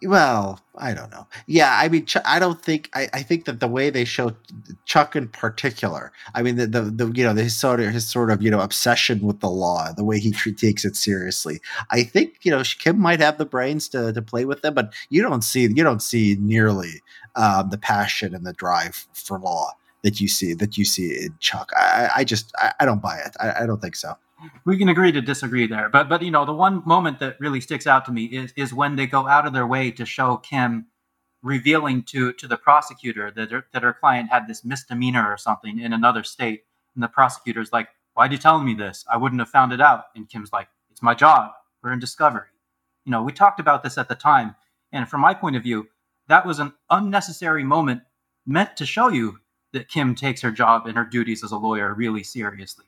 Well, 0.04 0.60
I 0.76 0.94
don't 0.94 1.10
know. 1.10 1.26
Yeah, 1.48 1.76
I 1.76 1.88
mean, 1.88 2.06
I 2.24 2.38
don't 2.38 2.62
think. 2.62 2.88
I, 2.94 3.08
I 3.12 3.22
think 3.22 3.46
that 3.46 3.58
the 3.58 3.66
way 3.66 3.90
they 3.90 4.04
show 4.04 4.36
Chuck 4.84 5.16
in 5.16 5.26
particular, 5.26 6.12
I 6.36 6.42
mean, 6.42 6.54
the, 6.54 6.68
the 6.68 6.82
the 6.82 7.10
you 7.12 7.24
know 7.24 7.34
his 7.34 7.56
sort 7.56 7.80
of 7.80 7.90
his 7.90 8.06
sort 8.08 8.30
of 8.30 8.40
you 8.40 8.50
know 8.50 8.60
obsession 8.60 9.22
with 9.22 9.40
the 9.40 9.50
law, 9.50 9.92
the 9.92 10.04
way 10.04 10.20
he 10.20 10.30
takes 10.30 10.84
it 10.84 10.94
seriously. 10.94 11.60
I 11.90 12.04
think 12.04 12.38
you 12.42 12.52
know 12.52 12.62
Kim 12.78 13.00
might 13.00 13.18
have 13.18 13.38
the 13.38 13.44
brains 13.44 13.88
to 13.88 14.12
to 14.12 14.22
play 14.22 14.44
with 14.44 14.62
them, 14.62 14.74
but 14.74 14.94
you 15.10 15.20
don't 15.20 15.42
see 15.42 15.62
you 15.62 15.82
don't 15.82 16.02
see 16.02 16.36
nearly 16.40 17.02
um, 17.34 17.70
the 17.70 17.78
passion 17.78 18.36
and 18.36 18.46
the 18.46 18.52
drive 18.52 19.08
for 19.14 19.40
law 19.40 19.72
that 20.02 20.20
you 20.20 20.28
see 20.28 20.54
that 20.54 20.78
you 20.78 20.84
see 20.84 21.26
in 21.26 21.34
Chuck. 21.40 21.72
I, 21.76 22.10
I- 22.18 22.24
just 22.24 22.52
I, 22.58 22.72
I 22.80 22.86
don't 22.86 23.02
buy 23.02 23.18
it. 23.18 23.36
I, 23.40 23.64
I 23.64 23.66
don't 23.66 23.80
think 23.82 23.96
so. 23.96 24.14
we 24.66 24.78
can 24.78 24.88
agree 24.90 25.12
to 25.12 25.22
disagree 25.22 25.66
there 25.68 25.88
but 25.90 26.08
but 26.08 26.22
you 26.22 26.30
know 26.30 26.44
the 26.46 26.54
one 26.54 26.82
moment 26.86 27.20
that 27.20 27.36
really 27.40 27.60
sticks 27.60 27.86
out 27.86 28.04
to 28.06 28.12
me 28.12 28.24
is 28.26 28.52
is 28.56 28.74
when 28.74 28.96
they 28.96 29.06
go 29.06 29.28
out 29.28 29.46
of 29.46 29.52
their 29.54 29.66
way 29.66 29.90
to 29.90 30.06
show 30.06 30.36
kim 30.38 30.86
revealing 31.42 32.02
to 32.02 32.32
to 32.34 32.48
the 32.48 32.56
prosecutor 32.56 33.30
that 33.30 33.50
her, 33.52 33.64
that 33.72 33.82
her 33.82 33.92
client 33.94 34.30
had 34.30 34.48
this 34.48 34.64
misdemeanor 34.64 35.26
or 35.30 35.36
something 35.36 35.78
in 35.80 35.92
another 35.92 36.24
state 36.24 36.64
and 36.94 37.02
the 37.04 37.08
prosecutor's 37.08 37.72
like 37.72 37.88
why'd 38.14 38.32
you 38.32 38.38
tell 38.38 38.60
me 38.62 38.74
this 38.74 39.04
i 39.10 39.16
wouldn't 39.16 39.40
have 39.40 39.50
found 39.50 39.72
it 39.72 39.80
out 39.80 40.04
and 40.16 40.28
kim's 40.28 40.52
like 40.52 40.68
it's 40.90 41.02
my 41.02 41.14
job 41.14 41.52
we're 41.82 41.92
in 41.92 42.00
discovery 42.00 42.48
you 43.04 43.12
know 43.12 43.22
we 43.22 43.32
talked 43.32 43.60
about 43.60 43.82
this 43.84 43.98
at 43.98 44.08
the 44.08 44.14
time 44.16 44.54
and 44.92 45.08
from 45.08 45.20
my 45.20 45.34
point 45.34 45.56
of 45.56 45.62
view 45.62 45.88
that 46.28 46.46
was 46.46 46.58
an 46.60 46.72
unnecessary 46.90 47.64
moment 47.64 48.02
meant 48.46 48.76
to 48.76 48.86
show 48.86 49.08
you 49.08 49.38
that 49.72 49.88
Kim 49.88 50.14
takes 50.14 50.40
her 50.42 50.50
job 50.50 50.86
and 50.86 50.96
her 50.96 51.04
duties 51.04 51.42
as 51.42 51.52
a 51.52 51.56
lawyer 51.56 51.94
really 51.94 52.22
seriously. 52.22 52.84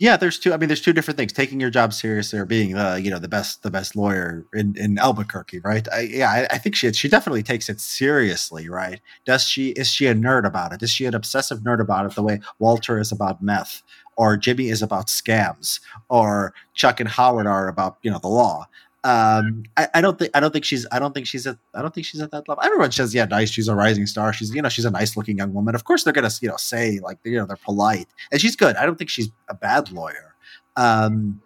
Yeah, 0.00 0.16
there's 0.16 0.38
two. 0.38 0.54
I 0.54 0.56
mean, 0.56 0.68
there's 0.70 0.80
two 0.80 0.94
different 0.94 1.18
things: 1.18 1.30
taking 1.30 1.60
your 1.60 1.68
job 1.68 1.92
seriously 1.92 2.38
or 2.38 2.46
being 2.46 2.72
the 2.72 2.98
you 3.02 3.10
know 3.10 3.18
the 3.18 3.28
best 3.28 3.62
the 3.62 3.70
best 3.70 3.94
lawyer 3.94 4.46
in, 4.54 4.74
in 4.78 4.98
Albuquerque, 4.98 5.60
right? 5.60 5.86
I, 5.92 6.00
yeah, 6.00 6.30
I, 6.30 6.54
I 6.54 6.58
think 6.58 6.74
she 6.74 6.90
she 6.94 7.06
definitely 7.06 7.42
takes 7.42 7.68
it 7.68 7.80
seriously, 7.80 8.66
right? 8.70 9.02
Does 9.26 9.46
she? 9.46 9.72
Is 9.72 9.90
she 9.90 10.06
a 10.06 10.14
nerd 10.14 10.46
about 10.46 10.72
it? 10.72 10.82
Is 10.82 10.90
she 10.90 11.04
an 11.04 11.14
obsessive 11.14 11.60
nerd 11.60 11.80
about 11.80 12.06
it 12.06 12.14
the 12.14 12.22
way 12.22 12.40
Walter 12.58 12.98
is 12.98 13.12
about 13.12 13.42
meth, 13.42 13.82
or 14.16 14.38
Jimmy 14.38 14.70
is 14.70 14.80
about 14.80 15.08
scams, 15.08 15.80
or 16.08 16.54
Chuck 16.72 16.98
and 16.98 17.08
Howard 17.10 17.46
are 17.46 17.68
about 17.68 17.98
you 18.00 18.10
know 18.10 18.18
the 18.18 18.28
law? 18.28 18.68
Um, 19.02 19.62
I, 19.78 19.88
I, 19.94 20.00
don't 20.02 20.18
think 20.18 20.30
I 20.34 20.40
don't 20.40 20.52
think 20.52 20.66
she's 20.66 20.86
I 20.92 20.98
don't 20.98 21.14
think 21.14 21.26
she's 21.26 21.46
at 21.46 21.56
I 21.74 21.80
don't 21.80 21.94
think 21.94 22.06
she's 22.06 22.20
at 22.20 22.30
that 22.32 22.46
level. 22.48 22.62
Everyone 22.62 22.92
says, 22.92 23.14
yeah, 23.14 23.24
nice. 23.24 23.50
She's 23.50 23.68
a 23.68 23.74
rising 23.74 24.06
star. 24.06 24.32
She's 24.32 24.54
you 24.54 24.60
know 24.60 24.68
she's 24.68 24.84
a 24.84 24.90
nice 24.90 25.16
looking 25.16 25.38
young 25.38 25.54
woman. 25.54 25.74
Of 25.74 25.84
course 25.84 26.04
they're 26.04 26.12
gonna 26.12 26.30
you 26.42 26.48
know 26.48 26.56
say 26.58 27.00
like 27.02 27.18
you 27.24 27.36
know 27.36 27.46
they're 27.46 27.56
polite 27.56 28.08
and 28.30 28.40
she's 28.40 28.56
good. 28.56 28.76
I 28.76 28.84
don't 28.84 28.96
think 28.96 29.08
she's 29.08 29.30
a 29.48 29.54
bad 29.54 29.90
lawyer. 29.90 30.34
Um, 30.76 31.40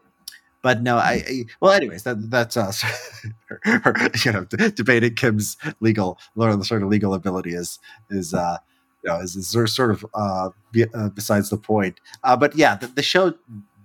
but 0.64 0.82
no, 0.82 0.96
I, 0.96 1.22
I 1.28 1.44
well, 1.60 1.72
anyways, 1.72 2.04
that 2.04 2.30
that's 2.30 2.56
us. 2.56 2.80
her, 2.80 3.60
her, 3.64 4.10
you 4.24 4.32
know, 4.32 4.44
d- 4.46 4.70
debating 4.70 5.14
Kim's 5.14 5.58
legal 5.80 6.18
sort 6.34 6.82
of 6.82 6.88
legal 6.88 7.12
ability 7.12 7.54
is 7.54 7.78
is 8.10 8.32
uh 8.32 8.56
you 9.04 9.10
know 9.10 9.20
is, 9.20 9.36
is 9.36 9.48
sort 9.48 9.90
of 9.90 10.06
uh, 10.14 10.48
be, 10.72 10.86
uh 10.94 11.10
besides 11.10 11.50
the 11.50 11.58
point. 11.58 12.00
Uh, 12.24 12.34
but 12.34 12.56
yeah, 12.56 12.76
the, 12.76 12.86
the 12.86 13.02
show 13.02 13.34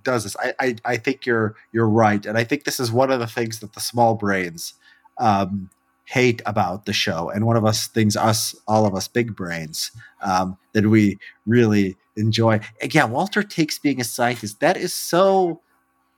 does 0.03 0.23
this. 0.23 0.35
I, 0.37 0.53
I, 0.59 0.75
I 0.85 0.97
think 0.97 1.25
you're 1.25 1.55
you're 1.71 1.89
right, 1.89 2.25
and 2.25 2.37
I 2.37 2.43
think 2.43 2.63
this 2.63 2.79
is 2.79 2.91
one 2.91 3.11
of 3.11 3.19
the 3.19 3.27
things 3.27 3.59
that 3.59 3.73
the 3.73 3.79
small 3.79 4.15
brains 4.15 4.73
um, 5.17 5.69
hate 6.05 6.41
about 6.45 6.85
the 6.85 6.93
show, 6.93 7.29
and 7.29 7.45
one 7.45 7.57
of 7.57 7.65
us 7.65 7.87
things 7.87 8.15
us 8.15 8.55
all 8.67 8.85
of 8.85 8.95
us 8.95 9.07
big 9.07 9.35
brains 9.35 9.91
um, 10.21 10.57
that 10.73 10.85
we 10.85 11.17
really 11.45 11.97
enjoy. 12.15 12.59
Again, 12.81 13.11
Walter 13.11 13.43
takes 13.43 13.79
being 13.79 14.01
a 14.01 14.03
scientist. 14.03 14.59
That 14.59 14.77
is 14.77 14.93
so. 14.93 15.61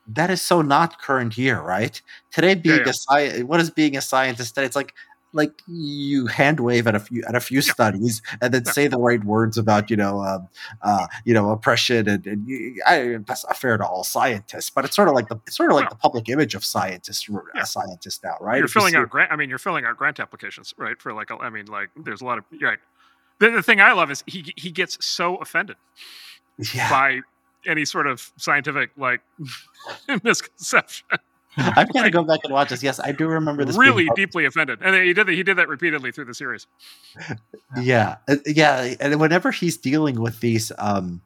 That 0.08 0.32
is 0.32 0.42
so 0.42 0.62
not 0.62 1.00
current 1.00 1.38
year, 1.38 1.62
right? 1.62 2.02
Today, 2.32 2.56
being 2.56 2.80
yeah, 2.80 2.84
yeah. 2.86 2.90
a 2.90 2.94
scientist, 2.94 3.44
what 3.46 3.60
is 3.62 3.70
being 3.70 3.96
a 3.96 4.02
scientist? 4.02 4.56
That 4.56 4.66
it's 4.66 4.76
like 4.76 4.94
like 5.34 5.62
you 5.68 6.28
hand 6.28 6.60
wave 6.60 6.88
at 6.88 6.96
a 6.96 7.00
few 7.00 7.24
at 7.28 7.36
a 7.36 7.40
few 7.40 7.60
yeah. 7.60 7.62
studies 7.74 8.22
and 8.42 8.54
then 8.54 8.64
yeah. 8.66 8.72
say 8.72 8.88
the 8.88 9.00
right 9.00 9.24
words 9.24 9.58
about 9.58 9.90
you 9.90 9.96
know 9.96 10.22
um, 10.22 10.48
uh, 10.82 11.08
you 11.26 11.34
know 11.34 11.52
oppression 11.52 12.08
and, 12.08 12.26
and 12.26 12.48
you, 12.48 12.82
I, 12.86 13.18
that's 13.26 13.46
not 13.46 13.58
fair 13.58 13.78
to 13.78 13.86
all 13.86 14.04
scientists 14.04 14.70
but 14.70 14.86
it's 14.86 14.96
sort 14.96 15.08
of 15.08 15.14
like 15.14 15.30
the 15.30 15.40
it's 15.48 15.58
sort 15.58 15.72
of 15.72 15.76
like 15.76 15.90
the 15.90 15.96
public 15.96 16.30
image 16.30 16.56
of 16.56 16.66
scientists 16.66 17.28
yeah. 17.30 17.62
a 17.62 17.66
scientist 17.66 18.24
now 18.24 18.36
right 18.40 18.58
you're 18.58 18.66
if 18.66 18.72
filling 18.72 18.94
you 18.94 19.00
out 19.00 19.10
grant 19.10 19.32
I 19.32 19.36
mean 19.36 19.50
you're 19.50 19.60
filling 19.60 19.86
out 19.86 19.98
grant 19.98 20.20
applications 20.20 20.74
right 20.78 21.02
for 21.02 21.14
like 21.14 21.32
I 21.32 21.50
mean 21.50 21.66
like 21.66 21.90
there's 21.96 22.22
a 22.22 22.26
lot 22.26 22.38
of 22.38 22.46
right 22.62 22.80
the, 23.40 23.50
the 23.50 23.64
thing 23.64 23.82
I 23.82 23.94
love 23.94 24.12
is 24.12 24.24
he 24.28 24.54
he 24.56 24.72
gets 24.72 25.04
so 25.06 25.38
offended 25.38 25.78
by 26.90 27.22
any 27.66 27.86
sort 27.86 28.08
of 28.08 28.32
scientific 28.38 28.92
like 28.98 29.22
misconception 30.24 31.08
I've 31.58 31.92
got 31.92 32.04
to 32.04 32.12
go 32.12 32.24
back 32.24 32.42
and 32.44 32.54
watch 32.54 32.70
this. 32.70 32.82
Yes, 32.82 33.00
I 33.00 33.12
do 33.12 33.28
remember 33.28 33.66
this. 33.66 33.78
Really 33.78 34.08
deeply 34.16 34.46
offended, 34.46 34.80
and 34.82 34.96
he 34.96 35.14
did 35.14 35.28
that. 35.28 35.34
He 35.34 35.44
did 35.44 35.58
that 35.58 35.68
repeatedly 35.68 36.12
through 36.12 36.26
the 36.26 36.34
series. 36.34 36.66
yeah, 37.82 38.18
uh, 38.30 38.38
yeah, 38.46 38.96
and 39.02 39.20
whenever 39.20 39.52
he's 39.52 39.76
dealing 39.76 40.22
with 40.22 40.40
these, 40.40 40.72
um, 40.78 41.22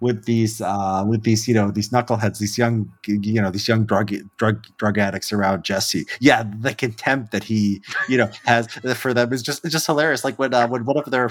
with 0.00 0.26
these, 0.26 0.60
uh, 0.60 1.02
with 1.08 1.22
these, 1.22 1.48
you 1.48 1.54
know, 1.54 1.70
these 1.70 1.88
knuckleheads, 1.88 2.38
these 2.38 2.58
young, 2.58 2.92
you 3.06 3.40
know, 3.40 3.50
these 3.50 3.66
young 3.66 3.86
drug 3.86 4.12
drug 4.36 4.66
drug 4.76 4.98
addicts 4.98 5.32
around 5.32 5.64
Jesse. 5.64 6.04
Yeah, 6.20 6.44
the 6.60 6.74
contempt 6.74 7.32
that 7.32 7.44
he, 7.44 7.80
you 8.06 8.18
know, 8.18 8.30
has 8.44 8.66
for 8.96 9.14
them 9.14 9.32
is 9.32 9.42
just 9.42 9.64
just 9.64 9.86
hilarious. 9.86 10.24
Like 10.24 10.38
when 10.38 10.52
uh, 10.52 10.68
when 10.68 10.84
one 10.84 10.98
of 10.98 11.10
their 11.10 11.30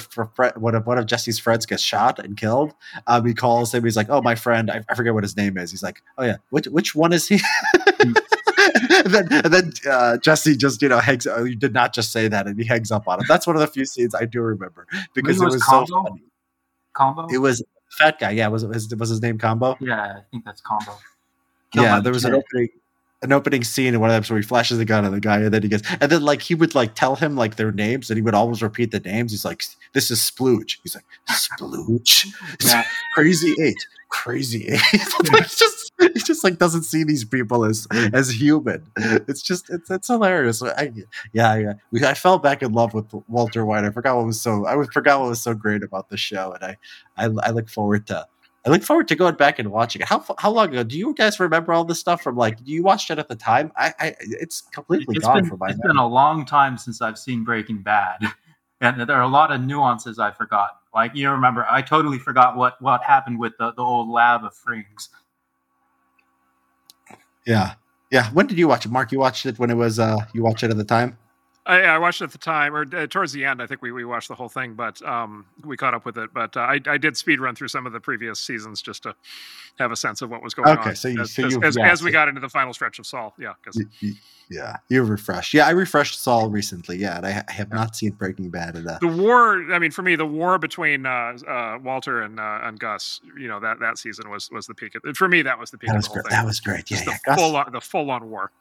one 0.56 0.74
of 0.74 0.88
one 0.88 0.98
of 0.98 1.06
Jesse's 1.06 1.38
friends 1.38 1.68
gets 1.68 1.84
shot 1.84 2.18
and 2.18 2.36
killed, 2.36 2.74
um, 3.06 3.28
he 3.28 3.36
calls 3.36 3.76
him. 3.76 3.84
He's 3.84 3.96
like, 3.96 4.10
"Oh, 4.10 4.24
my 4.24 4.34
friend, 4.34 4.72
I, 4.72 4.84
I 4.90 4.96
forget 4.96 5.14
what 5.14 5.24
his 5.24 5.38
name 5.38 5.56
is." 5.56 5.70
He's 5.70 5.84
like, 5.84 6.02
"Oh 6.18 6.24
yeah, 6.24 6.38
which 6.50 6.66
which 6.66 6.96
one 6.96 7.14
is 7.14 7.28
he?" 7.28 7.40
And 9.14 9.30
then, 9.30 9.46
and 9.46 9.54
then 9.54 9.72
uh, 9.90 10.18
Jesse 10.18 10.56
just 10.56 10.82
you 10.82 10.90
know 10.90 11.00
hangs. 11.00 11.28
Oh, 11.28 11.44
you 11.44 11.56
did 11.56 11.74
not 11.74 11.94
just 11.94 12.12
say 12.12 12.28
that, 12.28 12.48
and 12.48 12.60
he 12.60 12.66
hangs 12.66 12.92
up 12.92 13.08
on 13.08 13.20
him. 13.20 13.26
That's 13.28 13.48
one 13.48 13.56
of 13.56 13.62
the 13.62 13.68
few 13.68 13.86
scenes 13.86 14.16
I 14.16 14.26
do 14.26 14.42
remember 14.42 14.88
because 15.14 15.42
it 15.42 15.46
was, 15.46 15.62
Combo? 15.64 15.86
so 15.86 16.04
funny. 16.04 16.24
Combo. 16.94 17.28
It 17.32 17.40
was 17.40 17.64
fat 17.92 18.20
guy. 18.20 18.32
Yeah, 18.32 18.48
was 18.48 18.64
his 18.64 18.94
was 18.96 19.10
his 19.10 19.22
name 19.22 19.38
Combo? 19.38 19.78
Yeah, 19.80 20.02
I 20.02 20.22
think 20.32 20.46
that's 20.46 20.62
Combo. 20.62 20.98
Yeah, 21.74 22.00
there 22.00 22.14
was 22.14 22.26
an 22.26 22.34
opening 22.34 22.70
an 23.22 23.34
opening 23.34 23.64
scene 23.64 23.94
in 23.94 24.00
one 24.00 24.10
of 24.10 24.28
them 24.28 24.34
where 24.34 24.42
he 24.42 24.48
flashes 24.48 24.78
the 24.78 24.86
gun 24.86 25.04
at 25.06 25.12
the 25.12 25.20
guy 25.20 25.40
and 25.40 25.54
then 25.54 25.62
he 25.62 25.68
gets 25.68 25.84
and 26.00 26.12
then 26.12 26.22
like 26.22 26.42
he 26.42 26.56
would 26.56 26.74
like 26.74 26.96
tell 26.96 27.16
him 27.16 27.36
like 27.36 27.56
their 27.56 27.72
names 27.72 28.10
and 28.10 28.18
he 28.18 28.22
would 28.22 28.34
always 28.34 28.62
repeat 28.62 28.92
the 28.92 29.00
names. 29.00 29.32
He's 29.32 29.44
like, 29.46 29.64
This 29.94 30.10
is 30.10 30.20
Splooge. 30.20 30.78
He's 30.84 30.96
like, 30.96 31.06
Splooge. 31.30 32.28
Yeah. 32.66 32.84
Crazy 33.14 33.56
eight. 33.62 33.88
Crazy 34.10 34.68
eight. 34.68 34.82
it's 34.94 35.58
just 35.58 35.92
he 36.00 36.20
just 36.20 36.44
like 36.44 36.58
doesn't 36.58 36.84
see 36.84 37.04
these 37.04 37.26
people 37.26 37.66
as 37.66 37.88
as 38.14 38.30
human. 38.30 38.86
It's 38.96 39.42
just 39.42 39.70
it's 39.70 39.90
it's 39.90 40.08
hilarious. 40.08 40.62
I, 40.64 40.92
yeah, 41.34 41.56
yeah. 41.56 41.74
We, 41.92 42.04
I 42.06 42.14
fell 42.14 42.38
back 42.40 42.64
in 42.64 42.72
love 42.72 42.94
with 42.94 43.06
Walter 43.28 43.66
White. 43.66 43.84
I 43.84 43.92
forgot 43.92 44.16
what 44.16 44.26
was 44.26 44.42
so 44.42 44.66
I 44.66 44.82
forgot 44.94 45.20
what 45.20 45.30
was 45.30 45.42
so 45.42 45.54
great 45.54 45.84
about 45.84 46.10
the 46.10 46.18
show, 46.18 46.54
and 46.54 46.64
I 46.64 46.78
I, 47.18 47.26
I 47.26 47.52
look 47.52 47.70
forward 47.70 48.08
to 48.08 48.28
I 48.66 48.70
look 48.70 48.84
forward 48.84 49.08
to 49.08 49.16
going 49.16 49.36
back 49.36 49.58
and 49.58 49.72
watching 49.72 50.02
it. 50.02 50.08
How 50.08 50.24
how 50.38 50.52
long 50.52 50.70
ago 50.70 50.84
do 50.84 50.98
you 50.98 51.14
guys 51.14 51.40
remember 51.40 51.72
all 51.72 51.86
this 51.86 52.00
stuff 52.00 52.22
from? 52.22 52.36
Like, 52.36 52.58
you 52.64 52.84
watched 52.84 53.10
it 53.10 53.18
at 53.18 53.30
the 53.30 53.36
time? 53.36 53.72
I, 53.78 53.94
I 54.00 54.16
it's 54.20 54.62
completely 54.62 55.16
it's 55.16 55.26
gone 55.26 55.42
been, 55.42 55.46
from 55.46 55.60
my. 55.60 55.70
It's 55.70 55.80
memory. 55.80 55.94
been 55.94 55.98
a 55.98 56.08
long 56.08 56.46
time 56.46 56.78
since 56.78 57.02
I've 57.02 57.18
seen 57.18 57.44
Breaking 57.46 57.82
Bad, 57.82 58.20
and 58.82 59.00
there 59.02 59.16
are 59.16 59.22
a 59.22 59.28
lot 59.28 59.52
of 59.52 59.62
nuances 59.62 60.20
I 60.20 60.32
forgot. 60.32 60.72
Like 60.94 61.16
you 61.16 61.30
remember, 61.30 61.66
I 61.70 61.82
totally 61.82 62.20
forgot 62.20 62.58
what 62.58 62.82
what 62.82 63.02
happened 63.04 63.40
with 63.40 63.54
the, 63.58 63.72
the 63.72 63.82
old 63.82 64.10
lab 64.10 64.44
of 64.44 64.54
Frings. 64.54 65.08
Yeah. 67.46 67.74
Yeah. 68.12 68.30
When 68.32 68.48
did 68.48 68.58
you 68.58 68.68
watch 68.68 68.86
it, 68.86 68.92
Mark? 68.92 69.12
You 69.12 69.20
watched 69.20 69.46
it 69.46 69.58
when 69.58 69.70
it 69.70 69.76
was 69.76 70.00
uh 70.00 70.18
you 70.34 70.44
watched 70.44 70.64
it 70.64 70.72
at 70.72 70.78
the 70.78 70.84
time? 70.84 71.18
I, 71.66 71.82
I 71.82 71.98
watched 71.98 72.22
it 72.22 72.26
at 72.26 72.32
the 72.32 72.38
time, 72.38 72.76
or 72.76 72.86
uh, 72.96 73.08
towards 73.08 73.32
the 73.32 73.46
end. 73.46 73.62
I 73.62 73.68
think 73.68 73.82
we, 73.82 73.92
we 73.92 74.06
watched 74.06 74.28
the 74.28 74.36
whole 74.36 74.50
thing, 74.50 74.74
but 74.74 75.02
um, 75.04 75.46
we 75.64 75.78
caught 75.78 75.94
up 75.94 76.06
with 76.06 76.18
it. 76.18 76.34
But 76.34 76.58
uh, 76.58 76.62
I, 76.62 76.80
I 76.88 76.98
did 76.98 77.16
speed 77.16 77.40
run 77.40 77.56
through 77.56 77.68
some 77.68 77.86
of 77.86 77.94
the 77.94 78.00
previous 78.00 78.40
seasons 78.40 78.82
just 78.82 79.04
to 79.04 79.16
have 79.78 79.92
a 79.92 79.96
sense 79.96 80.22
of 80.22 80.30
what 80.30 80.42
was 80.42 80.54
going 80.54 80.70
okay, 80.70 80.80
on. 80.80 80.88
Okay, 80.88 80.96
so 80.96 81.08
you, 81.10 81.22
as, 81.22 81.32
so 81.34 81.46
as, 81.46 81.58
as, 81.64 81.78
yeah, 81.78 81.92
as, 81.92 82.04
we 82.04 82.12
got 82.12 82.28
into 82.28 82.42
the 82.42 82.50
final 82.50 82.74
stretch 82.74 82.98
of 83.00 83.06
Saul, 83.06 83.34
yeah, 83.40 83.54
because 83.62 83.82
yeah, 84.50 84.78
you 84.90 85.04
refreshed. 85.04 85.54
Yeah, 85.54 85.68
I 85.68 85.72
refreshed 85.72 86.20
Saul 86.20 86.50
recently. 86.50 86.98
Yeah, 86.98 87.18
and 87.18 87.26
I, 87.26 87.44
I 87.48 87.52
have 87.52 87.70
not 87.70 87.96
seen 87.96 88.12
Breaking 88.12 88.50
Bad. 88.50 88.76
At, 88.76 88.88
uh, 88.88 88.98
the 89.00 89.08
war. 89.08 89.72
I 89.72 89.78
mean, 89.78 89.92
for 89.92 90.02
me, 90.02 90.16
the 90.16 90.26
war 90.26 90.58
between 90.58 91.06
uh, 91.06 91.38
uh, 91.48 91.78
Walter 91.84 92.22
and 92.22 92.40
uh, 92.40 92.62
and 92.64 92.80
Gus. 92.80 93.22
You 93.38 93.48
know 93.48 93.60
that 93.60 93.80
that 93.80 94.00
season 94.00 94.30
was 94.30 94.50
was 94.50 94.66
the 94.66 94.74
peak. 94.74 94.96
Of, 94.96 95.16
for 95.16 95.28
me, 95.28 95.44
that 95.44 95.60
was 95.60 95.70
the 95.70 95.78
peak. 95.78 95.90
That 95.90 95.98
was 95.98 96.08
of 96.08 96.14
the 96.14 96.22
great. 96.22 96.32
That 96.32 96.46
was 96.46 96.60
great. 96.60 96.90
Yeah, 96.90 97.04
yeah. 97.06 97.18
The 97.28 97.36
full 97.36 97.56
on, 97.56 97.72
the 97.72 97.82
full 97.82 98.10
on 98.10 98.30
war. 98.30 98.52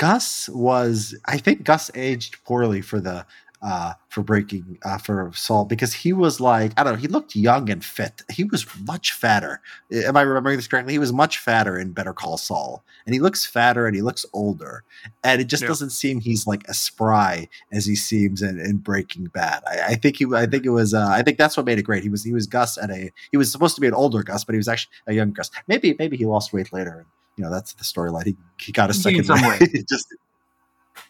Gus 0.00 0.48
was, 0.48 1.14
I 1.26 1.36
think 1.36 1.62
Gus 1.62 1.90
aged 1.94 2.42
poorly 2.44 2.80
for 2.80 3.00
the 3.00 3.26
uh, 3.60 3.92
for 4.08 4.22
breaking 4.22 4.78
uh, 4.82 4.96
for 4.96 5.30
Saul 5.34 5.66
because 5.66 5.92
he 5.92 6.14
was 6.14 6.40
like 6.40 6.72
I 6.78 6.82
don't 6.82 6.94
know 6.94 6.98
he 6.98 7.06
looked 7.06 7.36
young 7.36 7.68
and 7.68 7.84
fit. 7.84 8.22
He 8.32 8.44
was 8.44 8.66
much 8.86 9.12
fatter. 9.12 9.60
Am 9.92 10.16
I 10.16 10.22
remembering 10.22 10.56
this 10.56 10.66
correctly? 10.66 10.94
He 10.94 10.98
was 10.98 11.12
much 11.12 11.36
fatter 11.36 11.78
in 11.78 11.92
Better 11.92 12.14
Call 12.14 12.38
Saul, 12.38 12.82
and 13.04 13.12
he 13.12 13.20
looks 13.20 13.44
fatter 13.44 13.86
and 13.86 13.94
he 13.94 14.00
looks 14.00 14.24
older, 14.32 14.84
and 15.22 15.42
it 15.42 15.48
just 15.48 15.64
yeah. 15.64 15.68
doesn't 15.68 15.90
seem 15.90 16.18
he's 16.18 16.46
like 16.46 16.66
as 16.70 16.78
spry 16.78 17.50
as 17.70 17.84
he 17.84 17.94
seems 17.94 18.40
in, 18.40 18.58
in 18.58 18.78
Breaking 18.78 19.26
Bad. 19.26 19.62
I, 19.66 19.80
I, 19.88 19.94
think 19.96 20.16
he 20.16 20.26
I 20.34 20.46
think 20.46 20.64
it 20.64 20.70
was 20.70 20.94
uh, 20.94 21.08
I 21.10 21.20
think 21.20 21.36
that's 21.36 21.58
what 21.58 21.66
made 21.66 21.78
it 21.78 21.82
great. 21.82 22.02
He 22.02 22.08
was 22.08 22.24
he 22.24 22.32
was 22.32 22.46
Gus 22.46 22.78
at 22.78 22.90
a 22.90 23.12
he 23.30 23.36
was 23.36 23.52
supposed 23.52 23.74
to 23.74 23.82
be 23.82 23.88
an 23.88 23.94
older 23.94 24.22
Gus, 24.22 24.44
but 24.44 24.54
he 24.54 24.58
was 24.58 24.68
actually 24.68 24.92
a 25.06 25.12
young 25.12 25.32
Gus. 25.32 25.50
Maybe 25.68 25.94
maybe 25.98 26.16
he 26.16 26.24
lost 26.24 26.54
weight 26.54 26.72
later. 26.72 27.04
You 27.40 27.46
know 27.46 27.52
that's 27.52 27.72
the 27.72 27.84
storyline. 27.84 28.26
He 28.26 28.36
he 28.58 28.70
got 28.70 28.90
a 28.90 28.92
he 28.92 28.98
second 28.98 29.26
weight. 29.30 29.88
just 29.88 30.14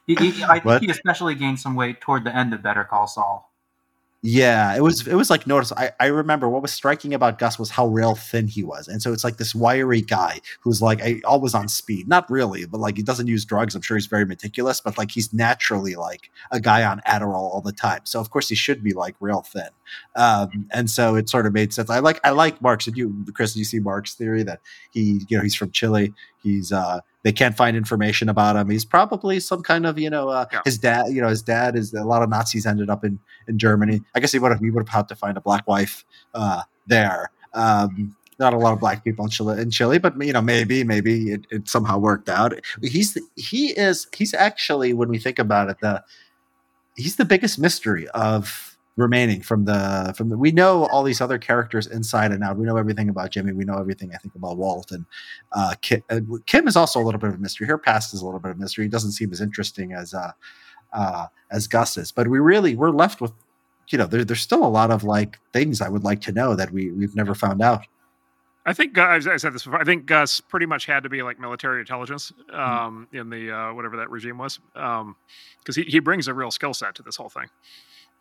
he, 0.06 0.14
he, 0.14 0.44
I 0.44 0.60
think 0.60 0.82
he 0.82 0.88
especially 0.88 1.34
gained 1.34 1.58
some 1.58 1.74
weight 1.74 2.00
toward 2.00 2.22
the 2.22 2.32
end 2.32 2.54
of 2.54 2.62
Better 2.62 2.84
Call 2.84 3.08
Saul. 3.08 3.49
Yeah, 4.22 4.76
it 4.76 4.82
was 4.82 5.06
it 5.06 5.14
was 5.14 5.30
like 5.30 5.46
notice. 5.46 5.72
I, 5.72 5.92
I 5.98 6.06
remember 6.08 6.46
what 6.46 6.60
was 6.60 6.72
striking 6.74 7.14
about 7.14 7.38
Gus 7.38 7.58
was 7.58 7.70
how 7.70 7.86
real 7.86 8.14
thin 8.14 8.48
he 8.48 8.62
was, 8.62 8.86
and 8.86 9.00
so 9.00 9.14
it's 9.14 9.24
like 9.24 9.38
this 9.38 9.54
wiry 9.54 10.02
guy 10.02 10.40
who's 10.60 10.82
like 10.82 11.00
I, 11.02 11.22
always 11.24 11.54
on 11.54 11.68
speed. 11.68 12.06
Not 12.06 12.30
really, 12.30 12.66
but 12.66 12.80
like 12.80 12.98
he 12.98 13.02
doesn't 13.02 13.28
use 13.28 13.46
drugs. 13.46 13.74
I'm 13.74 13.80
sure 13.80 13.96
he's 13.96 14.04
very 14.04 14.26
meticulous, 14.26 14.82
but 14.82 14.98
like 14.98 15.10
he's 15.10 15.32
naturally 15.32 15.94
like 15.94 16.30
a 16.50 16.60
guy 16.60 16.84
on 16.84 17.00
Adderall 17.08 17.32
all 17.34 17.62
the 17.62 17.72
time. 17.72 18.02
So 18.04 18.20
of 18.20 18.28
course 18.28 18.50
he 18.50 18.54
should 18.54 18.84
be 18.84 18.92
like 18.92 19.16
real 19.20 19.40
thin. 19.40 19.70
Um, 20.16 20.68
and 20.70 20.90
so 20.90 21.14
it 21.14 21.30
sort 21.30 21.46
of 21.46 21.54
made 21.54 21.72
sense. 21.72 21.88
I 21.88 22.00
like 22.00 22.20
I 22.22 22.30
like 22.30 22.60
Mark's. 22.60 22.84
Did 22.84 22.98
you, 22.98 23.24
Chris? 23.32 23.54
Did 23.54 23.60
you 23.60 23.64
see 23.64 23.80
Mark's 23.80 24.14
theory 24.14 24.42
that 24.42 24.60
he 24.90 25.22
you 25.30 25.38
know 25.38 25.42
he's 25.42 25.54
from 25.54 25.70
Chile. 25.70 26.12
He's 26.42 26.72
uh 26.72 27.00
they 27.22 27.32
can't 27.32 27.56
find 27.56 27.76
information 27.76 28.28
about 28.28 28.56
him. 28.56 28.70
He's 28.70 28.84
probably 28.84 29.40
some 29.40 29.62
kind 29.62 29.86
of, 29.86 29.98
you 29.98 30.10
know, 30.10 30.28
uh, 30.28 30.46
yeah. 30.52 30.60
his 30.64 30.78
dad. 30.78 31.06
You 31.08 31.20
know, 31.20 31.28
his 31.28 31.42
dad 31.42 31.76
is 31.76 31.92
a 31.92 32.04
lot 32.04 32.22
of 32.22 32.30
Nazis 32.30 32.66
ended 32.66 32.88
up 32.88 33.04
in 33.04 33.18
in 33.46 33.58
Germany. 33.58 34.00
I 34.14 34.20
guess 34.20 34.32
he 34.32 34.38
would 34.38 34.52
have 34.52 34.60
he 34.60 34.70
would 34.70 34.88
have 34.88 34.94
had 34.94 35.08
to 35.08 35.16
find 35.16 35.36
a 35.36 35.40
black 35.40 35.66
wife 35.66 36.04
uh, 36.34 36.62
there. 36.86 37.30
Um, 37.52 38.16
not 38.38 38.54
a 38.54 38.58
lot 38.58 38.72
of 38.72 38.80
black 38.80 39.04
people 39.04 39.26
in 39.26 39.30
Chile, 39.30 39.60
in 39.60 39.70
Chile, 39.70 39.98
but 39.98 40.20
you 40.22 40.32
know, 40.32 40.40
maybe, 40.40 40.82
maybe 40.82 41.30
it, 41.30 41.46
it 41.50 41.68
somehow 41.68 41.98
worked 41.98 42.30
out. 42.30 42.54
He's 42.82 43.16
he 43.36 43.78
is 43.78 44.08
he's 44.16 44.32
actually 44.32 44.94
when 44.94 45.10
we 45.10 45.18
think 45.18 45.38
about 45.38 45.68
it, 45.68 45.76
the 45.80 46.02
he's 46.96 47.16
the 47.16 47.26
biggest 47.26 47.58
mystery 47.58 48.08
of 48.08 48.69
remaining 49.00 49.40
from 49.40 49.64
the 49.64 50.12
from 50.16 50.28
the 50.28 50.36
we 50.36 50.52
know 50.52 50.86
all 50.86 51.02
these 51.02 51.20
other 51.20 51.38
characters 51.38 51.86
inside 51.86 52.30
and 52.30 52.44
out 52.44 52.56
we 52.56 52.66
know 52.66 52.76
everything 52.76 53.08
about 53.08 53.30
jimmy 53.30 53.52
we 53.52 53.64
know 53.64 53.78
everything 53.78 54.10
i 54.14 54.18
think 54.18 54.34
about 54.34 54.56
walt 54.56 54.92
and 54.92 55.04
uh, 55.52 55.74
kim, 55.80 56.02
uh, 56.10 56.20
kim 56.46 56.68
is 56.68 56.76
also 56.76 57.00
a 57.00 57.04
little 57.04 57.18
bit 57.18 57.30
of 57.30 57.36
a 57.36 57.38
mystery 57.38 57.66
her 57.66 57.78
past 57.78 58.14
is 58.14 58.22
a 58.22 58.24
little 58.24 58.40
bit 58.40 58.50
of 58.50 58.56
a 58.56 58.60
mystery 58.60 58.86
it 58.86 58.92
doesn't 58.92 59.12
seem 59.12 59.32
as 59.32 59.40
interesting 59.40 59.92
as 59.92 60.14
uh, 60.14 60.32
uh 60.92 61.26
as 61.50 61.66
gus 61.66 61.96
is 61.96 62.12
but 62.12 62.28
we 62.28 62.38
really 62.38 62.76
we're 62.76 62.90
left 62.90 63.20
with 63.20 63.32
you 63.88 63.98
know 63.98 64.06
there, 64.06 64.24
there's 64.24 64.40
still 64.40 64.64
a 64.64 64.68
lot 64.68 64.90
of 64.90 65.02
like 65.02 65.40
things 65.52 65.80
i 65.80 65.88
would 65.88 66.04
like 66.04 66.20
to 66.20 66.32
know 66.32 66.54
that 66.54 66.70
we 66.70 66.90
we've 66.92 67.16
never 67.16 67.34
found 67.34 67.62
out 67.62 67.86
I 68.66 68.74
think 68.74 68.98
I 68.98 69.18
said 69.18 69.54
this 69.54 69.64
before. 69.64 69.80
I 69.80 69.84
think 69.84 70.04
Gus 70.04 70.38
pretty 70.38 70.66
much 70.66 70.84
had 70.84 71.02
to 71.04 71.08
be 71.08 71.22
like 71.22 71.40
military 71.40 71.80
intelligence 71.80 72.30
hmm. 72.50 72.54
um, 72.54 73.08
mm. 73.10 73.20
in 73.20 73.30
the 73.30 73.50
uh, 73.50 73.72
whatever 73.72 73.96
that 73.96 74.10
regime 74.10 74.36
was, 74.36 74.60
because 74.74 75.00
um, 75.00 75.16
he 75.74 75.82
he 75.84 75.98
brings 75.98 76.28
a 76.28 76.34
real 76.34 76.50
skill 76.50 76.74
set 76.74 76.94
to 76.96 77.02
this 77.02 77.16
whole 77.16 77.30
thing. 77.30 77.46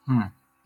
Hmm 0.07 0.21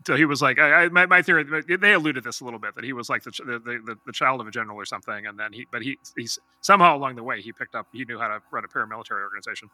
so 0.06 0.16
he 0.16 0.24
was 0.26 0.42
like, 0.42 0.58
I, 0.58 0.84
I, 0.84 0.88
my, 0.90 1.06
my 1.06 1.22
theory, 1.22 1.44
they 1.66 1.92
alluded 1.94 2.24
this 2.24 2.40
a 2.40 2.44
little 2.44 2.58
bit 2.58 2.74
that 2.74 2.84
he 2.84 2.92
was 2.92 3.08
like 3.08 3.22
the, 3.22 3.30
the, 3.30 3.58
the, 3.58 3.96
the, 4.06 4.12
child 4.12 4.40
of 4.40 4.46
a 4.46 4.50
general 4.50 4.76
or 4.76 4.84
something. 4.84 5.26
And 5.26 5.38
then 5.38 5.52
he, 5.52 5.66
but 5.72 5.82
he, 5.82 5.98
he's 6.16 6.38
somehow 6.60 6.96
along 6.96 7.16
the 7.16 7.22
way, 7.22 7.40
he 7.40 7.52
picked 7.52 7.74
up, 7.74 7.86
he 7.92 8.04
knew 8.04 8.18
how 8.18 8.28
to 8.28 8.40
run 8.52 8.64
a 8.64 8.68
paramilitary 8.68 9.22
organization. 9.22 9.70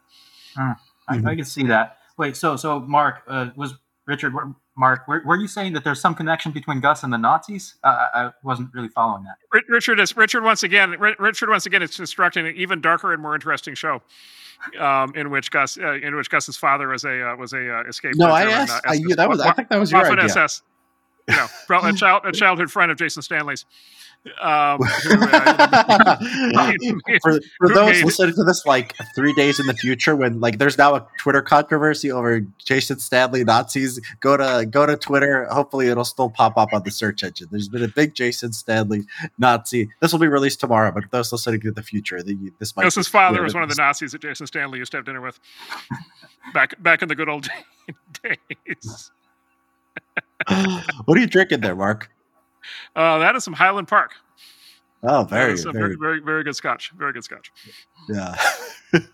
Hmm. 0.55 0.71
I, 1.07 1.17
mm-hmm. 1.17 1.27
I, 1.27 1.35
can 1.35 1.45
see 1.45 1.63
that. 1.67 1.97
Wait, 2.17 2.37
so, 2.37 2.55
so 2.55 2.79
Marc, 2.79 3.23
uh, 3.27 3.49
was 3.57 3.73
Richard, 4.07 4.33
Marc, 4.77 5.07
were, 5.07 5.21
were, 5.25 5.35
you 5.35 5.47
saying 5.47 5.73
that 5.73 5.83
there's 5.83 5.99
some 5.99 6.15
connection 6.15 6.51
between 6.53 6.79
Gus 6.79 7.03
and 7.03 7.11
the 7.11 7.17
Nazis? 7.17 7.75
Uh, 7.83 8.07
I 8.13 8.31
wasn't 8.43 8.73
really 8.73 8.89
following 8.89 9.23
that. 9.23 9.63
Richard 9.67 9.99
is, 9.99 10.15
Richard 10.15 10.43
once 10.43 10.63
again, 10.63 10.91
Richard 11.19 11.49
once 11.49 11.65
again 11.65 11.81
is 11.81 11.95
constructing 11.95 12.47
an 12.47 12.55
even 12.55 12.79
darker 12.79 13.11
and 13.13 13.21
more 13.21 13.35
interesting 13.35 13.75
show 13.75 14.01
um, 14.79 15.13
in 15.15 15.29
which 15.29 15.51
Gus, 15.51 15.77
uh, 15.77 15.93
in 15.93 16.15
which 16.15 16.29
Gus's 16.29 16.57
father 16.57 16.87
was 16.87 17.03
a 17.03 17.31
uh, 17.31 17.35
was 17.35 17.53
a 17.53 17.79
uh, 17.79 17.83
escaped. 17.83 18.17
No, 18.17 18.27
I 18.27 18.43
asked. 18.43 18.85
Uh, 18.85 18.91
I, 18.91 18.99
that 19.15 19.29
was. 19.29 19.39
I 19.39 19.53
think 19.53 19.69
that 19.69 19.79
was 19.79 19.91
your 19.91 20.05
idea. 20.05 20.25
SS, 20.25 20.61
you 21.27 21.35
know, 21.35 21.47
a, 21.69 21.93
child, 21.95 22.23
a 22.25 22.31
childhood 22.31 22.71
friend 22.71 22.91
of 22.91 22.97
Jason 22.97 23.21
Stanley's. 23.21 23.65
Um, 24.39 24.79
for, 27.23 27.39
for 27.57 27.69
those 27.69 27.89
made, 27.89 28.05
listening 28.05 28.35
to 28.35 28.43
this 28.43 28.67
like 28.67 28.95
three 29.15 29.33
days 29.33 29.59
in 29.59 29.65
the 29.65 29.73
future, 29.73 30.15
when 30.15 30.39
like 30.39 30.59
there's 30.59 30.77
now 30.77 30.93
a 30.93 31.07
Twitter 31.17 31.41
controversy 31.41 32.11
over 32.11 32.41
Jason 32.63 32.99
Stanley 32.99 33.43
Nazis, 33.43 33.99
go 34.19 34.37
to 34.37 34.67
go 34.67 34.85
to 34.85 34.95
Twitter. 34.95 35.45
Hopefully, 35.45 35.87
it'll 35.87 36.05
still 36.05 36.29
pop 36.29 36.55
up 36.55 36.69
on 36.71 36.83
the 36.83 36.91
search 36.91 37.23
engine. 37.23 37.47
There's 37.49 37.67
been 37.67 37.83
a 37.83 37.87
big 37.87 38.13
Jason 38.13 38.53
Stanley 38.53 39.05
Nazi. 39.39 39.89
This 40.01 40.11
will 40.11 40.19
be 40.19 40.27
released 40.27 40.59
tomorrow, 40.59 40.91
but 40.91 41.05
those 41.09 41.31
listening 41.31 41.61
to 41.61 41.71
the 41.71 41.81
future, 41.81 42.21
the, 42.21 42.51
this 42.59 42.75
might. 42.75 42.93
His 42.93 43.07
father 43.07 43.41
was 43.41 43.55
one 43.55 43.63
of 43.63 43.69
the 43.69 43.75
Nazis 43.75 44.11
that 44.11 44.21
Jason 44.21 44.45
Stanley 44.45 44.77
used 44.77 44.91
to 44.91 44.99
have 44.99 45.05
dinner 45.05 45.21
with 45.21 45.39
back 46.53 46.81
back 46.83 47.01
in 47.01 47.07
the 47.07 47.15
good 47.15 47.29
old 47.29 47.47
days. 48.23 49.11
what 51.05 51.17
are 51.17 51.21
you 51.21 51.27
drinking 51.27 51.61
there, 51.61 51.75
Marc? 51.75 52.11
Uh, 52.95 53.19
that 53.19 53.35
is 53.35 53.43
some 53.43 53.53
Highland 53.53 53.87
Park. 53.87 54.13
Oh, 55.03 55.23
very, 55.23 55.55
very, 55.55 55.73
very, 55.73 55.95
very, 55.95 56.19
very 56.19 56.43
good 56.43 56.55
scotch. 56.55 56.91
Very 56.95 57.11
good 57.11 57.23
scotch. 57.23 57.51
Yeah. 58.07 58.35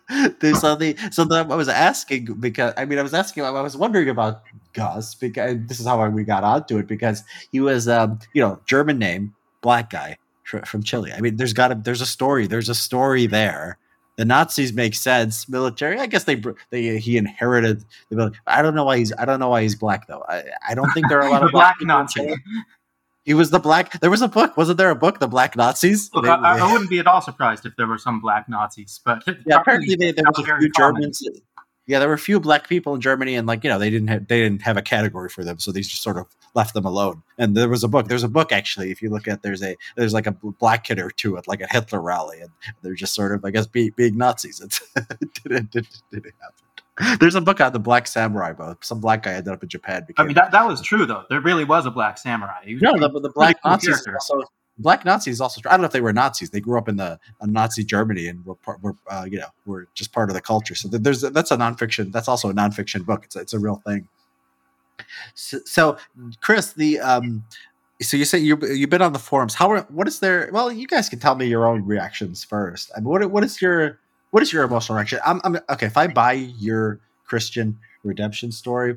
There's 0.40 0.60
something. 0.60 0.98
So 1.12 1.24
then 1.24 1.50
I 1.50 1.56
was 1.56 1.70
asking 1.70 2.26
because 2.40 2.74
I 2.76 2.84
mean 2.84 3.00
I 3.00 3.04
was 3.04 3.14
asking 3.14 3.44
I 3.44 3.52
was 3.52 3.78
wondering 3.78 4.10
about 4.10 4.44
Gus 4.74 5.16
because 5.16 5.58
this 5.66 5.80
is 5.80 5.86
how 5.86 6.06
we 6.10 6.26
got 6.26 6.44
onto 6.44 6.78
it 6.78 6.88
because 6.88 7.24
he 7.52 7.62
was 7.62 7.88
um 7.88 8.20
you 8.34 8.42
know 8.42 8.60
German 8.66 9.00
name 9.00 9.34
black 9.62 9.90
guy 9.90 10.18
from 10.44 10.84
Chile. 10.84 11.14
I 11.14 11.22
mean 11.22 11.38
there's 11.38 11.54
got 11.54 11.72
a 11.72 11.76
there's 11.76 12.02
a 12.02 12.06
story 12.06 12.48
there's 12.48 12.70
a 12.70 12.76
story 12.76 13.26
there. 13.26 13.78
The 14.18 14.26
Nazis 14.26 14.74
make 14.74 14.96
sense. 14.96 15.48
Military, 15.48 16.00
I 16.00 16.08
guess 16.08 16.24
they 16.24 16.42
they 16.72 16.98
he 16.98 17.18
inherited 17.18 17.86
the. 18.10 18.34
I 18.48 18.64
don't 18.64 18.74
know 18.74 18.84
why 18.84 18.98
he's 18.98 19.14
I 19.18 19.26
don't 19.26 19.40
know 19.40 19.50
why 19.50 19.62
he's 19.62 19.76
black 19.76 20.08
though. 20.08 20.26
I, 20.28 20.44
I 20.68 20.74
don't 20.74 20.92
think 20.92 21.08
there 21.08 21.22
are 21.22 21.28
a 21.28 21.32
lot 21.32 21.44
of 21.44 21.52
black, 21.54 21.78
black 21.80 21.88
Nazis. 21.88 22.36
He 23.28 23.34
was 23.34 23.50
the 23.50 23.60
black. 23.60 24.00
There 24.00 24.10
was 24.10 24.22
a 24.22 24.30
book. 24.30 24.56
Wasn't 24.56 24.78
there 24.78 24.90
a 24.90 24.96
book, 24.96 25.20
The 25.20 25.28
Black 25.28 25.58
Nazis? 25.58 26.10
Look, 26.14 26.26
I, 26.26 26.60
I, 26.60 26.72
wouldn't 26.72 26.90
be 26.90 27.00
at 27.00 27.08
all 27.08 27.20
surprised 27.20 27.66
if 27.66 27.76
there 27.76 27.86
were 27.86 27.98
some 27.98 28.22
black 28.22 28.48
Nazis, 28.48 29.02
but 29.04 29.22
yeah, 29.46 29.60
apparently 29.60 29.96
they, 29.96 30.14
there 30.14 30.24
was 30.26 30.40
a 30.40 30.44
few 30.44 30.72
common. 30.72 31.02
Germans. 31.02 31.22
Yeah, 31.88 32.00
there 32.00 32.08
were 32.08 32.14
a 32.14 32.20
few 32.20 32.40
black 32.40 32.70
people 32.70 32.96
in 32.96 33.02
Germany, 33.02 33.36
and 33.36 33.46
like 33.46 33.66
you 33.66 33.70
know, 33.70 33.80
they 33.80 33.90
didn't 33.90 34.08
have 34.08 34.30
they 34.30 34.40
didn't 34.40 34.62
have 34.62 34.78
a 34.78 34.82
category 34.82 35.28
for 35.28 35.44
them, 35.44 35.60
so 35.60 35.74
they 35.74 35.82
just 35.82 36.02
sort 36.02 36.16
of 36.16 36.28
left 36.56 36.74
them 36.74 36.86
alone. 36.86 37.22
And 37.38 37.54
there 37.54 37.68
was 37.68 37.84
a 37.84 37.90
book. 37.90 38.08
There's 38.08 38.24
a 38.24 38.30
book 38.30 38.54
actually. 38.54 38.92
If 38.92 39.02
you 39.02 39.10
look 39.10 39.28
at 39.28 39.42
there's 39.42 39.62
a 39.62 39.76
there's 39.98 40.14
like 40.14 40.28
a 40.28 40.32
black 40.32 40.86
kid 40.86 40.98
or 40.98 41.12
two 41.12 41.38
at 41.38 41.50
like 41.50 41.60
a 41.60 41.68
Hitler 41.70 42.00
rally, 42.00 42.40
and 42.40 42.52
they're 42.82 42.94
just 42.94 43.14
sort 43.14 43.34
of 43.34 43.44
I 43.44 43.52
guess 43.52 43.68
being, 43.68 43.92
being 43.98 44.18
Nazis. 44.18 44.62
It's, 44.62 44.82
it 44.96 45.34
didn't, 45.44 45.72
didn't, 45.72 46.02
didn't 46.14 46.34
happen. 46.40 46.67
There's 47.20 47.36
a 47.36 47.42
book 47.42 47.62
out, 47.62 47.74
the 47.74 47.80
Black 47.80 48.08
Samurai, 48.08 48.54
but 48.54 48.84
some 48.84 49.00
black 49.00 49.24
guy 49.24 49.34
ended 49.34 49.54
up 49.54 49.62
in 49.62 49.70
Japan. 49.70 50.06
I 50.18 50.24
mean, 50.24 50.34
that, 50.36 50.52
that 50.52 50.68
was 50.68 50.82
true 50.90 51.06
though. 51.06 51.24
There 51.30 51.42
really 51.42 51.64
was 51.64 51.86
a 51.86 51.92
black 51.92 52.18
samurai. 52.18 52.64
No, 52.66 52.98
the, 52.98 53.20
the 53.20 53.30
black 53.30 53.58
Nazis 53.64 54.06
also. 54.08 54.44
Black 54.80 55.06
Nazis 55.06 55.42
also. 55.42 55.62
I 55.66 55.72
don't 55.72 55.82
know 55.82 55.88
if 55.88 55.92
they 55.92 56.02
were 56.02 56.14
Nazis. 56.14 56.52
They 56.52 56.60
grew 56.60 56.78
up 56.78 56.88
in 56.88 56.98
the 56.98 57.20
Nazi 57.42 57.84
Germany 57.84 58.28
and 58.28 58.46
were, 58.46 58.56
part, 58.56 58.82
were 58.82 58.96
uh, 59.10 59.26
you 59.30 59.40
know 59.40 59.48
were 59.66 59.88
just 59.96 60.12
part 60.12 60.30
of 60.30 60.36
the 60.36 60.42
culture. 60.42 60.76
So 60.76 60.88
there's 60.88 61.22
that's 61.22 61.52
a 61.52 61.58
nonfiction. 61.58 62.12
That's 62.12 62.28
also 62.28 62.50
a 62.50 62.54
nonfiction 62.54 63.06
book. 63.06 63.26
It's 63.26 63.36
a, 63.36 63.40
it's 63.40 63.54
a 63.54 63.60
real 63.60 63.82
thing. 63.86 64.08
So, 65.36 65.60
so 65.66 65.98
Chris, 66.42 66.74
the 66.74 67.00
um, 67.00 67.44
so 68.02 68.18
you 68.18 68.26
say 68.26 68.38
you 68.38 68.58
you've 68.68 68.90
been 68.90 69.02
on 69.02 69.14
the 69.14 69.20
forums. 69.20 69.56
How 69.56 69.72
are, 69.72 69.82
what 69.90 70.08
is 70.08 70.20
there? 70.20 70.50
Well, 70.52 70.72
you 70.72 70.88
guys 70.88 71.10
can 71.10 71.20
tell 71.20 71.36
me 71.36 71.48
your 71.48 71.66
own 71.66 71.86
reactions 71.86 72.44
first. 72.44 72.92
I 72.96 73.00
mean, 73.00 73.10
what 73.10 73.32
what 73.32 73.44
is 73.44 73.62
your 73.62 74.00
what 74.38 74.44
is 74.44 74.54
your 74.54 74.64
emotional 74.64 74.96
reaction? 74.96 75.20
I'm, 75.26 75.42
I'm 75.44 75.58
okay. 75.68 75.88
If 75.88 75.98
I 75.98 76.06
buy 76.06 76.34
your 76.34 77.00
Christian 77.26 77.80
redemption 78.04 78.52
story, 78.52 78.96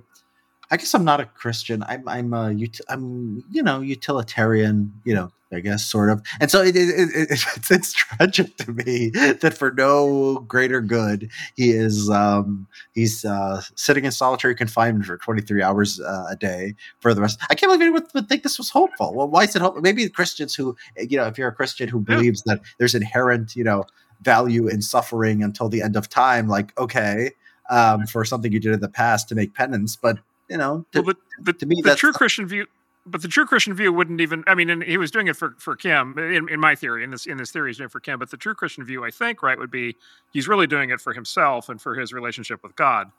I 0.71 0.77
guess 0.77 0.93
I'm 0.93 1.03
not 1.03 1.19
a 1.19 1.25
Christian. 1.25 1.83
I'm 1.89 2.07
I'm 2.07 2.35
a 2.35 2.55
I'm 2.91 3.43
you 3.51 3.63
know 3.63 3.81
utilitarian. 3.81 4.93
You 5.03 5.15
know, 5.15 5.33
I 5.51 5.61
guess 5.61 5.83
sort 5.83 6.11
of. 6.11 6.21
And 6.41 6.51
so 6.51 6.61
it, 6.61 6.77
it, 6.77 6.91
it, 6.91 7.31
it's, 7.31 7.71
it's 7.71 7.93
tragic 7.95 8.55
to 8.59 8.71
me 8.71 9.09
that 9.41 9.55
for 9.57 9.71
no 9.71 10.41
greater 10.41 10.83
good 10.83 11.31
he 11.57 11.71
is 11.71 12.11
um, 12.11 12.67
he's 12.93 13.25
uh, 13.25 13.63
sitting 13.77 14.05
in 14.05 14.13
solitary 14.13 14.55
confinement 14.55 15.07
for 15.07 15.17
23 15.17 15.63
hours 15.63 16.01
uh, 16.01 16.27
a 16.29 16.37
day 16.37 16.75
for 16.99 17.15
the 17.15 17.23
rest. 17.23 17.41
I 17.49 17.55
can't 17.55 17.71
believe 17.71 17.81
anyone 17.81 18.07
would 18.13 18.29
think 18.29 18.43
this 18.43 18.59
was 18.59 18.69
hopeful. 18.69 19.15
Well, 19.15 19.31
why 19.31 19.45
is 19.45 19.57
it 19.57 19.63
hopeful? 19.63 19.81
Maybe 19.81 20.07
Christians 20.11 20.55
who 20.55 20.77
you 20.99 21.17
know, 21.17 21.29
if 21.29 21.39
you're 21.39 21.49
a 21.49 21.55
Christian 21.55 21.89
who 21.89 21.99
believes 21.99 22.43
that 22.43 22.61
there's 22.77 22.95
inherent 22.95 23.57
you 23.57 23.65
know 23.65 23.85
value 24.23 24.69
in 24.69 24.83
suffering 24.83 25.43
until 25.43 25.69
the 25.69 25.83
end 25.83 25.97
of 25.97 26.09
time 26.09 26.49
like 26.49 26.79
okay 26.79 27.31
um, 27.71 28.07
for 28.07 28.25
something 28.25 28.53
you 28.53 28.61
did 28.61 28.73
in 28.73 28.81
the 28.81 28.89
past 28.89 29.29
to 29.29 29.35
make 29.35 29.55
penance 29.55 29.97
but 29.97 30.19
you 30.49 30.57
know 30.57 30.85
to, 30.93 31.03
well, 31.03 31.15
the, 31.41 31.53
to 31.53 31.67
me 31.67 31.81
the 31.83 31.95
true 31.95 32.13
christian 32.13 32.47
view 32.47 32.67
but 33.07 33.23
the 33.23 33.29
true 33.29 33.47
christian 33.47 33.75
view 33.75 33.93
wouldn't 33.93 34.21
even 34.21 34.45
i 34.47 34.55
mean 34.55 34.69
and 34.69 34.83
he 34.83 34.99
was 34.99 35.11
doing 35.11 35.29
it 35.29 35.37
for 35.37 35.55
for 35.59 35.77
kim 35.77 36.19
in, 36.19 36.49
in 36.49 36.61
my 36.61 36.75
theory 36.75 37.03
in 37.05 37.11
this 37.11 37.27
in 37.27 37.37
this 37.37 37.51
theory 37.51 37.71
he's 37.71 37.79
doing 37.79 37.87
it 37.87 37.93
for 37.93 38.01
kim 38.01 38.19
but 38.19 38.31
the 38.31 38.37
true 38.37 38.55
christian 38.55 38.85
view 38.85 39.05
i 39.05 39.11
think 39.11 39.43
right 39.43 39.59
would 39.59 39.71
be 39.71 39.97
he's 40.33 40.49
really 40.49 40.67
doing 40.67 40.91
it 40.91 41.01
for 41.01 41.13
himself 41.13 41.69
and 41.69 41.81
for 41.81 41.95
his 41.95 42.13
relationship 42.13 42.63
with 42.63 42.77
god. 42.77 43.11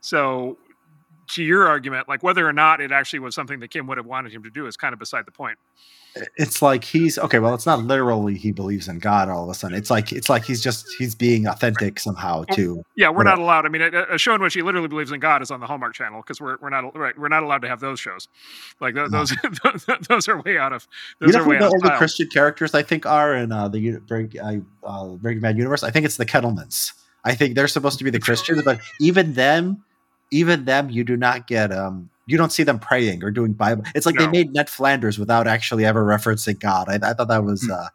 So 0.00 0.56
to 1.34 1.42
your 1.42 1.66
argument 1.68 2.08
like 2.08 2.22
whether 2.22 2.46
or 2.46 2.52
not 2.52 2.80
it 2.80 2.92
actually 2.92 3.18
was 3.18 3.34
something 3.34 3.60
that 3.60 3.70
kim 3.70 3.86
would 3.86 3.98
have 3.98 4.06
wanted 4.06 4.32
him 4.32 4.42
to 4.42 4.50
do 4.50 4.66
is 4.66 4.76
kind 4.76 4.92
of 4.92 4.98
beside 4.98 5.26
the 5.26 5.32
point. 5.32 5.58
It's 6.36 6.60
like 6.60 6.82
he's 6.82 7.18
okay 7.18 7.38
well 7.38 7.54
it's 7.54 7.66
not 7.66 7.84
literally 7.84 8.36
he 8.36 8.50
believes 8.50 8.88
in 8.88 8.98
god 8.98 9.28
all 9.28 9.44
of 9.44 9.50
a 9.50 9.54
sudden. 9.54 9.76
It's 9.76 9.90
like 9.90 10.12
it's 10.12 10.28
like 10.28 10.44
he's 10.44 10.60
just 10.60 10.86
he's 10.98 11.14
being 11.14 11.46
authentic 11.46 12.00
somehow 12.00 12.44
too 12.44 12.82
yeah 12.96 13.08
we're 13.10 13.22
not 13.22 13.38
allowed 13.38 13.64
i 13.64 13.68
mean 13.68 13.82
a, 13.82 14.14
a, 14.14 14.18
show 14.18 14.34
in 14.34 14.42
which 14.42 14.54
he 14.54 14.62
literally 14.62 14.88
believes 14.88 15.12
in 15.12 15.20
god 15.20 15.40
is 15.40 15.50
on 15.50 15.60
the 15.60 15.66
hallmark 15.66 15.94
channel 15.94 16.20
because 16.20 16.40
we're, 16.40 16.56
we're 16.60 16.70
not 16.70 16.96
right 16.96 17.16
we're 17.16 17.28
not 17.28 17.42
allowed 17.42 17.62
to 17.62 17.68
have 17.68 17.80
those 17.80 18.00
shows. 18.00 18.28
Like 18.80 18.94
those 18.94 19.10
no. 19.12 19.24
those, 19.64 19.86
those 20.08 20.28
are 20.28 20.42
way 20.42 20.58
out 20.58 20.72
of 20.72 20.88
those 21.20 21.28
you 21.28 21.38
know 21.38 21.44
are 21.44 21.48
way 21.48 21.58
the 21.58 21.66
only 21.66 21.90
christian 21.96 22.28
characters 22.28 22.74
i 22.74 22.82
think 22.82 23.06
are 23.06 23.34
in 23.34 23.52
uh, 23.52 23.68
the 23.68 23.98
breaking 23.98 24.40
uh, 24.82 25.06
breaking 25.06 25.40
bad 25.40 25.56
universe. 25.56 25.82
I 25.82 25.90
think 25.90 26.06
it's 26.06 26.16
the 26.16 26.26
kettlemans. 26.26 26.92
I 27.22 27.34
think 27.34 27.54
they're 27.54 27.68
supposed 27.68 27.98
to 27.98 28.04
be 28.04 28.10
the 28.10 28.20
christians 28.20 28.62
but 28.64 28.80
even 29.00 29.34
them 29.34 29.84
even 30.30 30.64
them 30.64 30.90
you 30.90 31.04
do 31.04 31.16
not 31.16 31.46
get 31.46 31.72
um 31.72 32.08
you 32.26 32.36
don't 32.36 32.52
see 32.52 32.62
them 32.62 32.78
praying 32.78 33.24
or 33.24 33.30
doing 33.32 33.52
Bible. 33.52 33.82
It's 33.92 34.06
like 34.06 34.14
no. 34.14 34.24
they 34.24 34.30
made 34.30 34.52
Ned 34.52 34.70
Flanders 34.70 35.18
without 35.18 35.48
actually 35.48 35.84
ever 35.84 36.04
referencing 36.04 36.60
God. 36.60 36.88
I, 36.88 36.94
I 36.94 37.12
thought 37.12 37.26
that 37.26 37.42
was 37.42 37.64
mm. 37.64 37.76
uh, 37.76 37.88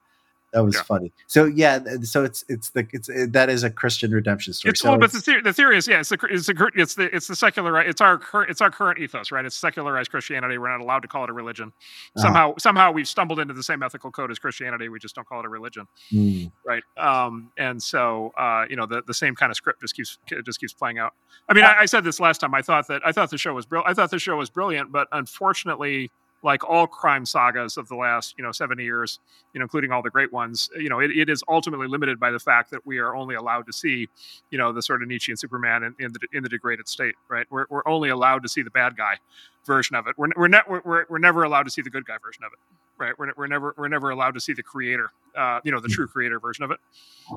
that 0.56 0.64
was 0.64 0.76
yeah. 0.76 0.84
funny. 0.84 1.12
So 1.28 1.44
yeah, 1.44 1.80
so 2.04 2.24
it's 2.24 2.46
it's 2.48 2.70
the 2.70 2.88
it's 2.94 3.10
it, 3.10 3.34
that 3.34 3.50
is 3.50 3.64
a 3.64 3.70
Christian 3.70 4.12
redemption 4.12 4.54
story. 4.54 4.70
It's, 4.70 4.80
so 4.80 4.90
well, 4.90 4.98
but 4.98 5.12
the 5.12 5.20
theory, 5.20 5.42
the 5.42 5.52
theory 5.52 5.78
is 5.78 5.86
yeah, 5.86 6.00
it's 6.00 6.08
the 6.08 6.18
it's 6.30 6.48
the 6.48 6.72
it's 6.76 6.96
the 6.96 7.14
it's 7.14 7.28
the 7.28 7.36
secular 7.36 7.82
it's 7.82 8.00
our 8.00 8.18
current 8.18 8.50
it's 8.50 8.62
our 8.62 8.72
current 8.72 8.98
ethos, 8.98 9.34
right? 9.34 9.44
It's 9.44 9.58
secularized 9.58 10.12
Christianity. 10.12 10.58
We're 10.58 10.70
not 10.70 10.80
allowed 10.80 11.02
to 11.02 11.10
call 11.10 11.26
it 11.26 11.30
a 11.30 11.34
religion. 11.34 11.74
Uh-huh. 12.16 12.22
Somehow 12.22 12.50
uh-huh. 12.52 12.60
somehow 12.60 12.92
we've 12.94 13.08
stumbled 13.08 13.40
into 13.40 13.54
the 13.54 13.64
same 13.64 13.84
ethical 13.84 14.12
code 14.12 14.32
as 14.32 14.40
Christianity. 14.40 14.88
We 14.88 14.98
just 14.98 15.14
don't 15.14 15.28
call 15.28 15.42
it 15.42 15.46
a 15.46 15.50
religion, 15.50 15.88
mm. 16.14 16.50
right? 16.66 16.84
Um, 16.96 17.52
and 17.58 17.84
so 17.84 18.32
uh, 18.38 18.64
you 18.70 18.78
know 18.78 18.86
the 18.86 19.04
the 19.06 19.14
same 19.14 19.36
kind 19.36 19.52
of 19.52 19.58
script 19.58 19.82
just 19.82 19.94
keeps 19.94 20.18
just 20.46 20.62
keeps 20.62 20.74
playing 20.74 21.00
out. 21.00 21.16
I 21.50 21.54
mean, 21.54 21.66
I, 21.66 21.82
I 21.82 21.86
said 21.86 22.06
this 22.06 22.22
last 22.22 22.40
time. 22.40 22.56
I 22.56 22.62
thought 22.62 22.88
that 22.88 23.02
I 23.06 23.12
thought 23.12 23.30
the 23.30 23.38
show 23.38 23.54
was 23.54 23.66
brilliant. 23.66 23.90
I 23.90 23.94
thought 23.94 24.10
the 24.10 24.20
show 24.20 24.38
was 24.38 24.50
brilliant, 24.50 24.94
but 24.94 25.10
unfortunately 25.12 26.12
like 26.46 26.64
all 26.64 26.88
crime 26.88 27.26
sagas 27.26 27.76
of 27.76 27.88
the 27.90 27.96
last 27.96 28.36
you 28.38 28.44
know 28.44 28.52
70 28.52 28.84
years 28.84 29.20
you 29.54 29.60
know 29.60 29.64
including 29.64 29.92
all 29.92 30.02
the 30.02 30.10
great 30.10 30.32
ones 30.32 30.70
you 30.78 30.88
know 30.88 31.00
it, 31.00 31.12
it 31.12 31.30
is 31.30 31.44
ultimately 31.50 31.88
limited 31.88 32.20
by 32.20 32.32
the 32.32 32.40
fact 32.40 32.72
that 32.72 32.86
we 32.86 33.00
are 33.00 33.16
only 33.16 33.36
allowed 33.36 33.66
to 33.66 33.74
see 33.74 34.08
you 34.52 34.58
know 34.58 34.72
the 34.72 34.82
sort 34.82 35.02
of 35.02 35.10
nietzschean 35.10 35.36
superman 35.36 35.84
in, 35.84 35.96
in 36.00 36.14
the 36.14 36.20
in 36.32 36.44
the 36.44 36.50
degraded 36.50 36.88
state 36.88 37.16
right? 37.28 37.48
We're, 37.50 37.66
we're 37.70 37.86
only 37.88 38.10
allowed 38.10 38.44
to 38.44 38.50
see 38.50 38.62
the 38.62 38.70
bad 38.70 38.96
guy 38.96 39.18
version 39.66 39.96
of 39.96 40.06
it. 40.06 40.16
We're, 40.18 40.28
we're, 40.36 40.48
ne- 40.48 40.62
we're, 40.68 41.06
we're 41.10 41.18
never 41.18 41.44
allowed 41.44 41.64
to 41.64 41.72
see 41.72 41.82
the 41.82 41.90
good 41.90 42.06
guy 42.06 42.18
version 42.24 42.44
of 42.44 42.54
it 42.54 42.60
right? 42.98 43.18
We're, 43.18 43.34
we're 43.36 43.48
never 43.48 43.74
we're 43.78 43.88
never 43.88 44.12
allowed 44.12 44.36
to 44.36 44.40
see 44.40 44.54
the 44.54 44.64
creator 44.64 45.12
uh, 45.36 45.60
you 45.64 45.72
know 45.72 45.80
the 45.80 45.90
true 45.90 46.08
creator 46.08 46.40
version 46.40 46.64
of 46.64 46.72
it. 46.72 46.80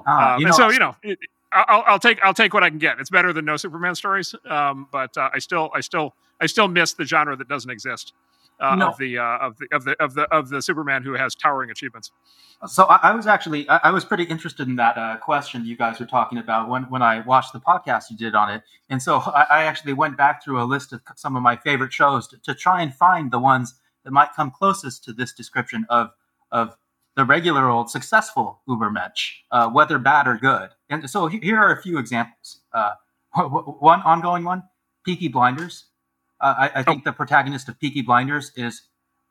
Ah, 0.06 0.34
um, 0.34 0.40
you 0.40 0.46
and 0.46 0.54
so 0.54 0.70
you 0.70 0.78
know 0.78 0.94
it, 1.02 1.18
I'll, 1.52 1.82
I'll 1.86 1.98
take 1.98 2.20
I'll 2.22 2.34
take 2.34 2.54
what 2.54 2.62
I 2.62 2.70
can 2.70 2.78
get. 2.78 3.00
It's 3.00 3.10
better 3.10 3.32
than 3.32 3.44
no 3.44 3.56
Superman 3.56 3.94
stories, 3.94 4.34
um, 4.48 4.86
but 4.92 5.16
uh, 5.16 5.30
I 5.32 5.38
still 5.38 5.70
I 5.74 5.80
still 5.80 6.14
I 6.40 6.46
still 6.46 6.68
miss 6.68 6.92
the 6.92 7.04
genre 7.04 7.36
that 7.36 7.48
doesn't 7.48 7.70
exist 7.70 8.12
uh, 8.60 8.74
No. 8.74 8.88
of 8.88 8.98
the 8.98 9.18
uh, 9.18 9.38
of 9.38 9.56
the 9.58 9.66
of 9.72 9.84
the 9.84 10.02
of 10.02 10.14
the 10.14 10.22
of 10.34 10.48
the 10.48 10.62
Superman 10.62 11.02
who 11.02 11.14
has 11.14 11.34
towering 11.34 11.70
achievements. 11.70 12.10
So 12.66 12.84
I, 12.84 13.10
I 13.10 13.14
was 13.14 13.26
actually 13.26 13.68
I, 13.68 13.80
I 13.84 13.90
was 13.90 14.04
pretty 14.04 14.24
interested 14.24 14.68
in 14.68 14.76
that 14.76 14.98
uh, 14.98 15.16
question 15.18 15.64
you 15.64 15.76
guys 15.76 16.00
were 16.00 16.06
talking 16.06 16.38
about 16.38 16.68
when 16.68 16.84
when 16.84 17.02
I 17.02 17.20
watched 17.20 17.52
the 17.52 17.60
podcast 17.60 18.10
you 18.10 18.16
did 18.16 18.34
on 18.34 18.50
it, 18.50 18.62
and 18.88 19.02
so 19.02 19.18
I, 19.18 19.46
I 19.50 19.62
actually 19.64 19.92
went 19.92 20.16
back 20.16 20.42
through 20.42 20.60
a 20.60 20.64
list 20.64 20.92
of 20.92 21.00
some 21.16 21.36
of 21.36 21.42
my 21.42 21.56
favorite 21.56 21.92
shows 21.92 22.26
to, 22.28 22.38
to 22.38 22.54
try 22.54 22.82
and 22.82 22.94
find 22.94 23.30
the 23.30 23.38
ones 23.38 23.74
that 24.04 24.10
might 24.12 24.32
come 24.34 24.50
closest 24.50 25.04
to 25.04 25.12
this 25.12 25.32
description 25.32 25.86
of 25.88 26.10
of 26.50 26.76
the 27.16 27.24
regular 27.24 27.68
old 27.68 27.90
successful 27.90 28.60
Ubermensch, 28.68 29.32
uh, 29.50 29.68
whether 29.68 29.98
bad 29.98 30.28
or 30.28 30.36
good. 30.36 30.70
And 30.88 31.10
so 31.10 31.26
here 31.26 31.58
are 31.58 31.72
a 31.76 31.82
few 31.82 31.98
examples. 31.98 32.60
Uh, 32.72 32.92
one 33.34 34.00
ongoing 34.02 34.44
one, 34.44 34.62
Peaky 35.04 35.28
Blinders. 35.28 35.84
Uh, 36.40 36.54
I, 36.58 36.70
I 36.76 36.82
think 36.82 37.04
the 37.04 37.12
protagonist 37.12 37.68
of 37.68 37.78
Peaky 37.78 38.02
Blinders 38.02 38.52
is 38.56 38.82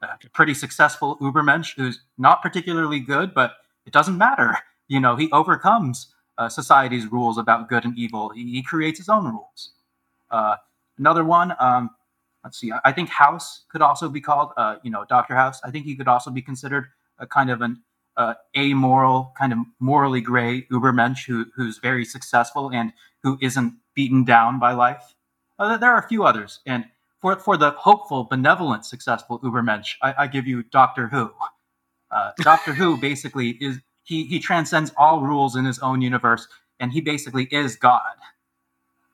a 0.01 0.17
pretty 0.33 0.53
successful 0.53 1.17
Ubermensch 1.17 1.75
who's 1.75 2.01
not 2.17 2.41
particularly 2.41 2.99
good, 2.99 3.33
but 3.33 3.57
it 3.85 3.93
doesn't 3.93 4.17
matter. 4.17 4.57
You 4.89 5.01
know, 5.01 5.17
he 5.17 5.29
overcomes 5.33 6.13
uh, 6.37 6.47
society's 6.47 7.11
rules 7.11 7.37
about 7.37 7.67
good 7.67 7.83
and 7.83 7.97
evil. 7.97 8.29
He, 8.29 8.49
he 8.53 8.63
creates 8.63 8.97
his 8.97 9.09
own 9.09 9.25
rules. 9.25 9.71
Uh, 10.31 10.55
another 10.97 11.25
one, 11.25 11.53
um, 11.59 11.89
let's 12.41 12.57
see. 12.57 12.71
I, 12.71 12.79
I 12.85 12.91
think 12.93 13.09
House 13.09 13.65
could 13.69 13.81
also 13.81 14.07
be 14.07 14.21
called, 14.21 14.53
uh, 14.55 14.77
you 14.83 14.89
know, 14.89 15.03
Doctor 15.09 15.35
House. 15.35 15.59
I 15.65 15.71
think 15.71 15.83
he 15.83 15.93
could 15.93 16.07
also 16.07 16.31
be 16.31 16.41
considered 16.41 16.85
a 17.19 17.27
kind 17.27 17.49
of 17.49 17.61
an 17.61 17.81
uh, 18.15 18.35
amoral, 18.55 19.33
kind 19.37 19.51
of 19.51 19.59
morally 19.81 20.21
gray 20.21 20.61
Ubermensch 20.71 21.25
who, 21.25 21.45
who's 21.53 21.79
very 21.79 22.05
successful 22.05 22.71
and 22.71 22.93
who 23.23 23.37
isn't 23.41 23.73
beaten 23.93 24.23
down 24.23 24.57
by 24.57 24.71
life. 24.71 25.15
Uh, 25.59 25.75
there 25.75 25.91
are 25.91 25.99
a 25.99 26.07
few 26.07 26.23
others, 26.23 26.59
and 26.65 26.85
for 27.35 27.39
for 27.39 27.57
the 27.57 27.71
hopeful, 27.71 28.25
benevolent, 28.25 28.85
successful 28.85 29.39
Ubermensch, 29.39 29.95
I, 30.01 30.15
I 30.19 30.27
give 30.27 30.47
you 30.47 30.63
Doctor 30.63 31.07
Who. 31.07 31.31
Uh, 32.11 32.31
Doctor 32.43 32.73
Who 32.73 32.97
basically 33.01 33.51
is 33.61 33.79
he 34.03 34.25
he 34.25 34.39
transcends 34.39 34.91
all 34.97 35.21
rules 35.21 35.55
in 35.55 35.65
his 35.65 35.79
own 35.79 36.01
universe, 36.01 36.47
and 36.79 36.91
he 36.93 37.01
basically 37.01 37.45
is 37.51 37.75
God. 37.75 38.01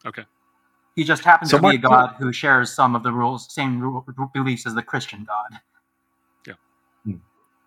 Okay. 0.06 0.26
He 0.96 1.04
just 1.04 1.24
happens 1.24 1.52
So 1.52 1.58
to 1.58 1.62
be 1.62 1.76
a 1.76 1.80
God 1.80 2.16
who 2.20 2.34
shares 2.34 2.72
some 2.72 2.96
of 2.96 3.04
the 3.04 3.14
rules, 3.14 3.54
same 3.54 3.80
ru- 3.80 4.06
beliefs 4.34 4.68
as 4.68 4.76
the 4.76 4.84
Christian 4.84 5.26
God. 5.26 5.60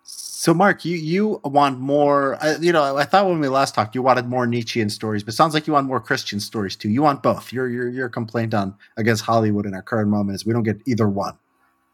So, 0.09 0.53
Marc, 0.53 0.85
you 0.85 0.95
you 0.95 1.41
want 1.43 1.79
more? 1.79 2.41
Uh, 2.41 2.57
you 2.61 2.71
know, 2.71 2.95
I 2.95 3.03
thought 3.03 3.27
when 3.27 3.41
we 3.41 3.49
last 3.49 3.75
talked, 3.75 3.93
you 3.93 4.01
wanted 4.01 4.27
more 4.27 4.47
Nietzschean 4.47 4.89
stories, 4.89 5.21
but 5.21 5.33
sounds 5.33 5.53
like 5.53 5.67
you 5.67 5.73
want 5.73 5.87
more 5.87 5.99
Christian 5.99 6.39
stories 6.39 6.77
too. 6.77 6.87
You 6.87 7.01
want 7.01 7.21
both. 7.21 7.51
Your 7.51 7.67
your 7.67 7.89
your 7.89 8.07
complaint 8.07 8.53
on 8.53 8.73
against 8.95 9.23
Hollywood 9.23 9.65
in 9.65 9.73
our 9.73 9.81
current 9.81 10.09
moment 10.09 10.35
is 10.35 10.45
we 10.45 10.53
don't 10.53 10.63
get 10.63 10.81
either 10.85 11.09
one. 11.09 11.37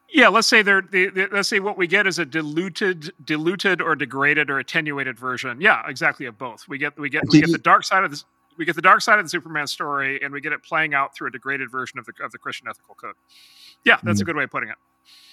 Yeah, 0.09 0.27
let's 0.27 0.47
say 0.47 0.61
they're 0.61 0.83
the, 0.83 1.09
the, 1.09 1.27
let's 1.31 1.49
say 1.49 1.59
what 1.59 1.75
we 1.75 1.87
get 1.87 2.05
is 2.05 2.19
a 2.19 2.25
diluted, 2.25 3.11
diluted 3.25 3.81
or 3.81 3.95
degraded 3.95 4.51
or 4.51 4.59
attenuated 4.59 5.17
version. 5.17 5.59
Yeah, 5.59 5.81
exactly 5.87 6.27
of 6.27 6.37
both. 6.37 6.67
We 6.67 6.77
get 6.77 6.95
we 6.99 7.09
get 7.09 7.23
we 7.29 7.41
get 7.41 7.51
the 7.51 7.57
dark 7.57 7.83
side 7.83 8.03
of 8.03 8.11
this. 8.11 8.23
We 8.55 8.65
get 8.65 8.75
the 8.75 8.83
dark 8.83 9.01
side 9.01 9.17
of 9.17 9.25
the 9.25 9.29
Superman 9.29 9.65
story, 9.65 10.21
and 10.21 10.31
we 10.31 10.39
get 10.39 10.53
it 10.53 10.61
playing 10.61 10.93
out 10.93 11.15
through 11.15 11.29
a 11.29 11.31
degraded 11.31 11.71
version 11.71 11.97
of 11.97 12.05
the 12.05 12.13
of 12.23 12.31
the 12.31 12.37
Christian 12.37 12.67
ethical 12.67 12.93
code. 12.93 13.15
Yeah, 13.83 13.97
that's 14.03 14.21
a 14.21 14.23
good 14.23 14.35
way 14.35 14.43
of 14.43 14.51
putting 14.51 14.69
it. 14.69 14.75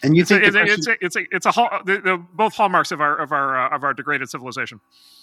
And 0.03 0.17
you 0.17 0.23
It's 0.23 0.31
a, 0.31 0.35
think 0.35 0.47
it's, 0.47 0.55
the 0.55 0.61
a, 0.61 0.65
it's 0.65 0.87
a 0.87 1.05
it's 1.05 1.17
a 1.17 1.37
it's 1.37 1.47
a 1.47 1.51
hall, 1.51 1.71
the, 1.85 2.01
the, 2.01 2.17
both 2.17 2.55
hallmarks 2.55 2.91
of 2.91 3.01
our 3.01 3.17
of 3.19 3.33
our 3.33 3.67
uh, 3.67 3.77
of 3.77 3.85
our 3.85 3.93
degraded 3.93 4.31
civilization. 4.31 4.81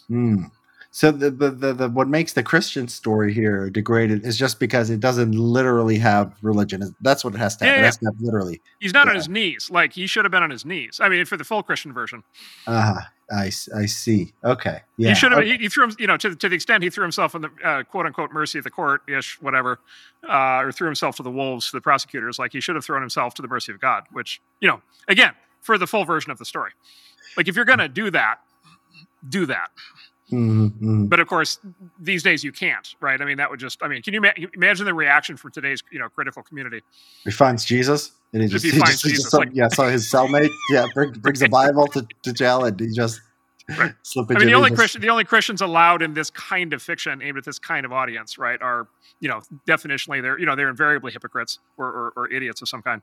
Hmm. 0.08 0.44
So 0.92 1.12
the, 1.12 1.30
the 1.30 1.52
the 1.52 1.74
the 1.74 1.90
what 1.90 2.08
makes 2.08 2.34
the 2.34 2.42
Christian 2.44 2.88
story 2.88 3.34
here 3.34 3.70
degraded 3.70 4.26
is 4.26 4.38
just 4.38 4.60
because 4.60 4.90
it 4.90 5.00
doesn't 5.00 5.34
literally 5.34 5.98
have 6.00 6.34
religion. 6.42 6.96
That's 7.02 7.24
what 7.24 7.36
it 7.36 7.38
has 7.38 7.56
to 7.58 7.66
have. 7.66 7.72
Yeah, 7.72 7.78
it 7.78 7.80
yeah. 7.82 7.86
has 7.86 7.98
to 7.98 8.06
have 8.06 8.16
literally. 8.20 8.62
He's 8.80 8.94
not 8.94 9.08
on 9.08 9.16
his 9.16 9.30
knees. 9.30 9.70
Like 9.70 9.94
he 9.94 10.08
should 10.08 10.26
have 10.26 10.32
been 10.32 10.44
on 10.44 10.50
his 10.50 10.66
knees. 10.66 11.00
I 11.02 11.10
mean, 11.10 11.26
for 11.26 11.38
the 11.38 11.44
full 11.44 11.62
Christian 11.62 11.94
version, 11.94 12.24
Ah, 12.68 13.10
I 13.32 13.48
s- 13.48 13.70
I 13.76 13.86
see. 13.86 14.34
Okay. 14.44 14.80
Yeah. 14.98 15.10
he 15.10 15.16
should 15.16 15.32
have. 15.32 15.42
Okay. 15.42 15.52
He, 15.52 15.58
he 15.64 15.70
threw 15.70 15.84
him. 15.84 15.96
You 16.00 16.08
know, 16.08 16.18
to 16.18 16.36
to 16.36 16.50
the 16.50 16.56
extent 16.56 16.84
he 16.84 16.90
threw 16.90 17.04
himself 17.04 17.36
on 17.36 17.42
the 17.42 17.50
uh, 17.64 17.84
quote 17.84 18.06
unquote 18.06 18.32
mercy 18.32 18.58
of 18.58 18.64
the 18.64 18.72
court 18.72 19.02
ish, 19.10 19.40
whatever, 19.42 19.80
uh, 20.28 20.62
or 20.64 20.72
threw 20.72 20.88
himself 20.88 21.18
to 21.18 21.24
the 21.24 21.32
wolves, 21.32 21.70
to 21.72 21.78
the 21.78 21.82
prosecutors. 21.82 22.40
Like 22.40 22.54
he 22.54 22.62
should 22.62 22.76
have 22.76 22.86
thrown 22.86 23.02
himself 23.02 23.34
to 23.36 23.42
the 23.42 23.48
mercy 23.48 23.72
of 23.72 23.80
God. 23.80 24.04
Which 24.12 24.42
you 24.62 24.68
know, 24.68 24.82
again, 25.08 25.34
for 25.62 25.78
the 25.78 25.86
full 25.88 26.06
version 26.06 26.32
of 26.32 26.38
the 26.38 26.46
story. 26.46 26.72
Like 27.36 27.48
if 27.48 27.56
you're 27.56 27.66
gonna 27.66 27.90
do 27.90 28.10
that, 28.12 28.40
do 29.30 29.46
that. 29.48 29.70
Mhm, 30.32 30.72
mhm. 30.82 31.10
But 31.10 31.20
of 31.22 31.28
course, 31.28 31.60
these 32.00 32.22
days 32.22 32.44
you 32.44 32.52
can't, 32.52 32.96
right? 33.00 33.22
I 33.22 33.26
mean, 33.26 33.38
that 33.38 33.50
would 33.50 33.60
just. 33.60 33.82
I 33.82 33.88
mean, 33.88 34.02
can 34.02 34.14
you 34.14 34.20
ma- 34.22 34.34
imagine 34.54 34.86
the 34.86 34.94
reaction 34.94 35.38
from 35.38 35.52
today's 35.52 35.82
you 35.92 36.00
know 36.00 36.10
critical 36.10 36.44
community? 36.44 36.82
He 37.24 37.32
finds 37.32 37.64
Jesus, 37.64 38.12
and 38.34 38.42
he 38.44 38.50
just, 38.50 38.66
he 38.66 38.72
he 38.72 38.80
finds 38.80 39.02
just, 39.02 39.16
just 39.16 39.30
some- 39.32 39.40
like- 39.40 39.50
yeah, 39.54 39.70
so 39.70 39.88
his 39.88 40.12
cellmate, 40.12 40.50
yeah, 40.70 40.86
bring, 40.94 41.12
brings 41.14 41.42
a 41.42 41.48
Bible 41.48 41.88
to, 41.88 42.06
to 42.24 42.34
jail, 42.34 42.66
and 42.66 42.78
he 42.80 42.92
just 42.94 43.22
Right. 43.78 43.94
slip 44.04 44.28
I 44.32 44.40
mean, 44.40 44.48
the 44.48 44.54
only. 44.54 44.72
Christian, 44.72 45.02
the 45.02 45.10
only 45.10 45.24
Christians 45.26 45.62
allowed 45.62 46.02
in 46.02 46.14
this 46.14 46.30
kind 46.30 46.74
of 46.74 46.82
fiction 46.82 47.22
aimed 47.22 47.38
at 47.38 47.44
this 47.46 47.60
kind 47.60 47.86
of 47.86 47.92
audience, 47.92 48.38
right, 48.38 48.62
are 48.62 48.88
you 49.20 49.28
know 49.30 49.42
definitionally 49.68 50.22
they're 50.22 50.40
you 50.40 50.46
know 50.46 50.56
they're 50.56 50.70
invariably 50.70 51.12
hypocrites 51.12 51.60
or, 51.78 51.86
or, 51.88 52.14
or 52.16 52.32
idiots 52.32 52.62
of 52.62 52.70
some 52.70 52.82
kind. 52.82 53.02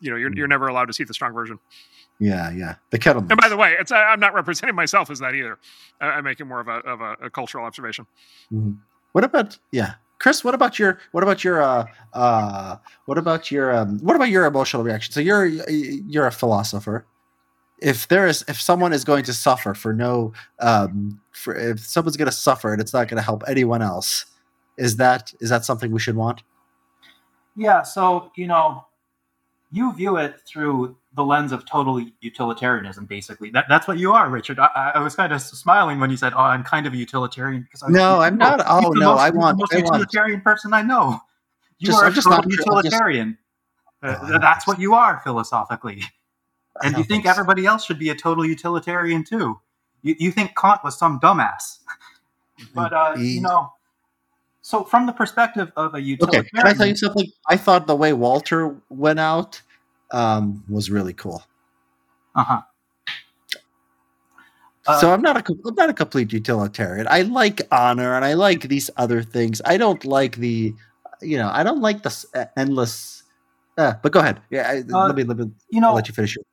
You 0.00 0.10
know, 0.10 0.16
you're, 0.16 0.32
you're 0.34 0.48
never 0.48 0.66
allowed 0.66 0.86
to 0.86 0.92
see 0.92 1.04
the 1.04 1.14
strong 1.14 1.32
version. 1.32 1.60
Yeah, 2.22 2.52
yeah, 2.52 2.76
the 2.90 2.98
kettle. 3.00 3.26
And 3.28 3.40
by 3.40 3.48
the 3.48 3.56
way, 3.56 3.74
it's 3.80 3.90
I'm 3.90 4.20
not 4.20 4.32
representing 4.32 4.76
myself 4.76 5.10
as 5.10 5.18
that 5.18 5.34
either. 5.34 5.58
I- 6.00 6.06
I'm 6.10 6.24
making 6.24 6.46
more 6.46 6.60
of 6.60 6.68
a 6.68 6.76
of 6.86 7.00
a, 7.00 7.16
a 7.24 7.30
cultural 7.30 7.64
observation. 7.64 8.06
Mhm. 8.52 8.78
What 9.10 9.24
about 9.24 9.58
yeah, 9.72 9.94
Chris? 10.20 10.44
What 10.44 10.54
about 10.54 10.78
your 10.78 11.00
what 11.10 11.24
about 11.24 11.42
your 11.42 11.60
uh 11.60 11.84
uh 12.12 12.76
what 13.06 13.18
about 13.18 13.50
your 13.50 13.74
um 13.76 13.98
what 13.98 14.14
about 14.14 14.28
your 14.28 14.44
emotional 14.46 14.84
reaction? 14.84 15.12
So 15.12 15.18
you're 15.18 15.46
you're 15.46 16.28
a 16.28 16.30
philosopher. 16.30 17.04
If 17.78 18.06
there 18.06 18.28
is 18.28 18.44
if 18.46 18.60
someone 18.60 18.92
is 18.92 19.02
going 19.02 19.24
to 19.24 19.32
suffer 19.32 19.74
for 19.74 19.92
no 19.92 20.32
um 20.60 21.20
for 21.32 21.56
if 21.56 21.80
someone's 21.80 22.16
going 22.16 22.30
to 22.30 22.36
suffer 22.36 22.72
and 22.72 22.80
it's 22.80 22.92
not 22.92 23.08
going 23.08 23.16
to 23.18 23.24
help 23.24 23.42
anyone 23.48 23.82
else, 23.82 24.26
is 24.76 24.96
that 24.98 25.34
is 25.40 25.50
that 25.50 25.64
something 25.64 25.90
we 25.90 25.98
should 25.98 26.14
want? 26.14 26.44
Yeah, 27.56 27.82
so 27.82 28.30
you 28.36 28.46
know, 28.46 28.86
you 29.72 29.92
view 29.94 30.18
it 30.18 30.36
through 30.46 30.96
the 31.14 31.24
lens 31.24 31.52
of 31.52 31.66
total 31.66 32.04
utilitarianism. 32.20 33.04
Basically, 33.06 33.50
that, 33.50 33.66
that's 33.68 33.86
what 33.86 33.98
you 33.98 34.12
are, 34.12 34.28
Richard. 34.30 34.58
I, 34.58 34.92
I- 34.94 34.98
was 35.00 35.14
kind 35.14 35.32
of 35.32 35.40
smiling 35.42 36.00
when 36.00 36.10
you 36.10 36.16
said, 36.16 36.32
"Oh, 36.34 36.38
I'm 36.40 36.62
kind 36.64 36.86
of 36.86 36.92
a 36.92 36.96
utilitarian." 36.96 37.62
Because 37.62 37.82
I 37.82 37.86
was 37.86 37.94
No, 37.94 38.20
I'm 38.20 38.36
not. 38.38 38.62
"Oh, 38.66 38.90
no, 38.90 39.12
most, 39.12 39.20
I 39.20 39.26
you're 39.26 39.32
the 39.32 39.38
most 39.38 39.72
I 39.74 39.76
want- 39.76 39.84
utilitarian 39.90 40.40
person 40.40 40.72
I 40.72 40.82
know. 40.82 41.20
You 41.78 41.86
Just- 41.88 41.98
are 42.00 42.06
I'm 42.06 42.12
a 42.12 42.14
just 42.14 42.28
not- 42.28 42.44
I'm 42.44 42.50
just- 42.50 42.64
utilitarian. 42.66 43.38
Uh, 44.02 44.16
Oh, 44.20 44.38
that's 44.40 44.66
what 44.66 44.80
you 44.80 44.94
are 44.94 45.20
philosophically. 45.22 46.02
And 46.82 46.92
you 46.92 46.96
don't 46.98 47.06
think 47.08 47.24
so. 47.24 47.30
everybody 47.30 47.66
else 47.66 47.84
should 47.84 47.98
be 47.98 48.08
a 48.10 48.14
total 48.14 48.44
utilitarian 48.46 49.22
too. 49.24 49.60
You, 50.02 50.16
you 50.18 50.30
think 50.32 50.56
Kant 50.56 50.82
was 50.82 50.98
some 50.98 51.20
dumbass. 51.20 51.78
But 52.74 52.92
uh, 52.92 53.14
you 53.18 53.40
know, 53.42 53.72
so 54.62 54.82
from 54.84 55.06
the 55.06 55.12
perspective 55.12 55.70
of 55.76 55.94
a 55.94 56.00
utilitarian, 56.00 56.46
Okay, 56.46 56.58
can 56.62 56.66
I 56.66 56.72
tell 56.72 56.86
you 56.86 56.96
something? 56.96 57.26
I 57.48 57.56
thought 57.56 57.86
the 57.86 57.94
way 57.94 58.12
Walter 58.12 58.74
went 58.88 59.20
out 59.20 59.60
um, 60.12 60.62
was 60.68 60.90
really 60.90 61.12
cool. 61.14 61.42
Uh-huh. 62.34 62.62
Uh, 64.86 65.00
so 65.00 65.12
I'm 65.12 65.22
not 65.22 65.36
a 65.36 65.54
I'm 65.66 65.74
not 65.74 65.90
a 65.90 65.94
complete 65.94 66.32
utilitarian. 66.32 67.06
I 67.08 67.22
like 67.22 67.62
honor 67.70 68.14
and 68.14 68.24
I 68.24 68.34
like 68.34 68.68
these 68.68 68.90
other 68.96 69.22
things. 69.22 69.62
I 69.64 69.76
don't 69.76 70.04
like 70.04 70.36
the, 70.36 70.74
you 71.20 71.36
know, 71.36 71.48
I 71.52 71.62
don't 71.62 71.80
like 71.80 72.02
the 72.02 72.50
endless. 72.56 73.22
Uh, 73.78 73.94
but 74.02 74.12
go 74.12 74.20
ahead. 74.20 74.40
Yeah, 74.50 74.68
I, 74.68 74.82
Uh, 74.92 75.06
let 75.06 75.16
me 75.16 75.24
let 75.24 75.38
me 75.38 75.50
you 75.70 75.80
I'll 75.82 75.90
know, 75.90 75.94
let 75.94 76.08
you 76.08 76.14
finish 76.14 76.36
it. 76.36 76.46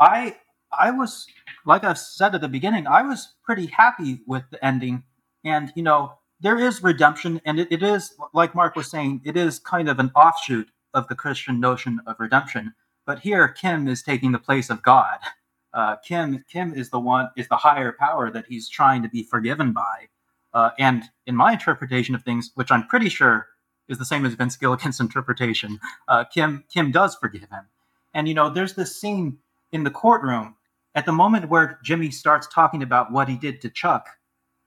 I 0.00 0.36
I 0.76 0.90
was 0.90 1.26
like 1.64 1.84
I 1.84 1.92
said 1.94 2.34
at 2.34 2.40
the 2.40 2.48
beginning, 2.48 2.86
I 2.86 3.02
was 3.02 3.34
pretty 3.44 3.66
happy 3.66 4.20
with 4.26 4.42
the 4.50 4.62
ending, 4.64 5.04
and 5.44 5.72
you 5.76 5.82
know 5.84 6.14
there 6.40 6.58
is 6.58 6.82
redemption, 6.82 7.40
and 7.44 7.60
it, 7.60 7.68
it 7.70 7.82
is 7.82 8.14
like 8.32 8.54
Marc 8.54 8.74
was 8.74 8.90
saying, 8.90 9.22
it 9.24 9.36
is 9.36 9.60
kind 9.60 9.88
of 9.88 9.98
an 10.00 10.10
offshoot 10.16 10.68
of 10.94 11.08
the 11.08 11.14
Christian 11.14 11.60
notion 11.60 12.00
of 12.06 12.16
redemption. 12.18 12.74
But 13.06 13.20
here, 13.20 13.48
Kim 13.48 13.86
is 13.86 14.02
taking 14.02 14.32
the 14.32 14.38
place 14.38 14.70
of 14.70 14.82
God. 14.82 15.18
Uh, 15.74 15.96
Kim 15.96 16.44
Kim 16.48 16.72
is 16.72 16.90
the 16.90 17.00
one 17.00 17.28
is 17.36 17.48
the 17.48 17.56
higher 17.56 17.92
power 17.92 18.30
that 18.30 18.46
he's 18.48 18.68
trying 18.68 19.02
to 19.02 19.08
be 19.08 19.24
forgiven 19.24 19.72
by, 19.72 20.06
uh, 20.54 20.70
and 20.78 21.02
in 21.26 21.34
my 21.34 21.52
interpretation 21.52 22.14
of 22.14 22.22
things, 22.22 22.52
which 22.54 22.70
I'm 22.70 22.86
pretty 22.86 23.08
sure 23.08 23.48
is 23.88 23.98
the 23.98 24.04
same 24.04 24.24
as 24.24 24.34
Vince 24.34 24.56
Gilligan's 24.56 25.00
interpretation, 25.06 25.80
uh, 26.08 26.24
Kim 26.24 26.64
Kim 26.72 26.90
does 26.92 27.16
forgive 27.16 27.50
him. 27.50 27.66
And 28.14 28.28
you 28.28 28.34
know, 28.34 28.48
there's 28.48 28.74
this 28.74 28.98
scene 28.98 29.38
in 29.72 29.82
the 29.82 29.90
courtroom, 29.90 30.54
at 30.94 31.06
the 31.06 31.12
moment 31.12 31.48
where 31.48 31.80
Jimmy 31.82 32.12
starts 32.12 32.46
talking 32.46 32.82
about 32.82 33.10
what 33.10 33.28
he 33.28 33.36
did 33.36 33.60
to 33.62 33.68
Chuck, 33.68 34.06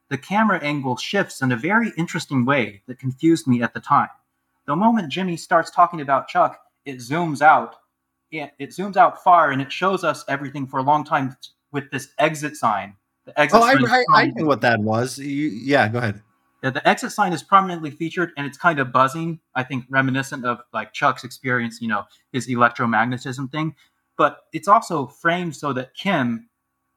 the 0.09 0.17
camera 0.17 0.59
angle 0.61 0.97
shifts 0.97 1.41
in 1.41 1.51
a 1.51 1.57
very 1.57 1.93
interesting 1.97 2.43
way 2.45 2.81
that 2.87 2.99
confused 2.99 3.47
me 3.47 3.61
at 3.61 3.73
the 3.73 3.79
time. 3.79 4.09
The 4.67 4.75
moment 4.75 5.09
Jimmy 5.09 5.37
starts 5.37 5.71
talking 5.71 6.01
about 6.01 6.27
Chuck, 6.27 6.59
it 6.85 6.97
zooms 6.97 7.41
out. 7.41 7.77
It, 8.31 8.51
it 8.59 8.69
zooms 8.71 8.97
out 8.97 9.23
far 9.23 9.51
and 9.51 9.61
it 9.61 9.71
shows 9.71 10.03
us 10.03 10.25
everything 10.27 10.67
for 10.67 10.79
a 10.79 10.83
long 10.83 11.05
time 11.05 11.37
with 11.71 11.89
this 11.91 12.09
exit 12.19 12.57
sign. 12.57 12.95
The 13.25 13.39
exit 13.39 13.59
Oh, 13.59 13.63
I, 13.63 13.73
sign 13.75 13.83
is 13.83 13.91
I, 13.91 14.03
I 14.09 14.25
knew 14.27 14.45
what 14.45 14.61
that 14.61 14.79
was. 14.81 15.17
You, 15.17 15.47
yeah, 15.47 15.87
go 15.87 15.99
ahead. 15.99 16.21
yeah, 16.61 16.71
the 16.71 16.85
exit 16.87 17.13
sign 17.13 17.31
is 17.31 17.43
prominently 17.43 17.91
featured 17.91 18.31
and 18.35 18.45
it's 18.45 18.57
kind 18.57 18.79
of 18.79 18.91
buzzing, 18.91 19.39
I 19.55 19.63
think 19.63 19.85
reminiscent 19.89 20.45
of 20.45 20.59
like 20.73 20.91
Chuck's 20.91 21.23
experience, 21.23 21.81
you 21.81 21.87
know, 21.87 22.03
his 22.33 22.47
electromagnetism 22.47 23.49
thing. 23.51 23.73
But 24.17 24.39
it's 24.51 24.67
also 24.67 25.07
framed 25.07 25.55
so 25.55 25.71
that 25.73 25.93
Kim 25.93 26.49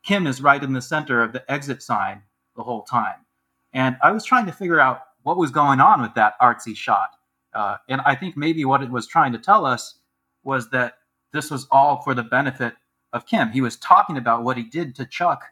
Kim 0.02 0.26
is 0.26 0.42
right 0.42 0.62
in 0.62 0.72
the 0.72 0.82
center 0.82 1.22
of 1.22 1.32
the 1.32 1.48
exit 1.50 1.82
sign 1.82 2.22
the 2.56 2.62
whole 2.62 2.82
time. 2.82 3.26
And 3.72 3.96
I 4.02 4.10
was 4.10 4.24
trying 4.24 4.46
to 4.46 4.52
figure 4.52 4.80
out 4.80 5.02
what 5.22 5.36
was 5.36 5.50
going 5.50 5.78
on 5.80 6.00
with 6.00 6.14
that 6.14 6.34
artsy 6.40 6.74
shot. 6.76 7.10
Uh, 7.54 7.76
and 7.88 8.00
I 8.02 8.14
think 8.14 8.36
maybe 8.36 8.64
what 8.64 8.82
it 8.82 8.90
was 8.90 9.06
trying 9.06 9.32
to 9.32 9.38
tell 9.38 9.66
us 9.66 9.96
was 10.44 10.70
that 10.70 10.94
this 11.32 11.50
was 11.50 11.66
all 11.70 12.02
for 12.02 12.14
the 12.14 12.22
benefit 12.22 12.74
of 13.12 13.26
Kim. 13.26 13.50
He 13.50 13.60
was 13.60 13.76
talking 13.76 14.16
about 14.16 14.44
what 14.44 14.56
he 14.56 14.62
did 14.62 14.94
to 14.96 15.06
Chuck 15.06 15.44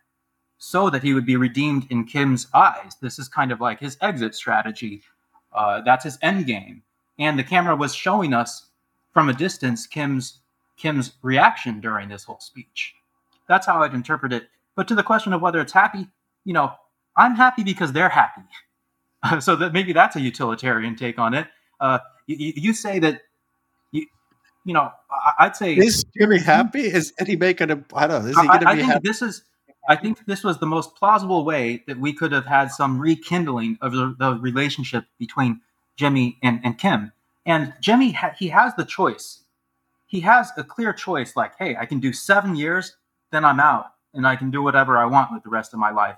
so 0.58 0.90
that 0.90 1.02
he 1.02 1.14
would 1.14 1.26
be 1.26 1.36
redeemed 1.36 1.86
in 1.90 2.04
Kim's 2.04 2.48
eyes. 2.52 2.96
This 3.00 3.18
is 3.18 3.28
kind 3.28 3.52
of 3.52 3.60
like 3.60 3.80
his 3.80 3.96
exit 4.00 4.34
strategy. 4.34 5.02
Uh, 5.52 5.80
that's 5.82 6.04
his 6.04 6.18
end 6.22 6.46
game. 6.46 6.82
And 7.18 7.38
the 7.38 7.44
camera 7.44 7.76
was 7.76 7.94
showing 7.94 8.34
us 8.34 8.66
from 9.12 9.28
a 9.28 9.34
distance 9.34 9.86
Kim's 9.86 10.40
Kim's 10.76 11.14
reaction 11.22 11.80
during 11.80 12.08
this 12.08 12.24
whole 12.24 12.38
speech. 12.38 12.94
That's 13.48 13.66
how 13.66 13.82
I'd 13.82 13.94
interpret 13.94 14.32
it. 14.32 14.48
But 14.76 14.86
to 14.88 14.94
the 14.94 15.02
question 15.02 15.32
of 15.32 15.42
whether 15.42 15.60
it's 15.60 15.72
happy, 15.72 16.06
you 16.44 16.52
know, 16.52 16.72
I'm 17.16 17.34
happy 17.34 17.64
because 17.64 17.92
they're 17.92 18.08
happy. 18.08 18.42
so 19.40 19.56
that 19.56 19.72
maybe 19.72 19.92
that's 19.92 20.14
a 20.14 20.20
utilitarian 20.20 20.94
take 20.94 21.18
on 21.18 21.34
it. 21.34 21.48
Uh, 21.80 21.98
you, 22.26 22.36
you- 22.38 22.54
say 22.74 22.98
that 23.00 23.22
you, 23.92 24.06
you 24.64 24.74
know, 24.74 24.90
I, 25.10 25.32
I'd 25.40 25.56
say 25.56 25.74
Is 25.76 26.04
Jimmy 26.18 26.38
happy? 26.40 26.80
Is 26.82 27.12
he 27.26 27.36
making 27.36 27.70
a? 27.70 27.84
I 27.94 28.06
don't 28.06 28.24
know. 28.24 28.30
Is 28.30 28.36
he 28.40 28.48
I, 28.48 28.58
going 28.58 28.60
to 28.60 28.68
I 28.68 28.74
be 28.74 28.80
think 28.80 28.92
happy? 28.92 29.08
this 29.08 29.22
is. 29.22 29.44
I 29.88 29.96
think 29.96 30.26
this 30.26 30.44
was 30.44 30.58
the 30.58 30.66
most 30.66 30.94
plausible 30.96 31.44
way 31.44 31.82
that 31.86 31.98
we 31.98 32.12
could 32.12 32.32
have 32.32 32.44
had 32.46 32.70
some 32.70 33.00
rekindling 33.00 33.78
of 33.80 33.92
the, 33.92 34.14
the 34.18 34.34
relationship 34.34 35.04
between 35.18 35.62
Jimmy 35.96 36.38
and, 36.42 36.60
and 36.62 36.78
Kim. 36.78 37.12
And 37.46 37.72
Jimmy, 37.80 38.12
ha- 38.12 38.34
he 38.38 38.48
has 38.48 38.74
the 38.76 38.84
choice. 38.84 39.44
He 40.06 40.20
has 40.20 40.52
a 40.58 40.64
clear 40.64 40.92
choice. 40.92 41.36
Like, 41.36 41.54
hey, 41.58 41.76
I 41.76 41.86
can 41.86 42.00
do 42.00 42.12
seven 42.12 42.54
years, 42.54 42.96
then 43.32 43.44
I'm 43.46 43.60
out, 43.60 43.86
and 44.12 44.26
I 44.26 44.36
can 44.36 44.50
do 44.50 44.62
whatever 44.62 44.98
I 44.98 45.06
want 45.06 45.32
with 45.32 45.42
the 45.42 45.48
rest 45.50 45.72
of 45.72 45.80
my 45.80 45.90
life. 45.90 46.16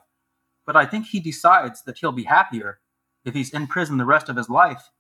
But 0.67 0.77
I 0.77 0.87
think 0.87 1.07
he 1.07 1.21
decides 1.21 1.83
that 1.85 1.99
he'll 1.99 2.13
be 2.13 2.25
happier 2.25 2.81
if 3.25 3.35
he's 3.35 3.53
in 3.53 3.69
prison 3.69 3.99
the 3.99 4.05
rest 4.05 4.29
of 4.29 4.37
his 4.37 4.49
life, 4.49 4.91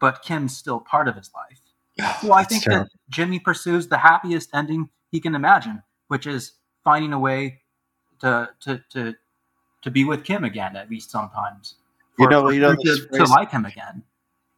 but 0.00 0.22
Kim's 0.22 0.56
still 0.56 0.80
part 0.80 1.06
of 1.08 1.16
his 1.16 1.30
life. 1.34 1.60
Well, 2.22 2.32
I 2.32 2.44
think 2.44 2.64
terrible. 2.64 2.84
that 2.84 2.90
Jimmy 3.10 3.38
pursues 3.38 3.88
the 3.88 3.98
happiest 3.98 4.50
ending 4.54 4.88
he 5.12 5.20
can 5.20 5.34
imagine, 5.34 5.82
which 6.08 6.26
is 6.26 6.52
finding 6.82 7.12
a 7.12 7.18
way 7.18 7.60
to 8.20 8.48
to 8.60 8.82
to 8.90 9.14
to 9.82 9.90
be 9.90 10.04
with 10.04 10.24
Kim 10.24 10.44
again, 10.44 10.76
at 10.76 10.90
least 10.90 11.10
sometimes. 11.10 11.76
You 12.18 12.28
know- 12.28 12.48
you 12.50 12.60
know 12.60 12.74
to, 12.74 13.06
to 13.14 13.24
like 13.24 13.50
him 13.50 13.64
again. 13.64 14.02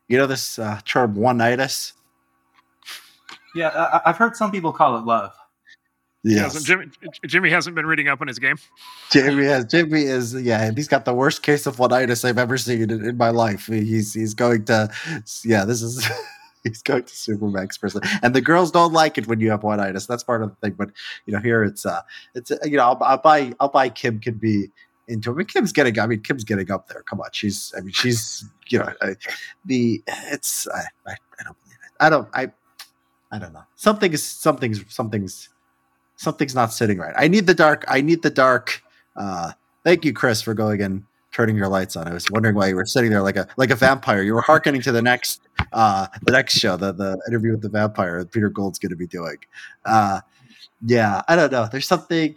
You 0.09 0.19
know 0.19 0.27
this 0.27 0.59
uh, 0.59 0.81
term 0.85 1.15
one-itis? 1.15 1.95
Yeah, 3.55 3.69
I, 3.69 4.01
I've 4.07 4.17
heard 4.17 4.37
some 4.37 4.51
people 4.51 4.73
call 4.73 4.97
it 4.99 5.05
love. 5.05 5.33
Hasn't- 6.25 6.65
Jimmy, 6.65 6.87
Jimmy 7.27 7.51
hasn't 7.51 7.75
been 7.75 7.87
reading 7.87 8.09
up 8.09 8.21
on 8.21 8.29
his 8.29 8.39
game. 8.39 8.57
Jimmy 9.11 9.45
has 9.45 9.65
Jimmy 9.65 10.03
is 10.03 10.35
yeah, 10.35 10.71
he's 10.75 10.89
got 10.89 11.05
the 11.05 11.15
worst 11.15 11.43
case 11.43 11.67
of 11.67 11.79
one-itis 11.79 12.25
I've 12.25 12.39
ever 12.39 12.57
seen 12.57 12.91
in, 12.91 13.05
in 13.05 13.17
my 13.17 13.31
life. 13.31 13.67
He's 13.67 14.15
he's 14.15 14.35
going 14.35 14.65
to 14.67 14.89
yeah, 15.45 15.65
this 15.65 15.83
is 15.83 16.09
he's 16.63 16.81
going 16.83 17.03
to 17.03 17.13
Supermax 17.13 17.81
person, 17.81 18.03
and 18.23 18.35
the 18.35 18.41
girls 18.41 18.71
don't 18.71 18.93
like 18.93 19.19
it 19.19 19.27
when 19.27 19.41
you 19.41 19.51
have 19.51 19.65
one-itis. 19.65 20.07
That's 20.07 20.23
part 20.23 20.43
of 20.43 20.51
the 20.51 20.57
thing. 20.57 20.75
But 20.79 20.91
you 21.27 21.33
know, 21.33 21.41
here 21.41 21.65
it's 21.65 21.85
uh, 21.85 22.03
it's 22.37 22.53
uh, 22.53 22.59
you 22.65 22.77
know, 22.77 22.85
I'll, 22.85 22.99
I'll 23.03 23.19
buy 23.19 23.53
I'll 23.59 23.69
buy 23.69 23.89
Kim 23.89 24.21
can 24.21 24.35
be 24.35 24.71
into. 25.09 25.33
I 25.33 25.35
mean, 25.35 25.47
Kim's 25.47 25.73
getting. 25.73 25.99
I 25.99 26.07
mean, 26.07 26.21
Kim's 26.21 26.45
getting 26.45 26.71
up 26.71 26.87
there. 26.87 27.03
Come 27.03 27.21
on, 27.21 27.31
she's. 27.33 27.75
I 27.77 27.81
mean, 27.81 27.93
she's. 27.93 28.45
You 28.69 28.79
know, 28.79 28.93
I, 29.03 29.17
the 29.65 30.03
it's. 30.07 30.69
I, 30.69 30.83
I 31.07 31.13
I 31.41 31.43
don't 31.43 31.57
believe 31.65 31.79
it. 31.85 31.93
I 31.99 32.11
don't. 32.11 32.29
I. 32.33 32.53
I 33.33 33.39
don't 33.39 33.53
know. 33.53 33.65
Something 33.75 34.13
is 34.13 34.23
something's 34.23 34.85
something's 34.95 35.49
something's 36.17 36.55
not 36.55 36.73
sitting 36.73 36.99
right. 36.99 37.15
I 37.17 37.29
need 37.29 37.47
the 37.47 37.55
dark. 37.55 37.85
I 37.89 38.01
need 38.01 38.23
the 38.23 38.31
dark. 38.31 38.83
Uh, 39.17 39.53
thank 39.85 40.05
you, 40.05 40.13
Chris, 40.13 40.43
for 40.43 40.55
going 40.55 40.81
and 40.83 41.05
turning 41.33 41.57
your 41.57 41.69
lights 41.69 41.97
on. 41.97 42.07
I 42.07 42.13
was 42.13 42.31
wondering 42.31 42.55
why 42.55 42.69
you 42.69 42.77
were 42.77 42.87
sitting 42.87 43.11
there 43.11 43.23
like 43.23 43.37
a 43.37 43.49
like 43.57 43.71
a 43.71 43.75
vampire. 43.75 44.23
You 44.23 44.35
were 44.35 44.43
hearkening 44.43 44.83
to 44.83 44.93
the 44.93 45.03
next 45.03 45.41
uh 45.73 46.07
the 46.23 46.33
next 46.33 46.59
show, 46.59 46.77
the 46.77 46.93
the 46.93 47.21
interview 47.29 47.53
with 47.53 47.63
the 47.63 47.69
vampire 47.69 48.19
that 48.21 48.31
Peter 48.31 48.51
Gold's 48.51 48.79
going 48.79 48.91
to 48.91 48.97
be 48.97 49.07
doing. 49.07 49.39
Uh, 49.85 50.21
yeah, 50.87 51.23
I 51.29 51.37
don't 51.37 51.51
know. 51.51 51.69
There's 51.71 51.87
something. 51.87 52.37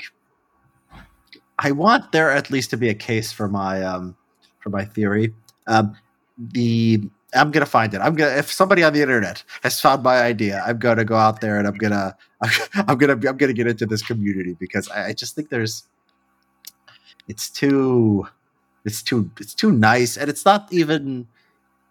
I 1.60 1.72
want 1.72 2.12
there 2.12 2.32
at 2.32 2.52
least 2.52 2.70
to 2.72 2.78
be 2.78 2.90
a 2.90 2.94
case 2.94 3.32
for 3.32 3.48
my 3.48 3.84
um 3.84 4.16
for 4.60 4.70
my 4.70 4.86
theory. 4.86 5.34
Um, 5.68 5.96
the 6.38 7.02
I'm 7.34 7.52
gonna 7.52 7.66
find 7.66 7.94
it. 7.94 8.00
I'm 8.00 8.16
gonna 8.16 8.36
if 8.36 8.52
somebody 8.52 8.84
on 8.84 8.94
the 8.94 9.02
internet 9.02 9.44
has 9.64 9.80
found 9.82 10.04
my 10.04 10.22
idea, 10.22 10.64
I'm 10.66 10.80
gonna 10.80 11.06
go 11.06 11.16
out 11.16 11.42
there 11.42 11.58
and 11.58 11.68
I'm 11.68 11.76
gonna 11.76 12.16
I'm 12.88 12.98
gonna 12.98 13.14
I'm 13.14 13.38
gonna 13.38 13.54
get 13.54 13.68
into 13.68 13.86
this 13.86 14.02
community 14.02 14.56
because 14.60 14.90
I, 14.90 15.08
I 15.08 15.14
just 15.14 15.36
think 15.36 15.50
there's 15.50 15.84
it's 17.28 17.50
too 17.50 18.28
it's 18.86 19.02
too 19.02 19.30
it's 19.40 19.54
too 19.54 19.72
nice 19.72 20.18
and 20.18 20.30
it's 20.30 20.46
not 20.46 20.72
even 20.72 21.28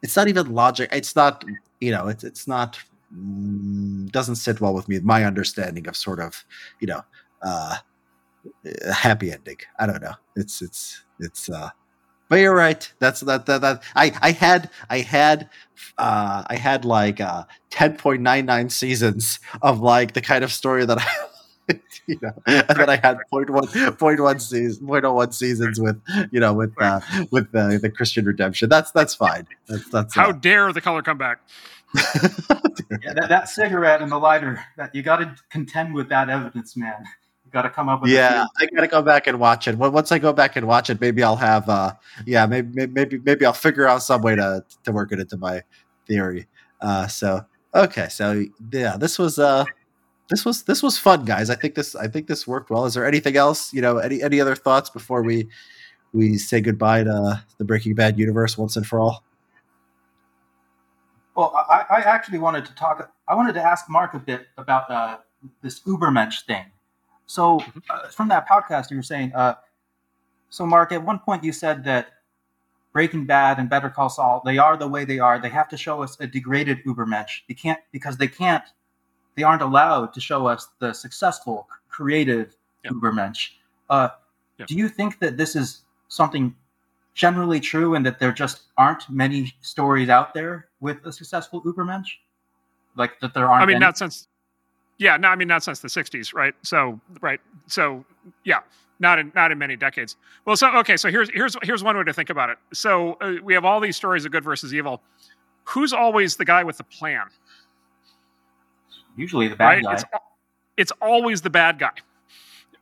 it's 0.03 0.17
not 0.17 0.29
even 0.29 0.55
logic. 0.55 0.91
It's 0.93 1.17
not 1.17 1.45
you 1.81 1.91
know 1.91 2.09
it's 2.09 2.25
it's 2.25 2.47
not 2.47 2.79
mm, 3.15 4.11
doesn't 4.13 4.37
sit 4.37 4.61
well 4.61 4.75
with 4.75 4.89
me. 4.89 4.99
My 5.01 5.25
understanding 5.25 5.89
of 5.89 5.97
sort 5.97 6.21
of 6.21 6.45
you 6.81 6.87
know 6.87 7.03
uh 7.43 7.77
a 8.85 8.93
happy 8.93 9.33
ending. 9.33 9.59
I 9.79 9.87
don't 9.87 10.03
know. 10.03 10.15
It's 10.37 10.63
it's 10.63 11.03
it's 11.21 11.49
uh 11.49 11.71
but 12.29 12.37
you're 12.37 12.55
right. 12.55 12.91
That's 12.99 13.21
that 13.21 13.47
that, 13.47 13.61
that 13.61 13.83
I 13.95 14.13
I 14.21 14.33
had 14.33 14.71
I 14.91 15.01
had 15.01 15.49
uh 15.99 16.45
I 16.47 16.57
had 16.57 16.85
like 16.85 17.21
uh 17.21 17.45
10.99 17.71 18.71
seasons 18.71 19.41
of 19.63 19.81
like 19.81 20.15
the 20.15 20.21
kind 20.21 20.45
of 20.45 20.53
story 20.53 20.85
that 20.87 20.99
I 20.99 21.75
you 22.07 22.19
know 22.21 22.33
and 22.47 22.79
then 22.79 22.91
I 22.91 22.97
had 22.97 23.19
point 23.31 23.51
one 23.51 23.67
point 23.97 24.21
one 24.21 24.41
season 24.41 24.87
point 24.87 25.05
oh 25.05 25.15
one 25.15 25.33
seasons 25.33 25.81
with 25.81 26.01
you 26.31 26.41
know 26.41 26.55
with 26.55 26.73
uh 26.81 27.01
with 27.31 27.53
the 27.53 27.79
the 27.81 27.91
Christian 27.91 28.25
redemption. 28.25 28.69
That's 28.69 28.91
that's 28.91 29.15
fine. 29.15 29.47
That's 29.69 29.89
that's 29.89 30.15
How 30.15 30.31
uh, 30.31 30.33
dare 30.33 30.73
the 30.73 30.81
color 30.81 31.03
come 31.03 31.19
back? 31.19 31.41
Yeah, 33.03 33.15
that, 33.15 33.29
that 33.29 33.49
cigarette 33.49 34.03
and 34.03 34.11
the 34.11 34.19
lighter, 34.19 34.65
that 34.77 34.95
you 34.95 35.03
got 35.03 35.17
to 35.17 35.35
contend 35.51 35.95
with 35.95 36.09
that 36.09 36.29
evidence, 36.29 36.77
man. 36.77 37.05
Got 37.55 37.63
to 37.63 37.71
come 37.71 37.89
up 37.89 38.03
with. 38.03 38.11
yeah. 38.11 38.47
I 38.59 38.67
gotta 38.67 38.89
go 38.89 39.01
back 39.01 39.29
and 39.29 39.39
watch 39.39 39.69
it. 39.69 39.79
Once 39.79 40.11
I 40.11 40.19
go 40.19 40.33
back 40.33 40.57
and 40.57 40.67
watch 40.67 40.91
it, 40.91 41.01
maybe 41.01 41.23
I'll 41.23 41.37
have 41.37 41.69
uh 41.69 41.93
yeah, 42.27 42.47
maybe 42.47 42.89
maybe 42.89 43.21
maybe 43.21 43.47
I'll 43.47 43.53
figure 43.53 43.87
out 43.87 44.03
some 44.03 44.23
way 44.23 44.35
to 44.35 44.65
to 44.83 44.91
work 44.91 45.13
it 45.13 45.21
into 45.21 45.37
my 45.37 45.63
theory. 46.09 46.49
Uh 46.81 47.07
so 47.07 47.47
okay, 47.73 48.09
so 48.09 48.45
yeah, 48.73 48.97
this 48.97 49.21
was 49.21 49.39
uh 49.39 49.65
this 50.31 50.45
was 50.45 50.65
this 50.65 50.83
was 50.83 50.99
fun, 50.99 51.25
guys. 51.25 51.49
I 51.49 51.55
think 51.55 51.77
this 51.77 51.95
I 51.95 52.09
think 52.09 52.27
this 52.27 52.45
worked 52.45 52.71
well. 52.71 52.87
Is 52.87 52.95
there 52.95 53.07
anything 53.07 53.37
else, 53.37 53.73
you 53.73 53.81
know, 53.81 53.99
any 53.99 54.21
any 54.21 54.41
other 54.41 54.57
thoughts 54.57 54.91
before 54.91 55.23
we 55.23 55.47
we 56.13 56.37
say 56.39 56.61
goodbye 56.61 57.05
to 57.05 57.45
the 57.59 57.65
Breaking 57.65 57.95
Bad 57.95 58.19
universe 58.19 58.59
once 58.59 58.77
and 58.77 58.85
for 58.85 58.99
all? 58.99 59.23
Well, 61.37 61.55
I, 61.55 61.85
I 61.89 62.01
actually 62.01 62.39
wanted 62.39 62.65
to 62.65 62.75
talk. 62.75 63.13
I 63.29 63.35
wanted 63.37 63.53
to 63.55 63.63
ask 63.63 63.89
Marc 63.89 64.15
a 64.15 64.19
bit 64.19 64.49
about 64.57 64.91
uh, 64.91 65.19
this 65.63 65.79
Ubermensch 65.83 66.47
thing. 66.47 66.65
So, 67.27 67.61
uh, 67.91 68.09
from 68.09 68.29
that 68.29 68.49
podcast, 68.49 68.91
you 68.91 68.97
were 68.97 69.03
saying. 69.03 69.33
Uh, 69.35 69.55
so, 70.51 70.67
Marc, 70.67 70.93
at 70.93 71.03
one 71.03 71.19
point 71.19 71.43
you 71.43 71.53
said 71.53 71.85
that 71.85 72.09
Breaking 72.93 73.25
Bad 73.25 73.59
and 73.59 73.69
Better 73.69 73.91
Call 73.91 74.09
Saul 74.09 74.43
they 74.45 74.59
are 74.59 74.77
the 74.77 74.87
way 74.87 75.05
they 75.05 75.19
are. 75.19 75.39
They 75.41 75.49
have 75.49 75.69
to 75.71 75.77
show 75.77 76.03
us 76.03 76.17
a 76.21 76.27
degraded 76.27 76.85
Ubermensch. 76.85 77.43
They 77.49 77.55
can't 77.55 77.81
because 77.93 78.17
they 78.17 78.29
can't. 78.29 78.65
They 79.35 79.43
aren't 79.43 79.63
allowed 79.63 80.15
to 80.15 80.21
show 80.21 80.47
us 80.47 80.69
the 80.79 80.93
successful, 80.93 81.69
creative 81.89 82.57
Yep. 82.85 82.93
Ubermensch. 82.93 83.51
Uh, 83.89 84.11
Yep. 84.59 84.69
Do 84.69 84.75
you 84.77 84.89
think 84.89 85.19
that 85.19 85.37
this 85.37 85.57
is 85.57 85.83
something 86.09 86.55
generally 87.15 87.61
true 87.61 87.95
and 87.95 88.07
that 88.07 88.19
there 88.19 88.33
just 88.33 88.63
aren't 88.77 89.09
many 89.11 89.53
stories 89.63 90.09
out 90.09 90.35
there 90.35 90.69
with 90.81 91.05
a 91.05 91.13
successful 91.13 91.63
Ubermensch? 91.63 92.07
Like 92.97 93.19
that 93.21 93.35
there 93.35 93.49
aren't 93.49 93.63
I 93.63 93.67
mean, 93.67 93.77
any? 93.77 93.85
not 93.85 93.99
since. 93.99 94.29
Yeah, 94.99 95.17
no, 95.17 95.29
I 95.29 95.37
mean 95.37 95.49
not 95.49 95.63
since 95.63 95.81
the 95.81 95.89
'60s, 95.89 96.35
right? 96.35 96.55
So, 96.63 97.01
right, 97.21 97.41
so 97.67 98.05
yeah, 98.45 98.61
not 99.01 99.19
in 99.19 99.33
not 99.35 99.51
in 99.51 99.59
many 99.59 99.77
decades. 99.77 100.17
Well, 100.45 100.57
so 100.57 100.75
okay, 100.79 100.97
so 100.97 101.11
here's 101.11 101.31
here's 101.31 101.57
here's 101.63 101.83
one 101.83 101.97
way 101.97 102.05
to 102.05 102.13
think 102.13 102.31
about 102.31 102.51
it. 102.51 102.59
So 102.73 103.15
uh, 103.21 103.35
we 103.43 103.55
have 103.55 103.65
all 103.65 103.81
these 103.81 103.97
stories 103.97 104.25
of 104.25 104.33
good 104.33 104.45
versus 104.45 104.73
evil. 104.73 105.03
Who's 105.65 105.93
always 105.93 106.37
the 106.37 106.45
guy 106.45 106.63
with 106.63 106.77
the 106.77 106.85
plan, 106.85 107.27
usually 109.17 109.49
the 109.49 109.57
bad 109.57 109.65
right? 109.65 109.83
guy. 109.83 109.93
It's, 109.95 110.05
it's 110.77 110.93
always 111.01 111.43
the 111.43 111.51
bad 111.51 111.79
guy 111.79 111.93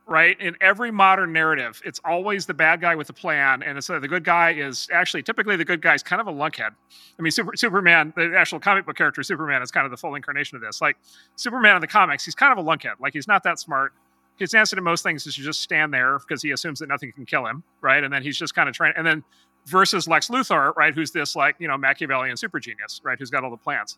right? 0.05 0.39
In 0.39 0.55
every 0.59 0.91
modern 0.91 1.31
narrative, 1.31 1.81
it's 1.85 1.99
always 2.03 2.45
the 2.45 2.53
bad 2.53 2.81
guy 2.81 2.95
with 2.95 3.09
a 3.09 3.13
plan, 3.13 3.63
and 3.63 3.77
it's 3.77 3.89
uh, 3.89 3.99
the 3.99 4.07
good 4.07 4.23
guy 4.23 4.51
is 4.51 4.87
actually 4.91 5.23
typically 5.23 5.55
the 5.55 5.65
good 5.65 5.81
guy 5.81 5.93
is 5.93 6.03
kind 6.03 6.19
of 6.19 6.27
a 6.27 6.31
lunkhead. 6.31 6.71
I 7.17 7.21
mean, 7.21 7.31
Super, 7.31 7.51
Superman, 7.55 8.13
the 8.15 8.35
actual 8.37 8.59
comic 8.59 8.85
book 8.85 8.97
character 8.97 9.23
Superman, 9.23 9.61
is 9.61 9.71
kind 9.71 9.85
of 9.85 9.91
the 9.91 9.97
full 9.97 10.15
incarnation 10.15 10.55
of 10.55 10.61
this. 10.61 10.81
Like 10.81 10.97
Superman 11.35 11.75
in 11.75 11.81
the 11.81 11.87
comics, 11.87 12.25
he's 12.25 12.35
kind 12.35 12.57
of 12.57 12.63
a 12.63 12.67
lunkhead. 12.67 12.99
Like 12.99 13.13
he's 13.13 13.27
not 13.27 13.43
that 13.43 13.59
smart. 13.59 13.93
His 14.37 14.53
answer 14.53 14.75
to 14.75 14.81
most 14.81 15.03
things 15.03 15.25
is 15.27 15.35
to 15.35 15.41
just 15.41 15.61
stand 15.61 15.93
there 15.93 16.17
because 16.19 16.41
he 16.41 16.51
assumes 16.51 16.79
that 16.79 16.89
nothing 16.89 17.11
can 17.11 17.25
kill 17.25 17.45
him, 17.45 17.63
right? 17.81 18.03
And 18.03 18.11
then 18.11 18.23
he's 18.23 18.37
just 18.37 18.55
kind 18.55 18.67
of 18.67 18.75
trying. 18.75 18.93
And 18.97 19.05
then 19.05 19.23
versus 19.67 20.07
Lex 20.07 20.27
Luthor, 20.27 20.75
right, 20.75 20.93
who's 20.93 21.11
this 21.11 21.35
like 21.35 21.55
you 21.59 21.67
know 21.67 21.77
Machiavellian 21.77 22.35
super 22.35 22.59
genius, 22.59 22.99
right, 23.03 23.17
who's 23.17 23.29
got 23.29 23.43
all 23.43 23.51
the 23.51 23.57
plans. 23.57 23.97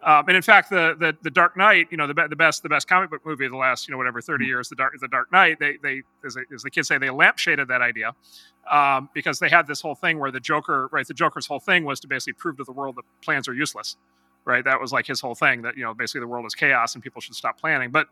Um, 0.00 0.24
and 0.28 0.36
in 0.36 0.42
fact, 0.42 0.70
the, 0.70 0.94
the 0.98 1.16
the 1.22 1.30
Dark 1.30 1.56
Knight, 1.56 1.88
you 1.90 1.96
know, 1.96 2.06
the, 2.06 2.14
the 2.28 2.36
best 2.36 2.62
the 2.62 2.68
best 2.68 2.88
comic 2.88 3.10
book 3.10 3.26
movie 3.26 3.46
of 3.46 3.50
the 3.50 3.56
last 3.56 3.88
you 3.88 3.92
know 3.92 3.98
whatever 3.98 4.20
thirty 4.20 4.44
mm-hmm. 4.44 4.50
years, 4.50 4.68
the 4.68 4.76
Dark 4.76 4.94
the 5.00 5.08
Dark 5.08 5.32
Knight. 5.32 5.58
They 5.58 5.76
they 5.82 6.02
as, 6.24 6.34
they, 6.34 6.42
as 6.54 6.62
the 6.62 6.70
kids 6.70 6.86
say, 6.86 6.98
they 6.98 7.08
lampshaded 7.08 7.66
that 7.68 7.82
idea 7.82 8.12
um, 8.70 9.08
because 9.12 9.40
they 9.40 9.48
had 9.48 9.66
this 9.66 9.80
whole 9.80 9.96
thing 9.96 10.20
where 10.20 10.30
the 10.30 10.38
Joker, 10.40 10.88
right, 10.92 11.06
the 11.06 11.14
Joker's 11.14 11.46
whole 11.46 11.58
thing 11.58 11.84
was 11.84 11.98
to 12.00 12.08
basically 12.08 12.34
prove 12.34 12.58
to 12.58 12.64
the 12.64 12.72
world 12.72 12.94
that 12.96 13.04
plans 13.22 13.48
are 13.48 13.54
useless, 13.54 13.96
right? 14.44 14.64
That 14.64 14.80
was 14.80 14.92
like 14.92 15.06
his 15.06 15.20
whole 15.20 15.34
thing 15.34 15.62
that 15.62 15.76
you 15.76 15.82
know 15.82 15.94
basically 15.94 16.20
the 16.20 16.28
world 16.28 16.46
is 16.46 16.54
chaos 16.54 16.94
and 16.94 17.02
people 17.02 17.20
should 17.20 17.34
stop 17.34 17.58
planning. 17.60 17.90
But 17.90 18.06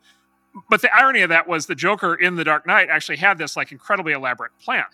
but 0.69 0.83
the 0.83 0.93
irony 0.93 1.21
of 1.21 1.29
that 1.29 1.47
was 1.47 1.67
the 1.67 1.77
Joker 1.77 2.17
in 2.17 2.35
the 2.35 2.45
Dark 2.45 2.67
Knight 2.67 2.89
actually 2.91 3.19
had 3.19 3.39
this 3.39 3.57
like 3.57 3.71
incredibly 3.71 4.13
elaborate 4.13 4.51
plan 4.59 4.87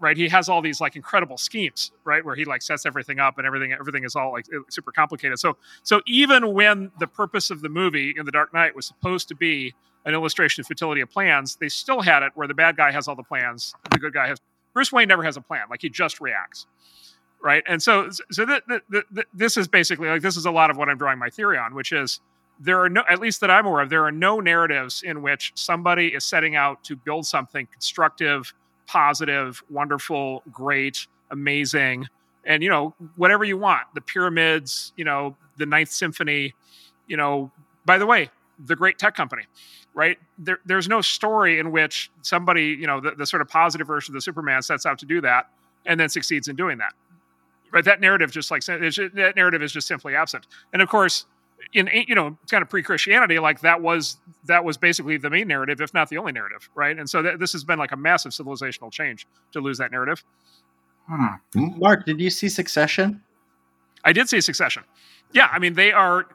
right? 0.00 0.16
He 0.16 0.28
has 0.28 0.48
all 0.48 0.62
these 0.62 0.80
like 0.80 0.96
incredible 0.96 1.38
schemes 1.38 1.92
right? 2.04 2.24
Where 2.24 2.34
he 2.34 2.44
like 2.44 2.62
sets 2.62 2.86
everything 2.86 3.18
up 3.20 3.38
and 3.38 3.46
everything 3.46 3.72
everything 3.72 4.04
is 4.04 4.16
all 4.16 4.32
like 4.32 4.46
super 4.68 4.92
complicated. 4.92 5.38
So 5.38 5.56
so 5.82 6.00
even 6.06 6.54
when 6.54 6.90
the 6.98 7.06
purpose 7.06 7.50
of 7.50 7.60
the 7.62 7.68
movie 7.68 8.14
in 8.16 8.26
the 8.26 8.32
dark 8.32 8.52
knight 8.54 8.74
was 8.74 8.86
supposed 8.86 9.28
to 9.28 9.34
be 9.34 9.74
an 10.06 10.14
illustration 10.14 10.62
of 10.62 10.66
futility 10.66 11.02
of 11.02 11.10
plans 11.10 11.56
they 11.56 11.68
still 11.68 12.00
had 12.00 12.22
it 12.22 12.32
where 12.34 12.48
the 12.48 12.54
bad 12.54 12.76
guy 12.76 12.90
has 12.90 13.06
all 13.06 13.14
the 13.14 13.22
plans 13.22 13.74
the 13.90 13.98
good 13.98 14.14
guy 14.14 14.26
has 14.26 14.38
bruce 14.72 14.90
wayne 14.90 15.08
never 15.08 15.22
has 15.22 15.36
a 15.36 15.40
plan. 15.40 15.62
Like 15.70 15.82
he 15.82 15.90
just 15.90 16.20
reacts 16.20 16.66
right? 17.42 17.62
And 17.66 17.82
so 17.82 18.10
so 18.30 18.44
th- 18.46 18.62
th- 18.68 18.82
th- 19.14 19.26
this 19.34 19.56
is 19.56 19.68
basically 19.68 20.08
like 20.08 20.22
this 20.22 20.36
is 20.36 20.46
a 20.46 20.50
lot 20.50 20.70
of 20.70 20.76
what 20.76 20.88
i'm 20.88 20.98
drawing 20.98 21.18
my 21.18 21.30
theory 21.30 21.58
on 21.58 21.74
which 21.74 21.92
is 21.92 22.20
there 22.58 22.80
are 22.82 22.88
no 22.90 23.02
at 23.08 23.20
least 23.20 23.40
that 23.40 23.50
i'm 23.50 23.66
aware 23.66 23.82
of 23.82 23.90
there 23.90 24.04
are 24.04 24.12
no 24.12 24.40
narratives 24.40 25.02
in 25.02 25.22
which 25.22 25.52
somebody 25.54 26.08
is 26.08 26.24
setting 26.24 26.56
out 26.56 26.82
to 26.84 26.96
build 26.96 27.26
something 27.26 27.66
constructive 27.72 28.52
positive, 28.90 29.62
wonderful, 29.70 30.42
great, 30.50 31.06
amazing, 31.30 32.08
and 32.44 32.60
you 32.62 32.68
know 32.68 32.92
whatever 33.14 33.44
you 33.44 33.56
want. 33.56 33.82
The 33.94 34.00
pyramids, 34.00 34.92
you 34.96 35.04
know, 35.04 35.36
the 35.58 35.66
Ninth 35.66 35.90
Symphony, 35.90 36.54
you 37.06 37.16
know. 37.16 37.52
By 37.86 37.98
the 37.98 38.06
way, 38.06 38.30
the 38.66 38.74
great 38.74 38.98
tech 38.98 39.14
company, 39.14 39.44
right? 39.94 40.18
There, 40.38 40.58
there's 40.66 40.88
no 40.88 41.00
story 41.00 41.60
in 41.60 41.70
which 41.70 42.10
somebody, 42.22 42.76
you 42.78 42.86
know, 42.86 43.00
the, 43.00 43.12
the 43.12 43.26
sort 43.26 43.42
of 43.42 43.48
positive 43.48 43.86
version 43.86 44.12
of 44.12 44.14
the 44.14 44.20
Superman 44.20 44.60
sets 44.62 44.84
out 44.84 44.98
to 44.98 45.06
do 45.06 45.20
that 45.20 45.48
and 45.86 45.98
then 45.98 46.08
succeeds 46.08 46.48
in 46.48 46.56
doing 46.56 46.78
that. 46.78 46.92
Right? 47.72 47.84
That 47.84 48.00
narrative 48.00 48.32
just 48.32 48.50
like 48.50 48.64
that 48.64 49.32
narrative 49.36 49.62
is 49.62 49.72
just 49.72 49.86
simply 49.86 50.16
absent. 50.16 50.46
And 50.72 50.82
of 50.82 50.88
course, 50.88 51.26
in 51.72 51.88
you 52.08 52.14
know 52.14 52.36
it's 52.42 52.50
kind 52.50 52.62
of 52.62 52.68
pre-christianity 52.68 53.38
like 53.38 53.60
that 53.60 53.80
was 53.80 54.16
that 54.44 54.64
was 54.64 54.76
basically 54.76 55.16
the 55.16 55.30
main 55.30 55.46
narrative 55.46 55.80
if 55.80 55.94
not 55.94 56.08
the 56.08 56.18
only 56.18 56.32
narrative 56.32 56.68
right? 56.74 56.98
And 56.98 57.08
so 57.08 57.22
th- 57.22 57.38
this 57.38 57.52
has 57.52 57.64
been 57.64 57.78
like 57.78 57.92
a 57.92 57.96
massive 57.96 58.32
civilizational 58.32 58.90
change 58.90 59.26
to 59.52 59.60
lose 59.60 59.78
that 59.78 59.90
narrative. 59.90 60.24
Hmm. 61.08 61.78
marc 61.78 62.06
did 62.06 62.20
you 62.20 62.30
see 62.30 62.48
succession? 62.48 63.22
I 64.04 64.12
did 64.12 64.28
see 64.28 64.40
succession. 64.40 64.84
Yeah 65.32 65.48
i 65.52 65.58
mean 65.58 65.74
they 65.74 65.92
are 65.92 66.26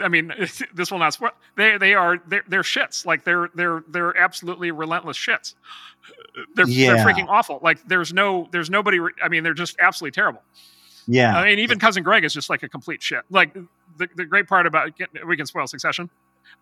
i 0.00 0.08
mean 0.08 0.32
this 0.74 0.90
will 0.90 0.98
not 0.98 1.14
spoil 1.14 1.30
they 1.56 1.76
they 1.78 1.94
are 1.94 2.18
they're, 2.26 2.44
they're 2.48 2.62
shits. 2.62 3.04
Like 3.06 3.24
they're 3.24 3.50
they're 3.54 3.84
they're 3.88 4.16
absolutely 4.16 4.70
relentless 4.70 5.16
shits. 5.16 5.54
They're, 6.54 6.66
yeah. 6.66 6.94
they're 6.94 7.04
freaking 7.04 7.28
awful. 7.28 7.60
Like 7.62 7.86
there's 7.86 8.12
no 8.12 8.48
there's 8.52 8.70
nobody 8.70 8.98
i 9.22 9.28
mean 9.28 9.42
they're 9.44 9.54
just 9.54 9.76
absolutely 9.78 10.12
terrible. 10.12 10.42
Yeah. 11.06 11.36
I 11.36 11.46
mean 11.46 11.58
even 11.58 11.78
cousin 11.78 12.02
greg 12.02 12.24
is 12.24 12.32
just 12.32 12.48
like 12.50 12.62
a 12.62 12.68
complete 12.68 13.02
shit. 13.02 13.22
Like 13.30 13.56
the, 13.98 14.08
the 14.16 14.24
great 14.24 14.46
part 14.46 14.66
about 14.66 14.92
we 15.26 15.36
can 15.36 15.46
spoil 15.46 15.66
Succession. 15.66 16.10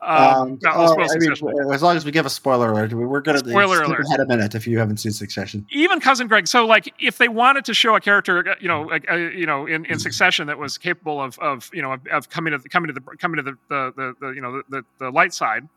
Um, 0.02 0.16
um, 0.16 0.59
no, 0.62 0.70
oh, 0.73 0.97
I 0.98 1.19
mean, 1.19 1.31
as 1.31 1.82
long 1.82 1.94
as 1.94 2.07
we 2.07 2.11
give 2.11 2.24
a 2.24 2.31
spoiler 2.31 2.70
alert, 2.73 2.93
we're 2.94 3.20
going 3.20 3.39
to 3.39 3.51
spoiler 3.51 3.82
alert. 3.82 4.07
ahead 4.07 4.20
a 4.20 4.27
minute 4.27 4.55
if 4.55 4.66
you 4.66 4.78
haven't 4.78 4.97
seen 4.97 5.12
Succession. 5.12 5.66
Even 5.70 6.01
cousin 6.01 6.27
Greg. 6.27 6.48
So, 6.48 6.65
like, 6.65 6.93
if 6.98 7.19
they 7.19 7.28
wanted 7.28 7.66
to 7.66 7.74
show 7.74 7.94
a 7.97 8.01
character, 8.01 8.48
uh, 8.48 8.55
you 8.61 8.69
know, 8.69 8.82
like, 8.82 9.11
uh, 9.11 9.16
you 9.16 9.44
know, 9.44 9.66
in, 9.66 9.85
in 9.86 9.98
Succession 9.98 10.47
that 10.47 10.59
was 10.59 10.78
capable 10.78 11.20
of, 11.20 11.39
of 11.40 11.70
you 11.74 11.82
know, 11.82 11.93
of, 11.93 12.07
of 12.07 12.31
coming 12.31 12.52
to 12.52 12.59
the, 12.59 12.69
coming 12.69 12.89
to 12.89 12.94
the 12.94 13.01
coming 13.19 13.36
to 13.36 13.43
the 13.43 13.59
the, 13.69 13.93
the, 13.97 14.15
the 14.20 14.28
you 14.32 14.40
know 14.40 14.62
the, 14.70 14.85
the 14.98 15.11
light 15.11 15.35
side, 15.35 15.69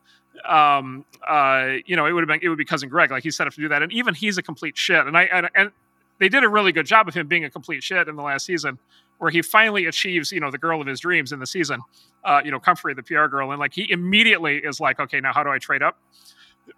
um, 0.48 1.04
uh, 1.28 1.74
you 1.86 1.98
know, 1.98 2.06
it 2.06 2.14
would 2.14 2.22
have 2.22 2.30
been 2.30 2.40
it 2.42 2.48
would 2.48 2.58
be 2.58 2.66
cousin 2.66 2.88
Greg. 2.88 3.12
Like 3.12 3.24
he's 3.24 3.36
set 3.36 3.48
up 3.48 3.54
to 3.54 3.62
do 3.62 3.68
that, 3.70 3.84
and 3.84 3.92
even 3.92 4.14
he's 4.14 4.38
a 4.38 4.44
complete 4.44 4.78
shit. 4.78 5.06
And 5.06 5.18
I 5.18 5.24
and, 5.24 5.50
and 5.54 5.72
they 6.20 6.30
did 6.30 6.44
a 6.44 6.50
really 6.50 6.72
good 6.72 6.86
job 6.86 7.10
of 7.10 7.14
him 7.14 7.28
being 7.28 7.44
a 7.44 7.50
complete 7.50 7.84
shit 7.84 8.08
in 8.08 8.16
the 8.16 8.24
last 8.24 8.46
season 8.46 8.80
where 9.18 9.31
he 9.31 9.41
finally 9.41 9.85
achieves, 9.85 10.31
you 10.31 10.40
know, 10.40 10.52
the 10.52 10.57
girl 10.57 10.81
of 10.81 10.88
his 10.88 10.99
dreams 10.99 11.31
in 11.31 11.40
the 11.40 11.48
season, 11.48 11.81
uh, 12.23 12.41
you 12.44 12.52
know, 12.52 12.60
Comfrey, 12.60 12.94
the 12.94 13.03
PR 13.03 13.26
girl, 13.27 13.52
and 13.52 13.60
like 13.60 13.73
he 13.73 13.90
immediately 13.91 14.57
is 14.57 14.80
like, 14.80 14.99
okay, 14.99 15.19
now 15.19 15.34
how 15.34 15.44
do 15.44 15.49
I 15.49 15.60
trade 15.60 15.81
up? 15.81 15.98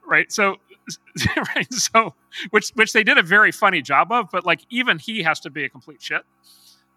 Right. 0.06 0.32
So, 0.32 0.58
right. 1.56 1.72
So, 1.74 2.14
which 2.52 2.70
which 2.76 2.94
they 2.94 3.04
did 3.04 3.18
a 3.18 3.24
very 3.24 3.52
funny 3.52 3.82
job 3.82 4.12
of, 4.12 4.30
but 4.32 4.46
like 4.46 4.62
even 4.70 5.00
he 5.00 5.24
has 5.24 5.40
to 5.42 5.50
be 5.50 5.64
a 5.64 5.70
complete 5.70 6.02
shit. 6.02 6.24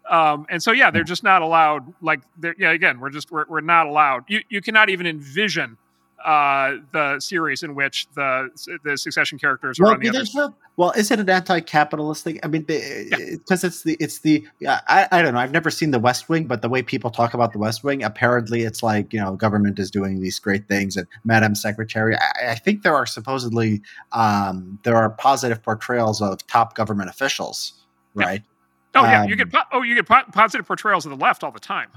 Um, 0.09 0.47
and 0.49 0.61
so 0.61 0.71
yeah, 0.71 0.89
they're 0.89 1.03
just 1.03 1.23
not 1.23 1.41
allowed. 1.43 1.93
Like, 2.01 2.21
they're, 2.37 2.55
yeah, 2.57 2.71
again, 2.71 2.99
we're 2.99 3.11
just 3.11 3.31
we're, 3.31 3.45
we're 3.47 3.61
not 3.61 3.87
allowed. 3.87 4.23
You 4.27 4.41
you 4.49 4.61
cannot 4.61 4.89
even 4.89 5.05
envision 5.05 5.77
uh, 6.25 6.75
the 6.91 7.19
series 7.19 7.63
in 7.63 7.75
which 7.75 8.07
the 8.15 8.49
the 8.83 8.97
succession 8.97 9.39
characters 9.39 9.79
are 9.79 9.83
well, 9.83 9.93
on 9.93 9.99
the 9.99 10.09
other. 10.09 10.53
Well, 10.75 10.91
is 10.91 11.11
it 11.11 11.19
an 11.19 11.29
anti-capitalist 11.29 12.23
thing? 12.23 12.39
I 12.41 12.47
mean, 12.47 12.61
because 12.63 13.63
yeah. 13.63 13.67
it's 13.67 13.83
the 13.83 13.97
it's 13.99 14.19
the 14.19 14.47
I, 14.67 15.07
I 15.11 15.21
don't 15.21 15.33
know. 15.33 15.39
I've 15.39 15.51
never 15.51 15.69
seen 15.69 15.91
the 15.91 15.99
West 15.99 16.29
Wing, 16.29 16.45
but 16.45 16.61
the 16.61 16.69
way 16.69 16.81
people 16.81 17.09
talk 17.09 17.33
about 17.33 17.51
the 17.53 17.59
West 17.59 17.83
Wing, 17.83 18.03
apparently 18.03 18.63
it's 18.63 18.81
like 18.81 19.13
you 19.13 19.19
know, 19.19 19.35
government 19.35 19.79
is 19.79 19.91
doing 19.91 20.21
these 20.21 20.39
great 20.39 20.67
things, 20.67 20.97
and 20.97 21.07
Madam 21.23 21.55
Secretary. 21.55 22.15
I, 22.15 22.51
I 22.51 22.55
think 22.55 22.83
there 22.83 22.95
are 22.95 23.05
supposedly 23.05 23.81
um, 24.11 24.79
there 24.83 24.95
are 24.95 25.09
positive 25.09 25.61
portrayals 25.61 26.21
of 26.21 26.45
top 26.47 26.75
government 26.75 27.09
officials, 27.09 27.73
right? 28.13 28.41
Yeah. 28.95 29.01
Oh 29.01 29.03
yeah, 29.05 29.25
you 29.25 29.33
um, 29.33 29.49
get 29.49 29.65
oh 29.71 29.81
you 29.81 29.95
get 29.95 30.05
positive 30.31 30.65
portrayals 30.65 31.05
of 31.05 31.11
the 31.11 31.17
left 31.17 31.43
all 31.43 31.51
the 31.51 31.59
time. 31.59 31.89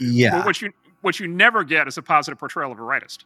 Yeah, 0.00 0.44
what 0.44 0.60
you 0.60 0.72
what 1.02 1.20
you 1.20 1.28
never 1.28 1.62
get 1.62 1.88
is 1.88 1.98
a 1.98 2.02
positive 2.02 2.38
portrayal 2.38 2.72
of 2.72 2.78
a 2.78 2.82
rightist 2.82 3.24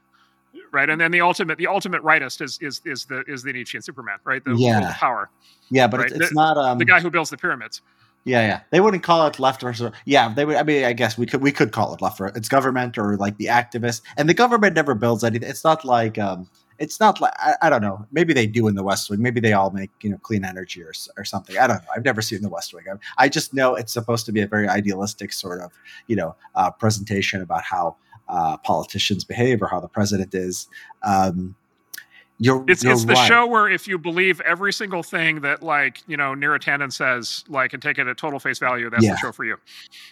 right? 0.72 0.88
And 0.88 1.00
then 1.00 1.10
the 1.10 1.20
ultimate, 1.20 1.58
the 1.58 1.66
ultimate 1.66 2.02
rightist 2.02 2.40
is 2.40 2.58
is 2.60 2.80
is 2.84 3.04
the 3.06 3.24
is 3.26 3.42
the 3.42 3.52
Nietzschean 3.52 3.82
Superman, 3.82 4.18
right? 4.24 4.44
The 4.44 4.54
yeah. 4.54 4.94
power. 4.98 5.30
Yeah, 5.70 5.86
but 5.86 6.00
right? 6.00 6.10
it's, 6.10 6.20
it's 6.20 6.28
the, 6.30 6.34
not 6.34 6.56
um, 6.56 6.78
the 6.78 6.84
guy 6.84 7.00
who 7.00 7.10
builds 7.10 7.30
the 7.30 7.36
pyramids. 7.36 7.82
Yeah, 8.24 8.46
yeah. 8.46 8.60
They 8.70 8.80
wouldn't 8.80 9.02
call 9.02 9.26
it 9.26 9.38
left 9.38 9.62
versus. 9.62 9.90
Yeah, 10.04 10.32
they 10.34 10.44
would. 10.44 10.56
I 10.56 10.62
mean, 10.62 10.84
I 10.84 10.92
guess 10.92 11.16
we 11.16 11.26
could 11.26 11.40
we 11.40 11.52
could 11.52 11.72
call 11.72 11.94
it 11.94 12.02
left. 12.02 12.20
Or, 12.20 12.26
It's 12.26 12.48
government 12.48 12.98
or 12.98 13.16
like 13.16 13.38
the 13.38 13.46
activists, 13.46 14.02
and 14.16 14.28
the 14.28 14.34
government 14.34 14.74
never 14.74 14.94
builds 14.94 15.24
anything. 15.24 15.48
It's 15.48 15.64
not 15.64 15.84
like 15.84 16.18
um, 16.18 16.48
it's 16.78 17.00
not 17.00 17.20
like 17.20 17.32
I, 17.38 17.54
I, 17.62 17.70
don't 17.70 17.82
know. 17.82 18.06
Maybe 18.12 18.32
they 18.32 18.46
do 18.46 18.68
in 18.68 18.74
the 18.74 18.82
West 18.82 19.08
Wing. 19.08 19.22
Maybe 19.22 19.40
they 19.40 19.52
all 19.52 19.70
make 19.70 19.90
you 20.02 20.10
know 20.10 20.18
clean 20.18 20.44
energy 20.44 20.82
or 20.82 20.92
or 21.16 21.24
something. 21.24 21.56
I 21.58 21.66
don't 21.66 21.76
know. 21.76 21.90
I've 21.94 22.04
never 22.04 22.20
seen 22.22 22.42
the 22.42 22.48
West 22.48 22.74
Wing. 22.74 22.84
I, 22.90 23.24
I 23.24 23.28
just 23.28 23.54
know 23.54 23.74
it's 23.74 23.92
supposed 23.92 24.26
to 24.26 24.32
be 24.32 24.42
a 24.42 24.46
very 24.46 24.68
idealistic 24.68 25.32
sort 25.32 25.60
of 25.60 25.72
you 26.06 26.16
know 26.16 26.36
uh, 26.54 26.70
presentation 26.70 27.40
about 27.40 27.62
how 27.62 27.96
uh, 28.28 28.56
politicians 28.58 29.24
behave 29.24 29.62
or 29.62 29.68
how 29.68 29.80
the 29.80 29.88
president 29.88 30.34
is. 30.34 30.68
Um, 31.02 31.54
you're, 32.40 32.64
it's 32.68 32.84
you're 32.84 32.92
it's 32.92 33.04
the 33.04 33.14
right. 33.14 33.26
show 33.26 33.46
where 33.46 33.68
if 33.68 33.88
you 33.88 33.98
believe 33.98 34.40
every 34.42 34.72
single 34.72 35.02
thing 35.02 35.40
that 35.40 35.62
like 35.62 36.02
you 36.06 36.16
know 36.16 36.34
Neera 36.34 36.60
Tanden 36.60 36.92
says, 36.92 37.44
like 37.48 37.72
and 37.72 37.82
take 37.82 37.98
it 37.98 38.06
at 38.06 38.16
total 38.16 38.38
face 38.38 38.60
value, 38.60 38.88
that's 38.90 39.02
yeah. 39.02 39.12
the 39.12 39.16
show 39.16 39.32
for 39.32 39.44
you. 39.44 39.56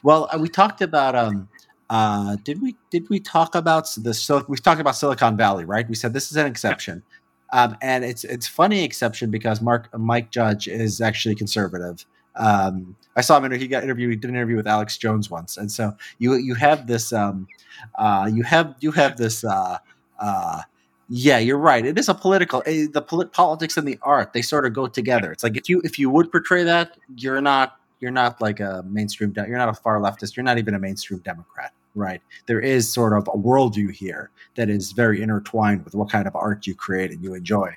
Well, 0.02 0.28
uh, 0.32 0.38
we 0.38 0.48
talked 0.48 0.82
about 0.82 1.14
um, 1.14 1.48
uh, 1.88 2.36
did 2.42 2.60
we 2.60 2.74
did 2.90 3.08
we 3.08 3.20
talk 3.20 3.54
about 3.54 3.88
the 3.96 4.12
so 4.12 4.44
we 4.48 4.56
talked 4.56 4.80
about 4.80 4.96
Silicon 4.96 5.36
Valley, 5.36 5.64
right? 5.64 5.88
We 5.88 5.94
said 5.94 6.12
this 6.12 6.30
is 6.30 6.36
an 6.36 6.46
exception. 6.46 7.02
Yeah. 7.06 7.62
Um, 7.62 7.76
and 7.80 8.04
it's 8.04 8.24
it's 8.24 8.48
funny 8.48 8.82
exception 8.82 9.30
because 9.30 9.60
Marc 9.60 9.96
Mike 9.96 10.32
Judge 10.32 10.66
is 10.66 11.00
actually 11.00 11.36
conservative. 11.36 12.04
Um, 12.34 12.96
I 13.14 13.20
saw 13.20 13.40
him. 13.40 13.50
He 13.52 13.68
got 13.68 13.84
interviewed. 13.84 14.10
He 14.10 14.16
did 14.16 14.30
an 14.30 14.36
interview 14.36 14.56
with 14.56 14.66
Alex 14.66 14.98
Jones 14.98 15.30
once, 15.30 15.56
and 15.56 15.70
so 15.70 15.96
you 16.18 16.34
you 16.34 16.54
have 16.54 16.88
this 16.88 17.12
um, 17.12 17.46
uh, 17.96 18.30
you 18.32 18.42
have 18.42 18.74
you 18.80 18.92
have 18.92 19.16
this. 19.16 19.44
Uh, 19.44 19.78
uh, 20.18 20.62
yeah, 21.08 21.38
you're 21.38 21.58
right. 21.58 21.86
It 21.86 21.98
is 21.98 22.08
a 22.08 22.14
political. 22.14 22.60
Uh, 22.60 22.90
the 22.92 23.04
polit- 23.06 23.32
politics 23.32 23.76
and 23.76 23.86
the 23.86 23.98
art 24.02 24.32
they 24.32 24.42
sort 24.42 24.66
of 24.66 24.72
go 24.72 24.86
together. 24.86 25.30
It's 25.32 25.42
like 25.44 25.56
if 25.56 25.68
you 25.68 25.80
if 25.84 25.98
you 25.98 26.10
would 26.10 26.32
portray 26.32 26.64
that, 26.64 26.96
you're 27.16 27.40
not 27.40 27.78
you're 28.00 28.10
not 28.10 28.40
like 28.40 28.60
a 28.60 28.84
mainstream. 28.86 29.30
De- 29.30 29.46
you're 29.46 29.58
not 29.58 29.68
a 29.68 29.74
far 29.74 30.00
leftist. 30.00 30.36
You're 30.36 30.44
not 30.44 30.58
even 30.58 30.74
a 30.74 30.78
mainstream 30.78 31.20
Democrat, 31.20 31.72
right? 31.94 32.20
There 32.46 32.60
is 32.60 32.92
sort 32.92 33.12
of 33.12 33.28
a 33.28 33.38
worldview 33.38 33.92
here 33.92 34.30
that 34.56 34.68
is 34.68 34.92
very 34.92 35.22
intertwined 35.22 35.84
with 35.84 35.94
what 35.94 36.10
kind 36.10 36.26
of 36.26 36.34
art 36.34 36.66
you 36.66 36.74
create 36.74 37.10
and 37.10 37.22
you 37.22 37.34
enjoy. 37.34 37.74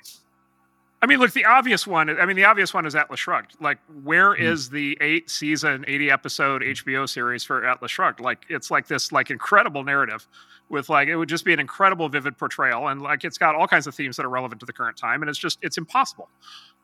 I 1.02 1.06
mean, 1.06 1.18
look, 1.18 1.32
the 1.32 1.46
obvious 1.46 1.86
one. 1.86 2.10
I 2.20 2.26
mean, 2.26 2.36
the 2.36 2.44
obvious 2.44 2.74
one 2.74 2.84
is 2.84 2.94
Atlas 2.94 3.20
Shrugged. 3.20 3.56
Like, 3.60 3.78
where 4.02 4.34
mm. 4.34 4.40
is 4.40 4.68
the 4.68 4.98
eight 5.00 5.30
season, 5.30 5.84
eighty 5.88 6.10
episode 6.10 6.62
HBO 6.62 7.08
series 7.08 7.42
for 7.42 7.66
Atlas 7.66 7.90
Shrugged? 7.90 8.20
Like, 8.20 8.44
it's 8.48 8.70
like 8.70 8.86
this 8.86 9.10
like 9.10 9.30
incredible 9.30 9.82
narrative 9.82 10.28
with 10.70 10.88
like 10.88 11.08
it 11.08 11.16
would 11.16 11.28
just 11.28 11.44
be 11.44 11.52
an 11.52 11.60
incredible 11.60 12.08
vivid 12.08 12.38
portrayal 12.38 12.88
and 12.88 13.02
like 13.02 13.24
it's 13.24 13.36
got 13.38 13.54
all 13.54 13.66
kinds 13.66 13.86
of 13.86 13.94
themes 13.94 14.16
that 14.16 14.24
are 14.24 14.30
relevant 14.30 14.60
to 14.60 14.66
the 14.66 14.72
current 14.72 14.96
time 14.96 15.22
and 15.22 15.28
it's 15.28 15.38
just 15.38 15.58
it's 15.62 15.76
impossible. 15.76 16.28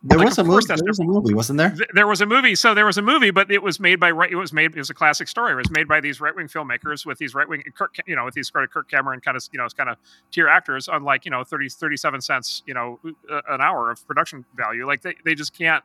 There 0.02 0.18
Like, 0.18 0.26
was 0.28 0.38
a 0.38 0.44
movie. 0.44 0.66
There 0.66 0.76
was 0.86 0.98
a 0.98 1.04
movie, 1.04 1.34
wasn't 1.34 1.58
there? 1.58 1.70
Th- 1.70 1.88
there 1.94 2.06
was 2.06 2.20
a 2.20 2.26
movie 2.26 2.54
so 2.54 2.74
there 2.74 2.84
was 2.84 2.98
a 2.98 3.02
movie 3.02 3.30
but 3.30 3.50
it 3.50 3.62
was 3.62 3.80
made 3.80 4.00
by 4.00 4.10
right 4.10 4.30
it 4.30 4.36
was 4.36 4.52
made 4.52 4.74
it 4.74 4.78
was 4.78 4.90
a 4.90 4.94
classic 4.94 5.28
story. 5.28 5.52
It 5.52 5.56
was 5.56 5.70
made 5.70 5.88
by 5.88 6.00
these 6.00 6.20
right-wing 6.20 6.48
filmmakers 6.48 7.06
with 7.06 7.18
these 7.18 7.34
right-wing 7.34 7.62
Kirk, 7.74 7.96
you 8.06 8.16
know 8.16 8.24
with 8.24 8.34
these 8.34 8.50
sort 8.50 8.64
of 8.64 8.70
kirk 8.70 8.90
cameron 8.90 9.20
kind 9.20 9.36
of 9.36 9.48
you 9.52 9.58
know 9.58 9.68
kind 9.68 9.88
of 9.88 9.96
tier 10.32 10.48
actors 10.48 10.88
on 10.88 11.04
like 11.04 11.24
you 11.24 11.30
know 11.30 11.44
30 11.44 11.68
37 11.68 12.20
cents 12.20 12.62
you 12.66 12.74
know 12.74 12.98
uh, 13.30 13.40
an 13.48 13.60
hour 13.60 13.90
of 13.90 14.06
production 14.06 14.44
value. 14.56 14.86
Like 14.86 15.02
they, 15.02 15.14
they 15.24 15.34
just 15.34 15.56
can't 15.56 15.84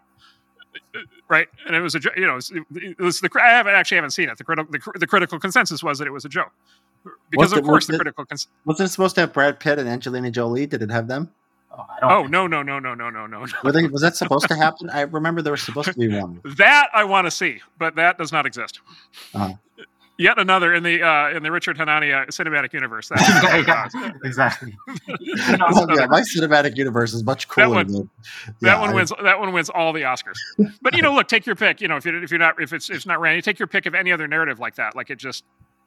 right? 1.28 1.48
And 1.68 1.76
it 1.76 1.82
was 1.82 1.96
a 1.96 2.00
you 2.16 2.26
know 2.26 2.34
it 2.34 2.36
was, 2.36 2.52
it 2.76 3.00
was 3.00 3.20
the 3.20 3.30
i 3.42 3.50
haven't 3.50 3.76
actually 3.76 3.98
haven't 3.98 4.12
seen 4.12 4.30
it. 4.30 4.38
The 4.38 4.44
critical 4.44 4.72
the, 4.72 5.00
the 5.00 5.08
critical 5.08 5.40
consensus 5.40 5.84
was 5.84 6.00
that 6.00 6.08
it 6.08 6.12
was 6.12 6.26
a 6.26 6.30
joke 6.30 6.52
because 7.30 7.54
of 7.54 7.64
course 7.64 7.88
the 7.88 7.96
critical. 7.98 8.26
Cons- 8.26 8.48
wasn't 8.66 8.88
it 8.88 8.92
supposed 8.92 9.16
to 9.16 9.22
have 9.22 9.34
Brad 9.34 9.60
Pitt 9.60 9.80
and 9.80 9.88
Angelina 9.88 10.32
Jolie? 10.32 10.66
Did 10.66 10.82
it 10.82 10.92
have 10.92 11.08
them? 11.08 11.32
Oh, 11.74 11.86
oh 12.02 12.24
no 12.24 12.48
no 12.48 12.62
no 12.62 12.80
no 12.80 12.94
no 12.94 13.10
no 13.10 13.26
no! 13.28 13.46
They, 13.72 13.88
was 13.88 14.02
that 14.02 14.16
supposed 14.16 14.48
to 14.50 14.56
happen? 14.56 14.90
I 14.94 15.02
remember 15.02 15.42
there 15.42 15.54
was 15.54 15.62
supposed 15.62 15.94
to 15.94 15.98
be 15.98 16.08
one. 16.20 16.42
that 16.58 16.90
I 16.94 17.04
want 17.04 17.28
to 17.28 17.32
see, 17.32 17.62
but 17.78 17.96
that 17.96 18.18
does 18.18 18.32
not 18.32 18.46
exist. 18.46 18.82
Uh-huh. 19.34 19.54
Yet 20.18 20.38
another 20.38 20.74
in 20.76 20.84
the 20.84 21.02
uh, 21.02 21.30
in 21.30 21.42
the 21.42 21.52
Richard 21.52 21.78
Hanania 21.78 22.28
cinematic 22.28 22.74
universe. 22.74 23.10
Exactly. 24.24 24.78
well, 25.08 25.88
yeah, 25.98 26.06
my 26.06 26.22
cinematic 26.22 26.78
universe 26.78 27.14
is 27.14 27.24
much 27.24 27.48
cooler. 27.48 27.70
That 27.70 27.76
one, 27.76 27.88
than, 27.88 28.10
yeah, 28.46 28.52
that 28.62 28.80
one 28.80 28.90
I, 28.92 28.94
wins. 28.94 29.14
That 29.24 29.40
one 29.40 29.52
wins 29.52 29.70
all 29.70 29.94
the 29.94 30.02
Oscars. 30.02 30.38
But 30.82 30.96
you 30.96 31.02
know, 31.02 31.14
look, 31.14 31.28
take 31.28 31.48
your 31.48 31.56
pick. 31.56 31.82
You 31.82 31.88
know, 31.88 31.98
if, 31.98 32.06
you, 32.06 32.22
if 32.22 32.30
you're 32.30 32.40
not 32.40 32.62
if 32.62 32.72
it's 32.72 32.90
if 32.90 32.98
it's 32.98 33.06
not 33.08 33.20
Randy, 33.20 33.42
take 33.42 33.58
your 33.58 33.68
pick 33.68 33.88
of 33.88 33.96
any 33.96 34.12
other 34.12 34.28
narrative 34.28 34.60
like 34.60 34.76
that. 34.76 34.96
Like 34.96 35.10
it 35.10 35.18
just 35.18 35.44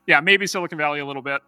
yeah, 0.07 0.21
maybe 0.21 0.47
Silicon 0.47 0.79
Valley 0.79 1.01
a 1.01 1.07
little 1.07 1.23
bit. 1.23 1.41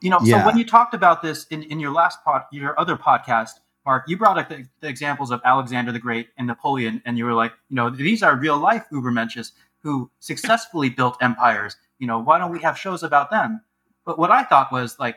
You 0.00 0.10
know, 0.10 0.18
Yeah. 0.22 0.40
so 0.40 0.46
when 0.46 0.58
you 0.58 0.64
talked 0.64 0.94
about 0.94 1.22
this 1.22 1.46
in, 1.46 1.62
in 1.64 1.80
your 1.80 1.90
last 1.90 2.22
pod, 2.24 2.42
your 2.52 2.78
other 2.78 2.96
podcast, 2.96 3.52
Marc, 3.84 4.04
you 4.08 4.16
brought 4.16 4.38
up 4.38 4.48
the, 4.48 4.66
the 4.80 4.88
examples 4.88 5.30
of 5.30 5.40
Alexander 5.44 5.92
the 5.92 5.98
Great 5.98 6.28
and 6.36 6.46
Napoleon, 6.46 7.00
and 7.06 7.16
you 7.16 7.24
were 7.24 7.32
like, 7.34 7.52
you 7.70 7.76
know, 7.76 7.88
these 7.88 8.22
are 8.22 8.36
real 8.36 8.58
life 8.58 8.84
Ubermensches 8.92 9.52
who 9.82 10.10
successfully 10.18 10.90
built 10.90 11.16
empires. 11.20 11.76
You 11.98 12.06
know, 12.06 12.18
why 12.18 12.38
don't 12.38 12.50
we 12.50 12.60
have 12.60 12.76
shows 12.76 13.02
about 13.02 13.30
them? 13.30 13.62
But 14.04 14.18
what 14.18 14.30
I 14.30 14.42
thought 14.42 14.72
was 14.72 14.98
like, 14.98 15.16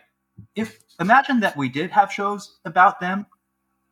if 0.55 0.79
imagine 0.99 1.39
that 1.41 1.57
we 1.57 1.67
did 1.67 1.91
have 1.91 2.11
shows 2.11 2.59
about 2.63 2.99
them, 2.99 3.25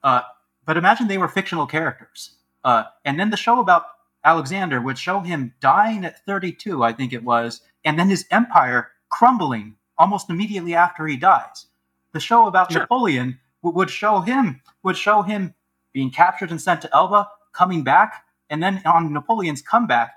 uh, 0.04 0.22
but 0.66 0.78
imagine 0.78 1.08
they 1.08 1.18
were 1.18 1.28
fictional 1.28 1.66
characters, 1.66 2.36
uh, 2.64 2.84
and 3.04 3.20
then 3.20 3.30
the 3.30 3.38
show 3.38 3.60
about 3.60 3.86
Alexander 4.32 4.82
would 4.82 4.98
show 4.98 5.22
him 5.22 5.54
dying 5.62 6.04
at 6.04 6.26
32, 6.26 6.84
I 6.84 6.92
think 6.92 7.14
it 7.14 7.24
was, 7.24 7.62
and 7.86 7.98
then 7.98 8.10
his 8.10 8.26
empire 8.30 8.92
crumbling 9.08 9.78
almost 9.98 10.30
immediately 10.30 10.76
after 10.76 11.08
he 11.08 11.16
dies. 11.16 11.68
The 12.12 12.20
show 12.20 12.46
about 12.46 12.70
Sure. 12.72 12.82
Napoleon 12.82 13.40
w- 13.64 13.74
would 13.78 13.90
show 13.90 14.20
him 14.20 14.62
would 14.84 14.98
show 14.98 15.22
him 15.22 15.54
being 15.94 16.12
captured 16.12 16.52
and 16.52 16.62
sent 16.62 16.82
to 16.82 16.94
Elba, 16.94 17.30
coming 17.54 17.84
back, 17.86 18.26
and 18.50 18.62
then 18.62 18.82
on 18.86 19.14
Napoleon's 19.14 19.62
comeback, 19.62 20.14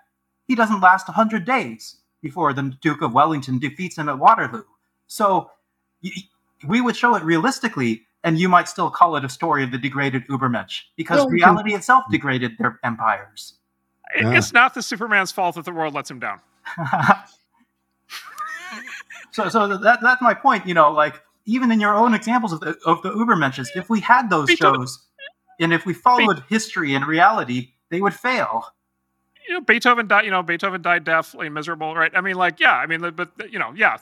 he 0.48 0.54
doesn't 0.56 0.80
last 0.80 1.06
100 1.08 1.44
days 1.44 1.96
before 2.20 2.52
the 2.52 2.62
Duke 2.80 3.02
of 3.02 3.14
Wellington 3.14 3.58
defeats 3.60 3.96
him 3.96 4.08
at 4.08 4.18
Waterloo. 4.18 4.64
So 5.06 5.52
y- 6.02 6.10
y- 6.16 6.22
we 6.66 6.80
would 6.80 6.96
show 6.96 7.14
it 7.14 7.22
realistically, 7.22 8.06
and 8.24 8.38
you 8.40 8.48
might 8.48 8.68
still 8.68 8.90
call 8.90 9.14
it 9.16 9.24
a 9.24 9.28
story 9.28 9.62
of 9.62 9.70
the 9.70 9.78
degraded 9.78 10.26
Ubermensch 10.28 10.82
because 10.96 11.18
Well, 11.18 11.30
we 11.30 11.38
can- 11.40 11.50
reality 11.50 11.74
itself 11.74 12.04
degraded 12.10 12.58
their 12.58 12.80
empires. 12.82 13.54
Yeah. 14.16 14.32
It's 14.32 14.52
not 14.52 14.74
the 14.74 14.82
Superman's 14.82 15.32
fault 15.32 15.56
that 15.56 15.64
the 15.64 15.72
world 15.72 15.94
lets 15.94 16.10
him 16.10 16.18
down. 16.18 16.40
so, 19.32 19.48
so 19.48 19.76
that, 19.78 20.00
that's 20.02 20.22
my 20.22 20.34
point. 20.34 20.66
You 20.66 20.74
know, 20.74 20.90
like 20.92 21.20
even 21.46 21.70
in 21.70 21.80
your 21.80 21.94
own 21.94 22.14
examples 22.14 22.52
of 22.52 22.60
the 22.60 22.76
of 22.84 23.02
the 23.02 23.10
Ubermensches, 23.10 23.68
if 23.74 23.88
we 23.88 24.00
had 24.00 24.30
those 24.30 24.50
shows, 24.50 25.06
and 25.58 25.72
if 25.72 25.86
we 25.86 25.94
followed 25.94 26.42
history 26.48 26.94
and 26.94 27.06
reality, 27.06 27.72
they 27.90 28.00
would 28.00 28.14
fail. 28.14 28.64
You 29.48 29.54
know, 29.54 29.60
Beethoven 29.60 30.06
died. 30.06 30.24
You 30.24 30.30
know, 30.30 30.42
Beethoven 30.42 30.82
died 30.82 31.04
deathly 31.04 31.48
miserable, 31.48 31.94
right? 31.94 32.12
I 32.14 32.20
mean, 32.20 32.36
like, 32.36 32.60
yeah. 32.60 32.74
I 32.74 32.86
mean, 32.86 33.00
but 33.00 33.30
you 33.50 33.58
know, 33.58 33.72
yeah. 33.74 33.98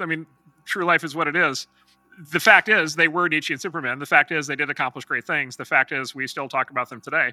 I 0.00 0.06
mean, 0.06 0.26
true 0.64 0.84
life 0.84 1.04
is 1.04 1.14
what 1.14 1.28
it 1.28 1.36
is. 1.36 1.66
The 2.30 2.40
fact 2.40 2.68
is, 2.68 2.94
they 2.94 3.08
were 3.08 3.28
Nietzschean 3.28 3.58
Superman. 3.58 3.98
The 3.98 4.06
fact 4.06 4.30
is, 4.30 4.46
they 4.46 4.56
did 4.56 4.70
accomplish 4.70 5.04
great 5.04 5.26
things. 5.26 5.56
The 5.56 5.64
fact 5.64 5.92
is, 5.92 6.14
we 6.14 6.26
still 6.26 6.48
talk 6.48 6.70
about 6.70 6.90
them 6.90 7.00
today. 7.00 7.32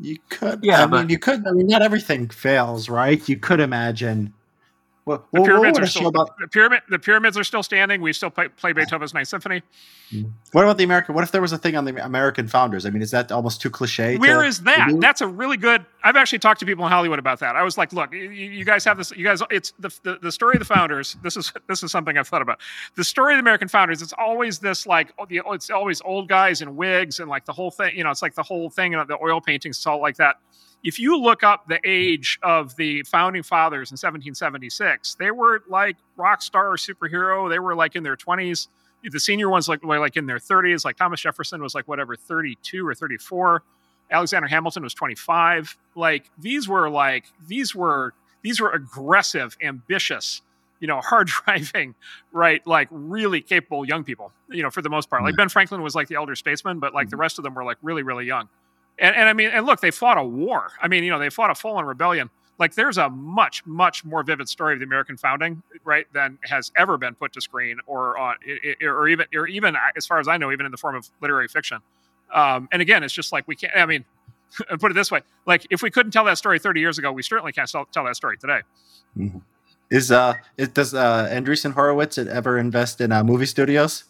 You 0.00 0.16
could, 0.30 0.60
Yeah, 0.62 0.84
I 0.84 0.86
but- 0.86 1.00
mean, 1.00 1.08
you 1.10 1.18
could. 1.18 1.46
I 1.46 1.50
mean, 1.52 1.66
not 1.66 1.82
everything 1.82 2.28
fails, 2.30 2.88
right? 2.88 3.26
You 3.28 3.36
could 3.36 3.60
imagine. 3.60 4.32
Well, 5.10 5.26
The 5.32 5.40
pyramids 5.42 5.78
are 5.78 5.86
still 5.86 6.06
about 6.06 6.30
the 6.38 6.46
pyramid. 6.46 6.82
The 6.88 6.98
pyramids 6.98 7.36
are 7.36 7.44
still 7.44 7.62
standing. 7.62 8.00
We 8.00 8.12
still 8.12 8.30
play, 8.30 8.48
play 8.48 8.72
Beethoven's 8.72 9.12
Ninth 9.12 9.28
Symphony. 9.28 9.62
Mm-hmm. 10.12 10.28
what 10.52 10.64
about 10.64 10.76
the 10.76 10.84
American? 10.84 11.14
What 11.14 11.22
if 11.22 11.30
there 11.30 11.40
was 11.40 11.52
a 11.52 11.58
thing 11.58 11.76
on 11.76 11.84
the 11.84 12.04
American 12.04 12.48
founders? 12.48 12.84
I 12.84 12.90
mean, 12.90 13.02
is 13.02 13.12
that 13.12 13.30
almost 13.30 13.60
too 13.60 13.70
cliche? 13.70 14.16
Where 14.18 14.42
to- 14.42 14.48
is 14.48 14.60
that? 14.62 14.90
That's 15.00 15.20
a 15.20 15.26
really 15.26 15.56
good. 15.56 15.84
I've 16.02 16.16
actually 16.16 16.40
talked 16.40 16.60
to 16.60 16.66
people 16.66 16.84
in 16.84 16.90
Hollywood 16.90 17.18
about 17.18 17.40
that. 17.40 17.56
I 17.56 17.62
was 17.62 17.78
like, 17.78 17.92
look, 17.92 18.12
you, 18.12 18.30
you 18.30 18.64
guys 18.64 18.84
have 18.84 18.98
this. 18.98 19.12
You 19.12 19.24
guys, 19.24 19.42
it's 19.50 19.72
the, 19.78 19.90
the 20.02 20.18
the 20.22 20.32
story 20.32 20.54
of 20.54 20.60
the 20.60 20.64
founders. 20.64 21.16
This 21.22 21.36
is 21.36 21.52
this 21.68 21.82
is 21.82 21.92
something 21.92 22.16
I've 22.18 22.28
thought 22.28 22.42
about. 22.42 22.60
The 22.96 23.04
story 23.04 23.34
of 23.34 23.36
the 23.38 23.40
American 23.40 23.68
founders. 23.68 24.02
It's 24.02 24.14
always 24.18 24.58
this 24.58 24.86
like 24.86 25.12
oh, 25.18 25.26
oh 25.44 25.52
it's 25.52 25.70
always 25.70 26.00
old 26.02 26.28
guys 26.28 26.62
in 26.62 26.76
wigs 26.76 27.20
and 27.20 27.28
like 27.28 27.44
the 27.44 27.52
whole 27.52 27.70
thing. 27.70 27.96
You 27.96 28.04
know, 28.04 28.10
it's 28.10 28.22
like 28.22 28.34
the 28.34 28.42
whole 28.42 28.70
thing. 28.70 28.92
You 28.92 28.98
know, 28.98 29.04
the 29.04 29.18
oil 29.22 29.40
paintings, 29.40 29.76
it's 29.76 29.86
all 29.86 30.00
like 30.00 30.16
that. 30.16 30.36
If 30.82 30.98
you 30.98 31.18
look 31.20 31.42
up 31.42 31.68
the 31.68 31.78
age 31.84 32.38
of 32.42 32.74
the 32.76 33.02
founding 33.02 33.42
fathers 33.42 33.90
in 33.90 33.94
1776, 33.94 35.16
they 35.16 35.30
were 35.30 35.62
like 35.68 35.96
rock 36.16 36.40
star 36.40 36.76
superhero. 36.76 37.50
They 37.50 37.58
were 37.58 37.74
like 37.74 37.96
in 37.96 38.02
their 38.02 38.16
20s. 38.16 38.68
The 39.02 39.20
senior 39.20 39.48
ones 39.48 39.68
like 39.68 39.82
were 39.82 39.98
like 39.98 40.16
in 40.16 40.26
their 40.26 40.38
30s. 40.38 40.84
Like 40.84 40.96
Thomas 40.96 41.20
Jefferson 41.20 41.62
was 41.62 41.74
like 41.74 41.86
whatever 41.86 42.16
32 42.16 42.86
or 42.86 42.94
34. 42.94 43.62
Alexander 44.10 44.48
Hamilton 44.48 44.82
was 44.82 44.94
25. 44.94 45.76
Like 45.94 46.30
these 46.38 46.68
were 46.68 46.88
like 46.88 47.26
these 47.46 47.74
were 47.74 48.14
these 48.42 48.60
were 48.60 48.70
aggressive, 48.70 49.56
ambitious, 49.62 50.42
you 50.80 50.88
know, 50.88 51.00
hard 51.00 51.26
driving, 51.44 51.94
right? 52.32 52.66
Like 52.66 52.88
really 52.90 53.40
capable 53.42 53.86
young 53.86 54.04
people, 54.04 54.32
you 54.48 54.62
know, 54.62 54.70
for 54.70 54.82
the 54.82 54.90
most 54.90 55.10
part. 55.10 55.22
Like 55.22 55.36
Ben 55.36 55.48
Franklin 55.48 55.82
was 55.82 55.94
like 55.94 56.08
the 56.08 56.16
elder 56.16 56.34
statesman, 56.34 56.78
but 56.78 56.94
like 56.94 57.08
the 57.08 57.16
mm-hmm. 57.16 57.20
rest 57.20 57.38
of 57.38 57.44
them 57.44 57.54
were 57.54 57.64
like 57.64 57.76
really, 57.82 58.02
really 58.02 58.26
young. 58.26 58.48
And, 59.00 59.16
and 59.16 59.28
I 59.28 59.32
mean, 59.32 59.50
and 59.50 59.66
look, 59.66 59.80
they 59.80 59.90
fought 59.90 60.18
a 60.18 60.24
war. 60.24 60.72
I 60.80 60.86
mean, 60.86 61.02
you 61.02 61.10
know, 61.10 61.18
they 61.18 61.30
fought 61.30 61.50
a 61.50 61.54
full 61.54 61.76
on 61.76 61.86
rebellion. 61.86 62.30
Like 62.58 62.74
there's 62.74 62.98
a 62.98 63.08
much, 63.08 63.64
much 63.64 64.04
more 64.04 64.22
vivid 64.22 64.46
story 64.46 64.74
of 64.74 64.80
the 64.80 64.84
American 64.84 65.16
founding, 65.16 65.62
right, 65.82 66.06
than 66.12 66.38
has 66.42 66.70
ever 66.76 66.98
been 66.98 67.14
put 67.14 67.32
to 67.32 67.40
screen 67.40 67.78
or 67.86 68.18
on, 68.18 68.36
or 68.82 69.08
even, 69.08 69.26
or 69.34 69.46
even 69.46 69.74
as 69.96 70.06
far 70.06 70.20
as 70.20 70.28
I 70.28 70.36
know, 70.36 70.52
even 70.52 70.66
in 70.66 70.70
the 70.70 70.76
form 70.76 70.94
of 70.94 71.08
literary 71.22 71.48
fiction. 71.48 71.78
Um, 72.32 72.68
and 72.70 72.82
again, 72.82 73.02
it's 73.02 73.14
just 73.14 73.32
like 73.32 73.48
we 73.48 73.56
can't. 73.56 73.74
I 73.74 73.86
mean, 73.86 74.04
put 74.78 74.90
it 74.90 74.94
this 74.94 75.10
way: 75.10 75.22
like 75.46 75.66
if 75.70 75.82
we 75.82 75.90
couldn't 75.90 76.12
tell 76.12 76.26
that 76.26 76.36
story 76.36 76.58
30 76.58 76.80
years 76.80 76.98
ago, 76.98 77.10
we 77.10 77.22
certainly 77.22 77.52
can't 77.52 77.68
tell, 77.68 77.86
tell 77.86 78.04
that 78.04 78.16
story 78.16 78.36
today. 78.36 78.60
Is 79.90 80.12
uh, 80.12 80.34
it, 80.58 80.74
does 80.74 80.94
uh, 80.94 81.28
Andreessen 81.32 81.72
Horowitz 81.72 82.18
ever 82.18 82.58
invest 82.58 83.00
in 83.00 83.10
uh, 83.10 83.24
movie 83.24 83.46
studios? 83.46 84.04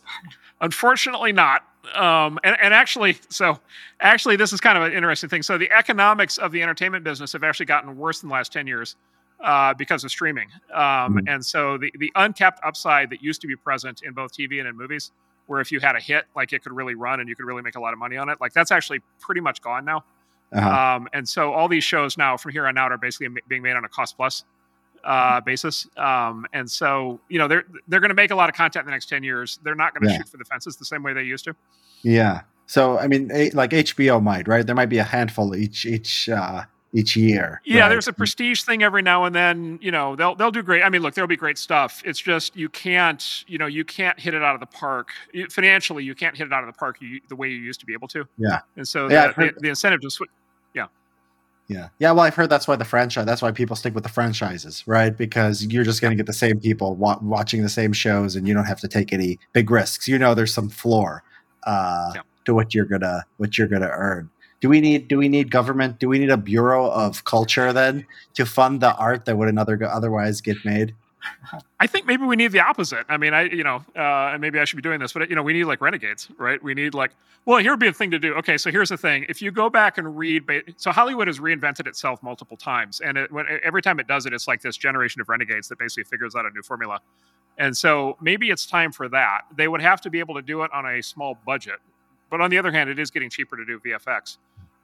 Unfortunately, 0.61 1.33
not. 1.33 1.62
Um, 1.94 2.39
and, 2.44 2.57
and 2.62 2.74
actually, 2.74 3.16
so 3.28 3.59
actually, 4.01 4.36
this 4.36 4.52
is 4.52 4.61
kind 4.61 4.77
of 4.77 4.85
an 4.85 4.93
interesting 4.93 5.28
thing. 5.31 5.43
So 5.43 5.59
the 5.59 5.70
economics 5.70 6.39
of 6.39 6.52
the 6.52 6.62
entertainment 6.62 7.05
business 7.05 7.32
have 7.32 7.43
actually 7.43 7.66
gotten 7.66 7.97
worse 7.97 8.23
in 8.23 8.28
the 8.28 8.32
last 8.35 8.52
10 8.52 8.66
years 8.66 8.97
uh, 9.43 9.73
because 9.74 10.05
of 10.05 10.11
streaming. 10.11 10.48
Um, 10.74 11.15
Mhm. 11.16 11.24
And 11.27 11.44
so 11.44 11.78
the, 11.78 11.93
the 11.98 12.12
uncapped 12.15 12.61
upside 12.65 13.11
that 13.11 13.23
used 13.23 13.40
to 13.40 13.47
be 13.47 13.57
present 13.57 14.02
in 14.02 14.12
both 14.12 14.32
TV 14.32 14.59
and 14.59 14.69
in 14.69 14.77
movies, 14.77 15.12
where 15.47 15.61
if 15.61 15.73
you 15.73 15.81
had 15.81 15.97
a 15.97 16.01
hit, 16.01 16.27
like 16.36 16.52
it 16.52 16.62
could 16.62 16.73
really 16.73 16.94
run 16.94 17.20
and 17.20 17.28
you 17.28 17.35
could 17.35 17.47
really 17.47 17.62
make 17.62 17.77
a 17.77 17.81
lot 17.81 17.93
of 17.93 17.98
money 17.98 18.16
on 18.16 18.28
it, 18.28 18.39
like 18.40 18.52
that's 18.52 18.70
actually 18.70 19.01
pretty 19.19 19.40
much 19.40 19.61
gone 19.62 19.85
now. 19.85 20.05
Uh-huh. 20.52 20.97
Um, 20.97 21.09
and 21.12 21.28
so 21.28 21.52
all 21.52 21.69
these 21.69 21.85
shows 21.85 22.19
now 22.19 22.36
from 22.36 22.52
here 22.52 22.66
on 22.66 22.77
out 22.77 22.93
are 22.93 22.98
basically 22.98 23.40
being 23.48 23.62
made 23.62 23.77
on 23.77 23.85
a 23.85 23.89
cost 23.89 24.16
plus 24.16 24.44
uh, 25.05 25.41
basis. 25.41 25.87
Um, 25.97 26.47
and 26.53 26.71
so, 26.71 27.21
you 27.29 27.39
know, 27.39 27.49
they're, 27.49 27.65
they're 27.89 28.01
going 28.01 28.11
to 28.11 28.15
make 28.15 28.31
a 28.31 28.35
lot 28.37 28.49
of 28.49 28.55
content 28.55 28.83
in 28.83 28.87
the 28.87 28.93
next 28.93 29.09
10 29.09 29.23
years. 29.23 29.59
They're 29.63 29.75
not 29.75 29.95
going 29.95 30.05
to 30.05 30.11
Yeah. 30.11 30.19
shoot 30.19 30.29
for 30.29 30.37
the 30.37 30.45
fences 30.45 30.77
the 30.77 30.85
same 30.85 31.03
way 31.03 31.13
they 31.13 31.23
used 31.23 31.45
to. 31.45 31.55
Yeah. 32.03 32.43
So 32.67 32.99
I 32.99 33.09
mean, 33.09 33.29
like 33.53 33.71
HBO 33.71 34.23
might, 34.23 34.47
right? 34.47 34.65
There 34.65 34.77
might 34.77 34.87
be 34.91 34.99
a 34.99 35.03
handful 35.05 35.57
each 35.57 35.85
each 35.85 36.29
uh, 36.29 36.63
each 36.93 37.17
year. 37.17 37.61
Yeah, 37.65 37.81
right? 37.83 37.89
there's 37.89 38.07
a 38.07 38.13
prestige 38.13 38.63
thing 38.63 38.85
every 38.85 39.03
now 39.03 39.25
and 39.25 39.35
then. 39.35 39.81
You 39.83 39.91
know, 39.91 40.15
they'll 40.15 40.37
they'll 40.37 40.53
do 40.53 40.63
great. 40.63 40.83
I 40.85 40.89
mean, 40.89 41.03
look, 41.03 41.15
there'll 41.15 41.27
be 41.27 41.37
great 41.37 41.59
stuff. 41.59 42.01
It's 42.05 42.21
just 42.21 42.55
you 42.57 42.69
can't, 42.69 43.45
you 43.49 43.59
know, 43.59 43.67
you 43.67 43.85
can't 43.85 44.19
hit 44.21 44.35
it 44.35 44.43
out 44.45 44.55
of 44.55 44.61
the 44.61 44.67
park 44.67 45.09
financially. 45.51 46.05
You 46.05 46.15
can't 46.15 46.37
hit 46.37 46.47
it 46.47 46.53
out 46.53 46.63
of 46.63 46.73
the 46.73 46.79
park 46.79 46.99
you, 47.01 47.21
the 47.29 47.35
way 47.35 47.49
you 47.49 47.57
used 47.57 47.81
to 47.81 47.87
be 47.87 47.93
able 47.93 48.07
to. 48.09 48.25
Yeah. 48.39 48.61
And 48.77 48.87
so 48.87 49.09
Yeah, 49.11 49.33
the, 49.37 49.47
the, 49.47 49.61
the 49.63 49.69
incentive 49.71 50.01
to 50.03 50.11
switch. 50.11 50.31
Yeah. 50.73 50.87
Yeah. 51.71 51.89
Yeah. 52.01 52.11
Well, 52.11 52.25
I've 52.25 52.35
heard 52.35 52.51
that's 52.51 52.67
why 52.67 52.75
the 52.75 52.85
franchise, 52.85 53.25
that's 53.27 53.43
why 53.43 53.53
people 53.53 53.77
stick 53.77 53.95
with 53.95 54.03
the 54.03 54.11
franchises, 54.11 54.83
right? 54.89 55.17
Because 55.17 55.65
you're 55.67 55.85
just 55.85 56.01
going 56.01 56.11
to 56.11 56.17
get 56.17 56.27
the 56.27 56.33
same 56.33 56.59
people 56.59 56.97
wa- 56.97 57.21
watching 57.23 57.63
the 57.63 57.69
same 57.69 57.93
shows 57.93 58.35
and 58.35 58.49
you 58.49 58.55
don't 58.55 58.65
have 58.65 58.81
to 58.81 58.89
take 58.89 59.13
any 59.13 59.39
big 59.53 59.71
risks. 59.71 60.09
You 60.09 60.19
know, 60.19 60.35
there's 60.35 60.53
some 60.53 60.69
floor 60.69 61.23
uh, 61.63 62.11
Yeah. 62.17 62.23
to 62.47 62.55
what 62.55 62.75
you're 62.75 62.87
going 62.87 63.03
to, 63.03 63.25
what 63.37 63.57
you're 63.57 63.69
going 63.69 63.83
to 63.83 63.91
earn. 63.91 64.31
Do 64.61 64.69
we 64.69 64.81
need, 64.81 65.07
do 65.07 65.17
we 65.17 65.29
need 65.29 65.53
government? 65.53 66.01
Do 66.01 66.09
we 66.09 66.19
need 66.19 66.31
a 66.31 66.37
bureau 66.37 66.91
of 66.91 67.25
culture 67.25 67.73
then 67.73 68.05
to 68.35 68.45
fund 68.45 68.81
the 68.81 68.95
art 68.97 69.25
that 69.27 69.39
would 69.39 69.49
another 69.49 69.79
otherwise 69.89 70.41
get 70.41 70.57
made? 70.65 70.97
I 71.81 71.87
think 71.87 72.07
maybe 72.07 72.25
we 72.25 72.37
need 72.37 72.53
the 72.53 72.61
opposite. 72.61 73.05
I 73.09 73.17
mean, 73.17 73.35
I 73.35 73.43
you 73.43 73.65
know, 73.65 73.85
uh, 73.97 74.37
maybe 74.39 74.59
I 74.59 74.65
should 74.65 74.77
be 74.77 74.83
doing 74.83 75.01
this, 75.01 75.13
but 75.13 75.29
you 75.29 75.37
know, 75.37 75.43
we 75.43 75.53
need 75.53 75.65
like 75.65 75.81
renegades, 75.81 76.29
right? 76.39 76.63
We 76.63 76.75
need 76.75 76.95
like, 76.95 77.13
well, 77.45 77.59
here 77.59 77.73
would 77.73 77.81
be 77.81 77.89
a 77.89 77.93
thing 77.93 78.11
to 78.11 78.19
do. 78.19 78.35
Okay, 78.35 78.57
so 78.59 78.71
here's 78.71 78.91
the 78.91 78.97
thing: 78.97 79.27
if 79.29 79.43
you 79.43 79.51
go 79.51 79.71
back 79.71 79.99
and 79.99 80.17
read, 80.17 80.45
so 80.77 80.91
Hollywood 80.91 81.27
has 81.27 81.39
reinvented 81.39 81.87
itself 81.87 82.23
multiple 82.23 82.57
times, 82.57 83.01
and 83.01 83.19
it, 83.19 83.33
when, 83.33 83.47
every 83.63 83.83
time 83.83 84.01
it 84.01 84.07
does 84.07 84.27
it, 84.27 84.33
it's 84.33 84.49
like 84.49 84.63
this 84.63 84.77
generation 84.77 85.21
of 85.21 85.29
renegades 85.29 85.69
that 85.69 85.79
basically 85.79 86.05
figures 86.05 86.35
out 86.35 86.47
a 86.47 86.51
new 86.51 86.63
formula. 86.63 87.01
And 87.59 87.77
so 87.77 88.17
maybe 88.21 88.51
it's 88.51 88.65
time 88.65 88.93
for 88.93 89.09
that. 89.11 89.43
They 89.55 89.69
would 89.69 89.83
have 89.83 90.01
to 90.03 90.11
be 90.11 90.19
able 90.19 90.35
to 90.37 90.43
do 90.43 90.63
it 90.63 90.73
on 90.73 90.87
a 90.87 91.03
small 91.03 91.39
budget, 91.45 91.81
but 92.31 92.41
on 92.41 92.51
the 92.51 92.59
other 92.59 92.73
hand, 92.73 92.89
it 92.89 92.99
is 92.99 93.11
getting 93.11 93.29
cheaper 93.29 93.57
to 93.57 93.65
do 93.65 93.81
VFX. 93.81 94.39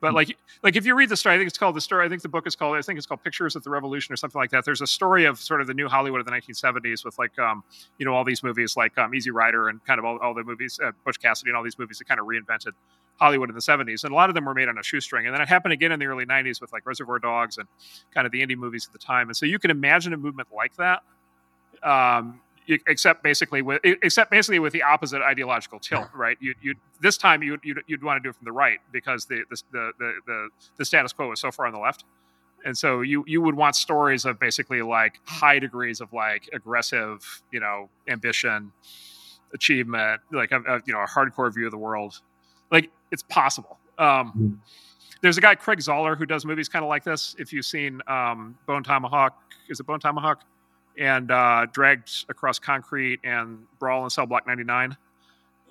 But 0.07 0.15
like, 0.15 0.39
like 0.62 0.77
if 0.77 0.87
you 0.87 0.95
read 0.95 1.09
the 1.09 1.16
story, 1.16 1.35
I 1.35 1.39
think 1.39 1.49
it's 1.49 1.59
called 1.59 1.74
the 1.74 1.81
story. 1.81 2.07
I 2.07 2.09
think 2.09 2.23
the 2.23 2.28
book 2.28 2.47
is 2.47 2.55
called. 2.55 2.77
I 2.77 2.83
think 2.83 2.97
it's 2.97 3.07
called 3.07 3.24
Pictures 3.24 3.57
of 3.57 3.65
the 3.65 3.70
Revolution 3.70 4.12
or 4.12 4.16
something 4.16 4.39
like 4.39 4.51
that. 4.51 4.65
There's 4.65 4.81
a 4.81 4.87
story 4.87 5.24
of 5.24 5.41
sort 5.41 5.61
of 5.61 5.66
the 5.66 5.74
new 5.74 5.89
Hollywood 5.89 6.20
of 6.20 6.27
the 6.27 6.33
1970s 6.33 7.05
with 7.05 7.19
like, 7.19 7.37
um, 7.41 7.65
you 7.99 8.07
know, 8.07 8.15
all 8.15 8.24
these 8.24 8.45
movies 8.45 8.77
like 8.77 8.97
um, 8.99 9.15
Easy 9.15 9.33
Rider 9.33 9.69
and 9.69 9.85
kind 9.85 9.99
of 9.99 10.05
all, 10.05 10.19
all 10.19 10.33
the 10.33 10.45
movies, 10.45 10.78
uh, 10.85 10.93
Butch 11.05 11.20
Cassidy 11.20 11.51
and 11.51 11.57
all 11.57 11.65
these 11.65 11.78
movies 11.78 11.99
that 11.99 12.07
kind 12.07 12.20
of 12.20 12.27
reinvented 12.27 12.73
Hollywood 13.16 13.49
in 13.49 13.55
the 13.57 13.61
70s. 13.61 14.05
And 14.05 14.12
a 14.12 14.15
lot 14.15 14.31
of 14.31 14.35
them 14.37 14.45
were 14.45 14.55
made 14.55 14.69
on 14.69 14.78
a 14.78 14.83
shoestring. 14.83 15.27
And 15.27 15.35
then 15.35 15.43
it 15.43 15.49
happened 15.49 15.73
again 15.73 15.91
in 15.91 15.99
the 15.99 16.07
early 16.07 16.24
90s 16.24 16.61
with 16.61 16.73
like 16.73 16.87
Reservoir 16.87 17.19
Dogs 17.19 17.59
and 17.59 17.66
kind 18.15 18.27
of 18.27 18.33
the 18.33 18.47
indie 18.47 18.57
movies 18.57 18.87
at 18.87 18.93
the 18.93 19.05
time. 19.05 19.28
And 19.28 19.37
so 19.37 19.45
you 19.45 19.59
can 19.59 19.73
imagine 19.73 20.12
a 20.12 20.16
movement 20.16 20.49
like 20.55 20.77
that. 20.77 21.03
Um, 21.83 22.41
except 22.69 23.23
basically 23.23 23.63
with 23.63 23.81
except 23.85 24.31
basically 24.31 24.59
with 24.59 24.73
the 24.73 24.83
opposite 24.83 25.23
ideological 25.23 25.79
tilt, 25.79 26.09
right? 26.15 26.37
You 26.41 26.55
you 26.61 26.75
this 27.01 27.17
time 27.17 27.43
you 27.43 27.59
you'd, 27.63 27.83
you'd 27.87 28.03
want 28.03 28.19
to 28.19 28.23
do 28.23 28.31
it 28.31 28.37
from 28.37 28.45
the 28.45 28.53
right 28.53 28.79
because 28.93 29.27
the 29.27 29.45
the, 29.51 29.93
the 29.99 30.13
the 30.27 30.49
the 30.79 30.85
status 30.85 31.13
quo 31.13 31.31
is 31.33 31.41
so 31.41 31.51
far 31.51 31.67
on 31.67 31.73
the 31.73 31.79
left, 31.79 32.05
and 32.65 32.77
so 32.77 33.01
you 33.01 33.25
you 33.27 33.41
would 33.43 33.55
want 33.55 33.77
stories 33.77 34.25
of 34.25 34.39
basically 34.39 34.83
like 34.83 35.21
high 35.25 35.59
degrees 35.59 36.01
of 36.01 36.13
like 36.13 36.49
aggressive, 36.53 37.43
you 37.53 37.61
know, 37.61 37.89
ambition, 38.09 38.73
achievement, 39.55 40.21
like 40.33 40.53
a, 40.53 40.61
a 40.63 40.83
you 40.87 40.93
know 40.93 41.01
a 41.01 41.07
hardcore 41.07 41.53
view 41.53 41.67
of 41.67 41.71
the 41.71 41.79
world, 41.79 42.21
like 42.71 42.91
it's 43.11 43.23
possible. 43.23 43.79
Um, 43.99 44.07
mm-hmm. 44.07 44.49
There's 45.23 45.39
a 45.39 45.41
guy 45.41 45.55
Craig 45.55 45.79
Zahler 45.79 46.17
who 46.17 46.27
does 46.27 46.45
movies 46.45 46.69
kind 46.69 46.85
of 46.85 46.89
like 46.89 47.05
this. 47.05 47.35
If 47.39 47.53
you've 47.53 47.65
seen 47.65 48.03
um, 48.07 48.57
Bone 48.67 48.83
Tomahawk, 48.83 49.41
is 49.69 49.81
it 49.81 49.87
Bone 49.87 50.01
Tomahawk? 50.01 50.43
And 50.98 51.31
uh, 51.31 51.66
dragged 51.73 52.27
across 52.28 52.59
concrete 52.59 53.20
and 53.24 53.59
brawl 53.78 54.05
in 54.05 54.10
cell 54.10 54.27
block 54.27 54.47
99 54.47 54.97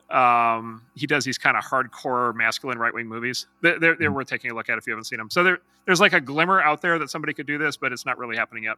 um, 0.09 0.83
he 0.95 1.07
does 1.07 1.23
these 1.23 1.37
kind 1.37 1.57
of 1.57 1.63
hardcore 1.63 2.35
masculine 2.35 2.77
right-wing 2.77 3.07
movies. 3.07 3.47
They're, 3.61 3.79
they're, 3.79 3.95
they're, 3.95 4.09
hmm. 4.09 4.15
worth 4.15 4.27
taking 4.27 4.51
a 4.51 4.53
look 4.53 4.69
at 4.69 4.77
if 4.77 4.85
you 4.85 4.93
haven't 4.93 5.05
seen 5.05 5.17
them 5.17 5.29
so 5.29 5.43
there, 5.43 5.59
there's 5.85 5.99
like 5.99 6.13
a 6.13 6.21
glimmer 6.21 6.61
out 6.61 6.81
there 6.81 6.99
that 6.99 7.09
somebody 7.09 7.33
could 7.33 7.47
do 7.47 7.57
this 7.57 7.77
but 7.77 7.91
it's 7.91 8.05
not 8.05 8.17
really 8.17 8.35
happening 8.35 8.63
yet. 8.65 8.77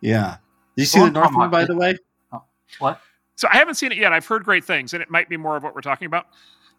Yeah. 0.00 0.38
Did 0.76 0.82
you 0.82 0.86
see 0.86 0.98
well, 0.98 1.06
the 1.06 1.12
northman 1.12 1.50
by 1.50 1.64
the 1.64 1.76
way? 1.76 1.96
Oh, 2.32 2.42
what? 2.78 3.00
So 3.36 3.48
i 3.52 3.56
haven't 3.56 3.74
seen 3.76 3.92
it 3.92 3.98
yet. 3.98 4.12
I've 4.12 4.26
heard 4.26 4.44
great 4.44 4.64
things 4.64 4.94
and 4.94 5.02
it 5.02 5.10
might 5.10 5.28
be 5.28 5.36
more 5.36 5.56
of 5.56 5.62
what 5.62 5.74
we're 5.74 5.80
talking 5.80 6.06
about 6.06 6.26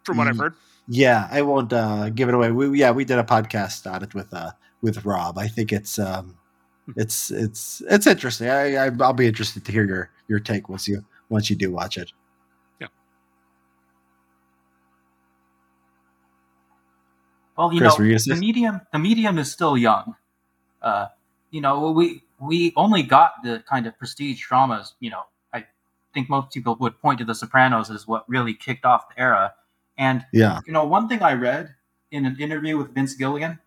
from 0.03 0.17
what 0.17 0.27
i've 0.27 0.37
heard. 0.37 0.55
Yeah 0.87 1.27
i 1.31 1.41
won't 1.41 1.71
uh, 1.71 2.09
give 2.09 2.27
it 2.27 2.35
away. 2.35 2.51
We, 2.51 2.77
yeah 2.79 2.91
we 2.91 3.05
did 3.05 3.17
a 3.17 3.23
podcast 3.23 3.89
on 3.91 4.03
it 4.03 4.13
with 4.13 4.33
uh, 4.33 4.51
with 4.81 5.05
rob. 5.05 5.37
I 5.37 5.47
think 5.47 5.71
it's 5.71 5.97
um, 5.99 6.37
it's 6.95 7.31
it's 7.31 7.81
it's 7.89 8.07
interesting. 8.07 8.49
I, 8.49 8.75
I 8.75 8.89
will 8.89 9.13
be 9.13 9.27
interested 9.27 9.65
to 9.65 9.71
hear 9.71 9.85
your 9.85 10.09
your 10.27 10.39
take 10.39 10.69
once 10.69 10.87
you 10.87 11.03
once 11.29 11.49
you 11.49 11.55
do 11.55 11.71
watch 11.71 11.97
it. 11.97 12.11
Yeah. 12.79 12.87
Well, 17.57 17.73
you 17.73 17.79
Chris, 17.79 18.27
know, 18.27 18.35
the 18.35 18.39
medium 18.39 18.81
the 18.91 18.99
medium 18.99 19.37
is 19.37 19.51
still 19.51 19.77
young. 19.77 20.15
Uh, 20.81 21.07
you 21.49 21.61
know, 21.61 21.91
we 21.91 22.23
we 22.39 22.73
only 22.75 23.01
got 23.01 23.43
the 23.43 23.63
kind 23.67 23.87
of 23.87 23.97
prestige 23.97 24.45
dramas. 24.47 24.93
You 24.99 25.09
know, 25.09 25.23
I 25.53 25.65
think 26.13 26.29
most 26.29 26.53
people 26.53 26.75
would 26.79 26.99
point 26.99 27.19
to 27.19 27.25
The 27.25 27.35
Sopranos 27.35 27.89
as 27.89 28.07
what 28.07 28.29
really 28.29 28.53
kicked 28.53 28.85
off 28.85 29.09
the 29.09 29.19
era. 29.19 29.53
And 29.97 30.25
yeah, 30.31 30.59
you 30.67 30.73
know, 30.73 30.85
one 30.85 31.07
thing 31.07 31.23
I 31.23 31.33
read 31.33 31.73
in 32.11 32.25
an 32.25 32.37
interview 32.39 32.77
with 32.77 32.93
Vince 32.93 33.15
Gilligan, 33.15 33.59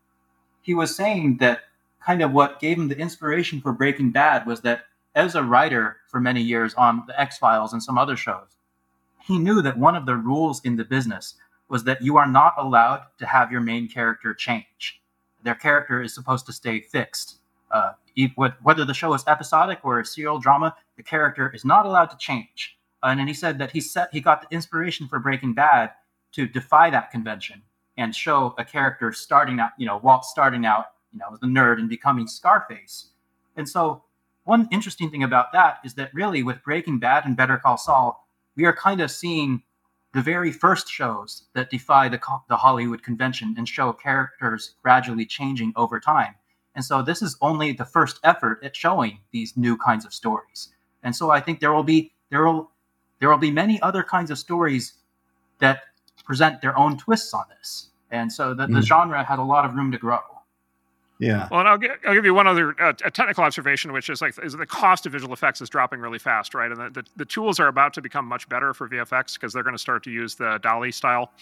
he 0.63 0.75
was 0.75 0.95
saying 0.95 1.39
that 1.39 1.63
kind 2.05 2.23
of 2.23 2.33
what 2.33 2.61
gave 2.61 2.79
him 2.79 2.89
the 2.89 2.99
inspiration 2.99 3.61
for 3.61 3.73
Breaking 3.73 4.11
Bad 4.11 4.47
was 4.47 4.61
that 4.63 4.85
as 5.15 5.35
a 5.35 5.43
writer 5.43 5.99
for 6.09 6.21
many 6.21 6.41
years 6.41 6.75
on 6.75 7.03
the 7.07 7.21
X 7.21 7.39
Files 7.39 7.73
and 7.73 7.83
some 7.83 7.99
other 7.99 8.17
shows, 8.17 8.57
he 9.21 9.39
knew 9.39 9.61
that 9.63 9.79
one 9.79 9.97
of 9.97 10.07
the 10.07 10.17
rules 10.17 10.65
in 10.65 10.77
the 10.77 10.85
business 10.85 11.35
was 11.69 11.85
that 11.85 12.03
you 12.03 12.17
are 12.17 12.27
not 12.27 12.55
allowed 12.59 13.05
to 13.19 13.27
have 13.27 13.53
your 13.53 13.61
main 13.61 13.89
character 13.89 14.33
change. 14.33 15.03
Their 15.43 15.55
character 15.55 16.03
is 16.03 16.15
supposed 16.15 16.47
to 16.47 16.53
stay 16.53 16.81
fixed. 16.81 17.39
Uh, 17.71 17.93
whether 18.63 18.85
the 18.85 18.95
show 18.95 19.13
is 19.15 19.23
episodic 19.27 19.81
or 19.83 20.01
a 20.01 20.05
serial 20.05 20.39
drama, 20.39 20.75
the 20.97 21.03
character 21.03 21.51
is 21.55 21.65
not 21.65 21.87
allowed 21.87 22.07
to 22.07 22.17
change. 22.17 22.77
and 23.03 23.21
then 23.21 23.29
he 23.29 23.35
said 23.35 23.59
that 23.59 23.71
he 23.71 23.81
set 23.81 24.09
he 24.13 24.21
got 24.21 24.41
the 24.43 24.55
inspiration 24.55 25.07
for 25.07 25.19
Breaking 25.19 25.55
Bad 25.55 25.93
to 26.33 26.47
defy 26.47 26.91
that 26.91 27.11
convention 27.11 27.63
and 27.97 28.15
show 28.15 28.55
a 28.59 28.65
character 28.65 29.13
starting 29.13 29.61
out, 29.61 29.71
you 29.79 29.87
know, 29.87 29.99
Walt 29.99 30.25
starting 30.25 30.65
out 30.65 30.87
you 31.13 31.19
know, 31.19 31.37
the 31.41 31.47
nerd 31.47 31.79
and 31.79 31.89
becoming 31.89 32.27
Scarface. 32.27 33.09
And 33.57 33.69
so, 33.69 34.03
one 34.45 34.69
interesting 34.71 35.11
thing 35.11 35.23
about 35.23 35.53
that 35.53 35.79
is 35.85 35.95
that 35.95 36.15
really 36.15 36.43
with 36.43 36.63
Breaking 36.63 36.99
Bad 36.99 37.27
and 37.27 37.37
Better 37.37 37.59
Call 37.59 37.77
Saul, 37.77 38.27
we 38.57 38.65
are 38.65 38.73
kind 38.73 39.01
of 39.01 39.11
seeing 39.11 39.63
the 40.15 40.23
very 40.23 40.51
first 40.51 40.89
shows 40.89 41.45
that 41.55 41.71
defy 41.71 42.09
the, 42.09 42.21
the 42.49 42.57
Hollywood 42.57 43.03
convention 43.03 43.55
and 43.59 43.69
show 43.69 43.93
characters 43.93 44.75
gradually 44.83 45.27
changing 45.27 45.73
over 45.77 46.01
time. 46.01 46.35
And 46.75 46.85
so, 46.85 47.03
this 47.03 47.23
is 47.23 47.37
only 47.41 47.73
the 47.73 47.85
first 47.85 48.21
effort 48.25 48.61
at 48.63 48.77
showing 48.77 49.21
these 49.33 49.57
new 49.57 49.77
kinds 49.77 50.05
of 50.05 50.15
stories. 50.15 50.69
And 51.03 51.15
so, 51.15 51.31
I 51.31 51.41
think 51.41 51.61
there 51.61 51.73
will 51.73 51.83
be 51.83 52.13
there 52.31 52.45
will 52.45 52.71
there 53.21 53.29
will 53.29 53.39
be 53.39 53.51
many 53.51 53.81
other 53.83 54.03
kinds 54.03 54.31
of 54.31 54.39
stories 54.39 54.95
that 55.59 55.83
present 56.25 56.61
their 56.61 56.79
own 56.79 56.97
twists 56.99 57.35
on 57.35 57.45
this. 57.59 57.89
And 58.11 58.33
so 58.33 58.55
the, 58.55 58.67
mm. 58.67 58.75
the 58.75 58.83
genre 58.83 59.25
has 59.25 59.39
a 59.39 59.43
lot 59.43 59.65
of 59.65 59.75
room 59.75 59.91
to 59.93 59.99
grow. 59.99 60.21
Yeah. 61.19 61.49
Well, 61.51 61.61
and 61.61 61.69
I'll, 61.69 61.79
I'll 62.07 62.15
give 62.15 62.25
you 62.25 62.33
one 62.33 62.47
other 62.47 62.81
uh, 62.81 62.93
a 63.05 63.11
technical 63.11 63.43
observation, 63.43 63.93
which 63.93 64.09
is 64.09 64.23
like 64.23 64.35
is 64.43 64.53
the 64.53 64.67
cost 64.67 65.05
of 65.05 65.13
visual 65.13 65.33
effects 65.33 65.61
is 65.61 65.69
dropping 65.69 65.99
really 65.99 66.19
fast, 66.19 66.55
right? 66.55 66.71
And 66.71 66.81
the, 66.81 67.03
the, 67.03 67.09
the 67.17 67.25
tools 67.25 67.59
are 67.59 67.67
about 67.67 67.93
to 67.95 68.03
become 68.03 68.25
much 68.25 68.49
better 68.49 68.73
for 68.73 68.89
VFX 68.89 69.35
because 69.35 69.53
they're 69.53 69.65
going 69.65 69.75
to 69.75 69.81
start 69.81 70.05
to 70.05 70.11
use 70.11 70.37
the 70.37 70.59
DALL-E 70.63 70.93
style, 70.93 71.33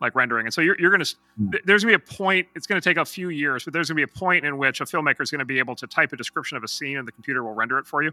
like 0.00 0.14
rendering. 0.14 0.46
And 0.46 0.54
so 0.54 0.62
you're, 0.62 0.78
you're 0.80 0.90
going 0.90 1.04
to 1.04 1.16
mm. 1.40 1.60
there's 1.66 1.84
going 1.84 1.92
to 1.92 1.98
be 1.98 2.12
a 2.12 2.16
point. 2.16 2.48
It's 2.54 2.66
going 2.66 2.80
to 2.80 2.88
take 2.88 2.96
a 2.96 3.04
few 3.04 3.28
years, 3.28 3.64
but 3.64 3.74
there's 3.74 3.90
going 3.90 4.00
to 4.00 4.06
be 4.06 4.10
a 4.10 4.18
point 4.18 4.46
in 4.46 4.56
which 4.56 4.80
a 4.80 4.84
filmmaker 4.84 5.20
is 5.20 5.30
going 5.30 5.40
to 5.40 5.44
be 5.44 5.58
able 5.58 5.76
to 5.76 5.86
type 5.86 6.14
a 6.14 6.16
description 6.16 6.56
of 6.56 6.64
a 6.64 6.68
scene 6.68 6.96
and 6.96 7.06
the 7.06 7.12
computer 7.12 7.44
will 7.44 7.54
render 7.54 7.78
it 7.78 7.86
for 7.86 8.02
you, 8.02 8.12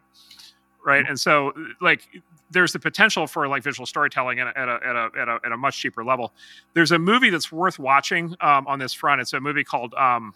right? 0.86 1.06
Mm. 1.06 1.12
And 1.12 1.20
so 1.20 1.54
like 1.80 2.06
there's 2.52 2.74
the 2.74 2.80
potential 2.80 3.28
for 3.28 3.48
like 3.48 3.64
visual 3.64 3.86
storytelling 3.86 4.42
at 4.42 4.48
a, 4.48 4.60
at 4.60 4.68
a, 4.68 4.80
at 4.86 4.96
a, 4.96 5.10
at 5.18 5.28
a, 5.30 5.40
at 5.46 5.52
a 5.54 5.58
much 5.58 5.80
cheaper 5.80 6.04
level. 6.04 6.34
There's 6.74 6.92
a 6.92 7.00
movie 7.00 7.30
that's 7.30 7.50
worth 7.50 7.80
watching 7.80 8.36
um, 8.42 8.68
on 8.68 8.80
this 8.80 8.92
front. 8.92 9.22
It's 9.22 9.32
a 9.32 9.40
movie 9.40 9.64
called. 9.64 9.94
Um, 9.94 10.34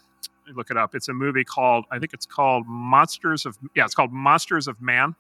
look 0.55 0.71
it 0.71 0.77
up. 0.77 0.95
It's 0.95 1.07
a 1.07 1.13
movie 1.13 1.43
called 1.43 1.85
I 1.91 1.99
think 1.99 2.13
it's 2.13 2.25
called 2.25 2.65
Monsters 2.67 3.45
of 3.45 3.57
yeah, 3.75 3.85
it's 3.85 3.95
called 3.95 4.11
Monsters 4.11 4.67
of 4.67 4.81
Man. 4.81 5.15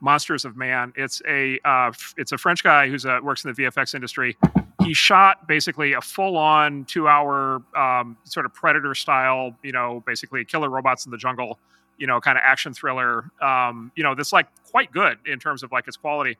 Monsters 0.00 0.44
of 0.44 0.56
Man. 0.56 0.92
It's 0.96 1.20
a 1.28 1.58
uh, 1.64 1.92
it's 2.16 2.32
a 2.32 2.38
French 2.38 2.62
guy 2.62 2.88
who's 2.88 3.04
uh, 3.04 3.18
works 3.22 3.44
in 3.44 3.52
the 3.52 3.62
VFX 3.62 3.94
industry. 3.94 4.36
He 4.82 4.94
shot 4.94 5.46
basically 5.46 5.92
a 5.92 6.00
full-on 6.00 6.86
two-hour 6.86 7.62
um, 7.76 8.16
sort 8.24 8.46
of 8.46 8.54
predator 8.54 8.94
style, 8.94 9.54
you 9.62 9.72
know, 9.72 10.02
basically 10.06 10.42
killer 10.44 10.70
robots 10.70 11.04
in 11.04 11.10
the 11.10 11.18
jungle, 11.18 11.58
you 11.98 12.06
know, 12.06 12.18
kind 12.18 12.38
of 12.38 12.42
action 12.46 12.72
thriller. 12.72 13.30
Um, 13.42 13.92
you 13.94 14.02
know, 14.02 14.14
that's 14.14 14.32
like 14.32 14.46
quite 14.70 14.90
good 14.90 15.18
in 15.26 15.38
terms 15.38 15.62
of 15.62 15.70
like 15.70 15.86
its 15.86 15.98
quality. 15.98 16.38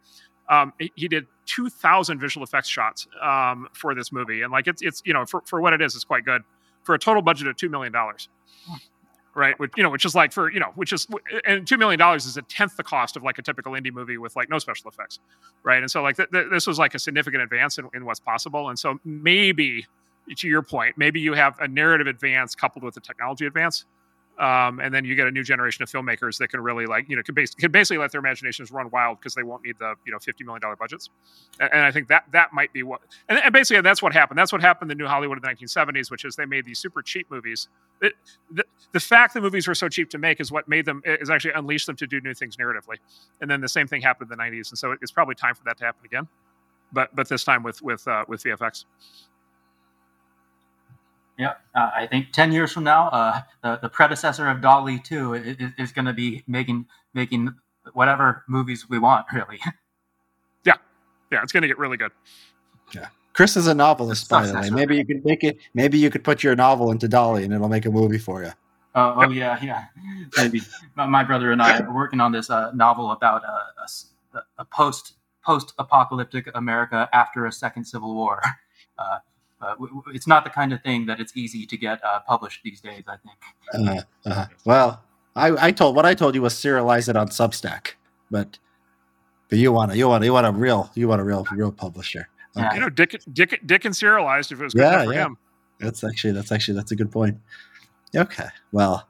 Um, 0.48 0.72
he 0.96 1.06
did 1.06 1.26
2,000 1.46 2.18
visual 2.18 2.42
effects 2.42 2.68
shots 2.68 3.06
um, 3.22 3.68
for 3.72 3.94
this 3.94 4.10
movie, 4.10 4.42
and 4.42 4.50
like 4.50 4.66
it's 4.66 4.82
it's 4.82 5.02
you 5.04 5.12
know 5.12 5.26
for, 5.26 5.42
for 5.44 5.60
what 5.60 5.72
it 5.74 5.82
is, 5.82 5.94
it's 5.94 6.04
quite 6.04 6.24
good 6.24 6.42
for 6.90 6.94
a 6.94 6.98
total 6.98 7.22
budget 7.22 7.46
of 7.46 7.54
two 7.54 7.68
million 7.68 7.92
dollars. 7.92 8.28
Right, 9.32 9.56
which 9.60 9.70
you 9.76 9.84
know, 9.84 9.90
which 9.90 10.04
is 10.04 10.16
like 10.16 10.32
for 10.32 10.50
you 10.50 10.58
know, 10.58 10.72
which 10.74 10.92
is 10.92 11.06
and 11.46 11.64
two 11.64 11.78
million 11.78 12.00
dollars 12.00 12.26
is 12.26 12.36
a 12.36 12.42
tenth 12.42 12.76
the 12.76 12.82
cost 12.82 13.16
of 13.16 13.22
like 13.22 13.38
a 13.38 13.42
typical 13.42 13.72
indie 13.74 13.92
movie 13.92 14.18
with 14.18 14.34
like 14.34 14.50
no 14.50 14.58
special 14.58 14.90
effects, 14.90 15.20
right? 15.62 15.80
And 15.80 15.88
so 15.88 16.02
like 16.02 16.16
th- 16.16 16.30
th- 16.32 16.46
this 16.50 16.66
was 16.66 16.80
like 16.80 16.96
a 16.96 16.98
significant 16.98 17.44
advance 17.44 17.78
in, 17.78 17.88
in 17.94 18.04
what's 18.04 18.18
possible. 18.18 18.70
And 18.70 18.76
so 18.76 18.98
maybe 19.04 19.86
to 20.34 20.48
your 20.48 20.62
point, 20.62 20.98
maybe 20.98 21.20
you 21.20 21.34
have 21.34 21.56
a 21.60 21.68
narrative 21.68 22.08
advance 22.08 22.56
coupled 22.56 22.82
with 22.82 22.96
a 22.96 23.00
technology 23.00 23.46
advance 23.46 23.84
um, 24.40 24.80
and 24.80 24.92
then 24.92 25.04
you 25.04 25.14
get 25.14 25.26
a 25.26 25.30
new 25.30 25.42
generation 25.42 25.82
of 25.82 25.90
filmmakers 25.90 26.38
that 26.38 26.48
can 26.48 26.60
really 26.62 26.86
like 26.86 27.08
you 27.08 27.14
know 27.14 27.22
can, 27.22 27.34
bas- 27.34 27.54
can 27.54 27.70
basically 27.70 27.98
let 27.98 28.10
their 28.10 28.20
imaginations 28.20 28.70
run 28.70 28.88
wild 28.90 29.18
because 29.20 29.34
they 29.34 29.42
won't 29.42 29.62
need 29.62 29.76
the 29.78 29.94
you 30.06 30.12
know 30.12 30.18
fifty 30.18 30.44
million 30.44 30.62
dollar 30.62 30.76
budgets. 30.76 31.10
And, 31.60 31.70
and, 31.72 31.82
I 31.82 31.90
think 31.90 32.08
that 32.08 32.24
that 32.32 32.52
might 32.54 32.72
be 32.72 32.82
what 32.82 33.02
and, 33.28 33.38
and, 33.38 33.52
basically 33.52 33.82
that's 33.82 34.00
what 34.00 34.14
happened. 34.14 34.38
That's 34.38 34.50
what 34.50 34.62
happened 34.62 34.90
in 34.90 34.96
the 34.96 35.02
new 35.02 35.08
Hollywood 35.08 35.36
of 35.36 35.42
the 35.42 35.48
nineteen 35.48 35.68
seventies, 35.68 36.10
which 36.10 36.24
is 36.24 36.36
they 36.36 36.46
made 36.46 36.64
these 36.64 36.78
super 36.78 37.02
cheap 37.02 37.30
movies. 37.30 37.68
It, 38.00 38.14
the, 38.50 38.64
the 38.92 39.00
fact 39.00 39.34
that 39.34 39.42
movies 39.42 39.68
were 39.68 39.74
so 39.74 39.90
cheap 39.90 40.08
to 40.10 40.18
make 40.18 40.40
is 40.40 40.50
what 40.50 40.66
made 40.68 40.86
them 40.86 41.02
is 41.04 41.28
actually 41.28 41.52
unleashed 41.52 41.86
them 41.86 41.96
to 41.96 42.06
do 42.06 42.20
new 42.22 42.32
things 42.32 42.56
narratively. 42.56 42.96
And 43.42 43.50
then 43.50 43.60
the 43.60 43.68
same 43.68 43.86
thing 43.86 44.00
happened 44.00 44.30
in 44.32 44.38
the 44.38 44.42
nineties, 44.42 44.70
and 44.70 44.78
so 44.78 44.96
it's 45.02 45.12
probably 45.12 45.34
time 45.34 45.54
for 45.54 45.64
that 45.64 45.76
to 45.78 45.84
happen 45.84 46.04
again. 46.06 46.26
But 46.92 47.14
but 47.14 47.28
this 47.28 47.44
time 47.44 47.62
with 47.62 47.82
with 47.82 48.08
uh, 48.08 48.24
with 48.26 48.42
VFX. 48.42 48.86
Yeah, 51.40 51.54
uh, 51.74 51.90
I 51.94 52.06
think 52.06 52.32
ten 52.32 52.52
years 52.52 52.70
from 52.70 52.84
now, 52.84 53.08
uh, 53.08 53.40
the, 53.62 53.78
the 53.80 53.88
predecessor 53.88 54.46
of 54.50 54.60
DALL-E 54.60 54.98
Two 54.98 55.32
is, 55.32 55.56
is 55.78 55.90
going 55.90 56.04
to 56.04 56.12
be 56.12 56.44
making 56.46 56.84
making 57.14 57.48
whatever 57.94 58.44
movies 58.46 58.90
we 58.90 58.98
want, 58.98 59.24
really. 59.32 59.58
Yeah, 60.64 60.74
yeah, 61.32 61.42
it's 61.42 61.50
going 61.50 61.62
to 61.62 61.66
get 61.68 61.78
really 61.78 61.96
good. 61.96 62.10
Yeah, 62.94 63.08
Chris 63.32 63.56
is 63.56 63.68
a 63.68 63.74
novelist, 63.74 64.28
by 64.28 64.46
the 64.46 64.52
way. 64.52 64.60
Successor. 64.64 64.74
Maybe 64.74 64.96
you 64.98 65.06
could 65.06 65.24
make 65.24 65.42
it. 65.42 65.56
Maybe 65.72 65.96
you 65.96 66.10
could 66.10 66.24
put 66.24 66.42
your 66.42 66.54
novel 66.54 66.90
into 66.90 67.08
DALL-E, 67.08 67.42
and 67.42 67.54
it'll 67.54 67.70
make 67.70 67.86
a 67.86 67.90
movie 67.90 68.18
for 68.18 68.42
you. 68.44 68.52
Oh, 68.94 69.14
oh 69.16 69.30
yeah, 69.30 69.58
yeah. 69.62 69.84
Maybe 70.36 70.60
my, 70.94 71.06
my 71.06 71.24
brother 71.24 71.52
and 71.52 71.62
I 71.62 71.78
are 71.78 71.94
working 71.94 72.20
on 72.20 72.32
this 72.32 72.50
uh, 72.50 72.70
novel 72.74 73.12
about 73.12 73.44
a 73.44 73.80
a, 73.80 73.84
s- 73.84 74.10
a 74.58 74.64
post 74.66 75.14
post 75.42 75.72
apocalyptic 75.78 76.50
America 76.54 77.08
after 77.14 77.46
a 77.46 77.52
second 77.52 77.84
civil 77.86 78.14
war. 78.14 78.42
Uh, 78.98 79.18
uh, 79.60 79.70
w- 79.74 79.94
w- 79.94 80.14
it's 80.14 80.26
not 80.26 80.44
the 80.44 80.50
kind 80.50 80.72
of 80.72 80.82
thing 80.82 81.06
that 81.06 81.20
it's 81.20 81.36
easy 81.36 81.66
to 81.66 81.76
get 81.76 82.02
uh, 82.04 82.20
published 82.20 82.62
these 82.64 82.80
days. 82.80 83.04
I 83.06 83.16
think. 83.16 83.38
Uh, 84.26 84.28
uh, 84.28 84.46
well, 84.64 85.02
I, 85.36 85.66
I 85.68 85.70
told 85.72 85.96
what 85.96 86.06
I 86.06 86.14
told 86.14 86.34
you 86.34 86.42
was 86.42 86.54
serialize 86.54 87.08
it 87.08 87.16
on 87.16 87.28
Substack, 87.28 87.92
but 88.30 88.58
but 89.48 89.58
you 89.58 89.72
want 89.72 89.92
to 89.92 89.98
you 89.98 90.08
want 90.08 90.22
a, 90.22 90.26
you 90.26 90.32
want 90.32 90.46
a 90.46 90.52
real 90.52 90.90
you 90.94 91.08
want 91.08 91.20
a 91.20 91.24
real 91.24 91.46
real 91.52 91.72
publisher. 91.72 92.28
Yeah. 92.56 92.74
You 92.74 92.80
know, 92.80 92.88
Dick, 92.90 93.20
Dick, 93.32 93.60
Dickens 93.64 93.98
serialized 93.98 94.50
if 94.50 94.60
it 94.60 94.64
was 94.64 94.74
good 94.74 94.82
Yeah, 94.82 95.04
for 95.04 95.14
yeah. 95.14 95.26
him. 95.26 95.38
That's 95.78 96.02
actually 96.02 96.32
that's 96.32 96.50
actually 96.50 96.74
that's 96.74 96.90
a 96.90 96.96
good 96.96 97.12
point. 97.12 97.38
Okay. 98.14 98.48
Well. 98.72 99.06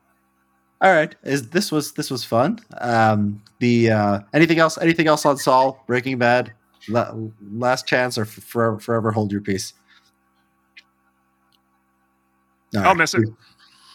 All 0.82 0.92
right. 0.94 1.14
Is 1.24 1.50
this 1.50 1.70
was 1.70 1.92
this 1.92 2.10
was 2.10 2.24
fun. 2.24 2.58
Um 2.78 3.42
the 3.58 3.90
uh 3.90 4.20
anything 4.32 4.58
else 4.58 4.78
anything 4.78 5.08
else 5.08 5.26
on 5.26 5.36
Saul 5.36 5.82
Breaking 5.86 6.16
Bad 6.18 6.52
La- 6.88 7.14
last 7.52 7.86
chance 7.86 8.16
or 8.16 8.22
f- 8.22 8.28
forever, 8.30 8.78
forever 8.78 9.10
hold 9.10 9.30
your 9.32 9.42
peace. 9.42 9.74
All 12.74 12.80
I'll 12.82 12.88
right. 12.90 12.96
miss 12.98 13.14
it. 13.14 13.28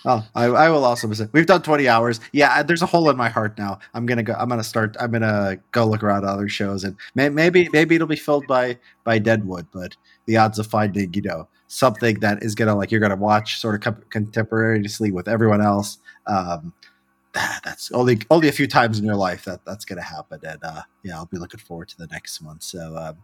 Oh, 0.07 0.23
I, 0.35 0.45
I 0.45 0.69
will 0.69 0.85
also 0.85 1.07
miss 1.07 1.19
it. 1.19 1.31
We've 1.33 1.47
done 1.47 1.63
20 1.63 1.87
hours. 1.87 2.19
Yeah, 2.31 2.53
I- 2.53 2.63
there's 2.63 2.83
a 2.83 2.85
hole 2.85 3.09
in 3.09 3.17
my 3.17 3.27
heart 3.29 3.57
now. 3.57 3.79
I'm 3.95 4.05
gonna 4.05 4.21
go. 4.21 4.33
I'm 4.37 4.49
gonna 4.49 4.63
start. 4.63 4.95
I'm 4.99 5.11
gonna 5.11 5.57
go 5.71 5.85
look 5.87 6.03
around 6.03 6.25
other 6.25 6.47
shows, 6.47 6.83
and 6.83 6.95
may, 7.15 7.29
maybe 7.29 7.69
maybe 7.73 7.95
it'll 7.95 8.05
be 8.07 8.15
filled 8.15 8.45
by 8.47 8.77
by 9.03 9.17
Deadwood. 9.17 9.65
But 9.73 9.95
the 10.27 10.37
odds 10.37 10.59
of 10.59 10.67
finding 10.67 11.11
you 11.15 11.23
know 11.23 11.47
something 11.67 12.19
that 12.19 12.43
is 12.43 12.53
gonna 12.53 12.75
like 12.75 12.91
you're 12.91 12.99
gonna 13.01 13.15
watch 13.15 13.59
sort 13.59 13.73
of 13.75 13.81
com- 13.81 14.03
contemporaneously 14.11 15.11
with 15.11 15.27
everyone 15.27 15.61
else, 15.61 15.97
um, 16.27 16.71
that, 17.33 17.61
that's 17.63 17.91
only 17.91 18.19
only 18.29 18.47
a 18.47 18.51
few 18.51 18.67
times 18.67 18.99
in 18.99 19.05
your 19.05 19.15
life 19.15 19.45
that 19.45 19.65
that's 19.65 19.85
gonna 19.85 20.03
happen. 20.03 20.39
And 20.43 20.63
uh, 20.63 20.83
yeah, 21.01 21.15
I'll 21.15 21.25
be 21.25 21.39
looking 21.39 21.59
forward 21.61 21.87
to 21.89 21.97
the 21.97 22.07
next 22.07 22.41
one. 22.43 22.61
So. 22.61 22.95
Um, 22.95 23.17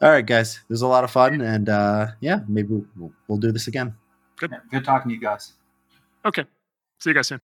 all 0.00 0.10
right, 0.10 0.24
guys, 0.24 0.56
it 0.58 0.72
was 0.72 0.82
a 0.82 0.86
lot 0.86 1.02
of 1.02 1.10
fun, 1.10 1.40
and 1.40 1.68
uh, 1.68 2.06
yeah, 2.20 2.40
maybe 2.46 2.82
we'll, 2.96 3.12
we'll 3.26 3.38
do 3.38 3.50
this 3.50 3.66
again. 3.66 3.96
Yeah, 4.42 4.58
good 4.70 4.84
talking 4.84 5.08
to 5.10 5.14
you 5.14 5.20
guys. 5.20 5.52
Okay. 6.24 6.44
See 7.00 7.10
you 7.10 7.14
guys 7.14 7.28
soon. 7.28 7.40